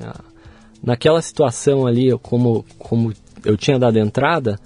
naquela 0.83 1.23
situação 1.23 1.87
ali, 1.87 2.11
como, 2.21 2.63
como 2.79 3.11
eu 3.43 3.57
tinha 3.57 3.79
dado 3.79 3.99
entrada, 3.99 4.61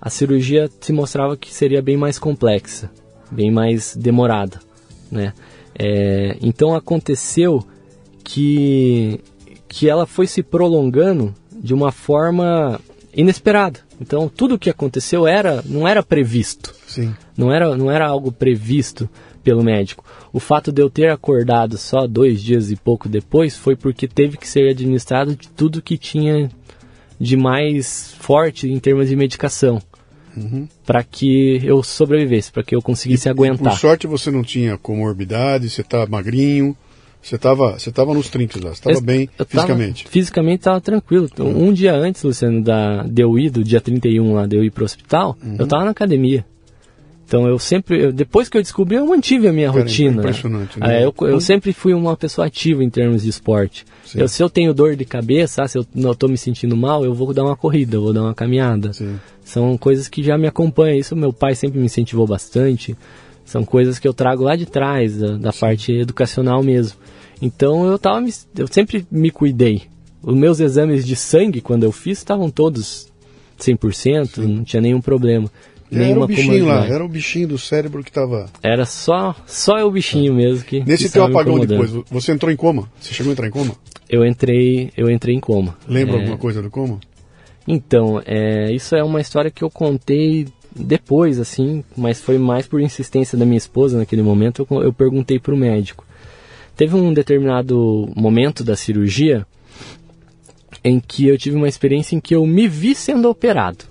a 0.00 0.08
cirurgia 0.08 0.70
se 0.80 0.92
mostrava 0.92 1.36
que 1.36 1.52
seria 1.52 1.82
bem 1.82 1.96
mais 1.96 2.18
complexa, 2.18 2.90
bem 3.30 3.50
mais 3.50 3.94
demorada, 3.94 4.60
né? 5.10 5.34
É, 5.78 6.36
então 6.40 6.74
aconteceu 6.74 7.64
que 8.24 9.20
que 9.68 9.88
ela 9.88 10.04
foi 10.04 10.26
se 10.26 10.42
prolongando 10.42 11.32
de 11.52 11.72
uma 11.72 11.92
forma 11.92 12.80
inesperada. 13.14 13.80
Então 14.00 14.28
tudo 14.28 14.54
o 14.54 14.58
que 14.58 14.70
aconteceu 14.70 15.26
era 15.26 15.62
não 15.64 15.86
era 15.86 16.02
previsto. 16.02 16.74
Sim. 16.86 17.14
Não 17.36 17.52
era 17.52 17.76
não 17.76 17.90
era 17.90 18.06
algo 18.06 18.32
previsto 18.32 19.08
pelo 19.44 19.62
médico. 19.62 20.04
O 20.32 20.40
fato 20.40 20.72
de 20.72 20.82
eu 20.82 20.90
ter 20.90 21.10
acordado 21.10 21.76
só 21.78 22.06
dois 22.06 22.42
dias 22.42 22.70
e 22.70 22.76
pouco 22.76 23.08
depois 23.08 23.56
foi 23.56 23.76
porque 23.76 24.08
teve 24.08 24.36
que 24.36 24.48
ser 24.48 24.68
administrado 24.70 25.36
de 25.36 25.48
tudo 25.48 25.82
que 25.82 25.96
tinha 25.96 26.50
de 27.18 27.36
mais 27.36 28.14
forte 28.18 28.68
em 28.68 28.78
termos 28.78 29.08
de 29.08 29.16
medicação. 29.16 29.80
Uhum. 30.36 30.68
Para 30.84 31.02
que 31.02 31.60
eu 31.64 31.82
sobrevivesse, 31.82 32.52
para 32.52 32.62
que 32.62 32.74
eu 32.74 32.82
conseguisse 32.82 33.28
e, 33.28 33.30
aguentar. 33.30 33.72
Por 33.72 33.78
sorte 33.78 34.06
você 34.06 34.30
não 34.30 34.42
tinha 34.42 34.76
comorbidade, 34.78 35.68
você 35.68 35.82
tá 35.82 36.06
magrinho. 36.06 36.76
Você 37.22 37.36
estava 37.36 37.78
você 37.78 37.92
tava 37.92 38.14
nos 38.14 38.30
30 38.30 38.64
lá, 38.64 38.70
você 38.70 38.80
estava 38.80 39.00
bem 39.00 39.28
fisicamente? 39.46 40.04
Tava, 40.04 40.12
fisicamente 40.12 40.60
estava 40.60 40.80
tranquilo. 40.80 41.28
Então, 41.30 41.46
uhum. 41.46 41.68
Um 41.68 41.72
dia 41.72 41.94
antes, 41.94 42.22
Luciano, 42.22 42.62
da, 42.62 43.02
de 43.02 43.22
eu 43.22 43.38
ir, 43.38 43.50
do 43.50 43.62
dia 43.62 43.80
31 43.80 44.32
lá, 44.32 44.46
de 44.46 44.56
eu 44.56 44.64
ir 44.64 44.70
para 44.70 44.82
o 44.82 44.86
hospital, 44.86 45.36
uhum. 45.42 45.56
eu 45.58 45.64
estava 45.64 45.84
na 45.84 45.90
academia. 45.90 46.46
Então 47.30 47.46
eu 47.46 47.60
sempre, 47.60 48.06
eu, 48.06 48.12
depois 48.12 48.48
que 48.48 48.58
eu 48.58 48.60
descobri, 48.60 48.96
eu 48.96 49.06
mantive 49.06 49.46
a 49.46 49.52
minha 49.52 49.68
Cara, 49.68 49.82
rotina. 49.82 50.18
Impressionante, 50.20 50.80
né? 50.80 50.98
É, 50.98 51.04
eu, 51.04 51.14
eu, 51.28 51.40
sempre 51.40 51.72
fui 51.72 51.94
uma 51.94 52.16
pessoa 52.16 52.48
ativa 52.48 52.82
em 52.82 52.90
termos 52.90 53.22
de 53.22 53.28
esporte. 53.28 53.86
Eu, 54.16 54.26
se 54.26 54.42
eu 54.42 54.50
tenho 54.50 54.74
dor 54.74 54.96
de 54.96 55.04
cabeça, 55.04 55.64
se 55.68 55.78
eu 55.78 55.86
não 55.94 56.10
estou 56.10 56.28
me 56.28 56.36
sentindo 56.36 56.76
mal, 56.76 57.04
eu 57.04 57.14
vou 57.14 57.32
dar 57.32 57.44
uma 57.44 57.54
corrida, 57.54 57.96
eu 57.98 58.02
vou 58.02 58.12
dar 58.12 58.22
uma 58.22 58.34
caminhada. 58.34 58.92
Sim. 58.92 59.16
São 59.44 59.78
coisas 59.78 60.08
que 60.08 60.24
já 60.24 60.36
me 60.36 60.48
acompanham. 60.48 60.98
Isso 60.98 61.14
meu 61.14 61.32
pai 61.32 61.54
sempre 61.54 61.78
me 61.78 61.86
incentivou 61.86 62.26
bastante. 62.26 62.96
São 63.44 63.64
coisas 63.64 64.00
que 64.00 64.08
eu 64.08 64.12
trago 64.12 64.42
lá 64.42 64.56
de 64.56 64.66
trás, 64.66 65.16
da, 65.16 65.36
da 65.36 65.52
parte 65.52 65.92
educacional 65.92 66.64
mesmo. 66.64 66.98
Então 67.40 67.86
eu 67.86 67.96
tava 67.96 68.26
eu 68.58 68.66
sempre 68.66 69.06
me 69.08 69.30
cuidei. 69.30 69.82
Os 70.20 70.34
meus 70.34 70.58
exames 70.58 71.06
de 71.06 71.14
sangue 71.14 71.60
quando 71.60 71.84
eu 71.84 71.92
fiz 71.92 72.18
estavam 72.18 72.50
todos 72.50 73.08
100%, 73.60 74.26
Sim. 74.26 74.46
não 74.56 74.64
tinha 74.64 74.80
nenhum 74.80 75.00
problema. 75.00 75.48
Era 75.92 76.20
o 76.20 76.26
bichinho 76.26 76.66
lá, 76.66 76.86
era 76.86 77.04
o 77.04 77.08
bichinho 77.08 77.48
do 77.48 77.58
cérebro 77.58 78.02
que 78.02 78.10
estava. 78.10 78.48
Era 78.62 78.84
só 78.84 79.34
só 79.46 79.84
o 79.84 79.90
bichinho 79.90 80.34
mesmo 80.34 80.64
que. 80.64 80.84
Nesse 80.84 81.04
que 81.04 81.12
teu 81.12 81.24
apagão 81.24 81.58
depois, 81.58 81.90
você 82.10 82.32
entrou 82.32 82.52
em 82.52 82.56
coma? 82.56 82.88
Você 83.00 83.12
chegou 83.12 83.30
a 83.30 83.32
entrar 83.32 83.48
em 83.48 83.50
coma? 83.50 83.74
Eu 84.08 84.24
entrei, 84.24 84.92
eu 84.96 85.10
entrei 85.10 85.34
em 85.34 85.40
coma. 85.40 85.76
Lembra 85.88 86.16
é... 86.16 86.18
alguma 86.20 86.38
coisa 86.38 86.62
do 86.62 86.70
coma? 86.70 86.98
Então, 87.66 88.20
é, 88.26 88.72
isso 88.72 88.96
é 88.96 89.02
uma 89.02 89.20
história 89.20 89.50
que 89.50 89.62
eu 89.62 89.70
contei 89.70 90.48
depois, 90.74 91.38
assim, 91.38 91.84
mas 91.96 92.20
foi 92.20 92.38
mais 92.38 92.66
por 92.66 92.80
insistência 92.80 93.36
da 93.36 93.44
minha 93.44 93.58
esposa 93.58 93.98
naquele 93.98 94.22
momento. 94.22 94.66
Eu, 94.68 94.82
eu 94.82 94.92
perguntei 94.92 95.38
para 95.38 95.54
o 95.54 95.56
médico. 95.56 96.04
Teve 96.76 96.96
um 96.96 97.12
determinado 97.12 98.10
momento 98.16 98.64
da 98.64 98.76
cirurgia 98.76 99.46
em 100.82 100.98
que 100.98 101.28
eu 101.28 101.36
tive 101.36 101.56
uma 101.56 101.68
experiência 101.68 102.16
em 102.16 102.20
que 102.20 102.34
eu 102.34 102.46
me 102.46 102.66
vi 102.66 102.94
sendo 102.94 103.28
operado. 103.28 103.84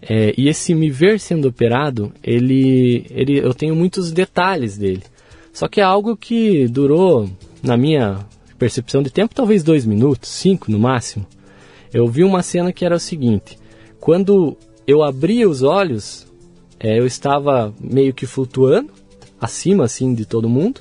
É, 0.00 0.32
e 0.36 0.48
esse 0.48 0.74
me 0.74 0.90
ver 0.90 1.18
sendo 1.18 1.48
operado, 1.48 2.12
ele, 2.22 3.06
ele, 3.10 3.38
eu 3.38 3.52
tenho 3.52 3.74
muitos 3.74 4.12
detalhes 4.12 4.78
dele. 4.78 5.02
Só 5.52 5.66
que 5.66 5.80
é 5.80 5.84
algo 5.84 6.16
que 6.16 6.68
durou, 6.68 7.28
na 7.62 7.76
minha 7.76 8.24
percepção 8.58 9.02
de 9.02 9.10
tempo, 9.10 9.34
talvez 9.34 9.62
dois 9.62 9.84
minutos, 9.84 10.30
cinco 10.30 10.70
no 10.70 10.78
máximo. 10.78 11.26
Eu 11.92 12.06
vi 12.06 12.22
uma 12.22 12.42
cena 12.42 12.72
que 12.72 12.84
era 12.84 12.96
o 12.96 13.00
seguinte: 13.00 13.58
quando 13.98 14.56
eu 14.86 15.02
abria 15.02 15.48
os 15.48 15.62
olhos, 15.62 16.26
é, 16.78 16.98
eu 16.98 17.06
estava 17.06 17.74
meio 17.80 18.14
que 18.14 18.26
flutuando 18.26 18.90
acima 19.40 19.84
assim 19.84 20.14
de 20.14 20.24
todo 20.24 20.48
mundo 20.48 20.80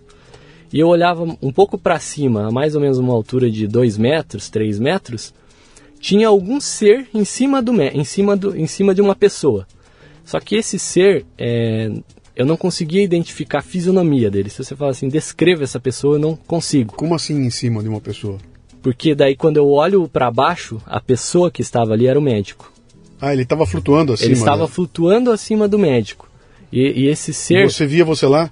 e 0.72 0.80
eu 0.80 0.88
olhava 0.88 1.24
um 1.42 1.52
pouco 1.52 1.78
para 1.78 2.00
cima, 2.00 2.48
a 2.48 2.52
mais 2.52 2.76
ou 2.76 2.82
menos 2.82 2.98
uma 2.98 3.14
altura 3.14 3.50
de 3.50 3.68
2 3.68 3.98
metros, 3.98 4.50
3 4.50 4.80
metros, 4.80 5.34
tinha 6.00 6.28
algum 6.28 6.60
ser 6.60 7.08
em 7.14 7.26
cima, 7.26 7.62
do, 7.62 7.82
em 7.82 8.04
cima, 8.04 8.36
do, 8.36 8.56
em 8.56 8.68
cima 8.68 8.94
de 8.94 9.02
uma 9.02 9.16
pessoa. 9.16 9.68
Só 10.24 10.40
que 10.40 10.56
esse 10.56 10.78
ser, 10.78 11.26
é, 11.38 11.90
eu 12.36 12.46
não 12.46 12.58
conseguia 12.58 13.04
identificar 13.04 13.60
a 13.60 13.62
fisionomia 13.62 14.30
dele. 14.30 14.50
Se 14.50 14.64
você 14.64 14.76
fala 14.76 14.92
assim, 14.92 15.08
descreva 15.08 15.64
essa 15.64 15.80
pessoa, 15.80 16.16
eu 16.16 16.20
não 16.20 16.36
consigo. 16.36 16.94
Como 16.94 17.16
assim 17.16 17.36
em 17.36 17.50
cima 17.50 17.82
de 17.82 17.90
uma 17.90 18.02
pessoa? 18.02 18.38
Porque 18.82 19.16
daí 19.16 19.36
quando 19.36 19.58
eu 19.58 19.70
olho 19.70 20.08
para 20.08 20.30
baixo, 20.30 20.82
a 20.86 21.00
pessoa 21.00 21.50
que 21.50 21.62
estava 21.62 21.94
ali 21.94 22.08
era 22.08 22.20
o 22.20 22.22
médico. 22.22 22.72
Ah, 23.20 23.34
ele 23.34 23.44
estava 23.44 23.66
flutuando 23.66 24.14
acima? 24.14 24.28
Ele 24.28 24.38
estava 24.38 24.68
flutuando 24.68 25.32
acima 25.32 25.68
do 25.68 25.80
médico. 25.80 26.30
E, 26.72 27.04
e 27.04 27.08
esse 27.08 27.34
ser... 27.34 27.66
E 27.66 27.70
você 27.70 27.88
via 27.88 28.06
você 28.06 28.28
lá? 28.28 28.52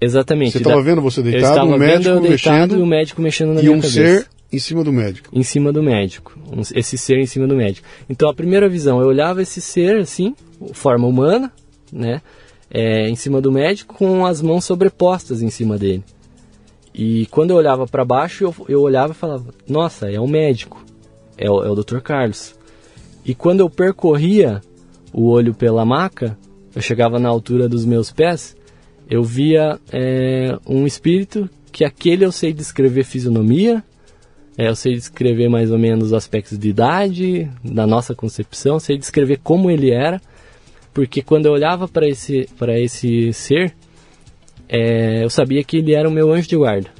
Exatamente. 0.00 0.52
Você 0.52 0.58
estava 0.58 0.80
vendo 0.80 1.02
você 1.02 1.20
deitado, 1.22 1.66
o 1.66 1.78
médico 1.78 2.20
mexendo 2.20 2.76
e 2.76 2.80
o 2.80 2.86
médico 2.86 3.20
mexendo 3.20 3.54
na 3.54 3.60
e 3.60 3.64
minha 3.64 3.76
um 3.76 3.80
cabeça. 3.80 3.94
ser 3.94 4.26
em 4.52 4.58
cima 4.58 4.82
do 4.82 4.92
médico. 4.92 5.28
Em 5.32 5.42
cima 5.42 5.72
do 5.72 5.82
médico. 5.82 6.38
Esse 6.74 6.96
ser 6.96 7.18
em 7.18 7.26
cima 7.26 7.46
do 7.46 7.54
médico. 7.54 7.86
Então 8.08 8.28
a 8.28 8.34
primeira 8.34 8.68
visão, 8.68 9.00
eu 9.00 9.06
olhava 9.06 9.42
esse 9.42 9.60
ser 9.60 9.96
assim, 9.98 10.34
forma 10.72 11.06
humana, 11.06 11.52
né? 11.92 12.22
É, 12.70 13.08
em 13.08 13.16
cima 13.16 13.40
do 13.40 13.50
médico 13.50 13.94
com 13.94 14.26
as 14.26 14.42
mãos 14.42 14.64
sobrepostas 14.64 15.42
em 15.42 15.48
cima 15.48 15.78
dele. 15.78 16.04
E 16.94 17.26
quando 17.26 17.50
eu 17.50 17.56
olhava 17.56 17.86
para 17.86 18.04
baixo, 18.04 18.44
eu, 18.44 18.54
eu 18.68 18.80
olhava 18.80 19.12
e 19.12 19.16
falava: 19.16 19.54
Nossa, 19.66 20.10
é 20.10 20.20
um 20.20 20.26
médico, 20.26 20.84
é 21.36 21.50
o, 21.50 21.62
é 21.62 21.70
o 21.70 21.74
Dr. 21.74 22.00
Carlos. 22.00 22.54
E 23.24 23.34
quando 23.34 23.60
eu 23.60 23.70
percorria 23.70 24.60
o 25.12 25.28
olho 25.28 25.54
pela 25.54 25.84
maca, 25.84 26.36
eu 26.74 26.82
chegava 26.82 27.18
na 27.18 27.28
altura 27.28 27.68
dos 27.68 27.84
meus 27.84 28.10
pés, 28.10 28.56
eu 29.08 29.22
via 29.22 29.78
é, 29.92 30.58
um 30.66 30.86
espírito 30.86 31.48
que 31.72 31.84
aquele 31.84 32.24
eu 32.24 32.32
sei 32.32 32.52
descrever 32.52 33.04
fisionomia, 33.04 33.82
é, 34.58 34.68
eu 34.68 34.74
sei 34.74 34.96
descrever 34.96 35.48
mais 35.48 35.70
ou 35.70 35.78
menos 35.78 36.06
os 36.06 36.12
aspectos 36.12 36.58
de 36.58 36.68
idade, 36.68 37.48
da 37.62 37.86
nossa 37.86 38.12
concepção, 38.12 38.80
sei 38.80 38.98
descrever 38.98 39.38
como 39.40 39.70
ele 39.70 39.92
era, 39.92 40.20
porque 40.92 41.22
quando 41.22 41.46
eu 41.46 41.52
olhava 41.52 41.86
para 41.86 42.08
esse, 42.08 42.48
esse 42.80 43.32
ser, 43.32 43.72
é, 44.68 45.22
eu 45.22 45.30
sabia 45.30 45.62
que 45.62 45.76
ele 45.76 45.94
era 45.94 46.08
o 46.08 46.10
meu 46.10 46.32
anjo 46.32 46.48
de 46.48 46.56
guarda. 46.56 46.90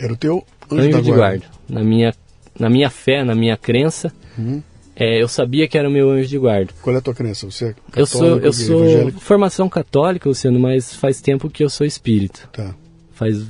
Era 0.00 0.14
o 0.14 0.16
teu 0.16 0.42
anjo, 0.72 0.88
anjo 0.88 1.02
de 1.02 1.10
guarda. 1.10 1.46
guarda. 1.46 1.46
Na 1.68 1.84
minha, 1.84 2.14
na 2.58 2.70
minha 2.70 2.88
fé, 2.88 3.22
na 3.22 3.34
minha 3.34 3.58
crença, 3.58 4.10
uhum. 4.38 4.62
é, 4.96 5.22
eu 5.22 5.28
sabia 5.28 5.68
que 5.68 5.76
era 5.76 5.86
o 5.86 5.92
meu 5.92 6.10
anjo 6.10 6.28
de 6.28 6.38
guarda. 6.38 6.72
Qual 6.80 6.96
é 6.96 7.00
a 7.00 7.02
tua 7.02 7.14
crença? 7.14 7.44
Você 7.50 7.66
é 7.66 7.72
católico, 7.74 8.00
eu 8.00 8.06
sou, 8.06 8.38
eu 8.38 8.52
sou 8.54 8.82
evangélico? 8.82 9.20
formação 9.20 9.68
católica, 9.68 10.26
Luciano, 10.26 10.58
mas 10.58 10.94
faz 10.94 11.20
tempo 11.20 11.50
que 11.50 11.62
eu 11.62 11.68
sou 11.68 11.86
espírita. 11.86 12.48
Tá. 12.50 12.74
Faz 13.12 13.44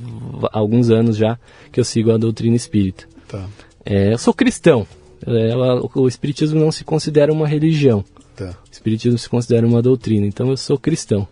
alguns 0.51 0.89
anos 0.91 1.15
já 1.15 1.39
que 1.71 1.79
eu 1.79 1.85
sigo 1.85 2.11
a 2.11 2.17
doutrina 2.17 2.57
espírita. 2.57 3.14
Tá. 3.37 3.49
É, 3.85 4.13
eu 4.13 4.17
sou 4.17 4.33
cristão. 4.33 4.87
É, 5.25 5.55
o 5.95 6.07
espiritismo 6.07 6.59
não 6.59 6.71
se 6.71 6.83
considera 6.83 7.31
uma 7.31 7.47
religião. 7.47 8.03
Tá. 8.35 8.49
O 8.49 8.71
espiritismo 8.71 9.17
se 9.17 9.29
considera 9.29 9.65
uma 9.65 9.81
doutrina. 9.81 10.25
Então 10.25 10.49
eu 10.49 10.57
sou 10.57 10.77
cristão. 10.77 11.27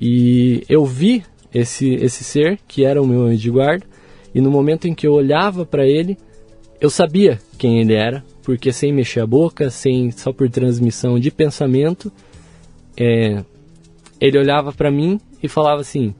E 0.00 0.64
eu 0.68 0.84
vi 0.84 1.24
esse, 1.52 1.94
esse 1.94 2.22
ser, 2.24 2.58
que 2.68 2.84
era 2.84 3.02
o 3.02 3.06
meu 3.06 3.22
anjo 3.22 3.38
de 3.38 3.50
guarda, 3.50 3.86
e 4.34 4.40
no 4.40 4.50
momento 4.50 4.86
em 4.86 4.94
que 4.94 5.06
eu 5.06 5.12
olhava 5.12 5.64
para 5.64 5.86
ele, 5.86 6.16
eu 6.80 6.90
sabia 6.90 7.40
quem 7.56 7.80
ele 7.80 7.94
era, 7.94 8.24
porque 8.42 8.72
sem 8.72 8.92
mexer 8.92 9.20
a 9.20 9.26
boca, 9.26 9.70
sem 9.70 10.10
só 10.10 10.32
por 10.32 10.48
transmissão 10.48 11.18
de 11.18 11.30
pensamento, 11.30 12.12
é, 12.96 13.42
ele 14.20 14.38
olhava 14.38 14.72
para 14.72 14.90
mim 14.90 15.20
e 15.42 15.48
falava 15.48 15.80
assim: 15.80 16.14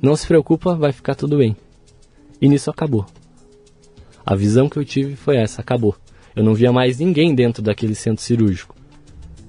Não 0.00 0.16
se 0.16 0.26
preocupa, 0.26 0.74
vai 0.74 0.92
ficar 0.92 1.14
tudo 1.14 1.38
bem. 1.38 1.56
E 2.40 2.48
nisso 2.48 2.70
acabou. 2.70 3.06
A 4.24 4.34
visão 4.34 4.68
que 4.68 4.78
eu 4.78 4.84
tive 4.84 5.16
foi 5.16 5.36
essa: 5.36 5.60
acabou. 5.60 5.96
Eu 6.34 6.42
não 6.42 6.54
via 6.54 6.72
mais 6.72 6.98
ninguém 6.98 7.34
dentro 7.34 7.62
daquele 7.62 7.94
centro 7.94 8.22
cirúrgico. 8.22 8.74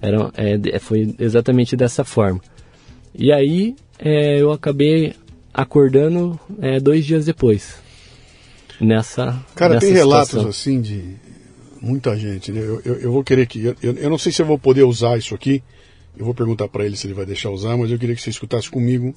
Era, 0.02 0.32
é, 0.36 0.80
foi 0.80 1.16
exatamente 1.18 1.76
dessa 1.76 2.04
forma. 2.04 2.42
E 3.16 3.32
aí 3.32 3.76
é, 3.98 4.42
eu 4.42 4.52
acabei 4.52 5.14
acordando 5.54 6.38
é, 6.62 6.80
dois 6.80 7.06
dias 7.06 7.26
depois. 7.26 7.76
Nessa. 8.82 9.42
Cara, 9.56 9.76
nessa 9.76 9.86
tem 9.86 9.96
relatos 9.96 10.30
situação. 10.30 10.50
assim 10.50 10.82
de 10.82 11.16
muita 11.80 12.18
gente. 12.18 12.52
Né? 12.52 12.60
Eu, 12.60 12.82
eu, 12.84 12.96
eu, 12.96 13.12
vou 13.12 13.24
querer 13.24 13.46
que. 13.46 13.64
Eu, 13.64 13.76
eu 13.82 14.10
não 14.10 14.18
sei 14.18 14.32
se 14.32 14.42
eu 14.42 14.46
vou 14.46 14.58
poder 14.58 14.84
usar 14.84 15.18
isso 15.18 15.34
aqui. 15.36 15.64
Eu 16.18 16.26
vou 16.26 16.34
perguntar 16.34 16.68
para 16.68 16.86
ele 16.86 16.96
se 16.96 17.08
ele 17.08 17.14
vai 17.14 17.26
deixar 17.26 17.50
usar, 17.50 17.78
mas 17.78 17.90
eu 17.90 17.98
queria 17.98 18.16
que 18.16 18.22
você 18.22 18.30
escutasse 18.30 18.70
comigo 18.70 19.16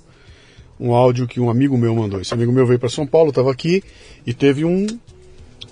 um 0.78 0.94
áudio 0.94 1.26
que 1.26 1.40
um 1.40 1.50
amigo 1.50 1.76
meu 1.76 1.94
mandou. 1.94 2.20
Esse 2.20 2.32
amigo 2.32 2.52
meu 2.52 2.66
veio 2.66 2.78
para 2.78 2.88
São 2.88 3.06
Paulo, 3.06 3.30
estava 3.30 3.50
aqui 3.50 3.82
e 4.26 4.32
teve 4.32 4.64
um 4.64 4.86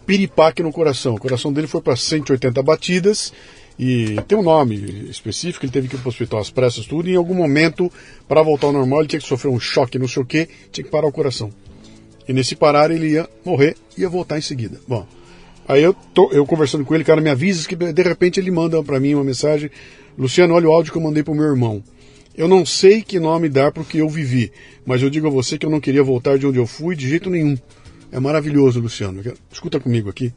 piripaque 0.06 0.62
no 0.62 0.72
coração. 0.72 1.14
O 1.14 1.20
coração 1.20 1.52
dele 1.52 1.66
foi 1.66 1.80
para 1.80 1.96
180 1.96 2.62
batidas 2.62 3.32
e 3.78 4.16
tem 4.28 4.38
um 4.38 4.42
nome 4.42 4.76
específico, 5.10 5.64
ele 5.64 5.72
teve 5.72 5.88
que 5.88 5.96
ir 5.96 5.98
para 5.98 6.06
o 6.06 6.10
hospital 6.10 6.40
às 6.40 6.50
pressas, 6.50 6.86
tudo, 6.86 7.08
e 7.08 7.14
em 7.14 7.16
algum 7.16 7.34
momento, 7.34 7.90
para 8.28 8.42
voltar 8.42 8.68
ao 8.68 8.72
normal, 8.72 9.00
ele 9.00 9.08
tinha 9.08 9.20
que 9.20 9.26
sofrer 9.26 9.50
um 9.50 9.58
choque, 9.58 9.98
não 9.98 10.06
sei 10.06 10.22
o 10.22 10.26
que, 10.26 10.48
tinha 10.70 10.84
que 10.84 10.90
parar 10.90 11.08
o 11.08 11.12
coração. 11.12 11.50
E 12.28 12.32
nesse 12.32 12.54
parar 12.54 12.90
ele 12.90 13.10
ia 13.10 13.28
morrer, 13.44 13.76
ia 13.98 14.08
voltar 14.08 14.38
em 14.38 14.40
seguida. 14.40 14.80
Bom, 14.86 15.06
aí 15.66 15.82
eu, 15.82 15.92
tô, 15.92 16.30
eu 16.30 16.46
conversando 16.46 16.84
com 16.84 16.94
ele, 16.94 17.04
cara, 17.04 17.20
me 17.20 17.30
avisa 17.30 17.66
que 17.68 17.74
de 17.74 18.02
repente 18.02 18.38
ele 18.38 18.50
manda 18.50 18.82
para 18.82 19.00
mim 19.00 19.14
uma 19.14 19.24
mensagem, 19.24 19.70
Luciano, 20.16 20.54
olha 20.54 20.68
o 20.68 20.72
áudio 20.72 20.92
que 20.92 20.98
eu 20.98 21.02
mandei 21.02 21.22
pro 21.22 21.34
meu 21.34 21.44
irmão. 21.44 21.82
Eu 22.36 22.48
não 22.48 22.64
sei 22.64 23.02
que 23.02 23.20
nome 23.20 23.48
dar 23.48 23.72
pro 23.72 23.84
que 23.84 23.98
eu 23.98 24.08
vivi, 24.08 24.52
mas 24.86 25.02
eu 25.02 25.10
digo 25.10 25.26
a 25.26 25.30
você 25.30 25.58
que 25.58 25.66
eu 25.66 25.70
não 25.70 25.80
queria 25.80 26.02
voltar 26.02 26.38
de 26.38 26.46
onde 26.46 26.58
eu 26.58 26.66
fui 26.66 26.96
de 26.96 27.08
jeito 27.08 27.28
nenhum. 27.28 27.56
É 28.14 28.20
maravilhoso, 28.20 28.78
Luciano. 28.78 29.20
Escuta 29.50 29.80
comigo 29.80 30.08
aqui. 30.08 30.32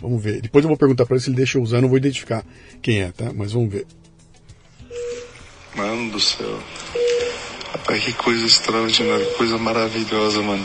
Vamos 0.00 0.22
ver. 0.22 0.40
Depois 0.40 0.64
eu 0.64 0.68
vou 0.68 0.78
perguntar 0.78 1.04
para 1.04 1.16
ele 1.16 1.22
se 1.22 1.28
ele 1.28 1.36
deixa 1.36 1.58
eu 1.58 1.62
usar, 1.62 1.76
eu 1.76 1.82
não 1.82 1.88
vou 1.90 1.98
identificar 1.98 2.42
quem 2.80 3.02
é, 3.02 3.12
tá? 3.12 3.30
Mas 3.34 3.52
vamos 3.52 3.70
ver. 3.70 3.86
Mano 5.76 6.10
do 6.10 6.18
céu. 6.18 6.58
Rapaz, 7.70 8.02
que 8.02 8.14
coisa 8.14 8.46
extraordinária, 8.46 9.26
coisa 9.36 9.58
maravilhosa, 9.58 10.40
mano. 10.40 10.64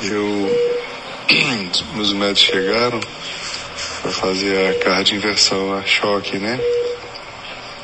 Eu. 0.00 0.72
Meus 1.96 2.12
médicos 2.12 2.42
chegaram 2.42 3.00
para 4.00 4.12
fazer 4.12 4.68
a 4.68 4.78
carga 4.78 5.12
inversão 5.12 5.74
a 5.74 5.82
choque, 5.84 6.38
né? 6.38 6.60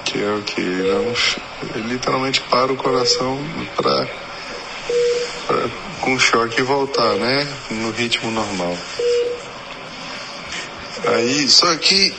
Que 0.05 0.23
é 0.23 0.31
o 0.33 0.43
que? 0.43 0.63
Literalmente 1.89 2.41
para 2.43 2.73
o 2.73 2.77
coração 2.77 3.37
para 3.75 4.07
com 6.01 6.19
choque 6.19 6.63
voltar, 6.63 7.15
né? 7.15 7.47
No 7.71 7.91
ritmo 7.91 8.31
normal. 8.31 8.77
Aí, 11.07 11.49
só 11.49 11.75
que 11.77 12.15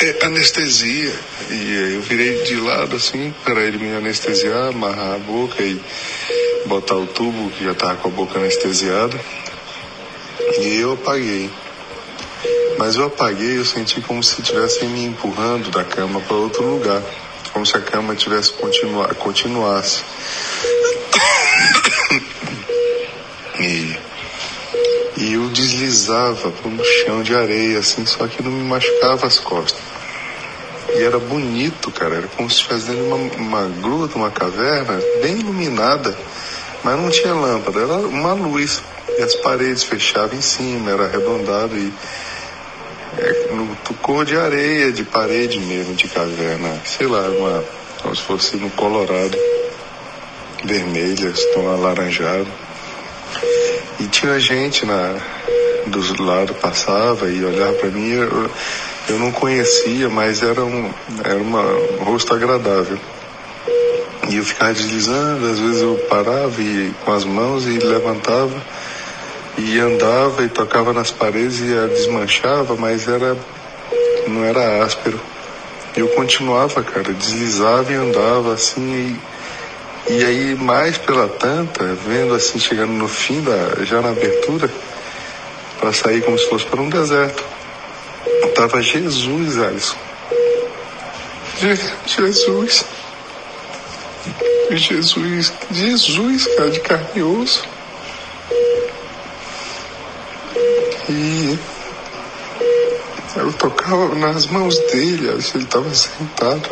é 0.00 0.26
anestesia. 0.26 1.12
E 1.50 1.94
eu 1.94 2.00
virei 2.02 2.42
de 2.42 2.56
lado 2.56 2.96
assim, 2.96 3.34
para 3.44 3.62
ele 3.62 3.78
me 3.78 3.96
anestesiar, 3.96 4.68
amarrar 4.68 5.14
a 5.14 5.18
boca 5.18 5.62
e 5.62 5.80
botar 6.66 6.96
o 6.96 7.06
tubo 7.06 7.50
que 7.50 7.64
já 7.64 7.72
estava 7.72 7.96
com 7.96 8.08
a 8.08 8.10
boca 8.10 8.38
anestesiada. 8.38 9.18
E 10.60 10.80
eu 10.80 10.94
apaguei. 10.94 11.50
Mas 12.78 12.96
eu 12.96 13.06
apaguei, 13.06 13.58
eu 13.58 13.64
senti 13.64 14.00
como 14.00 14.22
se 14.22 14.40
estivessem 14.40 14.88
me 14.88 15.04
empurrando 15.04 15.70
da 15.70 15.84
cama 15.84 16.20
para 16.20 16.36
outro 16.36 16.64
lugar. 16.64 17.02
Como 17.52 17.64
se 17.64 17.76
a 17.76 17.80
cama 17.80 18.16
tivesse 18.16 18.52
continua, 18.52 19.14
continuasse. 19.14 20.02
e 25.16 25.32
eu 25.34 25.48
deslizava 25.48 26.52
no 26.64 26.84
chão 26.84 27.22
de 27.22 27.34
areia, 27.34 27.78
assim, 27.78 28.04
só 28.04 28.26
que 28.26 28.42
não 28.42 28.50
me 28.50 28.64
machucava 28.64 29.26
as 29.26 29.38
costas. 29.38 29.80
E 30.96 31.02
era 31.02 31.18
bonito, 31.18 31.90
cara, 31.90 32.16
era 32.16 32.26
como 32.28 32.50
se 32.50 32.56
estivesse 32.56 32.86
dentro 32.86 33.02
de 33.02 33.08
uma, 33.08 33.16
uma 33.60 33.68
gruta, 33.80 34.16
uma 34.16 34.30
caverna, 34.30 35.00
bem 35.22 35.38
iluminada, 35.38 36.16
mas 36.82 36.96
não 36.96 37.10
tinha 37.10 37.32
lâmpada, 37.32 37.80
era 37.80 37.94
uma 37.94 38.32
luz. 38.32 38.82
E 39.16 39.22
as 39.22 39.34
paredes 39.36 39.84
fechavam 39.84 40.36
em 40.36 40.40
cima, 40.40 40.90
era 40.90 41.04
arredondado 41.04 41.76
e 41.76 41.92
é, 43.16 43.52
no 43.52 43.76
cor 44.02 44.24
de 44.24 44.36
areia, 44.36 44.90
de 44.90 45.04
parede 45.04 45.60
mesmo, 45.60 45.94
de 45.94 46.08
caverna, 46.08 46.80
sei 46.84 47.06
lá, 47.06 47.22
uma, 47.28 47.64
como 48.02 48.16
se 48.16 48.22
fosse 48.22 48.56
no 48.56 48.68
Colorado, 48.70 49.38
vermelha, 50.64 51.32
tom 51.54 51.68
alaranjado. 51.68 52.63
E 54.00 54.06
tinha 54.08 54.38
gente 54.38 54.84
na, 54.84 55.16
dos 55.86 56.16
lados, 56.18 56.56
passava 56.56 57.28
e 57.28 57.44
olhava 57.44 57.72
para 57.74 57.90
mim, 57.90 58.10
eu, 58.10 58.50
eu 59.08 59.18
não 59.18 59.30
conhecia, 59.30 60.08
mas 60.08 60.42
era 60.42 60.64
um, 60.64 60.90
era 61.22 61.36
uma, 61.36 61.62
um 61.62 62.04
rosto 62.04 62.34
agradável. 62.34 62.98
E 64.30 64.36
eu 64.36 64.44
ficava 64.44 64.72
deslizando, 64.72 65.46
às 65.46 65.58
vezes 65.58 65.82
eu 65.82 65.96
parava 66.08 66.60
e, 66.60 66.92
com 67.04 67.12
as 67.12 67.24
mãos 67.24 67.66
e 67.66 67.78
levantava 67.78 68.62
e 69.56 69.78
andava 69.78 70.42
e 70.44 70.48
tocava 70.48 70.92
nas 70.92 71.10
paredes 71.10 71.60
e 71.60 71.88
desmanchava, 71.88 72.74
mas 72.74 73.06
era 73.06 73.36
não 74.26 74.44
era 74.44 74.82
áspero. 74.82 75.20
Eu 75.96 76.08
continuava, 76.08 76.82
cara, 76.82 77.12
deslizava 77.12 77.92
e 77.92 77.94
andava 77.94 78.54
assim 78.54 78.80
e 78.80 79.33
e 80.06 80.22
aí, 80.22 80.54
mais 80.54 80.98
pela 80.98 81.26
tanta, 81.26 81.82
vendo 82.06 82.34
assim, 82.34 82.58
chegando 82.58 82.92
no 82.92 83.08
fim, 83.08 83.40
da, 83.40 83.82
já 83.84 84.02
na 84.02 84.10
abertura, 84.10 84.70
para 85.80 85.92
sair 85.94 86.22
como 86.22 86.38
se 86.38 86.46
fosse 86.46 86.66
para 86.66 86.80
um 86.80 86.90
deserto. 86.90 87.42
Tava 88.54 88.82
Jesus, 88.82 89.58
Alisson. 89.58 89.96
Jesus. 92.06 92.84
Jesus. 94.70 95.52
Jesus, 95.70 96.46
cara, 96.54 96.70
de 96.70 96.80
carne 96.80 97.08
e 97.16 97.22
osso. 97.22 97.64
E 101.08 101.58
eu 103.36 103.52
tocava 103.54 104.14
nas 104.14 104.46
mãos 104.48 104.76
dele, 104.92 105.28
ele 105.28 105.38
estava 105.38 105.94
sentado. 105.94 106.68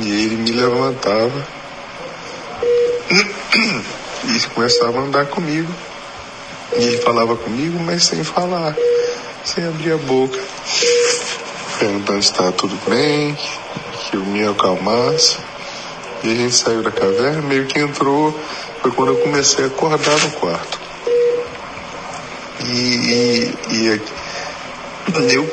E 0.00 0.24
ele 0.24 0.36
me 0.36 0.50
levantava 0.50 1.55
e 3.10 4.40
começava 4.54 4.98
a 4.98 5.02
andar 5.02 5.26
comigo. 5.26 5.72
E 6.76 6.82
ele 6.82 6.98
falava 6.98 7.36
comigo, 7.36 7.78
mas 7.80 8.04
sem 8.04 8.24
falar, 8.24 8.76
sem 9.44 9.64
abrir 9.66 9.92
a 9.92 9.96
boca. 9.96 10.38
Perguntando 11.78 12.22
se 12.22 12.30
estava 12.30 12.52
tudo 12.52 12.76
bem, 12.88 13.36
que 14.00 14.16
eu 14.16 14.24
me 14.24 14.46
acalmasse. 14.46 15.38
E 16.24 16.32
a 16.32 16.34
gente 16.34 16.54
saiu 16.54 16.82
da 16.82 16.90
caverna, 16.90 17.42
meio 17.42 17.66
que 17.66 17.78
entrou, 17.78 18.38
foi 18.82 18.90
quando 18.90 19.12
eu 19.12 19.16
comecei 19.18 19.64
a 19.64 19.68
acordar 19.68 20.18
no 20.18 20.30
quarto. 20.32 20.80
E, 22.64 23.54
e, 23.70 24.02
e 25.20 25.34
eu 25.34 25.48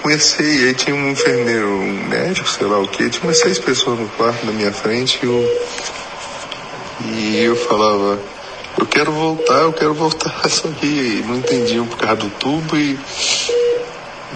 comecei, 0.00 0.68
aí 0.68 0.74
tinha 0.74 0.94
um 0.94 1.10
enfermeiro, 1.10 1.68
um 1.68 2.08
médico, 2.08 2.48
sei 2.48 2.66
lá 2.66 2.78
o 2.78 2.86
que, 2.86 3.10
tinha 3.10 3.24
umas 3.24 3.38
seis 3.38 3.58
pessoas 3.58 3.98
no 3.98 4.08
quarto 4.10 4.46
na 4.46 4.52
minha 4.52 4.72
frente 4.72 5.18
e 5.22 5.26
eu, 5.26 5.62
e 7.00 7.38
eu 7.38 7.56
falava, 7.56 8.18
eu 8.78 8.86
quero 8.86 9.12
voltar, 9.12 9.62
eu 9.62 9.72
quero 9.72 9.94
voltar, 9.94 10.32
só 10.48 10.68
que 10.68 11.24
não 11.26 11.36
entendiam 11.36 11.86
por 11.86 11.98
causa 11.98 12.16
do 12.16 12.30
tubo 12.30 12.76
e. 12.76 12.98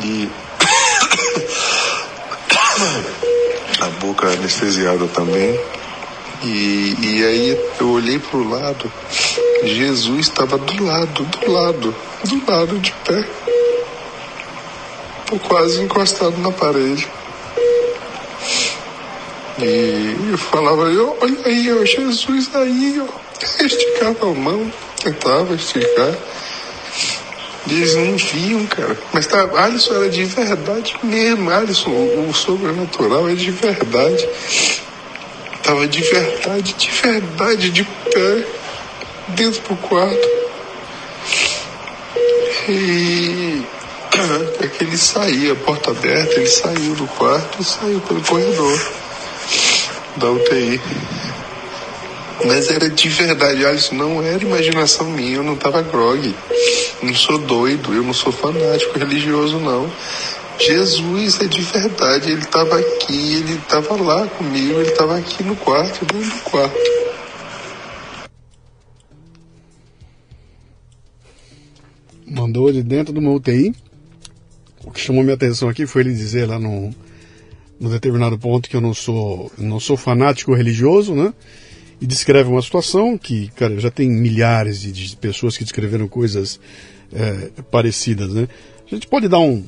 e 0.02 0.28
a 3.80 3.86
boca 4.00 4.26
anestesiada 4.26 5.06
também. 5.08 5.58
E, 6.42 6.96
e 7.00 7.24
aí 7.24 7.60
eu 7.80 7.90
olhei 7.90 8.18
para 8.18 8.38
o 8.38 8.48
lado, 8.48 8.92
Jesus 9.64 10.28
estava 10.28 10.56
do 10.56 10.84
lado, 10.84 11.24
do 11.24 11.50
lado, 11.50 11.94
do 12.24 12.50
lado 12.50 12.78
de 12.78 12.92
pé, 13.04 13.28
quase 15.48 15.82
encostado 15.82 16.38
na 16.38 16.52
parede. 16.52 17.08
E 19.60 20.30
eu 20.30 20.38
falava, 20.38 20.82
olha 20.82 21.38
aí, 21.44 21.72
ó, 21.72 21.84
Jesus 21.84 22.50
aí, 22.54 23.02
ó. 23.02 23.64
Esticava 23.64 24.30
a 24.30 24.34
mão, 24.34 24.72
tentava 25.02 25.54
esticar. 25.54 26.14
E 27.66 27.74
eles 27.74 27.96
não 27.96 28.16
viam, 28.16 28.64
cara. 28.66 28.96
Mas 29.12 29.26
tá, 29.26 29.48
Alisson 29.56 29.94
era 29.94 30.08
de 30.08 30.24
verdade 30.24 30.96
mesmo. 31.02 31.50
Alisson, 31.50 31.90
o, 31.90 32.28
o 32.30 32.34
sobrenatural 32.34 33.28
é 33.28 33.34
de 33.34 33.50
verdade. 33.50 34.28
Tava 35.64 35.88
de 35.88 36.02
verdade, 36.02 36.72
de 36.74 36.90
verdade, 36.90 37.70
de 37.70 37.84
pé, 37.84 38.44
dentro 39.28 39.60
do 39.62 39.76
quarto. 39.76 40.28
E 42.68 43.62
é 44.62 44.66
que 44.68 44.84
ele 44.84 44.96
saía, 44.96 45.54
porta 45.56 45.90
aberta, 45.90 46.34
ele 46.36 46.46
saiu 46.46 46.94
do 46.94 47.08
quarto 47.08 47.60
e 47.60 47.64
saiu 47.64 48.00
pelo 48.00 48.22
corredor 48.22 49.07
da 50.18 50.30
UTI. 50.30 50.80
Mas 52.44 52.70
era 52.70 52.88
de 52.88 53.08
verdade, 53.08 53.64
Alisson, 53.64 53.94
não 53.96 54.22
era 54.22 54.42
imaginação 54.42 55.10
minha, 55.10 55.36
eu 55.36 55.42
não 55.42 55.56
tava 55.56 55.82
grog. 55.82 56.34
Não 57.02 57.14
sou 57.14 57.38
doido, 57.38 57.92
eu 57.92 58.02
não 58.02 58.12
sou 58.12 58.32
fanático 58.32 58.98
religioso, 58.98 59.58
não. 59.58 59.90
Jesus 60.60 61.40
é 61.40 61.46
de 61.46 61.62
verdade, 61.62 62.32
ele 62.32 62.42
estava 62.42 62.78
aqui, 62.78 63.36
ele 63.36 63.54
estava 63.54 63.94
lá 63.96 64.26
comigo, 64.26 64.80
ele 64.80 64.90
estava 64.90 65.16
aqui 65.16 65.42
no 65.42 65.56
quarto, 65.56 66.04
dentro 66.04 66.30
do 66.30 66.42
quarto. 66.42 66.98
Mandou 72.26 72.70
de 72.72 72.82
dentro 72.82 73.12
de 73.12 73.18
uma 73.18 73.32
UTI. 73.32 73.74
O 74.84 74.90
que 74.90 75.00
chamou 75.00 75.22
minha 75.22 75.34
atenção 75.34 75.68
aqui 75.68 75.86
foi 75.86 76.02
ele 76.02 76.12
dizer 76.12 76.46
lá 76.46 76.58
num, 76.58 76.92
num 77.80 77.90
determinado 77.90 78.38
ponto 78.38 78.68
que 78.68 78.76
eu 78.76 78.80
não 78.80 78.94
sou, 78.94 79.50
não 79.56 79.78
sou 79.78 79.96
fanático 79.96 80.54
religioso, 80.54 81.14
né? 81.14 81.32
e 82.00 82.06
descreve 82.06 82.48
uma 82.48 82.62
situação 82.62 83.18
que, 83.18 83.48
cara, 83.48 83.78
já 83.78 83.90
tem 83.90 84.08
milhares 84.08 84.80
de, 84.80 85.16
pessoas 85.16 85.56
que 85.56 85.64
descreveram 85.64 86.06
coisas 86.06 86.60
é, 87.12 87.50
parecidas, 87.70 88.32
né? 88.32 88.48
A 88.86 88.94
gente 88.94 89.06
pode 89.06 89.28
dar 89.28 89.40
um 89.40 89.64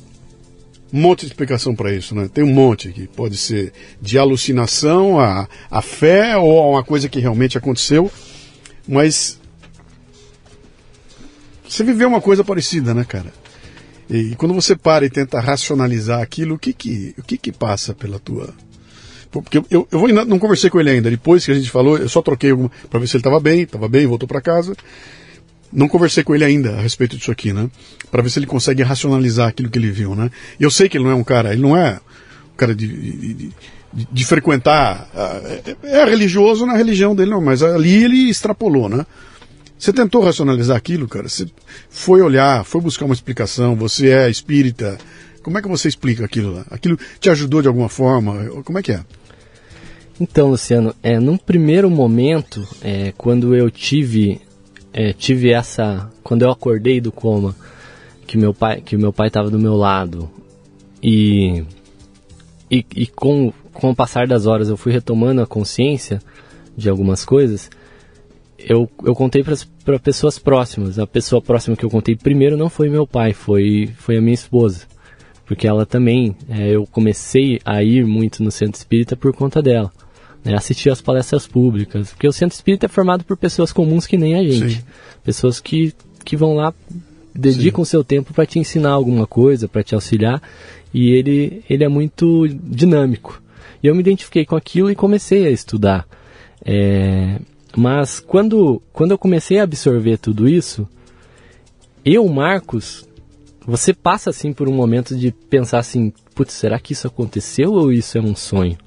monte 0.91 1.21
de 1.21 1.27
explicação 1.27 1.75
para 1.75 1.93
isso, 1.93 2.15
né? 2.15 2.29
Tem 2.33 2.43
um 2.43 2.53
monte 2.53 2.91
que 2.91 3.07
pode 3.07 3.37
ser 3.37 3.73
de 4.01 4.17
alucinação 4.17 5.19
a, 5.19 5.47
a 5.69 5.81
fé 5.81 6.37
ou 6.37 6.59
a 6.59 6.69
uma 6.69 6.83
coisa 6.83 7.09
que 7.09 7.19
realmente 7.19 7.57
aconteceu, 7.57 8.09
mas 8.87 9.39
você 11.67 11.83
viveu 11.83 12.07
uma 12.07 12.21
coisa 12.21 12.43
parecida, 12.43 12.93
né, 12.93 13.03
cara? 13.03 13.31
E, 14.11 14.33
e 14.33 14.35
quando 14.35 14.53
você 14.53 14.75
para 14.75 15.05
e 15.05 15.09
tenta 15.09 15.39
racionalizar 15.39 16.21
aquilo, 16.21 16.55
o 16.55 16.59
que 16.59 16.73
que, 16.73 17.15
o 17.17 17.23
que, 17.23 17.37
que 17.37 17.51
passa 17.51 17.95
pela 17.95 18.19
tua 18.19 18.53
porque 19.31 19.59
eu, 19.59 19.87
eu, 19.89 19.99
vou, 19.99 20.09
não 20.25 20.37
conversei 20.37 20.69
com 20.69 20.79
ele 20.79 20.89
ainda. 20.89 21.09
Depois 21.09 21.45
que 21.45 21.51
a 21.51 21.55
gente 21.55 21.71
falou, 21.71 21.97
eu 21.97 22.09
só 22.09 22.21
troquei 22.21 22.51
para 22.89 22.99
ver 22.99 23.07
se 23.07 23.15
ele 23.15 23.21
estava 23.21 23.39
bem, 23.39 23.61
estava 23.61 23.87
bem, 23.87 24.05
voltou 24.05 24.27
para 24.27 24.41
casa. 24.41 24.75
Não 25.71 25.87
conversei 25.87 26.21
com 26.21 26.35
ele 26.35 26.43
ainda 26.43 26.71
a 26.71 26.81
respeito 26.81 27.15
disso 27.15 27.31
aqui, 27.31 27.53
né? 27.53 27.69
Para 28.11 28.21
ver 28.21 28.29
se 28.29 28.39
ele 28.39 28.45
consegue 28.45 28.83
racionalizar 28.83 29.47
aquilo 29.47 29.69
que 29.69 29.79
ele 29.79 29.89
viu, 29.89 30.13
né? 30.15 30.29
E 30.59 30.63
eu 30.63 30.69
sei 30.69 30.89
que 30.89 30.97
ele 30.97 31.05
não 31.05 31.11
é 31.11 31.15
um 31.15 31.23
cara, 31.23 31.53
ele 31.53 31.61
não 31.61 31.77
é 31.77 31.93
um 32.53 32.57
cara 32.57 32.75
de, 32.75 32.85
de, 32.85 33.33
de, 33.33 34.07
de 34.11 34.25
frequentar. 34.25 35.09
É, 35.85 36.01
é 36.01 36.03
religioso 36.03 36.65
na 36.65 36.75
religião 36.75 37.15
dele, 37.15 37.31
não, 37.31 37.41
mas 37.41 37.63
ali 37.63 38.03
ele 38.03 38.29
extrapolou, 38.29 38.89
né? 38.89 39.05
Você 39.81 39.91
tentou 39.91 40.23
racionalizar 40.23 40.77
aquilo, 40.77 41.07
cara? 41.07 41.27
Você 41.27 41.47
foi 41.89 42.21
olhar, 42.21 42.63
foi 42.63 42.79
buscar 42.79 43.05
uma 43.05 43.15
explicação, 43.15 43.75
você 43.75 44.09
é 44.09 44.29
espírita. 44.29 44.95
Como 45.41 45.57
é 45.57 45.61
que 45.61 45.67
você 45.67 45.87
explica 45.87 46.23
aquilo 46.23 46.53
lá? 46.53 46.63
Aquilo 46.69 46.99
te 47.19 47.31
ajudou 47.31 47.63
de 47.63 47.67
alguma 47.67 47.89
forma? 47.89 48.45
Como 48.63 48.77
é 48.77 48.83
que 48.83 48.91
é? 48.91 49.03
Então, 50.19 50.51
Luciano, 50.51 50.93
é, 51.01 51.19
num 51.19 51.35
primeiro 51.35 51.89
momento, 51.89 52.63
é, 52.83 53.11
quando 53.17 53.55
eu 53.55 53.71
tive, 53.71 54.39
é, 54.93 55.13
tive 55.13 55.51
essa, 55.51 56.11
quando 56.21 56.43
eu 56.43 56.51
acordei 56.51 57.01
do 57.01 57.11
coma, 57.11 57.55
que 58.27 58.37
meu 58.37 58.53
pai, 58.53 58.81
que 58.81 58.95
meu 58.95 59.11
pai 59.11 59.29
estava 59.29 59.49
do 59.49 59.57
meu 59.57 59.75
lado 59.75 60.29
e 61.01 61.63
e, 62.69 62.85
e 62.95 63.07
com, 63.07 63.51
com 63.73 63.89
o 63.89 63.95
passar 63.95 64.27
das 64.27 64.45
horas 64.45 64.69
eu 64.69 64.77
fui 64.77 64.93
retomando 64.93 65.41
a 65.41 65.47
consciência 65.47 66.21
de 66.77 66.87
algumas 66.87 67.25
coisas, 67.25 67.67
eu, 68.67 68.89
eu 69.03 69.13
contei 69.13 69.43
para 69.43 69.99
pessoas 69.99 70.37
próximas. 70.39 70.99
A 70.99 71.07
pessoa 71.07 71.41
próxima 71.41 71.75
que 71.75 71.83
eu 71.83 71.89
contei 71.89 72.15
primeiro 72.15 72.57
não 72.57 72.69
foi 72.69 72.89
meu 72.89 73.05
pai, 73.05 73.33
foi, 73.33 73.89
foi 73.97 74.17
a 74.17 74.21
minha 74.21 74.33
esposa. 74.33 74.85
Porque 75.45 75.67
ela 75.67 75.85
também, 75.85 76.35
é, 76.49 76.69
eu 76.69 76.87
comecei 76.87 77.59
a 77.65 77.83
ir 77.83 78.05
muito 78.05 78.43
no 78.43 78.51
centro 78.51 78.77
espírita 78.77 79.15
por 79.15 79.33
conta 79.33 79.61
dela 79.61 79.91
né, 80.43 80.55
assistir 80.55 80.89
às 80.89 81.01
palestras 81.01 81.47
públicas, 81.47 82.09
porque 82.09 82.27
o 82.27 82.33
centro 82.33 82.55
espírita 82.55 82.85
é 82.85 82.89
formado 82.89 83.23
por 83.23 83.37
pessoas 83.37 83.71
comuns 83.71 84.07
que 84.07 84.17
nem 84.17 84.35
a 84.35 84.43
gente, 84.43 84.77
Sim. 84.77 84.83
pessoas 85.23 85.59
que, 85.59 85.93
que 86.25 86.35
vão 86.35 86.55
lá 86.55 86.73
dedicam 87.33 87.81
o 87.81 87.85
seu 87.85 88.03
tempo 88.03 88.33
para 88.33 88.45
te 88.45 88.59
ensinar 88.59 88.91
alguma 88.91 89.25
coisa, 89.25 89.67
para 89.67 89.83
te 89.83 89.95
auxiliar, 89.95 90.41
e 90.93 91.11
ele, 91.11 91.63
ele 91.69 91.83
é 91.83 91.87
muito 91.87 92.47
dinâmico. 92.47 93.41
E 93.81 93.87
eu 93.87 93.95
me 93.95 94.01
identifiquei 94.01 94.45
com 94.45 94.55
aquilo 94.55 94.91
e 94.91 94.95
comecei 94.95 95.47
a 95.47 95.49
estudar. 95.49 96.05
É, 96.63 97.39
mas 97.75 98.19
quando, 98.19 98.81
quando 98.91 99.11
eu 99.11 99.17
comecei 99.17 99.59
a 99.59 99.63
absorver 99.63 100.17
tudo 100.17 100.47
isso, 100.47 100.87
eu, 102.03 102.27
Marcos, 102.27 103.07
você 103.65 103.93
passa 103.93 104.29
assim 104.29 104.53
por 104.53 104.67
um 104.67 104.73
momento 104.73 105.15
de 105.15 105.31
pensar 105.31 105.79
assim, 105.79 106.11
putz, 106.33 106.53
será 106.53 106.79
que 106.79 106.93
isso 106.93 107.07
aconteceu 107.07 107.73
ou 107.73 107.91
isso 107.91 108.17
é 108.17 108.21
um 108.21 108.35
sonho? 108.35 108.77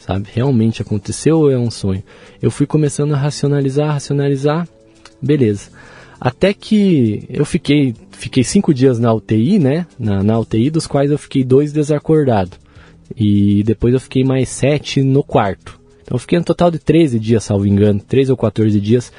sabe? 0.00 0.28
Realmente 0.32 0.82
aconteceu 0.82 1.38
ou 1.38 1.50
é 1.50 1.58
um 1.58 1.70
sonho? 1.70 2.02
Eu 2.42 2.50
fui 2.50 2.66
começando 2.66 3.14
a 3.14 3.18
racionalizar, 3.18 3.92
racionalizar, 3.92 4.66
beleza. 5.22 5.70
Até 6.20 6.52
que 6.52 7.24
eu 7.28 7.44
fiquei, 7.44 7.94
fiquei 8.10 8.42
cinco 8.42 8.74
dias 8.74 8.98
na 8.98 9.12
UTI, 9.12 9.58
né? 9.58 9.86
Na, 9.98 10.22
na 10.22 10.38
UTI, 10.38 10.70
dos 10.70 10.86
quais 10.86 11.10
eu 11.10 11.18
fiquei 11.18 11.44
dois 11.44 11.72
desacordado. 11.72 12.56
E 13.16 13.62
depois 13.62 13.94
eu 13.94 14.00
fiquei 14.00 14.24
mais 14.24 14.48
sete 14.48 15.02
no 15.02 15.22
quarto. 15.22 15.79
Então 16.10 16.16
eu 16.16 16.20
fiquei 16.20 16.40
no 16.40 16.44
total 16.44 16.72
de 16.72 16.80
13 16.80 17.20
dias, 17.20 17.44
salvo 17.44 17.68
engano, 17.68 18.00
13 18.00 18.32
ou 18.32 18.36
14 18.36 18.80
dias 18.80 19.12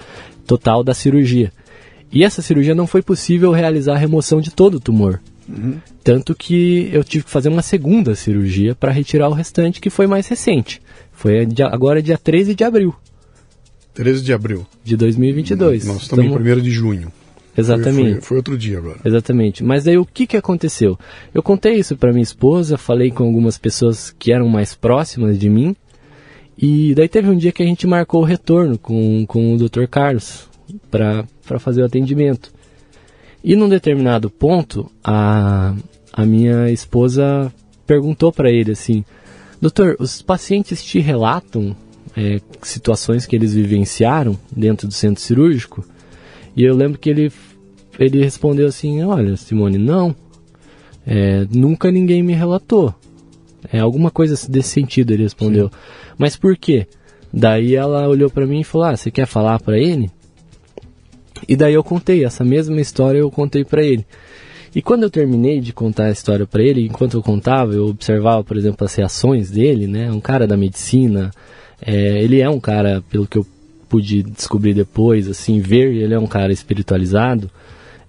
total 0.46 0.84
da 0.84 0.94
cirurgia. 0.94 1.50
E 2.12 2.22
essa 2.22 2.42
cirurgia 2.42 2.76
não 2.76 2.86
foi 2.86 3.02
possível 3.02 3.50
realizar 3.54 3.94
a 3.94 3.98
remoção 3.98 4.42
de 4.42 4.52
todo 4.52 4.76
o 4.76 4.80
tumor. 4.82 5.22
Uhum. 5.48 5.76
Tanto 6.04 6.36
que 6.36 6.90
eu 6.92 7.02
tive 7.02 7.24
que 7.24 7.32
fazer 7.32 7.48
uma 7.48 7.62
segunda 7.62 8.14
cirurgia 8.14 8.76
para 8.76 8.92
retirar 8.92 9.30
o 9.30 9.34
restante, 9.34 9.80
que 9.80 9.90
foi 9.90 10.06
mais 10.06 10.28
recente. 10.28 10.82
Foi 11.14 11.48
agora 11.72 12.02
dia 12.02 12.18
13 12.18 12.54
de 12.56 12.66
abril. 12.66 12.94
13 13.94 14.22
de 14.22 14.34
abril. 14.34 14.68
De 14.84 14.98
2022. 14.98 15.86
Nós 15.86 16.02
estamos 16.02 16.26
em 16.26 16.30
1 16.30 16.60
de 16.60 16.72
junho. 16.72 17.10
Exatamente. 17.58 17.96
Foi, 17.96 18.12
foi, 18.12 18.22
foi, 18.22 18.38
outro 18.38 18.58
dia 18.58 18.80
agora. 18.80 19.00
Exatamente. 19.06 19.64
Mas 19.64 19.88
aí 19.88 19.98
o 19.98 20.06
que, 20.06 20.28
que 20.28 20.36
aconteceu? 20.36 21.00
Eu 21.34 21.42
contei 21.42 21.76
isso 21.76 21.96
para 21.96 22.12
minha 22.12 22.22
esposa, 22.22 22.78
falei 22.78 23.12
com 23.12 23.24
algumas 23.24 23.58
pessoas 23.58 24.14
que 24.20 24.34
eram 24.34 24.50
mais 24.50 24.76
próximas 24.76 25.40
de 25.40 25.50
mim. 25.50 25.74
E 26.58 26.94
daí 26.94 27.08
teve 27.08 27.30
um 27.30 27.38
dia 27.38 27.52
que 27.52 27.64
a 27.64 27.66
gente 27.66 27.88
marcou 27.88 28.22
o 28.22 28.26
retorno 28.26 28.78
com, 28.78 29.26
com 29.26 29.54
o 29.54 29.58
Dr. 29.58 29.86
Carlos 29.90 30.48
para 30.90 31.26
fazer 31.60 31.82
o 31.82 31.86
atendimento. 31.86 32.52
E 33.44 33.56
num 33.56 33.68
determinado 33.68 34.30
ponto, 34.30 34.92
a, 35.04 35.76
a 36.14 36.26
minha 36.26 36.70
esposa 36.70 37.52
perguntou 37.88 38.32
para 38.32 38.52
ele 38.52 38.72
assim: 38.72 39.04
Doutor, 39.60 39.96
os 40.00 40.22
pacientes 40.22 40.84
te 40.84 41.00
relatam 41.00 41.76
é, 42.16 42.40
situações 42.62 43.26
que 43.26 43.36
eles 43.36 43.54
vivenciaram 43.54 44.38
dentro 44.56 44.88
do 44.88 44.94
centro 44.94 45.22
cirúrgico? 45.22 45.84
E 46.56 46.64
eu 46.64 46.76
lembro 46.76 47.00
que 47.00 47.10
ele, 47.10 47.32
ele 47.98 48.24
respondeu 48.24 48.68
assim: 48.68 49.04
Olha, 49.04 49.36
Simone, 49.36 49.78
não. 49.78 50.16
É, 51.06 51.48
nunca 51.50 51.90
ninguém 51.92 52.22
me 52.22 52.34
relatou. 52.34 52.94
É 53.72 53.80
alguma 53.80 54.10
coisa 54.10 54.36
desse 54.50 54.70
sentido, 54.70 55.12
ele 55.12 55.24
respondeu. 55.24 55.68
Sim. 55.68 55.76
Mas 56.18 56.36
por 56.36 56.56
quê? 56.58 56.88
Daí 57.34 57.76
ela 57.76 58.08
olhou 58.08 58.30
para 58.30 58.46
mim 58.46 58.62
e 58.62 58.64
falou: 58.64 58.88
"Ah, 58.88 58.98
você 58.98 59.12
quer 59.12 59.26
falar 59.26 59.60
para 59.60 59.78
ele?" 59.78 60.10
E 61.48 61.56
daí 61.56 61.74
eu 61.74 61.84
contei 61.84 62.24
essa 62.24 62.44
mesma 62.44 62.80
história, 62.80 63.20
eu 63.20 63.32
contei 63.32 63.64
para 63.64 63.84
ele. 63.84 64.06
E 64.74 64.82
quando 64.82 65.04
eu 65.04 65.10
terminei 65.10 65.60
de 65.60 65.74
contar 65.74 66.06
a 66.06 66.12
história 66.12 66.46
para 66.46 66.64
ele, 66.64 66.86
enquanto 66.86 67.16
eu 67.16 67.22
contava, 67.22 67.74
eu 67.74 67.88
observava, 67.88 68.44
por 68.44 68.56
exemplo, 68.56 68.86
as 68.86 68.96
reações 68.96 69.52
dele, 69.52 69.86
né? 69.86 70.10
Um 70.12 70.22
cara 70.22 70.48
da 70.48 70.56
medicina, 70.56 71.32
é, 71.82 72.24
ele 72.24 72.40
é 72.40 72.50
um 72.50 72.60
cara, 72.60 73.04
pelo 73.10 73.28
que 73.28 73.38
eu 73.38 73.46
pude 73.90 74.24
descobrir 74.24 74.74
depois, 74.74 75.28
assim, 75.28 75.60
ver, 75.60 75.94
ele 75.94 76.14
é 76.14 76.20
um 76.20 76.28
cara 76.28 76.54
espiritualizado, 76.54 77.52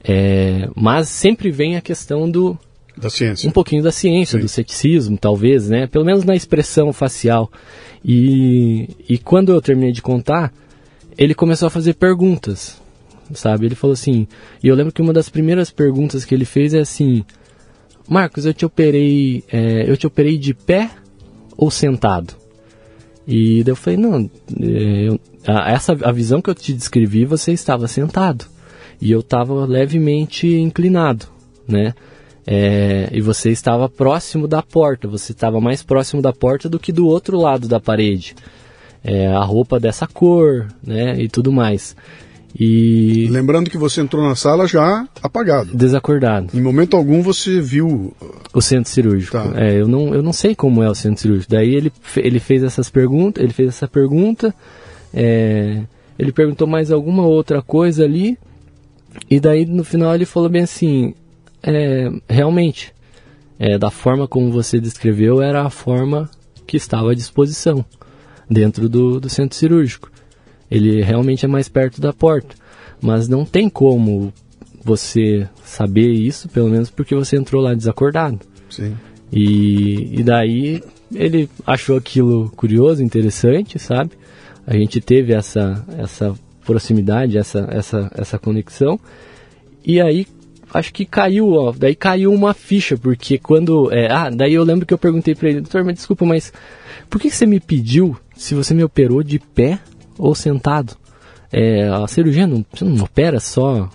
é, 0.04 0.68
mas 0.76 1.08
sempre 1.08 1.50
vem 1.50 1.76
a 1.76 1.80
questão 1.80 2.30
do 2.30 2.56
da 2.96 3.10
ciência. 3.10 3.48
Um 3.48 3.52
pouquinho 3.52 3.82
da 3.82 3.92
ciência, 3.92 4.38
Sim. 4.38 4.42
do 4.44 4.48
ceticismo, 4.48 5.18
talvez, 5.18 5.68
né? 5.68 5.86
Pelo 5.86 6.04
menos 6.04 6.24
na 6.24 6.34
expressão 6.34 6.92
facial. 6.92 7.50
E, 8.04 8.88
e 9.08 9.18
quando 9.18 9.52
eu 9.52 9.62
terminei 9.62 9.92
de 9.92 10.02
contar, 10.02 10.52
ele 11.16 11.34
começou 11.34 11.66
a 11.66 11.70
fazer 11.70 11.94
perguntas, 11.94 12.80
sabe? 13.34 13.66
Ele 13.66 13.74
falou 13.74 13.94
assim, 13.94 14.26
e 14.62 14.68
eu 14.68 14.74
lembro 14.74 14.92
que 14.92 15.02
uma 15.02 15.12
das 15.12 15.28
primeiras 15.28 15.70
perguntas 15.70 16.24
que 16.24 16.34
ele 16.34 16.44
fez 16.44 16.74
é 16.74 16.80
assim, 16.80 17.24
Marcos, 18.08 18.44
eu 18.44 18.52
te 18.52 18.66
operei, 18.66 19.44
é, 19.50 19.88
eu 19.88 19.96
te 19.96 20.06
operei 20.06 20.36
de 20.36 20.52
pé 20.52 20.90
ou 21.56 21.70
sentado? 21.70 22.34
E 23.26 23.62
daí 23.62 23.72
eu 23.72 23.76
falei, 23.76 23.98
não, 23.98 24.30
é, 24.60 25.08
eu, 25.08 25.20
a, 25.46 25.70
essa 25.70 25.96
a 26.02 26.12
visão 26.12 26.42
que 26.42 26.50
eu 26.50 26.54
te 26.54 26.72
descrevi, 26.72 27.24
você 27.24 27.52
estava 27.52 27.86
sentado 27.86 28.46
e 29.00 29.10
eu 29.10 29.20
estava 29.20 29.64
levemente 29.64 30.46
inclinado, 30.46 31.26
né? 31.66 31.94
É, 32.46 33.08
e 33.12 33.20
você 33.20 33.50
estava 33.50 33.88
próximo 33.88 34.48
da 34.48 34.62
porta, 34.62 35.06
você 35.06 35.32
estava 35.32 35.60
mais 35.60 35.82
próximo 35.82 36.20
da 36.20 36.32
porta 36.32 36.68
do 36.68 36.78
que 36.78 36.92
do 36.92 37.06
outro 37.06 37.38
lado 37.38 37.68
da 37.68 37.78
parede. 37.78 38.34
É, 39.04 39.28
a 39.28 39.42
roupa 39.42 39.80
dessa 39.80 40.06
cor, 40.06 40.68
né, 40.84 41.20
e 41.20 41.28
tudo 41.28 41.52
mais. 41.52 41.96
E 42.58 43.28
lembrando 43.30 43.70
que 43.70 43.78
você 43.78 44.00
entrou 44.00 44.22
na 44.22 44.34
sala 44.34 44.66
já 44.66 45.08
apagado, 45.22 45.74
desacordado. 45.74 46.48
Em 46.54 46.60
momento 46.60 46.96
algum 46.96 47.22
você 47.22 47.60
viu 47.60 48.14
o 48.52 48.60
centro 48.60 48.90
cirúrgico. 48.90 49.32
Tá. 49.32 49.52
É, 49.56 49.80
eu 49.80 49.88
não, 49.88 50.14
eu 50.14 50.22
não 50.22 50.32
sei 50.32 50.54
como 50.54 50.82
é 50.82 50.90
o 50.90 50.94
centro 50.94 51.22
cirúrgico. 51.22 51.50
Daí 51.50 51.74
ele, 51.74 51.92
ele 52.16 52.38
fez 52.38 52.62
essas 52.62 52.90
perguntas, 52.90 53.42
ele 53.42 53.52
fez 53.52 53.70
essa 53.70 53.88
pergunta, 53.88 54.54
é, 55.14 55.82
ele 56.18 56.30
perguntou 56.30 56.66
mais 56.66 56.92
alguma 56.92 57.24
outra 57.24 57.62
coisa 57.62 58.04
ali, 58.04 58.38
e 59.30 59.40
daí 59.40 59.64
no 59.64 59.82
final 59.82 60.14
ele 60.14 60.26
falou 60.26 60.48
bem 60.48 60.62
assim, 60.62 61.14
é, 61.62 62.10
realmente, 62.28 62.92
é, 63.58 63.78
da 63.78 63.90
forma 63.90 64.26
como 64.26 64.50
você 64.50 64.80
descreveu, 64.80 65.40
era 65.40 65.62
a 65.62 65.70
forma 65.70 66.30
que 66.66 66.76
estava 66.76 67.12
à 67.12 67.14
disposição 67.14 67.84
dentro 68.50 68.88
do, 68.88 69.20
do 69.20 69.28
centro 69.28 69.56
cirúrgico. 69.56 70.10
Ele 70.70 71.02
realmente 71.02 71.44
é 71.44 71.48
mais 71.48 71.68
perto 71.68 72.00
da 72.00 72.12
porta, 72.12 72.54
mas 73.00 73.28
não 73.28 73.44
tem 73.44 73.68
como 73.68 74.32
você 74.84 75.48
saber 75.64 76.10
isso, 76.10 76.48
pelo 76.48 76.68
menos 76.68 76.90
porque 76.90 77.14
você 77.14 77.36
entrou 77.36 77.62
lá 77.62 77.74
desacordado. 77.74 78.40
Sim. 78.68 78.96
E, 79.30 80.18
e 80.18 80.22
daí 80.22 80.82
ele 81.14 81.48
achou 81.66 81.96
aquilo 81.96 82.50
curioso, 82.50 83.02
interessante, 83.02 83.78
sabe? 83.78 84.12
A 84.66 84.74
gente 84.74 85.00
teve 85.00 85.32
essa, 85.32 85.84
essa 85.98 86.34
proximidade, 86.64 87.38
essa, 87.38 87.66
essa, 87.70 88.10
essa 88.14 88.38
conexão. 88.38 88.98
E 89.84 90.00
aí 90.00 90.26
acho 90.72 90.92
que 90.92 91.04
caiu, 91.04 91.52
ó, 91.52 91.72
daí 91.76 91.94
caiu 91.94 92.32
uma 92.32 92.54
ficha, 92.54 92.96
porque 92.96 93.38
quando. 93.38 93.92
É, 93.92 94.10
ah, 94.10 94.30
daí 94.30 94.54
eu 94.54 94.64
lembro 94.64 94.86
que 94.86 94.94
eu 94.94 94.98
perguntei 94.98 95.34
pra 95.34 95.48
ele, 95.48 95.60
doutor, 95.60 95.84
mas 95.84 95.94
desculpa, 95.94 96.24
mas 96.24 96.52
por 97.10 97.20
que 97.20 97.30
você 97.30 97.46
me 97.46 97.60
pediu 97.60 98.16
se 98.34 98.54
você 98.54 98.72
me 98.74 98.82
operou 98.82 99.22
de 99.22 99.38
pé 99.38 99.78
ou 100.18 100.34
sentado? 100.34 100.96
É, 101.52 101.88
a 101.88 102.06
cirurgia 102.06 102.46
não, 102.46 102.64
você 102.72 102.84
não 102.84 103.04
opera 103.04 103.38
só, 103.38 103.90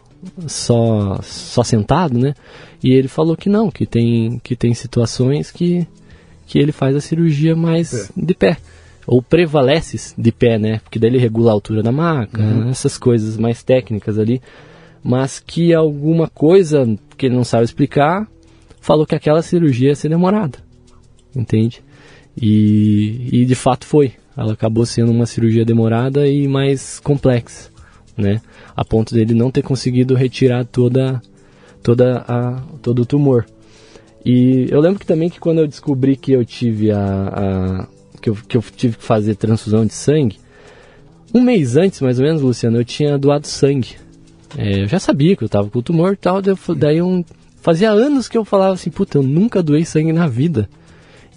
só, 0.46 1.20
só 1.24 1.64
sentado, 1.64 2.18
né? 2.18 2.36
E 2.84 2.92
ele 2.92 3.08
falou 3.08 3.36
que 3.36 3.50
não, 3.50 3.72
que 3.72 3.86
tem, 3.86 4.40
que 4.44 4.56
tem 4.56 4.74
situações 4.76 5.50
que, 5.50 5.88
que 6.46 6.60
ele 6.60 6.72
faz 6.72 6.96
a 6.96 7.02
cirurgia 7.02 7.56
mais 7.56 8.12
é. 8.12 8.14
de 8.16 8.36
pé. 8.36 8.58
Ou 9.08 9.22
prevalece 9.22 10.14
de 10.18 10.32
pé, 10.32 10.60
né? 10.60 10.80
Porque 10.84 11.00
daí 11.00 11.10
ele 11.10 11.18
regula 11.18 11.50
a 11.50 11.54
altura 11.54 11.82
da 11.82 11.92
maca, 11.92 12.42
uhum. 12.42 12.70
essas 12.70 12.98
coisas 12.98 13.38
mais 13.38 13.64
técnicas 13.64 14.20
ali 14.20 14.42
mas 15.08 15.40
que 15.40 15.74
alguma 15.74 16.28
coisa 16.28 16.86
que 17.18 17.28
ele 17.28 17.36
não 17.36 17.46
sabe 17.46 17.64
explicar 17.64 18.28
falou 18.82 19.06
que 19.06 19.16
aquela 19.16 19.42
cirurgia 19.42 19.88
ia 19.88 19.96
ser 19.96 20.10
demorada, 20.10 20.60
entende? 21.34 21.82
E, 22.36 23.30
e 23.32 23.46
de 23.46 23.56
fato 23.56 23.86
foi. 23.86 24.12
Ela 24.36 24.52
acabou 24.52 24.86
sendo 24.86 25.14
uma 25.14 25.26
cirurgia 25.26 25.64
demorada 25.64 26.28
e 26.28 26.46
mais 26.46 27.00
complexa, 27.00 27.70
né? 28.18 28.42
A 28.76 28.84
ponto 28.84 29.14
dele 29.14 29.34
não 29.34 29.50
ter 29.50 29.62
conseguido 29.62 30.14
retirar 30.14 30.66
toda, 30.66 31.22
toda 31.82 32.26
a, 32.28 32.62
todo 32.82 33.04
o 33.04 33.06
tumor. 33.06 33.46
E 34.26 34.68
eu 34.70 34.82
lembro 34.82 35.00
que 35.00 35.06
também 35.06 35.30
que 35.30 35.40
quando 35.40 35.60
eu 35.60 35.68
descobri 35.68 36.18
que 36.18 36.34
eu 36.34 36.44
tive 36.44 36.92
a, 36.92 37.00
a 37.00 37.88
que, 38.22 38.30
eu, 38.30 38.38
que 38.46 38.58
eu 38.58 38.62
tive 38.76 38.98
que 38.98 39.04
fazer 39.06 39.36
transfusão 39.36 39.86
de 39.86 39.94
sangue, 39.94 40.38
um 41.34 41.40
mês 41.40 41.78
antes, 41.78 42.02
mais 42.02 42.20
ou 42.20 42.26
menos, 42.26 42.42
Luciano, 42.42 42.78
eu 42.78 42.84
tinha 42.84 43.18
doado 43.18 43.48
sangue 43.48 43.96
é, 44.56 44.84
eu 44.84 44.88
já 44.88 45.00
sabia 45.00 45.36
que 45.36 45.44
eu 45.44 45.50
tava 45.50 45.70
com 45.70 45.82
tumor 45.82 46.14
e 46.14 46.18
tal, 46.18 46.42
daí 46.42 46.98
eu, 46.98 47.26
fazia 47.62 47.90
anos 47.92 48.28
que 48.28 48.38
eu 48.38 48.46
falava 48.46 48.74
assim, 48.74 48.90
puta, 48.90 49.18
eu 49.18 49.24
nunca 49.24 49.64
doei 49.64 49.84
sangue 49.84 50.14
na 50.14 50.28
vida. 50.28 50.70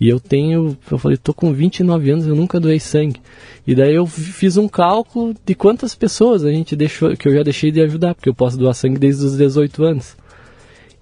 E 0.00 0.08
eu 0.08 0.18
tenho, 0.18 0.78
eu 0.90 0.98
falei, 0.98 1.18
tô 1.18 1.34
com 1.34 1.52
29 1.52 2.10
anos, 2.10 2.26
eu 2.26 2.34
nunca 2.34 2.58
doei 2.58 2.80
sangue. 2.80 3.20
E 3.66 3.74
daí 3.74 3.94
eu 3.94 4.06
fiz 4.06 4.56
um 4.56 4.66
cálculo 4.66 5.34
de 5.44 5.54
quantas 5.54 5.94
pessoas 5.94 6.42
a 6.42 6.50
gente 6.50 6.74
deixou, 6.74 7.14
que 7.14 7.28
eu 7.28 7.34
já 7.34 7.42
deixei 7.42 7.70
de 7.70 7.82
ajudar, 7.82 8.14
porque 8.14 8.28
eu 8.28 8.34
posso 8.34 8.56
doar 8.56 8.74
sangue 8.74 8.98
desde 8.98 9.26
os 9.26 9.36
18 9.36 9.84
anos. 9.84 10.16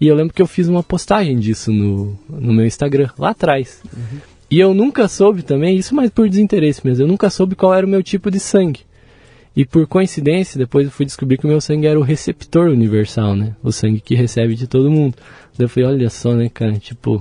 E 0.00 0.08
eu 0.08 0.16
lembro 0.16 0.34
que 0.34 0.42
eu 0.42 0.46
fiz 0.46 0.66
uma 0.66 0.82
postagem 0.82 1.38
disso 1.38 1.72
no, 1.72 2.18
no 2.28 2.52
meu 2.52 2.66
Instagram, 2.66 3.08
lá 3.16 3.30
atrás. 3.30 3.82
Uhum. 3.96 4.18
E 4.50 4.58
eu 4.58 4.74
nunca 4.74 5.06
soube 5.06 5.42
também, 5.42 5.76
isso 5.76 5.94
mais 5.94 6.10
por 6.10 6.28
desinteresse 6.28 6.84
mesmo, 6.84 7.04
eu 7.04 7.08
nunca 7.08 7.30
soube 7.30 7.54
qual 7.54 7.74
era 7.74 7.86
o 7.86 7.88
meu 7.88 8.02
tipo 8.02 8.30
de 8.30 8.40
sangue. 8.40 8.80
E 9.58 9.66
por 9.66 9.88
coincidência, 9.88 10.56
depois 10.56 10.86
eu 10.86 10.92
fui 10.92 11.04
descobrir 11.04 11.36
que 11.36 11.44
o 11.44 11.48
meu 11.48 11.60
sangue 11.60 11.88
era 11.88 11.98
o 11.98 12.02
receptor 12.04 12.68
universal, 12.68 13.34
né? 13.34 13.56
O 13.60 13.72
sangue 13.72 14.00
que 14.00 14.14
recebe 14.14 14.54
de 14.54 14.68
todo 14.68 14.88
mundo. 14.88 15.16
Daí 15.58 15.64
eu 15.64 15.68
falei, 15.68 15.88
olha 15.88 16.08
só, 16.08 16.32
né, 16.32 16.48
cara? 16.48 16.74
Tipo, 16.74 17.20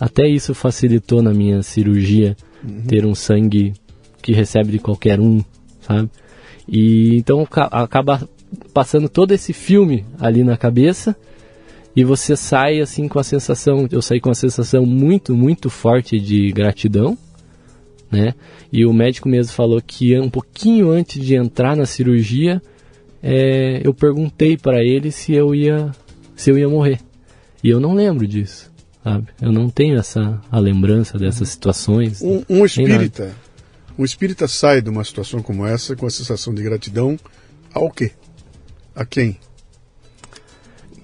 até 0.00 0.26
isso 0.26 0.54
facilitou 0.54 1.22
na 1.22 1.32
minha 1.32 1.62
cirurgia 1.62 2.36
uhum. 2.64 2.82
ter 2.82 3.06
um 3.06 3.14
sangue 3.14 3.74
que 4.20 4.32
recebe 4.32 4.72
de 4.72 4.80
qualquer 4.80 5.20
um, 5.20 5.40
sabe? 5.80 6.10
E 6.66 7.14
então 7.14 7.46
acaba 7.70 8.28
passando 8.74 9.08
todo 9.08 9.30
esse 9.30 9.52
filme 9.52 10.04
ali 10.18 10.42
na 10.42 10.56
cabeça 10.56 11.14
e 11.94 12.02
você 12.02 12.34
sai 12.34 12.80
assim 12.80 13.06
com 13.06 13.20
a 13.20 13.24
sensação, 13.24 13.86
eu 13.88 14.02
saí 14.02 14.20
com 14.20 14.30
a 14.30 14.34
sensação 14.34 14.84
muito, 14.84 15.32
muito 15.32 15.70
forte 15.70 16.18
de 16.18 16.50
gratidão 16.50 17.16
né? 18.12 18.34
E 18.70 18.84
o 18.84 18.92
médico 18.92 19.28
mesmo 19.28 19.52
falou 19.52 19.80
que 19.80 20.18
um 20.18 20.28
pouquinho 20.28 20.90
antes 20.90 21.24
de 21.24 21.34
entrar 21.34 21.74
na 21.74 21.86
cirurgia, 21.86 22.62
é, 23.22 23.80
eu 23.82 23.94
perguntei 23.94 24.56
para 24.56 24.84
ele 24.84 25.10
se 25.10 25.32
eu 25.32 25.54
ia 25.54 25.90
se 26.36 26.50
eu 26.50 26.58
ia 26.58 26.68
morrer. 26.68 27.00
E 27.64 27.70
eu 27.70 27.80
não 27.80 27.94
lembro 27.94 28.26
disso, 28.26 28.70
sabe? 29.02 29.28
Eu 29.40 29.50
não 29.50 29.70
tenho 29.70 29.96
essa 29.96 30.40
a 30.50 30.58
lembrança 30.58 31.18
dessas 31.18 31.48
situações. 31.48 32.20
Um, 32.20 32.42
um 32.48 32.64
espírita, 32.64 33.34
um 33.98 34.04
espírita 34.04 34.46
sai 34.46 34.82
de 34.82 34.90
uma 34.90 35.04
situação 35.04 35.40
como 35.40 35.66
essa 35.66 35.96
com 35.96 36.06
a 36.06 36.10
sensação 36.10 36.52
de 36.52 36.62
gratidão 36.62 37.18
ao 37.72 37.90
quê? 37.90 38.12
A 38.94 39.06
quem? 39.06 39.38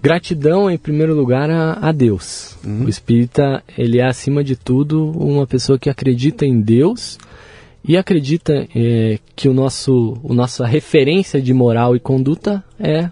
Gratidão, 0.01 0.71
em 0.71 0.79
primeiro 0.79 1.15
lugar, 1.15 1.51
a, 1.51 1.73
a 1.75 1.93
Deus. 1.93 2.57
Uhum. 2.65 2.85
O 2.85 2.89
espírita, 2.89 3.63
ele 3.77 3.99
é, 3.99 4.07
acima 4.07 4.45
de 4.45 4.57
tudo, 4.57 5.11
uma 5.11 5.47
pessoa 5.47 5.79
que 5.79 5.91
acredita 5.91 6.47
em 6.47 6.61
Deus 6.61 7.19
e 7.85 7.97
acredita 7.97 8.67
é, 8.75 9.19
que 9.35 9.49
o 9.49 9.55
nosso, 9.55 10.19
o 10.23 10.35
nossa 10.35 10.67
referência 10.67 11.41
de 11.41 11.53
moral 11.53 11.97
e 11.97 12.01
conduta 12.01 12.63
é 12.79 13.11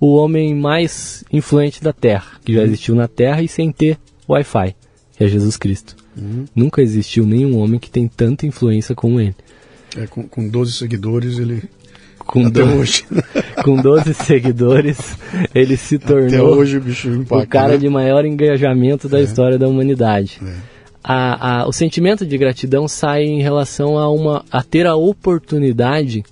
o 0.00 0.14
homem 0.14 0.54
mais 0.54 1.24
influente 1.32 1.82
da 1.82 1.92
Terra, 1.92 2.38
que 2.44 2.52
já 2.52 2.60
uhum. 2.60 2.66
existiu 2.66 2.94
na 2.94 3.08
Terra 3.08 3.42
e 3.42 3.48
sem 3.48 3.70
ter 3.70 3.98
Wi-Fi, 4.28 4.74
que 5.16 5.24
é 5.24 5.28
Jesus 5.28 5.56
Cristo. 5.56 5.96
Uhum. 6.16 6.44
Nunca 6.54 6.80
existiu 6.80 7.26
nenhum 7.26 7.58
homem 7.58 7.78
que 7.80 7.90
tem 7.90 8.06
tanta 8.08 8.46
influência 8.46 8.94
como 8.94 9.20
ele. 9.20 9.34
É, 9.96 10.06
com, 10.06 10.26
com 10.26 10.48
12 10.48 10.72
seguidores 10.72 11.38
ele 11.38 11.62
com 12.34 12.46
Até 12.46 12.64
do... 12.64 12.78
hoje. 12.78 13.04
com 13.62 13.76
12 13.76 14.12
seguidores, 14.12 15.16
ele 15.54 15.76
se 15.76 16.00
tornou 16.00 16.26
Até 16.26 16.42
hoje 16.42 16.78
o, 16.78 16.80
bicho 16.80 17.08
impacta, 17.08 17.44
o 17.44 17.46
cara 17.46 17.72
né? 17.74 17.78
de 17.78 17.88
maior 17.88 18.24
engajamento 18.24 19.08
da 19.08 19.20
é. 19.20 19.22
história 19.22 19.56
da 19.56 19.68
humanidade. 19.68 20.40
É. 20.44 20.54
A, 21.04 21.60
a, 21.62 21.68
o 21.68 21.72
sentimento 21.72 22.26
de 22.26 22.36
gratidão 22.36 22.88
sai 22.88 23.22
em 23.22 23.40
relação 23.40 23.96
a, 23.96 24.10
uma, 24.10 24.44
a 24.50 24.64
ter 24.64 24.84
a 24.84 24.96
oportunidade 24.96 26.24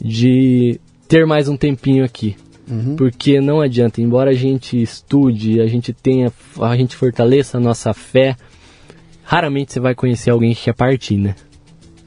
de 0.00 0.80
ter 1.06 1.26
mais 1.26 1.46
um 1.46 1.58
tempinho 1.58 2.06
aqui. 2.06 2.36
Uhum. 2.66 2.96
Porque 2.96 3.38
não 3.38 3.60
adianta, 3.60 4.00
embora 4.00 4.30
a 4.30 4.34
gente 4.34 4.80
estude, 4.80 5.60
a 5.60 5.66
gente 5.66 5.92
tenha, 5.92 6.32
a 6.58 6.76
gente 6.76 6.96
fortaleça 6.96 7.58
a 7.58 7.60
nossa 7.60 7.92
fé, 7.92 8.34
raramente 9.22 9.74
você 9.74 9.80
vai 9.80 9.94
conhecer 9.94 10.30
alguém 10.30 10.54
que 10.54 10.62
quer 10.62 10.74
partir, 10.74 11.18
né? 11.18 11.34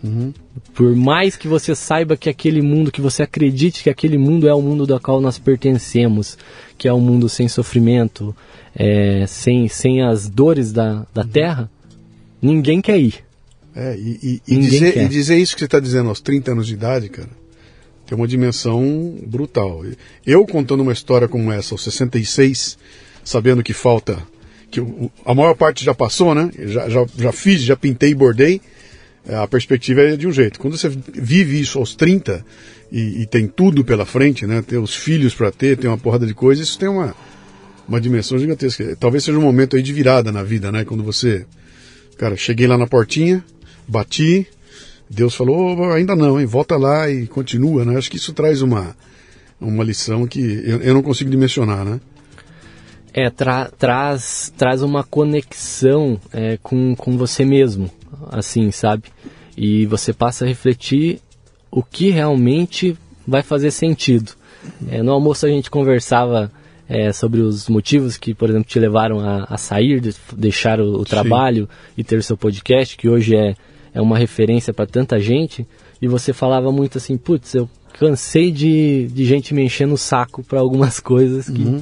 Uhum. 0.04 0.34
Por 0.74 0.96
mais 0.96 1.36
que 1.36 1.48
você 1.48 1.76
saiba 1.76 2.16
que 2.16 2.30
aquele 2.30 2.62
mundo, 2.62 2.92
que 2.92 3.02
você 3.02 3.24
acredite 3.24 3.84
que 3.84 3.90
aquele 3.90 4.18
mundo 4.18 4.48
é 4.48 4.54
o 4.54 4.62
mundo 4.62 4.86
do 4.86 5.00
qual 5.00 5.20
nós 5.20 5.40
pertencemos, 5.40 6.38
que 6.78 6.88
é 6.88 6.94
um 6.94 7.00
mundo 7.00 7.28
sem 7.28 7.48
sofrimento, 7.48 8.36
é, 8.76 9.26
sem, 9.28 9.68
sem 9.68 10.04
as 10.04 10.30
dores 10.30 10.72
da, 10.72 11.06
da 11.14 11.24
terra, 11.24 11.70
ninguém 12.42 12.82
quer 12.82 13.00
ir. 13.00 13.16
É, 13.76 13.96
e, 13.98 14.42
e, 14.48 14.54
e 14.56 14.60
dizer, 14.60 14.98
e 14.98 15.08
dizer 15.08 15.38
isso 15.38 15.56
que 15.56 15.60
você 15.60 15.66
está 15.66 15.80
dizendo 15.80 16.10
aos 16.10 16.22
30 16.22 16.52
anos 16.52 16.68
de 16.68 16.74
idade, 16.74 17.10
cara, 17.10 17.30
tem 18.06 18.16
uma 18.16 18.28
dimensão 18.28 19.18
brutal. 19.26 19.84
Eu 20.26 20.46
contando 20.46 20.82
uma 20.82 20.94
história 20.94 21.28
como 21.28 21.52
essa, 21.52 21.74
aos 21.74 21.84
66, 21.84 22.78
sabendo 23.24 23.64
que 23.64 23.74
falta, 23.74 24.20
que 24.70 24.80
a 25.26 25.34
maior 25.34 25.56
parte 25.56 25.84
já 25.84 25.96
passou, 25.96 26.36
né? 26.36 26.52
Já, 26.68 26.90
já, 26.90 27.06
já 27.18 27.32
fiz, 27.32 27.62
já 27.62 27.76
pintei 27.76 28.12
e 28.12 28.16
bordei, 28.16 28.62
a 29.28 29.48
perspectiva 29.48 30.02
é 30.02 30.16
de 30.18 30.28
um 30.28 30.32
jeito. 30.32 30.60
Quando 30.60 30.78
você 30.78 30.90
vive 30.90 31.60
isso 31.60 31.80
aos 31.80 31.96
30 31.96 32.46
e, 32.92 33.22
e 33.22 33.26
tem 33.26 33.48
tudo 33.48 33.84
pela 33.86 34.06
frente, 34.06 34.46
né? 34.46 34.62
Tem 34.62 34.78
os 34.80 34.96
filhos 34.96 35.34
para 35.34 35.52
ter, 35.52 35.78
tem 35.78 35.90
uma 35.90 35.98
porrada 35.98 36.26
de 36.26 36.34
coisas, 36.34 36.68
isso 36.68 36.78
tem 36.80 36.90
uma, 36.90 37.16
uma 37.88 38.02
dimensão 38.02 38.38
gigantesca. 38.38 38.96
Talvez 39.00 39.24
seja 39.24 39.38
um 39.38 39.42
momento 39.42 39.76
aí 39.76 39.82
de 39.82 39.94
virada 39.94 40.32
na 40.32 40.44
vida, 40.44 40.72
né? 40.72 40.84
Quando 40.84 41.04
você 41.04 41.46
Cara, 42.18 42.38
cheguei 42.38 42.68
lá 42.68 42.78
na 42.78 42.88
portinha, 42.88 43.44
bati, 43.88 44.48
Deus 45.10 45.36
falou, 45.36 45.78
"Oh, 45.78 45.92
ainda 45.92 46.16
não, 46.16 46.40
hein? 46.40 46.46
Volta 46.46 46.78
lá 46.78 47.10
e 47.10 47.28
continua, 47.28 47.84
né? 47.84 47.98
Acho 47.98 48.10
que 48.10 48.18
isso 48.18 48.34
traz 48.34 48.62
uma, 48.62 48.96
uma 49.60 49.84
lição 49.84 50.26
que 50.28 50.40
eu, 50.64 50.80
eu 50.82 50.94
não 50.94 51.02
consigo 51.02 51.30
dimensionar, 51.30 51.84
né? 51.84 52.00
É, 53.14 53.30
tra- 53.30 53.70
traz, 53.78 54.52
traz 54.58 54.82
uma 54.82 55.04
conexão 55.04 56.20
é, 56.32 56.58
com, 56.62 56.96
com 56.96 57.18
você 57.18 57.44
mesmo, 57.46 57.90
assim, 58.32 58.72
sabe? 58.72 59.04
E 59.56 59.86
você 59.86 60.14
passa 60.14 60.46
a 60.46 60.48
refletir 60.48 61.20
o 61.72 61.84
que 61.84 62.10
realmente 62.10 62.98
vai 63.28 63.42
fazer 63.42 63.72
sentido. 63.72 64.32
É, 64.90 65.02
no 65.04 65.12
almoço 65.12 65.46
a 65.46 65.50
gente 65.50 65.70
conversava 65.70 66.52
é, 66.88 67.12
sobre 67.12 67.42
os 67.42 67.68
motivos 67.70 68.18
que, 68.18 68.34
por 68.34 68.50
exemplo, 68.50 68.68
te 68.68 68.80
levaram 68.80 69.20
a, 69.20 69.46
a 69.50 69.58
sair, 69.58 70.00
de- 70.00 70.16
deixar 70.36 70.80
o, 70.80 71.00
o 71.02 71.06
trabalho 71.06 71.68
e 71.98 72.04
ter 72.04 72.18
o 72.18 72.24
seu 72.24 72.38
podcast, 72.38 72.96
que 72.98 73.10
hoje 73.10 73.36
é, 73.36 73.56
é 73.94 74.02
uma 74.02 74.18
referência 74.18 74.74
para 74.74 74.86
tanta 74.86 75.20
gente. 75.20 75.66
E 76.02 76.08
você 76.08 76.34
falava 76.34 76.72
muito 76.72 76.98
assim, 76.98 77.18
putz, 77.18 77.54
eu 77.56 77.70
cansei 77.94 78.52
de, 78.52 79.08
de 79.08 79.26
gente 79.26 79.54
me 79.54 79.64
enchendo 79.64 79.94
o 79.94 79.98
saco 79.98 80.44
para 80.44 80.60
algumas 80.60 81.00
coisas 81.00 81.50
que, 81.50 81.82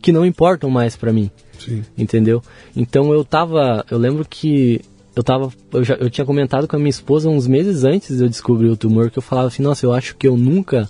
que 0.00 0.12
não 0.12 0.24
importam 0.24 0.70
mais 0.70 0.96
para 0.96 1.12
mim 1.12 1.30
Sim. 1.58 1.82
entendeu? 1.96 2.42
Então 2.76 3.12
eu 3.12 3.24
tava, 3.24 3.84
eu 3.90 3.98
lembro 3.98 4.24
que 4.28 4.80
eu 5.18 5.22
tava, 5.24 5.50
eu, 5.72 5.82
já, 5.82 5.94
eu 5.94 6.08
tinha 6.08 6.24
comentado 6.24 6.68
com 6.68 6.76
a 6.76 6.78
minha 6.78 6.90
esposa 6.90 7.28
uns 7.28 7.46
meses 7.48 7.82
antes 7.82 8.16
de 8.16 8.22
eu 8.22 8.28
descobrir 8.28 8.68
o 8.68 8.76
tumor 8.76 9.10
que 9.10 9.18
eu 9.18 9.22
falava 9.22 9.48
assim, 9.48 9.62
nossa, 9.64 9.84
eu 9.84 9.92
acho 9.92 10.14
que 10.16 10.28
eu 10.28 10.36
nunca 10.36 10.88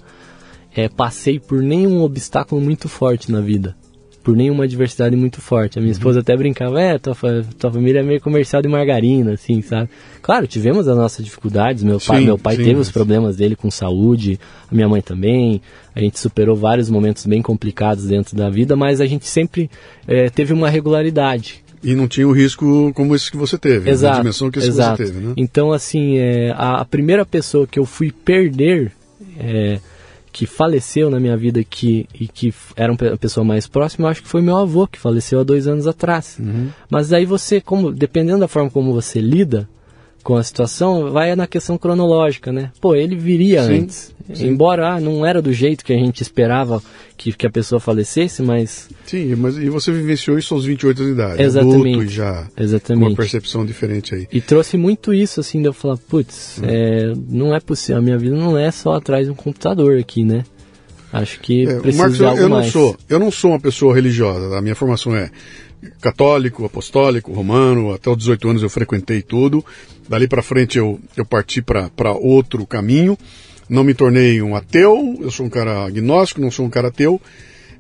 eh, 0.77 0.89
passei 0.89 1.41
por 1.41 1.63
nenhum 1.63 2.03
obstáculo 2.03 2.61
muito 2.61 2.91
forte 2.91 3.33
na 3.33 3.41
vida, 3.41 3.75
por 4.23 4.37
nenhuma 4.37 4.65
adversidade 4.65 5.17
muito 5.17 5.41
forte. 5.41 5.79
A 5.79 5.81
minha 5.81 5.93
esposa 5.93 6.21
até 6.21 6.37
brincava, 6.37 6.79
é, 6.79 6.99
tua, 6.99 7.17
tua 7.59 7.73
família 7.73 8.01
é 8.01 8.03
meio 8.03 8.21
comercial 8.21 8.61
de 8.61 8.69
margarina, 8.69 9.33
assim, 9.33 9.63
sabe? 9.63 9.89
Claro, 10.21 10.47
tivemos 10.47 10.87
as 10.87 10.97
nossas 10.97 11.25
dificuldades, 11.25 11.83
meu 11.83 11.99
pai, 11.99 12.19
Sim, 12.21 12.25
meu 12.27 12.37
pai 12.39 12.57
sim, 12.57 12.65
teve 12.65 12.75
mas- 12.77 12.89
os 12.89 12.93
problemas 12.93 13.37
dele 13.37 13.57
com 13.57 13.71
saúde, 13.71 14.39
a 14.71 14.75
minha 14.75 14.87
mãe 14.89 15.01
também. 15.01 15.63
A 15.95 16.01
gente 16.01 16.19
superou 16.19 16.55
vários 16.55 16.91
momentos 16.91 17.25
bem 17.25 17.41
complicados 17.41 18.05
dentro 18.05 18.37
da 18.37 18.51
vida, 18.51 18.77
mas 18.77 19.01
a 19.01 19.07
gente 19.07 19.27
sempre 19.27 19.71
eh, 20.07 20.29
teve 20.29 20.53
uma 20.53 20.69
regularidade. 20.69 21.65
E 21.83 21.95
não 21.95 22.09
tinha 22.09 22.27
o 22.27 22.33
risco 22.33 22.93
como 22.95 23.15
esse 23.15 23.31
que 23.31 23.37
você 23.37 23.57
teve, 23.57 23.89
Exato. 23.91 24.17
a 24.17 24.21
dimensão 24.21 24.51
que 24.51 24.59
esse 24.59 24.69
exato. 24.69 24.97
que 24.97 25.07
você 25.07 25.13
teve, 25.13 25.27
né? 25.27 25.35
Então, 25.37 25.73
assim, 25.73 26.19
é, 26.19 26.51
a, 26.57 26.81
a 26.81 26.85
primeira 26.85 27.25
pessoa 27.25 27.67
que 27.67 27.79
eu 27.79 27.85
fui 27.87 28.11
perder, 28.11 28.91
é, 29.39 29.79
que 30.33 30.45
faleceu 30.47 31.09
na 31.11 31.19
minha 31.21 31.37
vida 31.37 31.63
que, 31.65 32.07
e 32.15 32.27
que 32.29 32.53
era 32.77 32.93
uma 32.93 32.99
pe- 32.99 33.17
pessoa 33.17 33.45
mais 33.45 33.67
próxima, 33.67 34.07
eu 34.07 34.11
acho 34.11 34.23
que 34.23 34.29
foi 34.29 34.43
meu 34.43 34.57
avô, 34.57 34.87
que 34.87 34.99
faleceu 34.99 35.41
há 35.41 35.43
dois 35.45 35.67
anos 35.67 35.87
atrás. 35.87 36.37
Uhum. 36.39 36.69
Mas 36.91 37.13
aí 37.13 37.25
você, 37.25 37.61
como 37.61 37.93
dependendo 37.93 38.41
da 38.41 38.49
forma 38.49 38.71
como 38.71 38.93
você 38.93 39.21
lida 39.21 39.69
com 40.29 40.37
a 40.37 40.43
situação, 40.43 41.11
vai 41.11 41.35
na 41.35 41.47
questão 41.47 41.79
cronológica, 41.79 42.53
né? 42.53 42.71
Pô, 42.83 42.95
ele 42.95 43.17
viria 43.17 43.65
Sim, 43.65 43.79
antes. 43.79 44.15
sim. 44.35 44.47
Embora 44.47 44.93
ah, 44.93 45.01
não 45.01 45.25
era 45.25 45.41
do 45.41 45.55
jeito 45.55 45.83
que 45.83 45.91
a 45.91 45.97
gente 45.97 46.21
esperava 46.21 46.83
que, 47.17 47.33
que 47.33 47.47
a 47.47 47.51
pessoa 47.51 47.81
falecesse, 47.81 48.43
mas 48.43 48.91
Sim, 49.07 49.35
mas 49.37 49.57
e 49.57 49.71
você 49.71 49.91
vivenciou 49.91 50.39
isso 50.39 50.53
aos 50.53 50.67
28 50.67 50.99
anos 50.99 51.15
de 51.15 51.23
idade, 51.23 51.43
Exatamente. 51.43 51.95
adulto 51.95 52.09
já 52.11 52.47
com 52.55 52.63
exatamente. 52.63 53.09
uma 53.09 53.17
percepção 53.17 53.65
diferente 53.65 54.15
aí. 54.15 54.29
E 54.31 54.43
trouxe 54.43 54.77
muito 54.77 55.15
isso, 55.15 55.41
assim, 55.41 55.63
de 55.63 55.69
eu 55.69 55.73
falar, 55.73 55.97
putz, 55.97 56.61
é, 56.63 57.11
não 57.27 57.57
é 57.57 57.61
possível, 57.61 57.97
a 57.97 58.03
minha 58.03 58.19
vida 58.19 58.37
não 58.37 58.59
é 58.59 58.71
só 58.71 58.97
atrás 58.97 59.25
de 59.25 59.33
um 59.33 59.35
computador 59.35 59.99
aqui, 59.99 60.25
né? 60.25 60.45
Acho 61.11 61.41
que 61.41 61.67
É, 61.67 61.81
precisa 61.81 62.03
Marcos, 62.03 62.19
de 62.19 62.23
eu, 62.25 62.29
algo 62.29 62.43
eu 62.43 62.49
não 62.51 62.57
mais. 62.59 62.71
sou, 62.71 62.97
eu 63.09 63.19
não 63.19 63.31
sou 63.31 63.53
uma 63.53 63.61
pessoa 63.61 63.95
religiosa. 63.95 64.55
A 64.59 64.61
minha 64.61 64.75
formação 64.75 65.17
é 65.17 65.31
católico, 66.03 66.67
apostólico, 66.67 67.33
romano. 67.33 67.95
Até 67.95 68.11
os 68.11 68.19
18 68.19 68.49
anos 68.51 68.63
eu 68.63 68.69
frequentei 68.69 69.23
tudo. 69.23 69.65
Dali 70.09 70.27
para 70.27 70.43
frente 70.43 70.79
eu, 70.79 70.99
eu 71.17 71.25
parti 71.25 71.61
para 71.61 72.13
outro 72.13 72.67
caminho. 72.67 73.17
Não 73.69 73.85
me 73.85 73.93
tornei 73.93 74.41
um 74.41 74.57
ateu. 74.57 75.19
Eu 75.21 75.31
sou 75.31 75.47
um 75.47 75.51
cara 75.51 75.85
agnóstico, 75.85 76.41
não 76.41 76.51
sou 76.51 76.65
um 76.65 76.71
cara 76.71 76.89
ateu. 76.89 77.21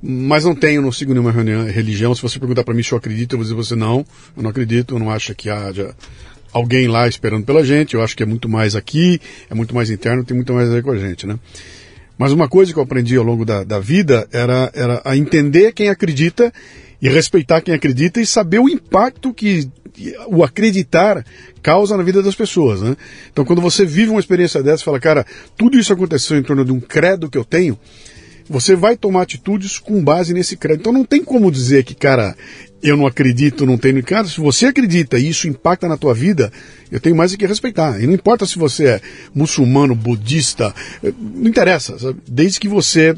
Mas 0.02 0.44
não 0.44 0.54
tenho, 0.54 0.82
não 0.82 0.92
sigo 0.92 1.12
nenhuma 1.12 1.32
religião. 1.32 2.14
Se 2.14 2.22
você 2.22 2.38
perguntar 2.38 2.62
para 2.62 2.74
mim 2.74 2.82
se 2.82 2.92
eu 2.92 2.98
acredito, 2.98 3.32
eu 3.32 3.38
vou 3.38 3.44
dizer 3.44 3.54
você 3.54 3.74
não. 3.74 4.04
Eu 4.36 4.42
não 4.42 4.50
acredito. 4.50 4.94
Eu 4.94 4.98
não 4.98 5.10
acho 5.10 5.34
que 5.34 5.48
haja 5.48 5.94
alguém 6.52 6.86
lá 6.86 7.08
esperando 7.08 7.44
pela 7.44 7.64
gente. 7.64 7.94
Eu 7.94 8.02
acho 8.02 8.16
que 8.16 8.22
é 8.22 8.26
muito 8.26 8.48
mais 8.48 8.76
aqui, 8.76 9.20
é 9.48 9.54
muito 9.54 9.74
mais 9.74 9.90
interno, 9.90 10.24
tem 10.24 10.36
muito 10.36 10.52
mais 10.52 10.68
a 10.68 10.74
ver 10.74 10.82
com 10.82 10.90
a 10.90 10.98
gente, 10.98 11.26
né? 11.26 11.38
Mas 12.18 12.32
uma 12.32 12.48
coisa 12.48 12.72
que 12.72 12.78
eu 12.78 12.82
aprendi 12.82 13.16
ao 13.16 13.24
longo 13.24 13.44
da, 13.44 13.62
da 13.62 13.78
vida 13.78 14.28
era, 14.32 14.70
era 14.74 15.00
a 15.04 15.16
entender 15.16 15.72
quem 15.72 15.88
acredita 15.88 16.52
e 17.00 17.08
respeitar 17.08 17.60
quem 17.60 17.74
acredita 17.74 18.20
e 18.20 18.26
saber 18.26 18.58
o 18.58 18.68
impacto 18.68 19.32
que 19.32 19.68
o 20.28 20.44
acreditar 20.44 21.24
causa 21.62 21.96
na 21.96 22.02
vida 22.02 22.22
das 22.22 22.34
pessoas. 22.34 22.80
Né? 22.80 22.96
Então, 23.32 23.44
quando 23.44 23.60
você 23.60 23.84
vive 23.84 24.10
uma 24.10 24.20
experiência 24.20 24.62
dessa, 24.62 24.84
fala, 24.84 25.00
cara, 25.00 25.26
tudo 25.56 25.78
isso 25.78 25.92
aconteceu 25.92 26.36
em 26.38 26.42
torno 26.42 26.64
de 26.64 26.72
um 26.72 26.80
credo 26.80 27.30
que 27.30 27.38
eu 27.38 27.44
tenho, 27.44 27.78
você 28.48 28.74
vai 28.74 28.96
tomar 28.96 29.22
atitudes 29.22 29.78
com 29.78 30.02
base 30.02 30.32
nesse 30.32 30.56
credo. 30.56 30.80
Então, 30.80 30.92
não 30.92 31.04
tem 31.04 31.22
como 31.22 31.50
dizer 31.50 31.84
que, 31.84 31.94
cara, 31.94 32.34
eu 32.82 32.96
não 32.96 33.06
acredito, 33.06 33.66
não 33.66 33.76
tenho. 33.76 34.02
Cara, 34.02 34.26
se 34.26 34.40
você 34.40 34.66
acredita 34.66 35.18
e 35.18 35.28
isso 35.28 35.48
impacta 35.48 35.88
na 35.88 35.96
tua 35.96 36.14
vida, 36.14 36.50
eu 36.90 37.00
tenho 37.00 37.16
mais 37.16 37.32
do 37.32 37.38
que 37.38 37.46
respeitar. 37.46 38.00
E 38.00 38.06
não 38.06 38.14
importa 38.14 38.46
se 38.46 38.58
você 38.58 38.86
é 38.86 39.00
muçulmano, 39.34 39.94
budista, 39.94 40.74
eh, 41.02 41.12
não 41.18 41.48
interessa, 41.48 41.98
sabe? 41.98 42.20
Desde 42.26 42.60
que 42.60 42.68
você 42.68 43.14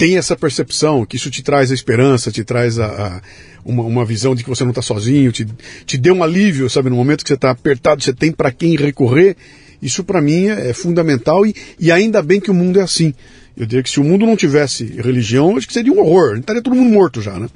tem 0.00 0.16
essa 0.16 0.34
percepção, 0.34 1.04
que 1.04 1.16
isso 1.16 1.30
te 1.30 1.42
traz 1.42 1.70
a 1.70 1.74
esperança, 1.74 2.30
te 2.32 2.42
traz 2.42 2.78
a, 2.78 2.86
a- 2.86 3.22
uma, 3.62 3.82
uma 3.82 4.02
visão 4.02 4.34
de 4.34 4.42
que 4.42 4.48
você 4.48 4.64
não 4.64 4.70
está 4.70 4.80
sozinho, 4.80 5.30
te, 5.30 5.46
te 5.84 5.98
dê 5.98 6.10
um 6.10 6.22
alívio, 6.24 6.70
sabe? 6.70 6.88
No 6.88 6.96
momento 6.96 7.22
que 7.22 7.28
você 7.28 7.34
está 7.34 7.50
apertado, 7.50 8.02
você 8.02 8.10
tem 8.10 8.32
para 8.32 8.50
quem 8.50 8.76
recorrer. 8.76 9.36
Isso 9.82 10.02
para 10.02 10.22
mim 10.22 10.46
é, 10.48 10.70
é 10.70 10.72
fundamental 10.72 11.44
e, 11.44 11.54
e 11.78 11.92
ainda 11.92 12.22
bem 12.22 12.40
que 12.40 12.50
o 12.50 12.54
mundo 12.54 12.80
é 12.80 12.82
assim. 12.82 13.12
Eu 13.54 13.66
diria 13.66 13.82
que 13.82 13.90
se 13.90 14.00
o 14.00 14.04
mundo 14.04 14.24
não 14.24 14.36
tivesse 14.36 14.84
religião, 14.86 15.54
acho 15.58 15.66
que 15.66 15.74
seria 15.74 15.92
um 15.92 15.98
horror. 16.00 16.38
Estaria 16.38 16.62
todo 16.62 16.74
mundo 16.74 16.88
morto 16.90 17.20
já, 17.20 17.38
né? 17.38 17.46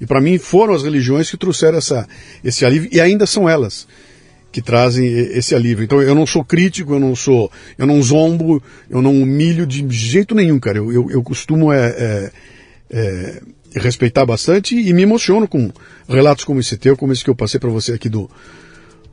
E 0.00 0.06
para 0.06 0.22
mim 0.22 0.38
foram 0.38 0.72
as 0.72 0.82
religiões 0.82 1.28
que 1.30 1.36
trouxeram 1.36 1.76
essa, 1.76 2.08
esse 2.42 2.64
alívio 2.64 2.88
e 2.90 2.98
ainda 2.98 3.26
são 3.26 3.46
elas 3.46 3.86
que 4.52 4.60
trazem 4.60 5.06
esse 5.06 5.54
alívio. 5.54 5.84
Então 5.84 6.02
eu 6.02 6.14
não 6.14 6.26
sou 6.26 6.44
crítico, 6.44 6.94
eu 6.94 7.00
não 7.00 7.14
sou, 7.14 7.50
eu 7.78 7.86
não 7.86 8.02
zombo, 8.02 8.62
eu 8.88 9.00
não 9.00 9.22
humilho 9.22 9.66
de 9.66 9.86
jeito 9.90 10.34
nenhum, 10.34 10.58
cara. 10.58 10.78
Eu, 10.78 10.92
eu, 10.92 11.10
eu 11.10 11.22
costumo 11.22 11.72
é, 11.72 11.88
é, 11.88 12.32
é, 12.90 13.42
respeitar 13.76 14.26
bastante 14.26 14.76
e 14.76 14.92
me 14.92 15.02
emociono 15.02 15.46
com 15.46 15.70
relatos 16.08 16.44
como 16.44 16.60
esse 16.60 16.76
teu, 16.76 16.96
como 16.96 17.12
esse 17.12 17.22
que 17.22 17.30
eu 17.30 17.36
passei 17.36 17.60
para 17.60 17.70
você 17.70 17.92
aqui 17.92 18.08
do, 18.08 18.28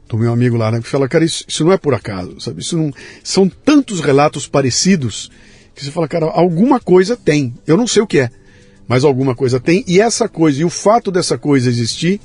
do 0.09 0.18
meu 0.18 0.31
amigo 0.31 0.57
lá, 0.57 0.72
né, 0.72 0.81
que 0.81 0.88
fala, 0.88 1.07
cara, 1.07 1.23
isso, 1.23 1.43
isso 1.47 1.64
não 1.64 1.72
é 1.72 1.77
por 1.77 1.93
acaso, 1.93 2.39
sabe? 2.39 2.61
Isso 2.61 2.77
não, 2.77 2.91
são 3.23 3.47
tantos 3.47 3.99
relatos 3.99 4.47
parecidos 4.47 5.30
que 5.76 5.85
você 5.85 5.91
fala, 5.91 6.07
cara, 6.07 6.26
alguma 6.26 6.80
coisa 6.80 7.15
tem. 7.15 7.53
Eu 7.68 7.77
não 7.77 7.85
sei 7.85 8.01
o 8.01 8.07
que 8.07 8.19
é, 8.19 8.31
mas 8.88 9.03
alguma 9.03 9.35
coisa 9.35 9.59
tem. 9.59 9.84
E 9.88 10.01
essa 10.01 10.27
coisa, 10.27 10.61
e 10.61 10.65
o 10.65 10.69
fato 10.69 11.11
dessa 11.11 11.38
coisa 11.38 11.69
existir, 11.69 12.19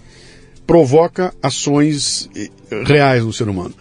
provoca 0.66 1.34
ações 1.42 2.28
eh, 2.36 2.50
reais 2.84 3.24
no 3.24 3.32
ser 3.32 3.48
humano. 3.48 3.74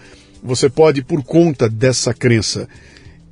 Você 0.43 0.69
pode, 0.69 1.03
por 1.03 1.23
conta 1.23 1.69
dessa 1.69 2.13
crença, 2.13 2.67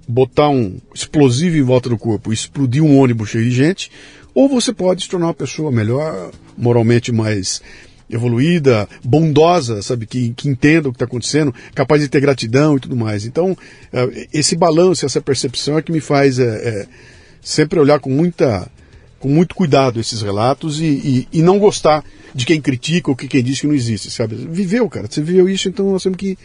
botar 0.08 0.50
um 0.50 0.78
explosivo 0.94 1.58
em 1.58 1.62
volta 1.62 1.90
do 1.90 1.98
corpo 1.98 2.32
e 2.32 2.34
explodir 2.34 2.84
um 2.84 2.98
ônibus 3.00 3.30
cheio 3.30 3.44
de 3.44 3.52
gente, 3.52 3.92
ou 4.34 4.48
você 4.48 4.72
pode 4.72 5.04
se 5.04 5.10
tornar 5.10 5.28
uma 5.28 5.34
pessoa 5.34 5.72
melhor, 5.72 6.32
moralmente 6.58 7.12
mais 7.12 7.62
evoluída, 8.10 8.90
bondosa, 9.04 9.82
sabe, 9.82 10.08
que, 10.08 10.34
que 10.36 10.50
entenda 10.50 10.90
o 10.90 10.92
que 10.92 10.96
está 10.96 11.06
acontecendo, 11.06 11.54
capaz 11.76 12.02
de 12.02 12.10
ter 12.10 12.20
gratidão 12.20 12.76
e 12.76 12.80
tudo 12.80 12.96
mais. 12.96 13.26
Então, 13.26 13.56
eh, 13.94 14.28
esse 14.34 14.56
balanço, 14.56 15.06
essa 15.06 15.22
percepção 15.22 15.78
é 15.78 15.82
que 15.82 15.92
me 15.92 16.00
faz 16.00 16.40
eh, 16.40 16.62
eh, 16.64 16.88
sempre 17.42 17.80
olhar 17.80 18.00
com 18.00 18.10
muita 18.10 18.68
com 19.20 19.28
muito 19.28 19.54
cuidado 19.54 20.00
esses 20.00 20.22
relatos 20.22 20.80
e, 20.80 20.86
e, 20.86 21.28
e 21.34 21.42
não 21.42 21.60
gostar 21.60 22.04
de 22.34 22.46
quem 22.46 22.62
critica 22.62 23.10
ou 23.10 23.16
que 23.16 23.28
quem 23.28 23.44
diz 23.44 23.60
que 23.60 23.68
não 23.68 23.74
existe, 23.74 24.10
sabe? 24.10 24.36
Viveu, 24.36 24.88
cara, 24.90 25.08
você 25.10 25.22
viveu 25.22 25.50
isso, 25.50 25.68
então 25.68 25.92
nós 25.92 26.04
temos 26.04 26.18
que, 26.18 26.38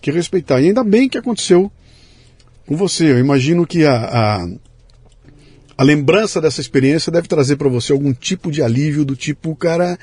que 0.00 0.10
respeitar. 0.10 0.60
E 0.60 0.68
ainda 0.68 0.82
bem 0.82 1.08
que 1.08 1.18
aconteceu 1.18 1.70
com 2.66 2.76
você. 2.76 3.10
Eu 3.10 3.18
imagino 3.18 3.66
que 3.66 3.84
a, 3.84 3.94
a, 3.94 4.48
a 5.76 5.82
lembrança 5.82 6.40
dessa 6.40 6.60
experiência 6.60 7.12
deve 7.12 7.28
trazer 7.28 7.56
para 7.56 7.68
você 7.68 7.92
algum 7.92 8.12
tipo 8.12 8.50
de 8.50 8.62
alívio, 8.62 9.04
do 9.04 9.16
tipo, 9.16 9.54
cara, 9.54 9.98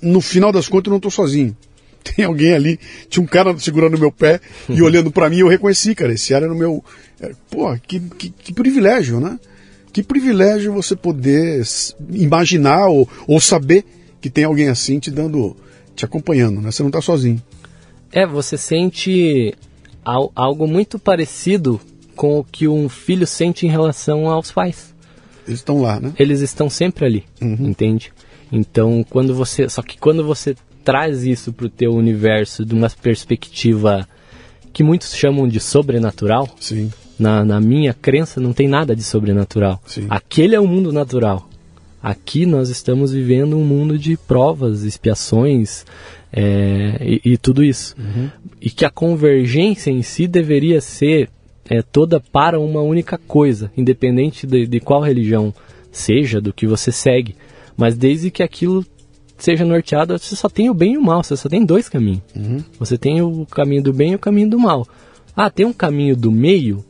no 0.00 0.20
final 0.20 0.52
das 0.52 0.68
contas 0.68 0.86
eu 0.86 0.90
não 0.90 0.98
estou 0.98 1.10
sozinho. 1.10 1.56
Tem 2.02 2.24
alguém 2.24 2.52
ali, 2.52 2.80
tinha 3.08 3.22
um 3.22 3.26
cara 3.26 3.56
segurando 3.58 3.98
meu 3.98 4.10
pé 4.10 4.40
e 4.68 4.82
olhando 4.82 5.10
para 5.10 5.30
mim, 5.30 5.38
eu 5.38 5.48
reconheci, 5.48 5.94
cara, 5.94 6.12
esse 6.12 6.34
era 6.34 6.48
no 6.48 6.54
meu. 6.54 6.84
é, 7.20 7.32
Pô, 7.48 7.74
que, 7.86 8.00
que, 8.00 8.30
que 8.30 8.52
privilégio, 8.52 9.20
né? 9.20 9.38
Que 9.92 10.02
privilégio 10.02 10.72
você 10.72 10.96
poder 10.96 11.62
imaginar 12.10 12.86
ou, 12.88 13.08
ou 13.26 13.40
saber 13.40 13.84
que 14.20 14.30
tem 14.30 14.44
alguém 14.44 14.68
assim 14.68 14.98
te 14.98 15.10
dando, 15.10 15.56
te 15.94 16.04
acompanhando, 16.04 16.60
né? 16.60 16.70
Você 16.70 16.82
não 16.82 16.88
está 16.88 17.00
sozinho. 17.02 17.42
É, 18.10 18.26
você 18.26 18.56
sente 18.56 19.54
al- 20.04 20.32
algo 20.34 20.66
muito 20.66 20.98
parecido 20.98 21.80
com 22.16 22.38
o 22.38 22.44
que 22.44 22.68
um 22.68 22.88
filho 22.88 23.26
sente 23.26 23.66
em 23.66 23.70
relação 23.70 24.28
aos 24.28 24.50
pais. 24.52 24.94
Eles 25.46 25.60
estão 25.60 25.80
lá, 25.82 25.98
né? 25.98 26.12
Eles 26.18 26.40
estão 26.40 26.70
sempre 26.70 27.04
ali, 27.04 27.24
entende? 27.40 28.12
Então, 28.50 29.04
quando 29.08 29.34
você, 29.34 29.68
só 29.68 29.82
que 29.82 29.98
quando 29.98 30.24
você 30.24 30.54
traz 30.84 31.24
isso 31.24 31.52
pro 31.52 31.68
teu 31.68 31.92
universo 31.94 32.64
de 32.64 32.74
uma 32.74 32.88
perspectiva 32.90 34.06
que 34.72 34.82
muitos 34.82 35.14
chamam 35.14 35.48
de 35.48 35.58
sobrenatural, 35.58 36.48
Sim. 36.60 36.90
Na, 37.22 37.44
na 37.44 37.60
minha 37.60 37.94
crença 37.94 38.40
não 38.40 38.52
tem 38.52 38.68
nada 38.68 38.94
de 38.94 39.02
sobrenatural. 39.02 39.80
Sim. 39.86 40.06
Aquele 40.10 40.54
é 40.54 40.60
o 40.60 40.66
mundo 40.66 40.92
natural. 40.92 41.48
Aqui 42.02 42.44
nós 42.44 42.68
estamos 42.68 43.12
vivendo 43.12 43.56
um 43.56 43.64
mundo 43.64 43.96
de 43.96 44.16
provas, 44.16 44.82
expiações 44.82 45.86
é, 46.32 46.98
e, 47.00 47.32
e 47.32 47.38
tudo 47.38 47.62
isso. 47.62 47.94
E 48.60 48.68
que 48.68 48.84
a 48.84 48.90
convergência 48.90 49.90
em 49.90 50.02
si 50.02 50.26
deveria 50.26 50.80
ser 50.80 51.30
é, 51.70 51.80
toda 51.80 52.18
para 52.18 52.58
uma 52.58 52.82
única 52.82 53.16
coisa, 53.16 53.70
independente 53.76 54.46
de, 54.46 54.66
de 54.66 54.80
qual 54.80 55.00
religião 55.00 55.54
seja, 55.92 56.40
do 56.40 56.52
que 56.52 56.66
você 56.66 56.90
segue. 56.90 57.36
Mas 57.76 57.96
desde 57.96 58.30
que 58.32 58.42
aquilo 58.42 58.84
seja 59.38 59.64
norteado, 59.64 60.18
você 60.18 60.34
só 60.34 60.48
tem 60.48 60.70
o 60.70 60.74
bem 60.74 60.94
e 60.94 60.98
o 60.98 61.02
mal, 61.02 61.22
você 61.22 61.36
só 61.36 61.48
tem 61.48 61.64
dois 61.64 61.88
caminhos. 61.88 62.22
Você 62.78 62.98
tem 62.98 63.22
o 63.22 63.46
caminho 63.46 63.82
do 63.82 63.92
bem 63.92 64.12
e 64.12 64.14
o 64.16 64.18
caminho 64.18 64.50
do 64.50 64.58
mal. 64.58 64.86
Ah, 65.36 65.50
tem 65.50 65.64
um 65.64 65.72
caminho 65.72 66.16
do 66.16 66.30
meio? 66.30 66.84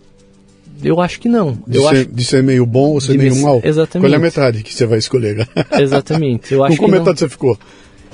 Eu 0.83 1.01
acho 1.01 1.21
que 1.21 1.29
não. 1.29 1.53
De, 1.67 1.77
Eu 1.79 1.83
ser, 1.83 1.89
acho 1.89 2.07
de 2.07 2.25
ser 2.25 2.43
meio 2.43 2.65
bom 2.67 2.91
ou 2.91 3.01
ser 3.01 3.13
De 3.13 3.19
meio 3.19 3.37
mal. 3.43 3.61
exatamente. 3.65 4.09
Qual 4.11 4.13
é 4.13 4.17
a 4.17 4.21
metade 4.21 4.63
que 4.63 4.73
você 4.75 4.87
vai 4.87 4.99
escolher? 4.99 5.49
exatamente. 5.79 6.53
Eu 6.53 6.59
Com 6.59 6.65
acho 6.65 6.73
que 6.77 6.79
qual 6.83 6.91
metade 6.91 7.19
você 7.19 7.29
ficou? 7.29 7.59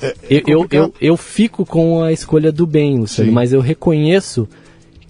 É, 0.01 0.07
é 0.29 0.43
Eu, 0.47 0.67
eu, 0.71 0.93
eu 1.01 1.17
fico 1.17 1.65
com 1.65 2.01
a 2.03 2.11
escolha 2.11 2.51
do 2.51 2.65
bem, 2.65 2.99
Luciano, 2.99 3.29
Sim. 3.29 3.33
mas 3.35 3.51
eu 3.53 3.59
reconheço 3.61 4.47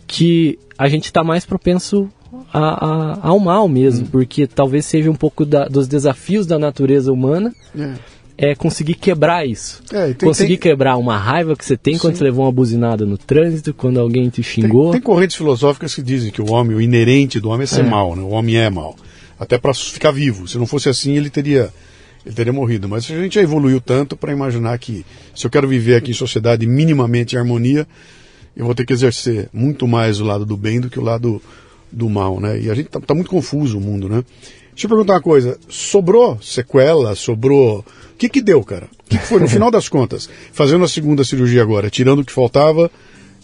que 0.07 0.57
a 0.77 0.87
gente 0.87 1.05
está 1.05 1.23
mais 1.23 1.45
propenso 1.45 2.09
a- 2.53 2.85
a- 2.85 3.19
ao 3.27 3.39
mal 3.39 3.67
mesmo, 3.67 4.05
Hum. 4.05 4.09
porque 4.11 4.47
talvez 4.47 4.85
seja 4.85 5.09
um 5.11 5.15
pouco 5.15 5.45
da- 5.45 5.67
dos 5.67 5.87
desafios 5.87 6.45
da 6.47 6.57
natureza 6.57 7.11
humana 7.11 7.53
É. 7.77 7.93
é 8.41 8.55
conseguir 8.55 8.93
quebrar 8.93 9.45
isso. 9.45 9.83
É, 9.91 10.13
tem- 10.13 10.27
conseguir 10.29 10.57
tem- 10.57 10.71
quebrar 10.71 10.95
uma 10.95 11.17
raiva 11.17 11.57
que 11.57 11.65
você 11.65 11.75
tem 11.75 11.97
quando 11.97 12.13
Sim. 12.13 12.19
você 12.19 12.23
levou 12.23 12.45
uma 12.45 12.51
buzinada 12.53 13.05
no 13.05 13.17
trânsito, 13.17 13.73
quando 13.73 13.99
alguém 13.99 14.29
te 14.29 14.35
Tem, 14.41 14.43
xingou. 14.43 14.91
tem 14.93 15.01
correntes 15.01 15.35
filosóficas 15.35 15.93
que 15.93 16.01
dizem 16.01 16.31
que 16.31 16.41
o 16.41 16.49
homem, 16.51 16.75
o 16.77 16.79
inerente 16.81 17.37
do 17.39 17.49
homem 17.49 17.63
é 17.63 17.67
ser 17.67 17.83
mal, 17.83 18.15
né? 18.15 18.21
O 18.21 18.29
homem 18.29 18.55
é 18.55 18.69
mal. 18.69 18.95
Até 19.37 19.57
para 19.57 19.73
ficar 19.73 20.11
vivo. 20.11 20.47
Se 20.47 20.57
não 20.57 20.65
fosse 20.65 20.87
assim, 20.87 21.17
ele 21.17 21.29
teria 21.29 21.69
ele 22.25 22.35
teria 22.35 22.51
morrido. 22.53 22.87
Mas 22.87 23.09
a 23.11 23.15
gente 23.15 23.35
já 23.35 23.41
evoluiu 23.41 23.79
tanto 23.81 24.15
para 24.15 24.31
imaginar 24.31 24.77
que 24.79 25.05
se 25.35 25.45
eu 25.45 25.49
quero 25.51 25.67
viver 25.67 25.95
aqui 25.95 26.11
em 26.11 26.13
sociedade 26.13 26.65
minimamente 26.65 27.35
em 27.35 27.39
harmonia, 27.39 27.85
eu 28.55 28.65
vou 28.65 28.75
ter 28.75 28.85
que 28.85 28.93
exercer 28.93 29.49
muito 29.53 29.87
mais 29.87 30.19
o 30.21 30.25
lado 30.25 30.45
do 30.45 30.55
bem 30.57 30.79
do 30.79 30.89
que 30.89 30.99
o 30.99 31.03
lado 31.03 31.41
do 31.91 32.09
mal, 32.09 32.39
né? 32.39 32.59
E 32.61 32.69
a 32.69 32.75
gente 32.75 32.87
tá, 32.89 32.99
tá 32.99 33.13
muito 33.13 33.29
confuso 33.29 33.77
o 33.77 33.81
mundo, 33.81 34.07
né? 34.09 34.23
Deixa 34.79 34.85
eu 34.85 34.89
perguntar 34.91 35.13
uma 35.15 35.21
coisa. 35.21 35.57
Sobrou 35.67 36.39
sequela? 36.41 37.13
Sobrou... 37.13 37.79
O 38.13 38.17
que 38.17 38.29
que 38.29 38.41
deu, 38.41 38.63
cara? 38.63 38.85
O 39.05 39.09
que, 39.09 39.17
que 39.17 39.25
foi, 39.25 39.41
no 39.41 39.47
final 39.49 39.69
das 39.69 39.89
contas? 39.89 40.29
Fazendo 40.53 40.85
a 40.85 40.87
segunda 40.87 41.21
cirurgia 41.25 41.61
agora, 41.61 41.89
tirando 41.89 42.19
o 42.19 42.23
que 42.25 42.31
faltava, 42.31 42.89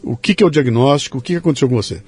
o 0.01 0.15
que, 0.15 0.33
que 0.33 0.41
é 0.41 0.47
o 0.47 0.49
diagnóstico? 0.49 1.17
O 1.17 1.21
que, 1.21 1.33
que 1.33 1.39
aconteceu 1.39 1.67
com 1.67 1.75
você? 1.75 2.01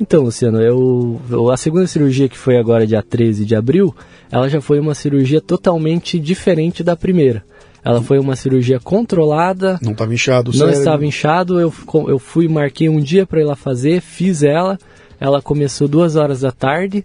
Então, 0.00 0.22
Luciano, 0.22 0.60
eu, 0.62 1.20
eu- 1.28 1.50
a 1.50 1.56
segunda 1.56 1.88
cirurgia 1.88 2.28
que 2.28 2.38
foi 2.38 2.56
agora 2.56 2.86
dia 2.86 3.02
13 3.02 3.44
de 3.44 3.56
abril, 3.56 3.92
ela 4.30 4.48
já 4.48 4.60
foi 4.60 4.78
uma 4.78 4.94
cirurgia 4.94 5.40
totalmente 5.40 6.20
diferente 6.20 6.84
da 6.84 6.94
primeira. 6.94 7.42
Ela 7.84 8.00
foi 8.00 8.20
uma 8.20 8.36
cirurgia 8.36 8.78
controlada, 8.78 9.76
Não 9.82 9.90
estava 9.92 10.14
inchado 10.14 10.50
não 10.52 10.58
cérebro? 10.58 10.78
estava 10.78 11.04
inchado, 11.04 11.58
eu, 11.60 11.72
eu 12.06 12.18
fui, 12.20 12.46
marquei 12.46 12.88
um 12.88 13.00
dia 13.00 13.26
para 13.26 13.40
ir 13.40 13.44
lá 13.44 13.56
fazer, 13.56 14.00
fiz 14.00 14.44
ela, 14.44 14.78
ela 15.18 15.42
começou 15.42 15.88
duas 15.88 16.14
horas 16.14 16.40
da 16.42 16.52
tarde, 16.52 17.04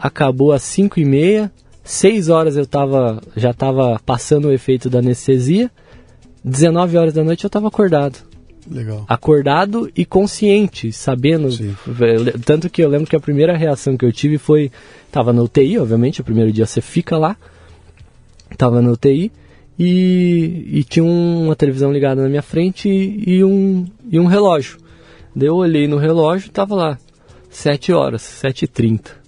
acabou 0.00 0.52
às 0.52 0.62
cinco 0.62 0.98
e 0.98 1.04
meia, 1.04 1.52
seis 1.84 2.28
horas 2.28 2.56
eu 2.56 2.66
tava, 2.66 3.20
já 3.36 3.50
estava 3.50 4.00
passando 4.04 4.48
o 4.48 4.52
efeito 4.52 4.88
da 4.88 5.00
anestesia, 5.00 5.70
19 6.44 6.96
horas 6.96 7.12
da 7.12 7.22
noite 7.22 7.44
eu 7.44 7.48
estava 7.48 7.68
acordado 7.68 8.18
Legal. 8.70 9.04
acordado 9.08 9.90
e 9.96 10.04
consciente, 10.06 10.90
sabendo. 10.92 11.50
Sim. 11.52 11.76
Tanto 12.44 12.70
que 12.70 12.82
eu 12.82 12.88
lembro 12.88 13.06
que 13.08 13.16
a 13.16 13.20
primeira 13.20 13.56
reação 13.56 13.96
que 13.96 14.04
eu 14.04 14.12
tive 14.12 14.38
foi. 14.38 14.70
Tava 15.12 15.32
na 15.32 15.42
UTI, 15.42 15.78
obviamente, 15.78 16.20
o 16.20 16.24
primeiro 16.24 16.52
dia 16.52 16.64
você 16.66 16.80
fica 16.80 17.18
lá. 17.18 17.36
Tava 18.56 18.80
na 18.80 18.90
UTI 18.92 19.30
e, 19.78 20.66
e 20.72 20.84
tinha 20.84 21.04
um- 21.04 21.46
uma 21.46 21.56
televisão 21.56 21.92
ligada 21.92 22.22
na 22.22 22.28
minha 22.28 22.42
frente 22.42 22.88
e, 22.88 23.38
e 23.38 23.44
um, 23.44 23.86
e 24.10 24.18
um 24.20 24.26
relógio. 24.26 24.78
Daí 25.34 25.48
eu 25.48 25.56
olhei 25.56 25.86
no 25.88 25.96
relógio 25.96 26.48
e 26.48 26.50
tava 26.50 26.74
lá, 26.74 26.98
7 27.48 27.92
horas, 27.92 28.22
7 28.22 28.64
e 28.64 28.68
30 28.68 29.19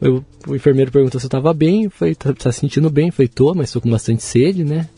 eu, 0.00 0.24
O 0.46 0.54
enfermeiro 0.54 0.90
perguntou 0.90 1.20
se 1.20 1.26
eu 1.26 1.30
tava 1.30 1.52
bem, 1.52 1.84
eu 1.84 1.90
falei, 1.90 2.14
tá, 2.14 2.32
tá 2.32 2.52
sentindo 2.52 2.90
bem? 2.90 3.08
Eu 3.08 3.12
falei, 3.12 3.28
tô, 3.28 3.54
mas 3.54 3.72
tô 3.72 3.80
com 3.80 3.90
bastante 3.90 4.22
sede, 4.22 4.64
né? 4.64 4.88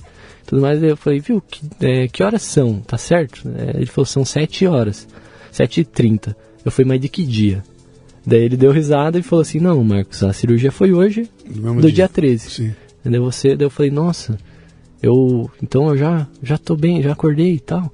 Tudo 0.46 0.62
mais, 0.62 0.82
eu 0.82 0.96
falei, 0.96 1.20
viu, 1.20 1.40
que, 1.40 1.60
é, 1.80 2.08
que 2.08 2.22
horas 2.22 2.42
são? 2.42 2.80
Tá 2.80 2.98
certo? 2.98 3.48
É, 3.56 3.76
ele 3.76 3.86
falou, 3.86 4.06
são 4.06 4.24
7 4.24 4.66
horas, 4.66 5.06
7 5.52 5.82
e 5.82 5.84
30 5.84 6.36
Eu 6.64 6.70
falei, 6.72 6.88
mas 6.88 7.00
de 7.00 7.08
que 7.08 7.24
dia? 7.24 7.62
Daí 8.26 8.42
ele 8.42 8.56
deu 8.56 8.72
risada 8.72 9.18
e 9.18 9.22
falou 9.22 9.42
assim, 9.42 9.58
não, 9.60 9.82
Marcos, 9.82 10.22
a 10.22 10.32
cirurgia 10.32 10.70
foi 10.72 10.92
hoje, 10.92 11.30
do 11.80 11.90
dia 11.90 12.08
13. 12.08 12.50
Sim. 12.50 12.74
Daí 13.04 13.18
você, 13.18 13.56
daí 13.56 13.66
eu 13.66 13.70
falei, 13.70 13.90
nossa, 13.90 14.38
eu, 15.02 15.50
então 15.62 15.88
eu 15.88 15.96
já, 15.96 16.26
já 16.42 16.58
tô 16.58 16.76
bem, 16.76 17.02
já 17.02 17.12
acordei 17.12 17.54
e 17.54 17.60
tal. 17.60 17.92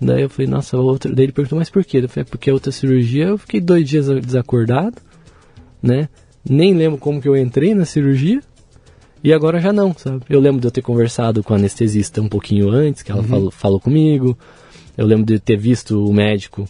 Daí 0.00 0.22
eu 0.22 0.30
falei, 0.30 0.50
nossa, 0.50 0.76
outra, 0.76 1.12
daí 1.12 1.26
ele 1.26 1.32
perguntou, 1.32 1.58
mas 1.58 1.70
por 1.70 1.84
quê? 1.84 1.98
Eu 1.98 2.08
falei, 2.08 2.22
"É 2.26 2.30
porque 2.30 2.50
a 2.50 2.54
outra 2.54 2.72
cirurgia 2.72 3.26
eu 3.26 3.38
fiquei 3.38 3.60
dois 3.60 3.88
dias 3.88 4.06
desacordado, 4.06 4.96
né? 5.82 6.08
Nem 6.44 6.74
lembro 6.74 6.98
como 6.98 7.20
que 7.20 7.28
eu 7.28 7.36
entrei 7.36 7.74
na 7.74 7.84
cirurgia. 7.84 8.40
E 9.22 9.32
agora 9.32 9.60
já 9.60 9.72
não, 9.72 9.92
sabe? 9.94 10.22
Eu 10.28 10.40
lembro 10.40 10.60
de 10.60 10.66
eu 10.66 10.70
ter 10.70 10.82
conversado 10.82 11.42
com 11.42 11.52
a 11.52 11.56
anestesista 11.56 12.20
um 12.22 12.28
pouquinho 12.28 12.70
antes, 12.70 13.02
que 13.02 13.10
ela 13.10 13.22
falou, 13.22 13.50
falou 13.50 13.80
comigo. 13.80 14.38
Eu 14.96 15.06
lembro 15.06 15.26
de 15.26 15.38
ter 15.38 15.56
visto 15.56 16.04
o 16.04 16.12
médico 16.12 16.68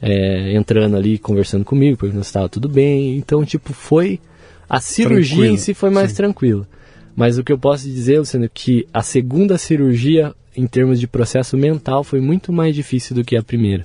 é, 0.00 0.54
entrando 0.54 0.96
ali, 0.96 1.18
conversando 1.18 1.64
comigo, 1.64 1.96
perguntando 1.96 2.24
se 2.24 2.28
estava 2.28 2.48
tudo 2.48 2.68
bem. 2.68 3.16
Então, 3.16 3.44
tipo, 3.44 3.72
foi. 3.72 4.20
A 4.68 4.80
cirurgia 4.80 5.36
Tranquilo, 5.36 5.54
em 5.54 5.56
si 5.56 5.72
foi 5.72 5.88
mais 5.88 6.10
sim. 6.10 6.16
tranquila. 6.16 6.68
Mas 7.16 7.38
o 7.38 7.42
que 7.42 7.50
eu 7.50 7.58
posso 7.58 7.84
dizer, 7.84 8.18
Luciano, 8.18 8.44
é 8.44 8.50
que 8.52 8.86
a 8.92 9.02
segunda 9.02 9.56
cirurgia, 9.56 10.34
em 10.54 10.66
termos 10.66 11.00
de 11.00 11.08
processo 11.08 11.56
mental, 11.56 12.04
foi 12.04 12.20
muito 12.20 12.52
mais 12.52 12.74
difícil 12.74 13.16
do 13.16 13.24
que 13.24 13.34
a 13.34 13.42
primeira. 13.42 13.84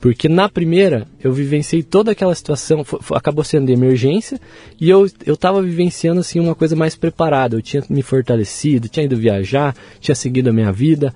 Porque 0.00 0.28
na 0.30 0.48
primeira, 0.48 1.06
eu 1.22 1.30
vivenciei 1.30 1.82
toda 1.82 2.12
aquela 2.12 2.34
situação, 2.34 2.82
fo- 2.82 3.00
fo- 3.02 3.14
acabou 3.14 3.44
sendo 3.44 3.66
de 3.66 3.72
emergência, 3.72 4.40
e 4.80 4.88
eu, 4.88 5.06
eu 5.26 5.36
tava 5.36 5.60
vivenciando 5.60 6.20
assim 6.20 6.40
uma 6.40 6.54
coisa 6.54 6.74
mais 6.74 6.96
preparada. 6.96 7.54
Eu 7.56 7.62
tinha 7.62 7.82
me 7.90 8.00
fortalecido, 8.02 8.88
tinha 8.88 9.04
ido 9.04 9.16
viajar, 9.16 9.76
tinha 10.00 10.14
seguido 10.14 10.48
a 10.48 10.52
minha 10.52 10.72
vida. 10.72 11.14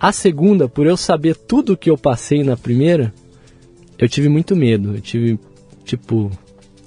A 0.00 0.10
segunda, 0.12 0.66
por 0.66 0.86
eu 0.86 0.96
saber 0.96 1.36
tudo 1.36 1.76
que 1.76 1.90
eu 1.90 1.98
passei 1.98 2.42
na 2.42 2.56
primeira, 2.56 3.12
eu 3.98 4.08
tive 4.08 4.28
muito 4.30 4.56
medo. 4.56 4.94
Eu 4.96 5.00
tive, 5.00 5.38
tipo, 5.84 6.30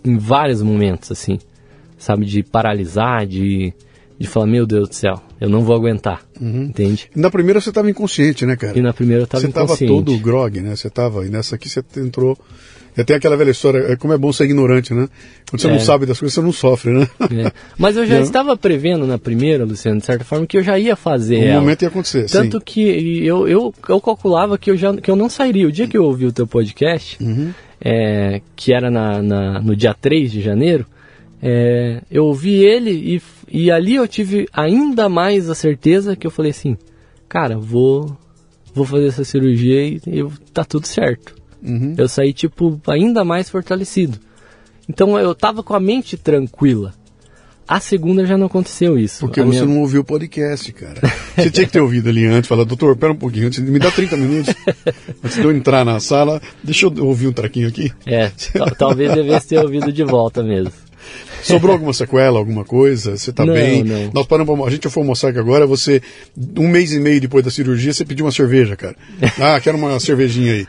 em 0.03 0.17
vários 0.17 0.63
momentos, 0.63 1.11
assim, 1.11 1.38
sabe, 1.97 2.26
de 2.26 2.41
paralisar, 2.41 3.26
de, 3.27 3.72
de 4.17 4.27
falar, 4.27 4.45
meu 4.47 4.65
Deus 4.65 4.87
do 4.89 4.95
céu, 4.95 5.21
eu 5.41 5.49
não 5.49 5.61
vou 5.61 5.75
aguentar, 5.75 6.21
entende? 6.41 7.09
Na 7.15 7.29
primeira 7.29 7.59
você 7.59 7.69
estava 7.69 7.89
inconsciente, 7.89 8.45
né, 8.45 8.55
cara? 8.55 8.77
E 8.77 8.81
na 8.81 8.93
primeira 8.93 9.23
eu 9.23 9.27
tava 9.27 9.41
você 9.41 9.47
estava 9.47 9.65
inconsciente. 9.65 9.93
todo 9.93 10.17
grog, 10.19 10.61
né? 10.61 10.75
Você 10.75 10.87
estava, 10.87 11.25
e 11.25 11.29
nessa 11.29 11.55
aqui 11.55 11.67
você 11.69 11.83
entrou. 11.97 12.37
Já 12.97 13.03
tem 13.03 13.13
aquela 13.17 13.35
velha 13.35 13.51
história, 13.51 13.79
é 13.91 13.97
como 13.97 14.13
é 14.13 14.17
bom 14.17 14.31
ser 14.31 14.45
ignorante, 14.45 14.93
né? 14.93 15.09
Quando 15.49 15.61
você 15.61 15.67
É. 15.67 15.71
não 15.71 15.79
sabe 15.81 16.05
das 16.05 16.17
coisas, 16.17 16.33
você 16.33 16.41
não 16.41 16.53
sofre, 16.53 16.93
né? 16.93 17.05
É. 17.29 17.51
Mas 17.77 17.97
eu 17.97 18.05
já 18.05 18.19
estava 18.23 18.55
prevendo 18.55 19.05
na 19.05 19.17
primeira, 19.17 19.65
Luciano, 19.65 19.99
de 19.99 20.05
certa 20.05 20.23
forma, 20.23 20.47
que 20.47 20.57
eu 20.57 20.63
já 20.63 20.79
ia 20.79 20.95
fazer 20.95 21.39
Um 21.39 21.43
ela. 21.43 21.59
momento 21.59 21.81
ia 21.81 21.89
acontecer, 21.89 22.29
Tanto 22.29 22.57
sim. 22.59 22.63
que 22.65 23.25
eu, 23.25 23.49
eu, 23.49 23.73
eu 23.89 23.99
calculava 23.99 24.57
que 24.57 24.71
eu, 24.71 24.77
já, 24.77 24.95
que 24.95 25.11
eu 25.11 25.15
não 25.17 25.27
sairia. 25.27 25.67
O 25.67 25.71
dia 25.73 25.89
que 25.89 25.97
eu 25.97 26.05
ouvi 26.05 26.25
o 26.25 26.31
teu 26.31 26.47
podcast, 26.47 27.21
Uhum. 27.21 27.51
é, 27.81 28.39
que 28.55 28.73
era 28.73 28.89
na, 28.89 29.21
na- 29.21 29.59
no 29.61 29.75
dia 29.75 29.93
3 29.93 30.31
de 30.31 30.41
janeiro, 30.41 30.85
é, 31.43 32.01
eu 32.09 32.23
ouvi 32.25 32.63
ele 32.63 32.91
e, 32.91 33.21
e 33.57 33.72
ali 33.72 33.95
eu 33.95 34.07
tive 34.07 34.48
ainda 34.52 35.07
mais 35.07 35.49
a 35.49 35.56
certeza 35.56 36.15
que 36.15 36.27
eu 36.27 36.32
falei 36.32 36.52
assim, 36.52 36.77
cara, 37.30 37.57
vou, 37.57 38.18
vou 38.73 38.86
fazer 38.86 39.07
essa 39.07 39.23
cirurgia 39.23 39.82
e 39.88 40.02
eu, 40.06 40.32
tá 40.53 40.65
tudo 40.65 40.86
certo. 40.88 41.34
Uhum. 41.64 41.95
Eu 41.98 42.07
saí, 42.10 42.34
tipo, 42.34 42.80
ainda 42.88 43.23
mais 43.23 43.49
fortalecido. 43.49 44.19
Então 44.90 45.18
eu 45.18 45.34
tava 45.34 45.64
com 45.64 45.73
a 45.73 45.80
mente 45.80 46.18
tranquila. 46.18 46.94
A 47.68 47.80
segunda 47.80 48.23
já 48.27 48.38
não 48.38 48.45
aconteceu 48.45 48.95
isso. 48.99 49.22
Porque 49.22 49.40
A 49.40 49.44
você 49.44 49.61
minha- 49.61 49.73
não 49.73 49.82
ouviu 49.82 50.02
o 50.02 50.03
podcast, 50.03 50.72
cara. 50.72 51.02
Você 51.36 51.49
tinha 51.49 51.65
que 51.65 51.72
ter 51.73 51.80
ouvido 51.82 52.10
ali 52.10 52.23
antes, 52.23 52.48
falar, 52.48 52.64
doutor, 52.64 52.95
pera 52.95 53.11
um 53.11 53.15
pouquinho, 53.15 53.48
antes, 53.48 53.57
me 53.60 53.80
dá 53.80 53.90
30 53.90 54.15
minutos. 54.18 54.53
Antes 55.23 55.36
de 55.38 55.41
eu 55.44 55.52
entrar 55.52 55.84
na 55.84 55.99
sala, 55.99 56.40
deixa 56.64 56.86
eu 56.86 56.94
ouvir 57.03 57.27
um 57.27 57.34
traquinho 57.34 57.68
aqui. 57.68 57.91
É, 58.06 58.30
tal- 58.53 58.69
talvez 58.76 59.11
devesse 59.15 59.48
ter 59.48 59.57
ouvido 59.60 59.91
de 59.91 60.03
volta 60.03 60.44
mesmo. 60.44 60.72
Sobrou 61.45 61.73
alguma 61.73 61.93
sequela, 61.93 62.39
alguma 62.39 62.65
coisa? 62.65 63.17
Você 63.17 63.31
tá 63.31 63.45
Não, 63.45 63.53
bem? 63.53 63.84
não. 63.84 64.11
Nós 64.13 64.26
paramos, 64.26 64.57
pra 64.57 64.65
a 64.65 64.69
gente 64.69 64.89
foi 64.89 65.03
almoçar 65.03 65.30
aqui 65.30 65.39
agora, 65.39 65.67
você, 65.67 66.01
um 66.57 66.67
mês 66.67 66.91
e 66.91 66.99
meio 66.99 67.22
depois 67.22 67.43
da 67.43 67.51
cirurgia, 67.51 67.93
você 67.93 68.03
pediu 68.03 68.26
uma 68.26 68.31
cerveja, 68.31 68.76
cara. 68.76 68.95
Ah, 69.39 69.59
quero 69.59 69.77
uma 69.77 69.99
cervejinha 69.99 70.53
aí. 70.53 70.67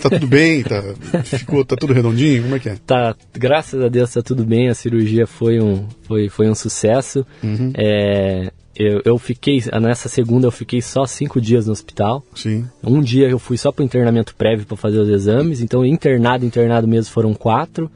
Tá 0.00 0.10
tudo 0.10 0.26
bem? 0.26 0.62
Tá, 0.62 0.82
ficou, 1.24 1.64
tá 1.64 1.74
tudo 1.74 1.92
redondinho? 1.92 2.42
Como 2.44 2.54
é 2.54 2.58
que 2.58 2.68
é? 2.68 2.76
Tá, 2.86 3.14
graças 3.32 3.82
a 3.82 3.88
Deus 3.88 4.12
tá 4.12 4.22
tudo 4.22 4.44
bem, 4.44 4.68
a 4.68 4.74
cirurgia 4.74 5.26
foi 5.26 5.60
um, 5.60 5.86
foi, 6.06 6.28
foi 6.28 6.48
um 6.48 6.54
sucesso. 6.54 7.26
Uhum. 7.42 7.72
É, 7.74 8.52
eu, 8.76 9.00
eu 9.04 9.18
fiquei, 9.18 9.62
nessa 9.80 10.08
segunda 10.08 10.46
eu 10.46 10.50
fiquei 10.50 10.82
só 10.82 11.06
cinco 11.06 11.40
dias 11.40 11.66
no 11.66 11.72
hospital. 11.72 12.24
Sim. 12.34 12.66
Um 12.82 13.00
dia 13.00 13.28
eu 13.28 13.38
fui 13.38 13.56
só 13.56 13.70
para 13.70 13.82
o 13.82 13.84
internamento 13.84 14.34
prévio 14.34 14.66
para 14.66 14.76
fazer 14.76 14.98
os 14.98 15.08
exames, 15.08 15.60
então 15.60 15.84
internado, 15.84 16.44
internado 16.44 16.86
mesmo 16.86 17.12
foram 17.12 17.34
quatro. 17.34 17.90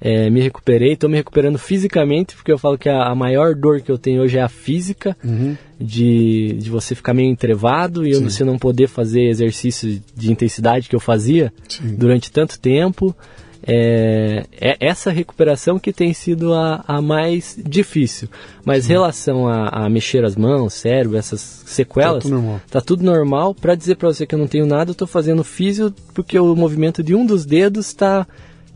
É, 0.00 0.30
me 0.30 0.40
recuperei, 0.40 0.94
estou 0.94 1.10
me 1.10 1.16
recuperando 1.16 1.58
fisicamente, 1.58 2.34
porque 2.34 2.50
eu 2.50 2.56
falo 2.58 2.78
que 2.78 2.88
a, 2.88 3.04
a 3.04 3.14
maior 3.14 3.54
dor 3.54 3.82
que 3.82 3.92
eu 3.92 3.98
tenho 3.98 4.22
hoje 4.22 4.38
é 4.38 4.42
a 4.42 4.48
física, 4.48 5.14
de, 5.78 6.54
de 6.58 6.70
você 6.70 6.94
ficar 6.94 7.12
meio 7.14 7.28
entrevado 7.30 8.06
e 8.06 8.14
Sim. 8.14 8.24
você 8.24 8.44
não 8.44 8.58
poder 8.58 8.86
fazer 8.88 9.22
exercício 9.28 10.00
de 10.16 10.32
intensidade 10.32 10.88
que 10.88 10.96
eu 10.96 11.00
fazia 11.00 11.52
Sim. 11.68 11.94
durante 11.96 12.30
tanto 12.32 12.58
tempo. 12.58 13.14
É, 13.62 14.46
é 14.58 14.76
essa 14.80 15.10
recuperação 15.10 15.78
que 15.78 15.92
tem 15.92 16.14
sido 16.14 16.54
a, 16.54 16.82
a 16.88 17.02
mais 17.02 17.58
difícil. 17.62 18.26
Mas 18.64 18.86
relação 18.86 19.46
a, 19.46 19.68
a 19.84 19.88
mexer 19.90 20.24
as 20.24 20.34
mãos, 20.34 20.72
cérebro, 20.72 21.18
essas 21.18 21.62
sequelas, 21.66 22.22
Tá 22.24 22.28
tudo 22.30 22.34
normal. 22.34 22.60
tá 22.70 22.80
tudo 22.80 23.04
normal. 23.04 23.54
Pra 23.54 23.74
dizer 23.74 23.96
pra 23.96 24.08
você 24.08 24.26
que 24.26 24.34
eu 24.34 24.38
não 24.38 24.46
tenho 24.46 24.64
nada, 24.64 24.90
eu 24.92 24.94
tô 24.94 25.06
fazendo 25.06 25.44
físio 25.44 25.92
porque 26.14 26.38
o 26.38 26.56
movimento 26.56 27.02
de 27.02 27.14
um 27.14 27.26
dos 27.26 27.44
dedos 27.44 27.92
tá, 27.92 28.26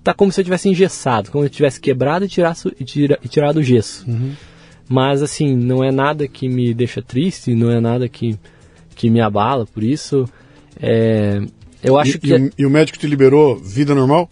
tá 0.04 0.14
como 0.14 0.30
se 0.30 0.40
eu 0.40 0.44
tivesse 0.44 0.68
engessado, 0.68 1.30
como 1.30 1.42
se 1.42 1.48
eu 1.48 1.52
tivesse 1.54 1.80
quebrado 1.80 2.24
e, 2.24 2.28
tirasse, 2.28 2.70
e, 2.78 2.84
tira, 2.84 3.18
e 3.24 3.28
tirado 3.28 3.56
o 3.56 3.62
gesso. 3.62 4.04
Uhum. 4.06 4.32
Mas 4.88 5.22
assim, 5.22 5.56
não 5.56 5.82
é 5.82 5.90
nada 5.90 6.28
que 6.28 6.48
me 6.48 6.74
deixa 6.74 7.00
triste, 7.02 7.54
não 7.54 7.70
é 7.70 7.80
nada 7.80 8.06
que, 8.08 8.38
que 8.94 9.08
me 9.10 9.20
abala, 9.20 9.64
por 9.66 9.82
isso. 9.82 10.28
é, 10.80 11.40
eu 11.82 11.98
acho 11.98 12.16
E, 12.16 12.20
que. 12.20 12.28
e 12.28 12.34
o, 12.34 12.52
e 12.58 12.66
o 12.66 12.70
médico 12.70 12.98
te 12.98 13.06
liberou 13.06 13.56
vida 13.56 13.94
normal? 13.94 14.28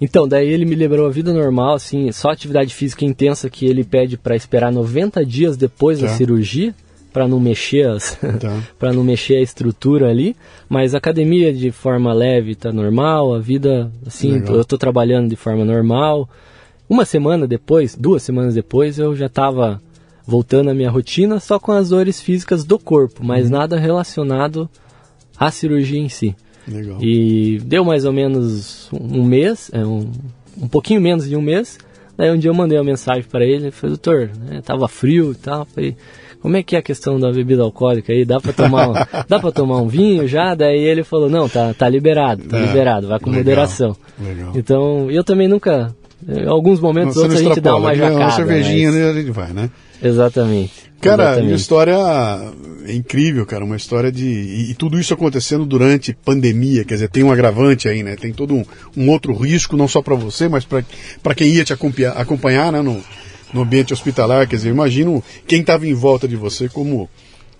Então, 0.00 0.26
daí 0.26 0.48
ele 0.48 0.64
me 0.64 0.74
liberou 0.74 1.06
a 1.06 1.10
vida 1.10 1.30
normal, 1.32 1.74
assim, 1.74 2.10
só 2.10 2.30
atividade 2.30 2.74
física 2.74 3.04
intensa 3.04 3.50
que 3.50 3.66
ele 3.66 3.84
pede 3.84 4.16
para 4.16 4.34
esperar 4.34 4.72
90 4.72 5.24
dias 5.26 5.58
depois 5.58 6.00
da 6.00 6.06
Tá. 6.08 6.14
cirurgia, 6.14 6.74
para 7.12 7.26
não 7.28 7.38
mexer 7.40 7.88
as, 7.88 8.16
Tá. 8.40 8.62
para 8.78 8.92
não 8.92 9.02
mexer 9.04 9.36
a 9.36 9.42
estrutura 9.42 10.08
ali, 10.08 10.36
mas 10.68 10.94
academia 10.94 11.52
de 11.52 11.70
forma 11.70 12.12
leve 12.12 12.54
tá 12.54 12.72
normal, 12.72 13.34
a 13.34 13.38
vida 13.38 13.90
assim, 14.06 14.32
Legal. 14.32 14.56
eu 14.56 14.64
tô 14.64 14.76
trabalhando 14.78 15.28
de 15.28 15.36
forma 15.36 15.64
normal. 15.64 16.28
Uma 16.88 17.04
semana 17.04 17.46
depois, 17.46 17.94
duas 17.94 18.22
semanas 18.22 18.54
depois, 18.54 18.98
eu 18.98 19.14
já 19.14 19.28
tava 19.28 19.80
voltando 20.26 20.70
à 20.70 20.74
minha 20.74 20.90
rotina 20.90 21.40
só 21.40 21.58
com 21.58 21.72
as 21.72 21.88
dores 21.90 22.20
físicas 22.20 22.64
do 22.64 22.78
corpo, 22.78 23.24
mas 23.24 23.46
Uhum. 23.46 23.52
nada 23.58 23.76
relacionado 23.78 24.68
à 25.38 25.50
cirurgia 25.50 25.98
em 26.00 26.08
si. 26.08 26.34
Legal. 26.68 26.98
E 27.02 27.58
deu 27.64 27.84
mais 27.84 28.04
ou 28.04 28.12
menos 28.12 28.88
um 28.92 29.24
mês, 29.24 29.70
é, 29.72 29.84
um, 29.84 30.10
um 30.60 30.68
pouquinho 30.68 31.00
menos 31.00 31.28
de 31.28 31.34
um 31.36 31.40
mês. 31.42 31.78
Daí 32.16 32.30
um 32.30 32.36
dia 32.38 32.50
eu 32.50 32.54
mandei 32.54 32.76
uma 32.76 32.84
mensagem 32.84 33.22
para 33.24 33.44
ele, 33.44 33.64
ele 33.64 33.70
falou, 33.70 33.96
doutor, 33.96 34.30
né, 34.46 34.60
tava 34.62 34.86
frio 34.88 35.32
e 35.32 35.34
tal, 35.36 35.64
falei, 35.64 35.96
como 36.40 36.56
é 36.56 36.62
que 36.62 36.74
é 36.76 36.78
a 36.78 36.82
questão 36.82 37.18
da 37.20 37.30
bebida 37.32 37.62
alcoólica 37.62 38.12
aí? 38.12 38.24
Dá 38.24 38.40
para 38.40 38.52
tomar, 38.52 38.88
um, 38.88 38.92
dá 39.28 39.38
para 39.38 39.52
tomar 39.52 39.78
um 39.80 39.88
vinho 39.88 40.26
já? 40.26 40.54
Daí 40.54 40.78
ele 40.78 41.02
falou, 41.04 41.28
não, 41.30 41.48
tá, 41.48 41.74
tá 41.74 41.88
liberado, 41.88 42.44
tá 42.44 42.58
É, 42.58 42.66
liberado, 42.66 43.08
vai 43.08 43.18
com 43.20 43.30
legal, 43.30 43.44
moderação. 43.44 43.96
legal. 44.18 44.52
Então, 44.54 45.10
eu 45.10 45.22
também 45.24 45.48
nunca, 45.48 45.94
em 46.28 46.46
alguns 46.46 46.80
momentos 46.80 47.16
não 47.16 47.22
outros 47.22 47.40
a 47.40 47.44
gente 47.44 47.60
dá 47.60 47.70
extrapola, 47.70 47.84
uma 47.84 47.90
né? 47.90 47.96
jacada. 47.96 48.18
Uma 48.24 48.30
cervejinha, 48.32 48.90
mas- 48.90 49.00
né, 49.00 49.10
a 49.10 49.12
gente 49.14 49.30
vai, 49.30 49.52
né? 49.52 49.70
Exatamente. 50.02 50.90
Cara, 51.00 51.22
exatamente. 51.22 51.44
minha 51.44 51.56
história 51.56 51.96
é 52.86 52.92
incrível, 52.94 53.46
cara. 53.46 53.64
Uma 53.64 53.76
história 53.76 54.12
de. 54.12 54.24
E, 54.26 54.70
e 54.70 54.74
tudo 54.74 54.98
isso 54.98 55.14
acontecendo 55.14 55.64
durante 55.64 56.12
pandemia, 56.24 56.84
quer 56.84 56.94
dizer, 56.94 57.08
tem 57.08 57.22
um 57.22 57.32
agravante 57.32 57.88
aí, 57.88 58.02
né? 58.02 58.16
Tem 58.16 58.32
todo 58.32 58.54
um, 58.54 58.64
um 58.96 59.08
outro 59.10 59.32
risco, 59.34 59.76
não 59.78 59.88
só 59.88 60.02
para 60.02 60.14
você, 60.14 60.46
mas 60.48 60.64
para 60.66 61.34
quem 61.34 61.48
ia 61.48 61.64
te 61.64 61.72
acompanhar, 61.72 62.12
acompanhar 62.12 62.70
né, 62.72 62.82
no, 62.82 63.00
no 63.52 63.62
ambiente 63.62 63.92
hospitalar. 63.92 64.48
Quer 64.48 64.56
dizer, 64.56 64.70
imagino 64.70 65.22
quem 65.46 65.60
estava 65.60 65.86
em 65.86 65.94
volta 65.94 66.26
de 66.26 66.36
você 66.36 66.68
como. 66.68 67.08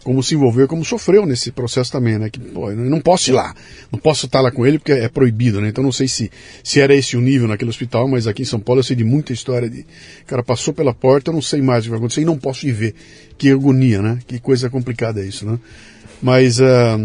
Como 0.03 0.23
se 0.23 0.35
envolveu, 0.35 0.67
como 0.67 0.83
sofreu 0.83 1.27
nesse 1.27 1.53
processo 1.53 1.93
também, 1.93 2.19
né? 2.19 2.31
Que, 2.31 2.41
pô, 2.41 2.71
não 2.71 3.03
posso 3.03 3.29
ir 3.29 3.35
lá, 3.35 3.55
não 3.93 3.99
posso 3.99 4.25
estar 4.25 4.41
lá 4.41 4.51
com 4.51 4.67
ele 4.67 4.79
porque 4.79 4.93
é 4.93 5.11
proibido, 5.11 5.61
né? 5.61 5.69
Então 5.69 5.85
não 5.85 5.93
sei 5.93 6.09
se, 6.09 6.31
se 6.65 6.81
era 6.81 6.95
esse 6.95 7.19
o 7.19 7.21
nível 7.21 7.47
naquele 7.47 7.69
hospital, 7.69 8.09
mas 8.09 8.27
aqui 8.27 8.41
em 8.41 8.47
São 8.47 8.59
Paulo 8.59 8.79
eu 8.79 8.83
sei 8.83 8.97
de 8.97 9.05
muita 9.05 9.35
história 9.35 9.69
de. 9.69 9.85
Cara 10.27 10.43
passou 10.43 10.73
pela 10.73 10.95
porta, 10.95 11.29
eu 11.29 11.35
não 11.35 11.43
sei 11.43 11.61
mais 11.61 11.81
o 11.81 11.83
que 11.85 11.91
vai 11.91 11.99
acontecer 11.99 12.23
e 12.23 12.25
não 12.25 12.39
posso 12.39 12.67
ir 12.67 12.73
ver. 12.73 12.95
Que 13.37 13.51
agonia, 13.51 14.01
né? 14.01 14.19
Que 14.27 14.39
coisa 14.39 14.71
complicada 14.71 15.21
é 15.21 15.27
isso, 15.27 15.45
né? 15.45 15.59
Mas, 16.23 16.62
ah, 16.62 16.99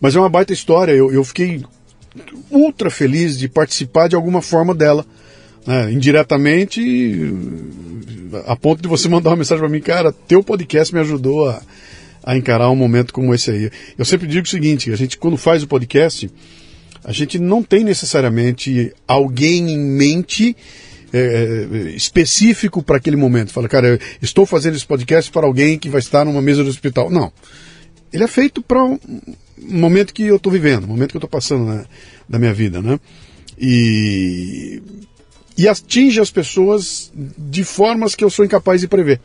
mas 0.00 0.14
é 0.14 0.20
uma 0.20 0.28
baita 0.28 0.52
história. 0.52 0.92
Eu, 0.92 1.12
eu 1.12 1.24
fiquei 1.24 1.64
ultra 2.50 2.90
feliz 2.90 3.38
de 3.38 3.48
participar 3.48 4.08
de 4.08 4.16
alguma 4.16 4.42
forma 4.42 4.74
dela. 4.74 5.06
Né? 5.66 5.92
indiretamente, 5.92 7.32
a 8.46 8.56
ponto 8.56 8.82
de 8.82 8.88
você 8.88 9.08
mandar 9.10 9.30
uma 9.30 9.36
mensagem 9.36 9.60
para 9.60 9.68
mim, 9.68 9.80
cara, 9.80 10.12
teu 10.12 10.42
podcast 10.42 10.92
me 10.94 11.00
ajudou 11.00 11.48
a, 11.48 11.62
a 12.22 12.36
encarar 12.36 12.70
um 12.70 12.76
momento 12.76 13.12
como 13.12 13.34
esse 13.34 13.50
aí. 13.50 13.70
Eu 13.96 14.04
sempre 14.04 14.26
digo 14.26 14.46
o 14.46 14.50
seguinte, 14.50 14.92
a 14.92 14.96
gente 14.96 15.18
quando 15.18 15.36
faz 15.36 15.62
o 15.62 15.68
podcast, 15.68 16.30
a 17.04 17.12
gente 17.12 17.38
não 17.38 17.62
tem 17.62 17.84
necessariamente 17.84 18.92
alguém 19.06 19.70
em 19.70 19.78
mente 19.78 20.56
é, 21.12 21.66
específico 21.94 22.82
para 22.82 22.96
aquele 22.96 23.16
momento. 23.16 23.52
Fala, 23.52 23.68
cara, 23.68 23.98
estou 24.20 24.46
fazendo 24.46 24.76
esse 24.76 24.86
podcast 24.86 25.30
para 25.30 25.46
alguém 25.46 25.78
que 25.78 25.88
vai 25.88 25.98
estar 25.98 26.24
numa 26.24 26.40
mesa 26.40 26.62
do 26.62 26.70
hospital. 26.70 27.10
Não. 27.10 27.32
Ele 28.12 28.24
é 28.24 28.28
feito 28.28 28.62
para 28.62 28.82
um 28.84 28.98
momento 29.58 30.14
que 30.14 30.24
eu 30.24 30.36
estou 30.36 30.52
vivendo, 30.52 30.84
um 30.84 30.88
momento 30.88 31.10
que 31.10 31.16
eu 31.16 31.20
estou 31.20 31.30
passando 31.30 31.64
na, 31.64 31.84
da 32.28 32.38
minha 32.38 32.52
vida, 32.52 32.80
né? 32.80 32.98
E, 33.58 34.82
e 35.56 35.68
atinge 35.68 36.20
as 36.20 36.30
pessoas 36.30 37.12
de 37.14 37.64
formas 37.64 38.14
que 38.14 38.24
eu 38.24 38.30
sou 38.30 38.44
incapaz 38.44 38.80
de 38.80 38.88
prever. 38.88 39.20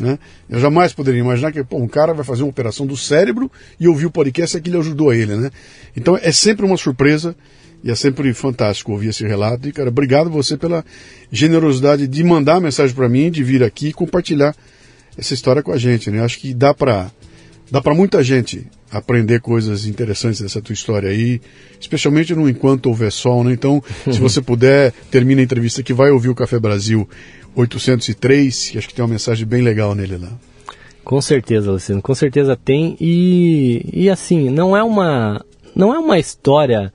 Né? 0.00 0.18
Eu 0.48 0.60
jamais 0.60 0.92
poderia 0.92 1.20
imaginar 1.20 1.52
que 1.52 1.62
pô, 1.64 1.78
um 1.78 1.88
cara 1.88 2.12
vai 2.12 2.24
fazer 2.24 2.42
uma 2.42 2.50
operação 2.50 2.86
do 2.86 2.96
cérebro 2.96 3.50
e 3.80 3.88
ouvir 3.88 4.06
o 4.06 4.10
podcast 4.10 4.56
e 4.56 4.58
aquilo 4.58 4.78
ajudou 4.80 5.12
ele. 5.12 5.34
Né? 5.36 5.50
Então 5.96 6.18
é 6.20 6.30
sempre 6.32 6.66
uma 6.66 6.76
surpresa 6.76 7.34
e 7.82 7.90
é 7.90 7.94
sempre 7.94 8.32
fantástico 8.34 8.92
ouvir 8.92 9.08
esse 9.08 9.26
relato. 9.26 9.68
E, 9.68 9.72
cara, 9.72 9.88
obrigado 9.88 10.30
você 10.30 10.56
pela 10.56 10.84
generosidade 11.30 12.06
de 12.06 12.24
mandar 12.24 12.56
a 12.56 12.60
mensagem 12.60 12.94
para 12.94 13.08
mim, 13.08 13.30
de 13.30 13.42
vir 13.42 13.62
aqui 13.62 13.88
e 13.88 13.92
compartilhar 13.92 14.54
essa 15.16 15.32
história 15.32 15.62
com 15.62 15.72
a 15.72 15.78
gente. 15.78 16.10
Né? 16.10 16.22
Acho 16.22 16.38
que 16.38 16.52
dá 16.52 16.74
para 16.74 17.10
dá 17.70 17.80
para 17.80 17.94
muita 17.94 18.22
gente 18.22 18.66
aprender 18.90 19.40
coisas 19.40 19.86
interessantes 19.86 20.40
dessa 20.40 20.60
tua 20.60 20.72
história 20.72 21.10
aí, 21.10 21.40
especialmente 21.80 22.34
no 22.34 22.48
Enquanto 22.48 22.86
Houver 22.86 23.10
Sol, 23.10 23.44
né? 23.44 23.52
Então, 23.52 23.82
se 24.10 24.18
você 24.20 24.40
puder, 24.40 24.92
termina 25.10 25.40
a 25.40 25.44
entrevista 25.44 25.82
que 25.82 25.92
vai 25.92 26.10
ouvir 26.10 26.28
o 26.28 26.34
Café 26.34 26.58
Brasil 26.58 27.08
803, 27.54 28.70
que 28.70 28.78
acho 28.78 28.88
que 28.88 28.94
tem 28.94 29.04
uma 29.04 29.10
mensagem 29.10 29.46
bem 29.46 29.62
legal 29.62 29.94
nele 29.94 30.16
lá. 30.16 30.32
Com 31.04 31.20
certeza, 31.20 31.70
Luciano, 31.70 32.02
com 32.02 32.14
certeza 32.14 32.56
tem. 32.56 32.96
E, 33.00 33.88
e 33.92 34.10
assim, 34.10 34.50
não 34.50 34.76
é 34.76 34.82
uma 34.82 35.44
não 35.74 35.94
é 35.94 35.98
uma 35.98 36.18
história 36.18 36.92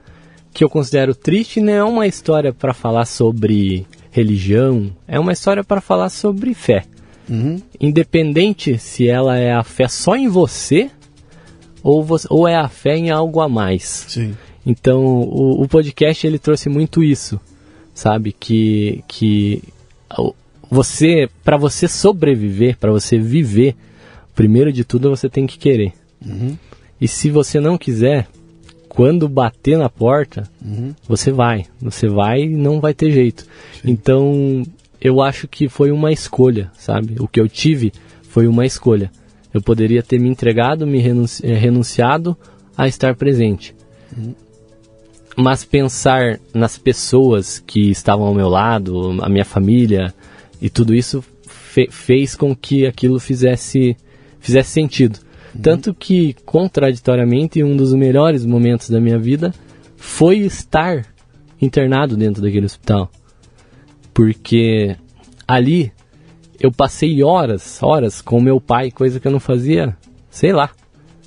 que 0.53 0.63
eu 0.63 0.69
considero 0.69 1.15
triste, 1.15 1.61
nem 1.61 1.76
é 1.76 1.84
uma 1.84 2.07
história 2.07 2.51
para 2.51 2.73
falar 2.73 3.05
sobre 3.05 3.85
religião, 4.11 4.91
é 5.07 5.19
uma 5.19 5.31
história 5.31 5.63
para 5.63 5.80
falar 5.80 6.09
sobre 6.09 6.53
fé. 6.53 6.84
Uhum. 7.30 7.61
Independente 7.80 8.77
se 8.77 9.07
ela 9.07 9.38
é 9.38 9.53
a 9.53 9.63
fé 9.63 9.88
só 9.88 10.15
em 10.15 10.27
você 10.27 10.89
ou, 11.84 12.03
você, 12.03 12.28
ou 12.30 12.48
é 12.48 12.56
a 12.56 12.68
fé 12.68 12.95
em 12.98 13.10
algo 13.10 13.40
a 13.41 13.49
mais. 13.49 14.06
Sim. 14.08 14.36
Então, 14.66 15.03
o, 15.03 15.64
o 15.64 15.68
podcast 15.68 16.26
ele 16.26 16.38
trouxe 16.40 16.70
muito 16.70 17.03
isso, 17.03 17.40
sabe? 17.94 18.32
Que, 18.32 19.03
que 19.08 19.64
você, 20.70 21.30
para 21.44 21.58
você 21.58 21.88
sobreviver, 21.88 22.78
para 22.78 22.91
você 22.91 23.18
viver, 23.18 23.76
primeiro 24.36 24.72
de 24.72 24.84
tudo 24.84 25.10
você 25.10 25.30
tem 25.30 25.45
que 25.48 25.58
querer. 25.58 25.94
Uhum. 26.26 26.56
E 26.99 27.08
se 27.08 27.30
você 27.30 27.60
não 27.60 27.78
quiser, 27.78 28.28
quando 28.88 29.28
bater 29.28 29.78
na 29.78 29.90
porta, 29.90 30.49
Uhum. 30.64 30.94
você 31.08 31.32
vai. 31.32 31.66
Você 31.82 32.08
vai 32.08 32.44
e 32.44 32.49
não 32.56 32.80
vai 32.80 32.94
ter 32.94 33.12
jeito. 33.12 33.45
Então, 33.84 34.64
eu 35.02 35.22
acho 35.22 35.48
que 35.48 35.68
foi 35.68 35.91
uma 35.91 36.12
escolha, 36.12 36.72
sabe? 36.78 37.16
O 37.20 37.28
que 37.28 37.40
eu 37.40 37.49
tive 37.49 37.91
foi 38.30 38.48
uma 38.48 38.66
escolha. 38.66 39.12
Eu 39.53 39.61
poderia 39.61 40.02
ter 40.02 40.19
me 40.19 40.30
entregado, 40.30 40.88
me 40.88 40.99
renunci- 40.99 41.45
eh, 41.45 41.56
renunciado 41.56 42.38
a 42.78 42.88
estar 42.88 43.15
presente. 43.15 43.76
mas 45.38 45.64
pensar 45.64 46.40
nas 46.53 46.78
pessoas 46.78 47.60
que 47.60 47.90
estavam 47.90 48.28
ao 48.28 48.34
meu 48.34 48.49
lado, 48.49 49.18
a 49.22 49.30
minha 49.30 49.45
família 49.45 50.14
e 50.61 50.69
tudo 50.69 50.94
isso 50.94 51.23
fe 51.48 51.88
fez 51.90 52.36
com 52.36 52.53
que 52.56 52.86
aquilo 52.86 53.18
fizesse, 53.19 53.95
fizesse 54.40 54.72
sentido. 54.72 55.19
Uhum. 55.56 55.61
Tanto 55.61 55.94
que, 55.94 56.36
contraditoriamente, 56.45 57.64
um 57.64 57.78
dos 57.78 57.94
melhores 57.94 58.45
momentos 58.45 58.90
da 58.90 58.99
minha 58.99 59.18
vida 59.18 59.53
foi 59.95 60.40
estar 60.40 61.06
internado 61.61 62.18
dentro 62.18 62.41
daquele 62.41 62.65
hospital. 62.65 63.10
Porque 64.14 64.95
ali 65.48 65.91
eu 66.62 66.72
passei 66.72 67.24
horas, 67.24 67.82
horas 67.82 68.22
com 68.22 68.40
meu 68.40 68.62
pai, 68.62 68.92
coisa 68.92 69.20
que 69.20 69.28
eu 69.28 69.32
não 69.32 69.40
fazia, 69.40 69.96
sei 70.30 70.54
lá, 70.54 70.70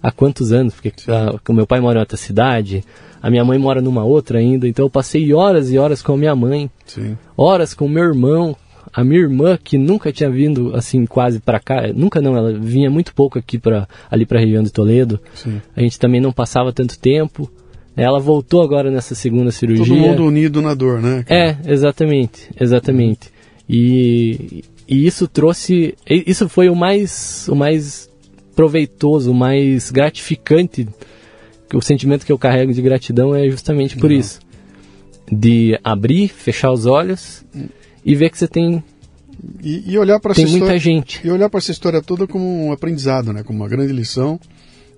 há 0.03 0.11
quantos 0.13 0.53
anos, 0.53 0.75
porque 0.75 0.93
ah, 1.09 1.35
meu 1.51 1.67
pai 1.67 1.81
mora 1.81 1.99
em 1.99 2.01
outra 2.01 2.17
cidade, 2.17 2.85
a 3.21 3.31
minha 3.31 3.45
mãe 3.45 3.59
mora 3.59 3.81
numa 3.81 4.05
outra 4.05 4.39
ainda, 4.39 4.69
então 4.69 4.85
eu 4.85 4.91
passei 4.91 5.33
horas 5.33 5.73
e 5.73 5.79
horas 5.79 6.03
com 6.03 6.13
a 6.13 6.17
minha 6.17 6.37
mãe, 6.37 6.71
Sim. 6.87 7.17
horas 7.37 7.75
com 7.75 7.89
meu 7.89 8.05
irmão, 8.05 8.57
a 8.93 9.03
minha 9.03 9.21
irmã 9.21 9.59
que 9.63 9.77
nunca 9.77 10.13
tinha 10.13 10.31
vindo 10.31 10.73
assim 10.75 11.05
quase 11.05 11.41
para 11.41 11.59
cá, 11.59 11.89
nunca 11.93 12.23
não, 12.23 12.37
ela 12.37 12.53
vinha 12.53 12.89
muito 12.89 13.13
pouco 13.13 13.39
aqui 13.39 13.59
para 13.59 13.89
ali 14.09 14.25
para 14.25 14.39
a 14.39 14.41
região 14.41 14.63
de 14.63 14.71
Toledo. 14.71 15.19
Sim. 15.35 15.61
A 15.75 15.81
gente 15.81 15.99
também 15.99 16.21
não 16.21 16.33
passava 16.33 16.73
tanto 16.73 16.99
tempo. 16.99 17.51
Ela 17.97 18.19
voltou 18.19 18.63
agora 18.63 18.91
nessa 18.91 19.15
segunda 19.15 19.53
cirurgia. 19.53 19.87
Todo 19.87 19.97
mundo 19.97 20.25
unido 20.25 20.61
na 20.61 20.75
dor, 20.75 21.01
né? 21.01 21.25
É, 21.29 21.57
exatamente, 21.67 22.51
exatamente. 22.61 23.33
E, 23.69 24.65
e 24.89 25.07
isso 25.07 25.27
trouxe, 25.27 25.95
isso 26.09 26.49
foi 26.49 26.69
o 26.69 26.75
mais, 26.75 27.49
o 27.49 27.55
mais 27.55 28.11
proveitoso, 28.55 29.31
o 29.31 29.35
mais 29.35 29.91
gratificante 29.91 30.87
o 31.77 31.83
sentimento 31.83 32.25
que 32.25 32.33
eu 32.33 32.39
carrego 32.39 32.73
de 32.73 32.81
gratidão 32.81 33.35
é 33.35 33.49
justamente 33.49 33.97
por 33.97 34.11
Não. 34.11 34.17
isso. 34.17 34.41
De 35.31 35.79
abrir, 35.83 36.29
fechar 36.29 36.71
os 36.71 36.87
olhos 36.87 37.45
e 38.05 38.15
ver 38.15 38.31
que 38.31 38.39
você 38.39 38.47
tem 38.47 38.83
e, 39.63 39.93
e 39.93 39.99
olhar 39.99 40.21
para 40.21 40.35
tem 40.35 40.45
muita 40.45 40.59
história, 40.59 40.79
gente 40.79 41.21
e 41.25 41.31
olhar 41.31 41.51
para 41.51 41.59
essa 41.59 41.71
história 41.71 42.01
toda 42.01 42.27
como 42.27 42.67
um 42.67 42.73
aprendizado, 42.73 43.33
né? 43.33 43.43
Como 43.43 43.59
uma 43.59 43.69
grande 43.69 43.93
lição 43.93 44.39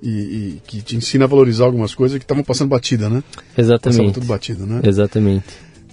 e, 0.03 0.09
e 0.09 0.63
que 0.67 0.83
te 0.83 0.97
ensina 0.97 1.25
a 1.25 1.29
valorizar 1.29 1.65
algumas 1.65 1.95
coisas 1.95 2.19
que 2.19 2.25
estavam 2.25 2.45
passando 2.45 2.69
batida, 2.69 3.09
né? 3.09 3.23
Exatamente. 3.57 3.99
Passava 3.99 4.13
tudo 4.13 4.27
batido, 4.27 4.67
né? 4.67 4.81
Exatamente. 4.85 5.47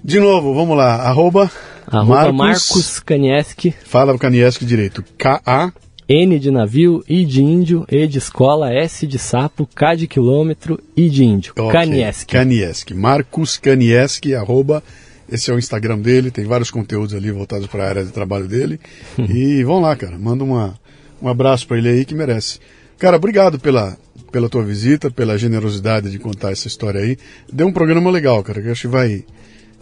De 0.03 0.19
novo, 0.19 0.53
vamos 0.53 0.75
lá. 0.75 0.95
Arroba, 0.95 1.49
Arroba 1.87 2.33
Marcos, 2.33 2.35
Marcos 2.35 2.99
Kanieski. 2.99 3.73
Fala 3.85 4.13
o 4.13 4.19
Kanieski 4.19 4.65
direito. 4.65 5.03
K-A 5.17 5.71
N 6.07 6.37
de 6.37 6.51
navio, 6.51 7.03
I 7.07 7.23
de 7.25 7.41
índio, 7.41 7.85
E 7.89 8.05
de 8.05 8.17
escola, 8.17 8.73
S 8.73 9.07
de 9.07 9.17
sapo, 9.17 9.67
K 9.73 9.95
de 9.95 10.07
quilômetro, 10.07 10.79
I 10.95 11.09
de 11.09 11.23
índio. 11.23 11.53
Okay. 11.53 11.71
Kanieski. 11.71 12.33
Kanieski. 12.33 12.93
Marcos 12.93 13.57
Kanieski, 13.57 14.35
arroba. 14.35 14.83
Esse 15.31 15.49
é 15.49 15.53
o 15.53 15.57
Instagram 15.57 15.99
dele, 15.99 16.29
tem 16.29 16.45
vários 16.45 16.69
conteúdos 16.69 17.15
ali 17.15 17.31
voltados 17.31 17.67
para 17.67 17.85
a 17.85 17.87
área 17.87 18.03
de 18.03 18.11
trabalho 18.11 18.47
dele. 18.47 18.79
e 19.17 19.63
vão 19.63 19.79
lá, 19.79 19.95
cara. 19.95 20.17
Manda 20.19 20.43
uma, 20.43 20.77
um 21.21 21.29
abraço 21.29 21.65
para 21.65 21.77
ele 21.77 21.89
aí 21.89 22.05
que 22.05 22.13
merece. 22.13 22.59
Cara, 22.99 23.15
obrigado 23.15 23.57
pela, 23.57 23.97
pela 24.31 24.49
tua 24.49 24.63
visita, 24.63 25.09
pela 25.09 25.37
generosidade 25.37 26.11
de 26.11 26.19
contar 26.19 26.51
essa 26.51 26.67
história 26.67 26.99
aí. 26.99 27.17
Deu 27.51 27.67
um 27.67 27.73
programa 27.73 28.11
legal, 28.11 28.43
cara, 28.43 28.61
que 28.61 28.67
eu 28.67 28.71
acho 28.73 28.81
que 28.81 28.87
vai, 28.87 29.23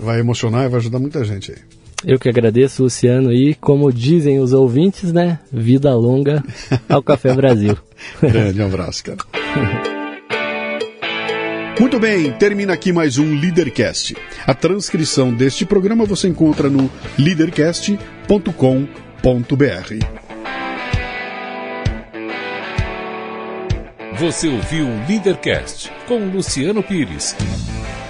vai 0.01 0.19
emocionar 0.19 0.65
e 0.65 0.69
vai 0.69 0.79
ajudar 0.79 0.99
muita 0.99 1.23
gente 1.23 1.51
aí. 1.51 1.57
Eu 2.03 2.17
que 2.17 2.27
agradeço, 2.27 2.81
Luciano, 2.81 3.31
e 3.31 3.53
como 3.53 3.93
dizem 3.93 4.39
os 4.39 4.53
ouvintes, 4.53 5.13
né? 5.13 5.39
Vida 5.51 5.93
longa 5.93 6.43
ao 6.89 7.03
Café 7.03 7.33
Brasil. 7.33 7.77
Grande 8.19 8.61
abraço, 8.61 9.03
cara. 9.03 9.19
Muito 11.79 11.99
bem, 11.99 12.31
termina 12.33 12.73
aqui 12.73 12.91
mais 12.91 13.17
um 13.17 13.39
Leadercast. 13.39 14.15
A 14.45 14.53
transcrição 14.53 15.33
deste 15.33 15.65
programa 15.65 16.05
você 16.05 16.27
encontra 16.27 16.69
no 16.69 16.89
leadercast.com.br. 17.17 17.99
Você 24.19 24.47
ouviu 24.47 24.85
o 24.85 25.07
Leadercast 25.07 25.91
com 26.07 26.19
Luciano 26.25 26.83
Pires. 26.83 27.35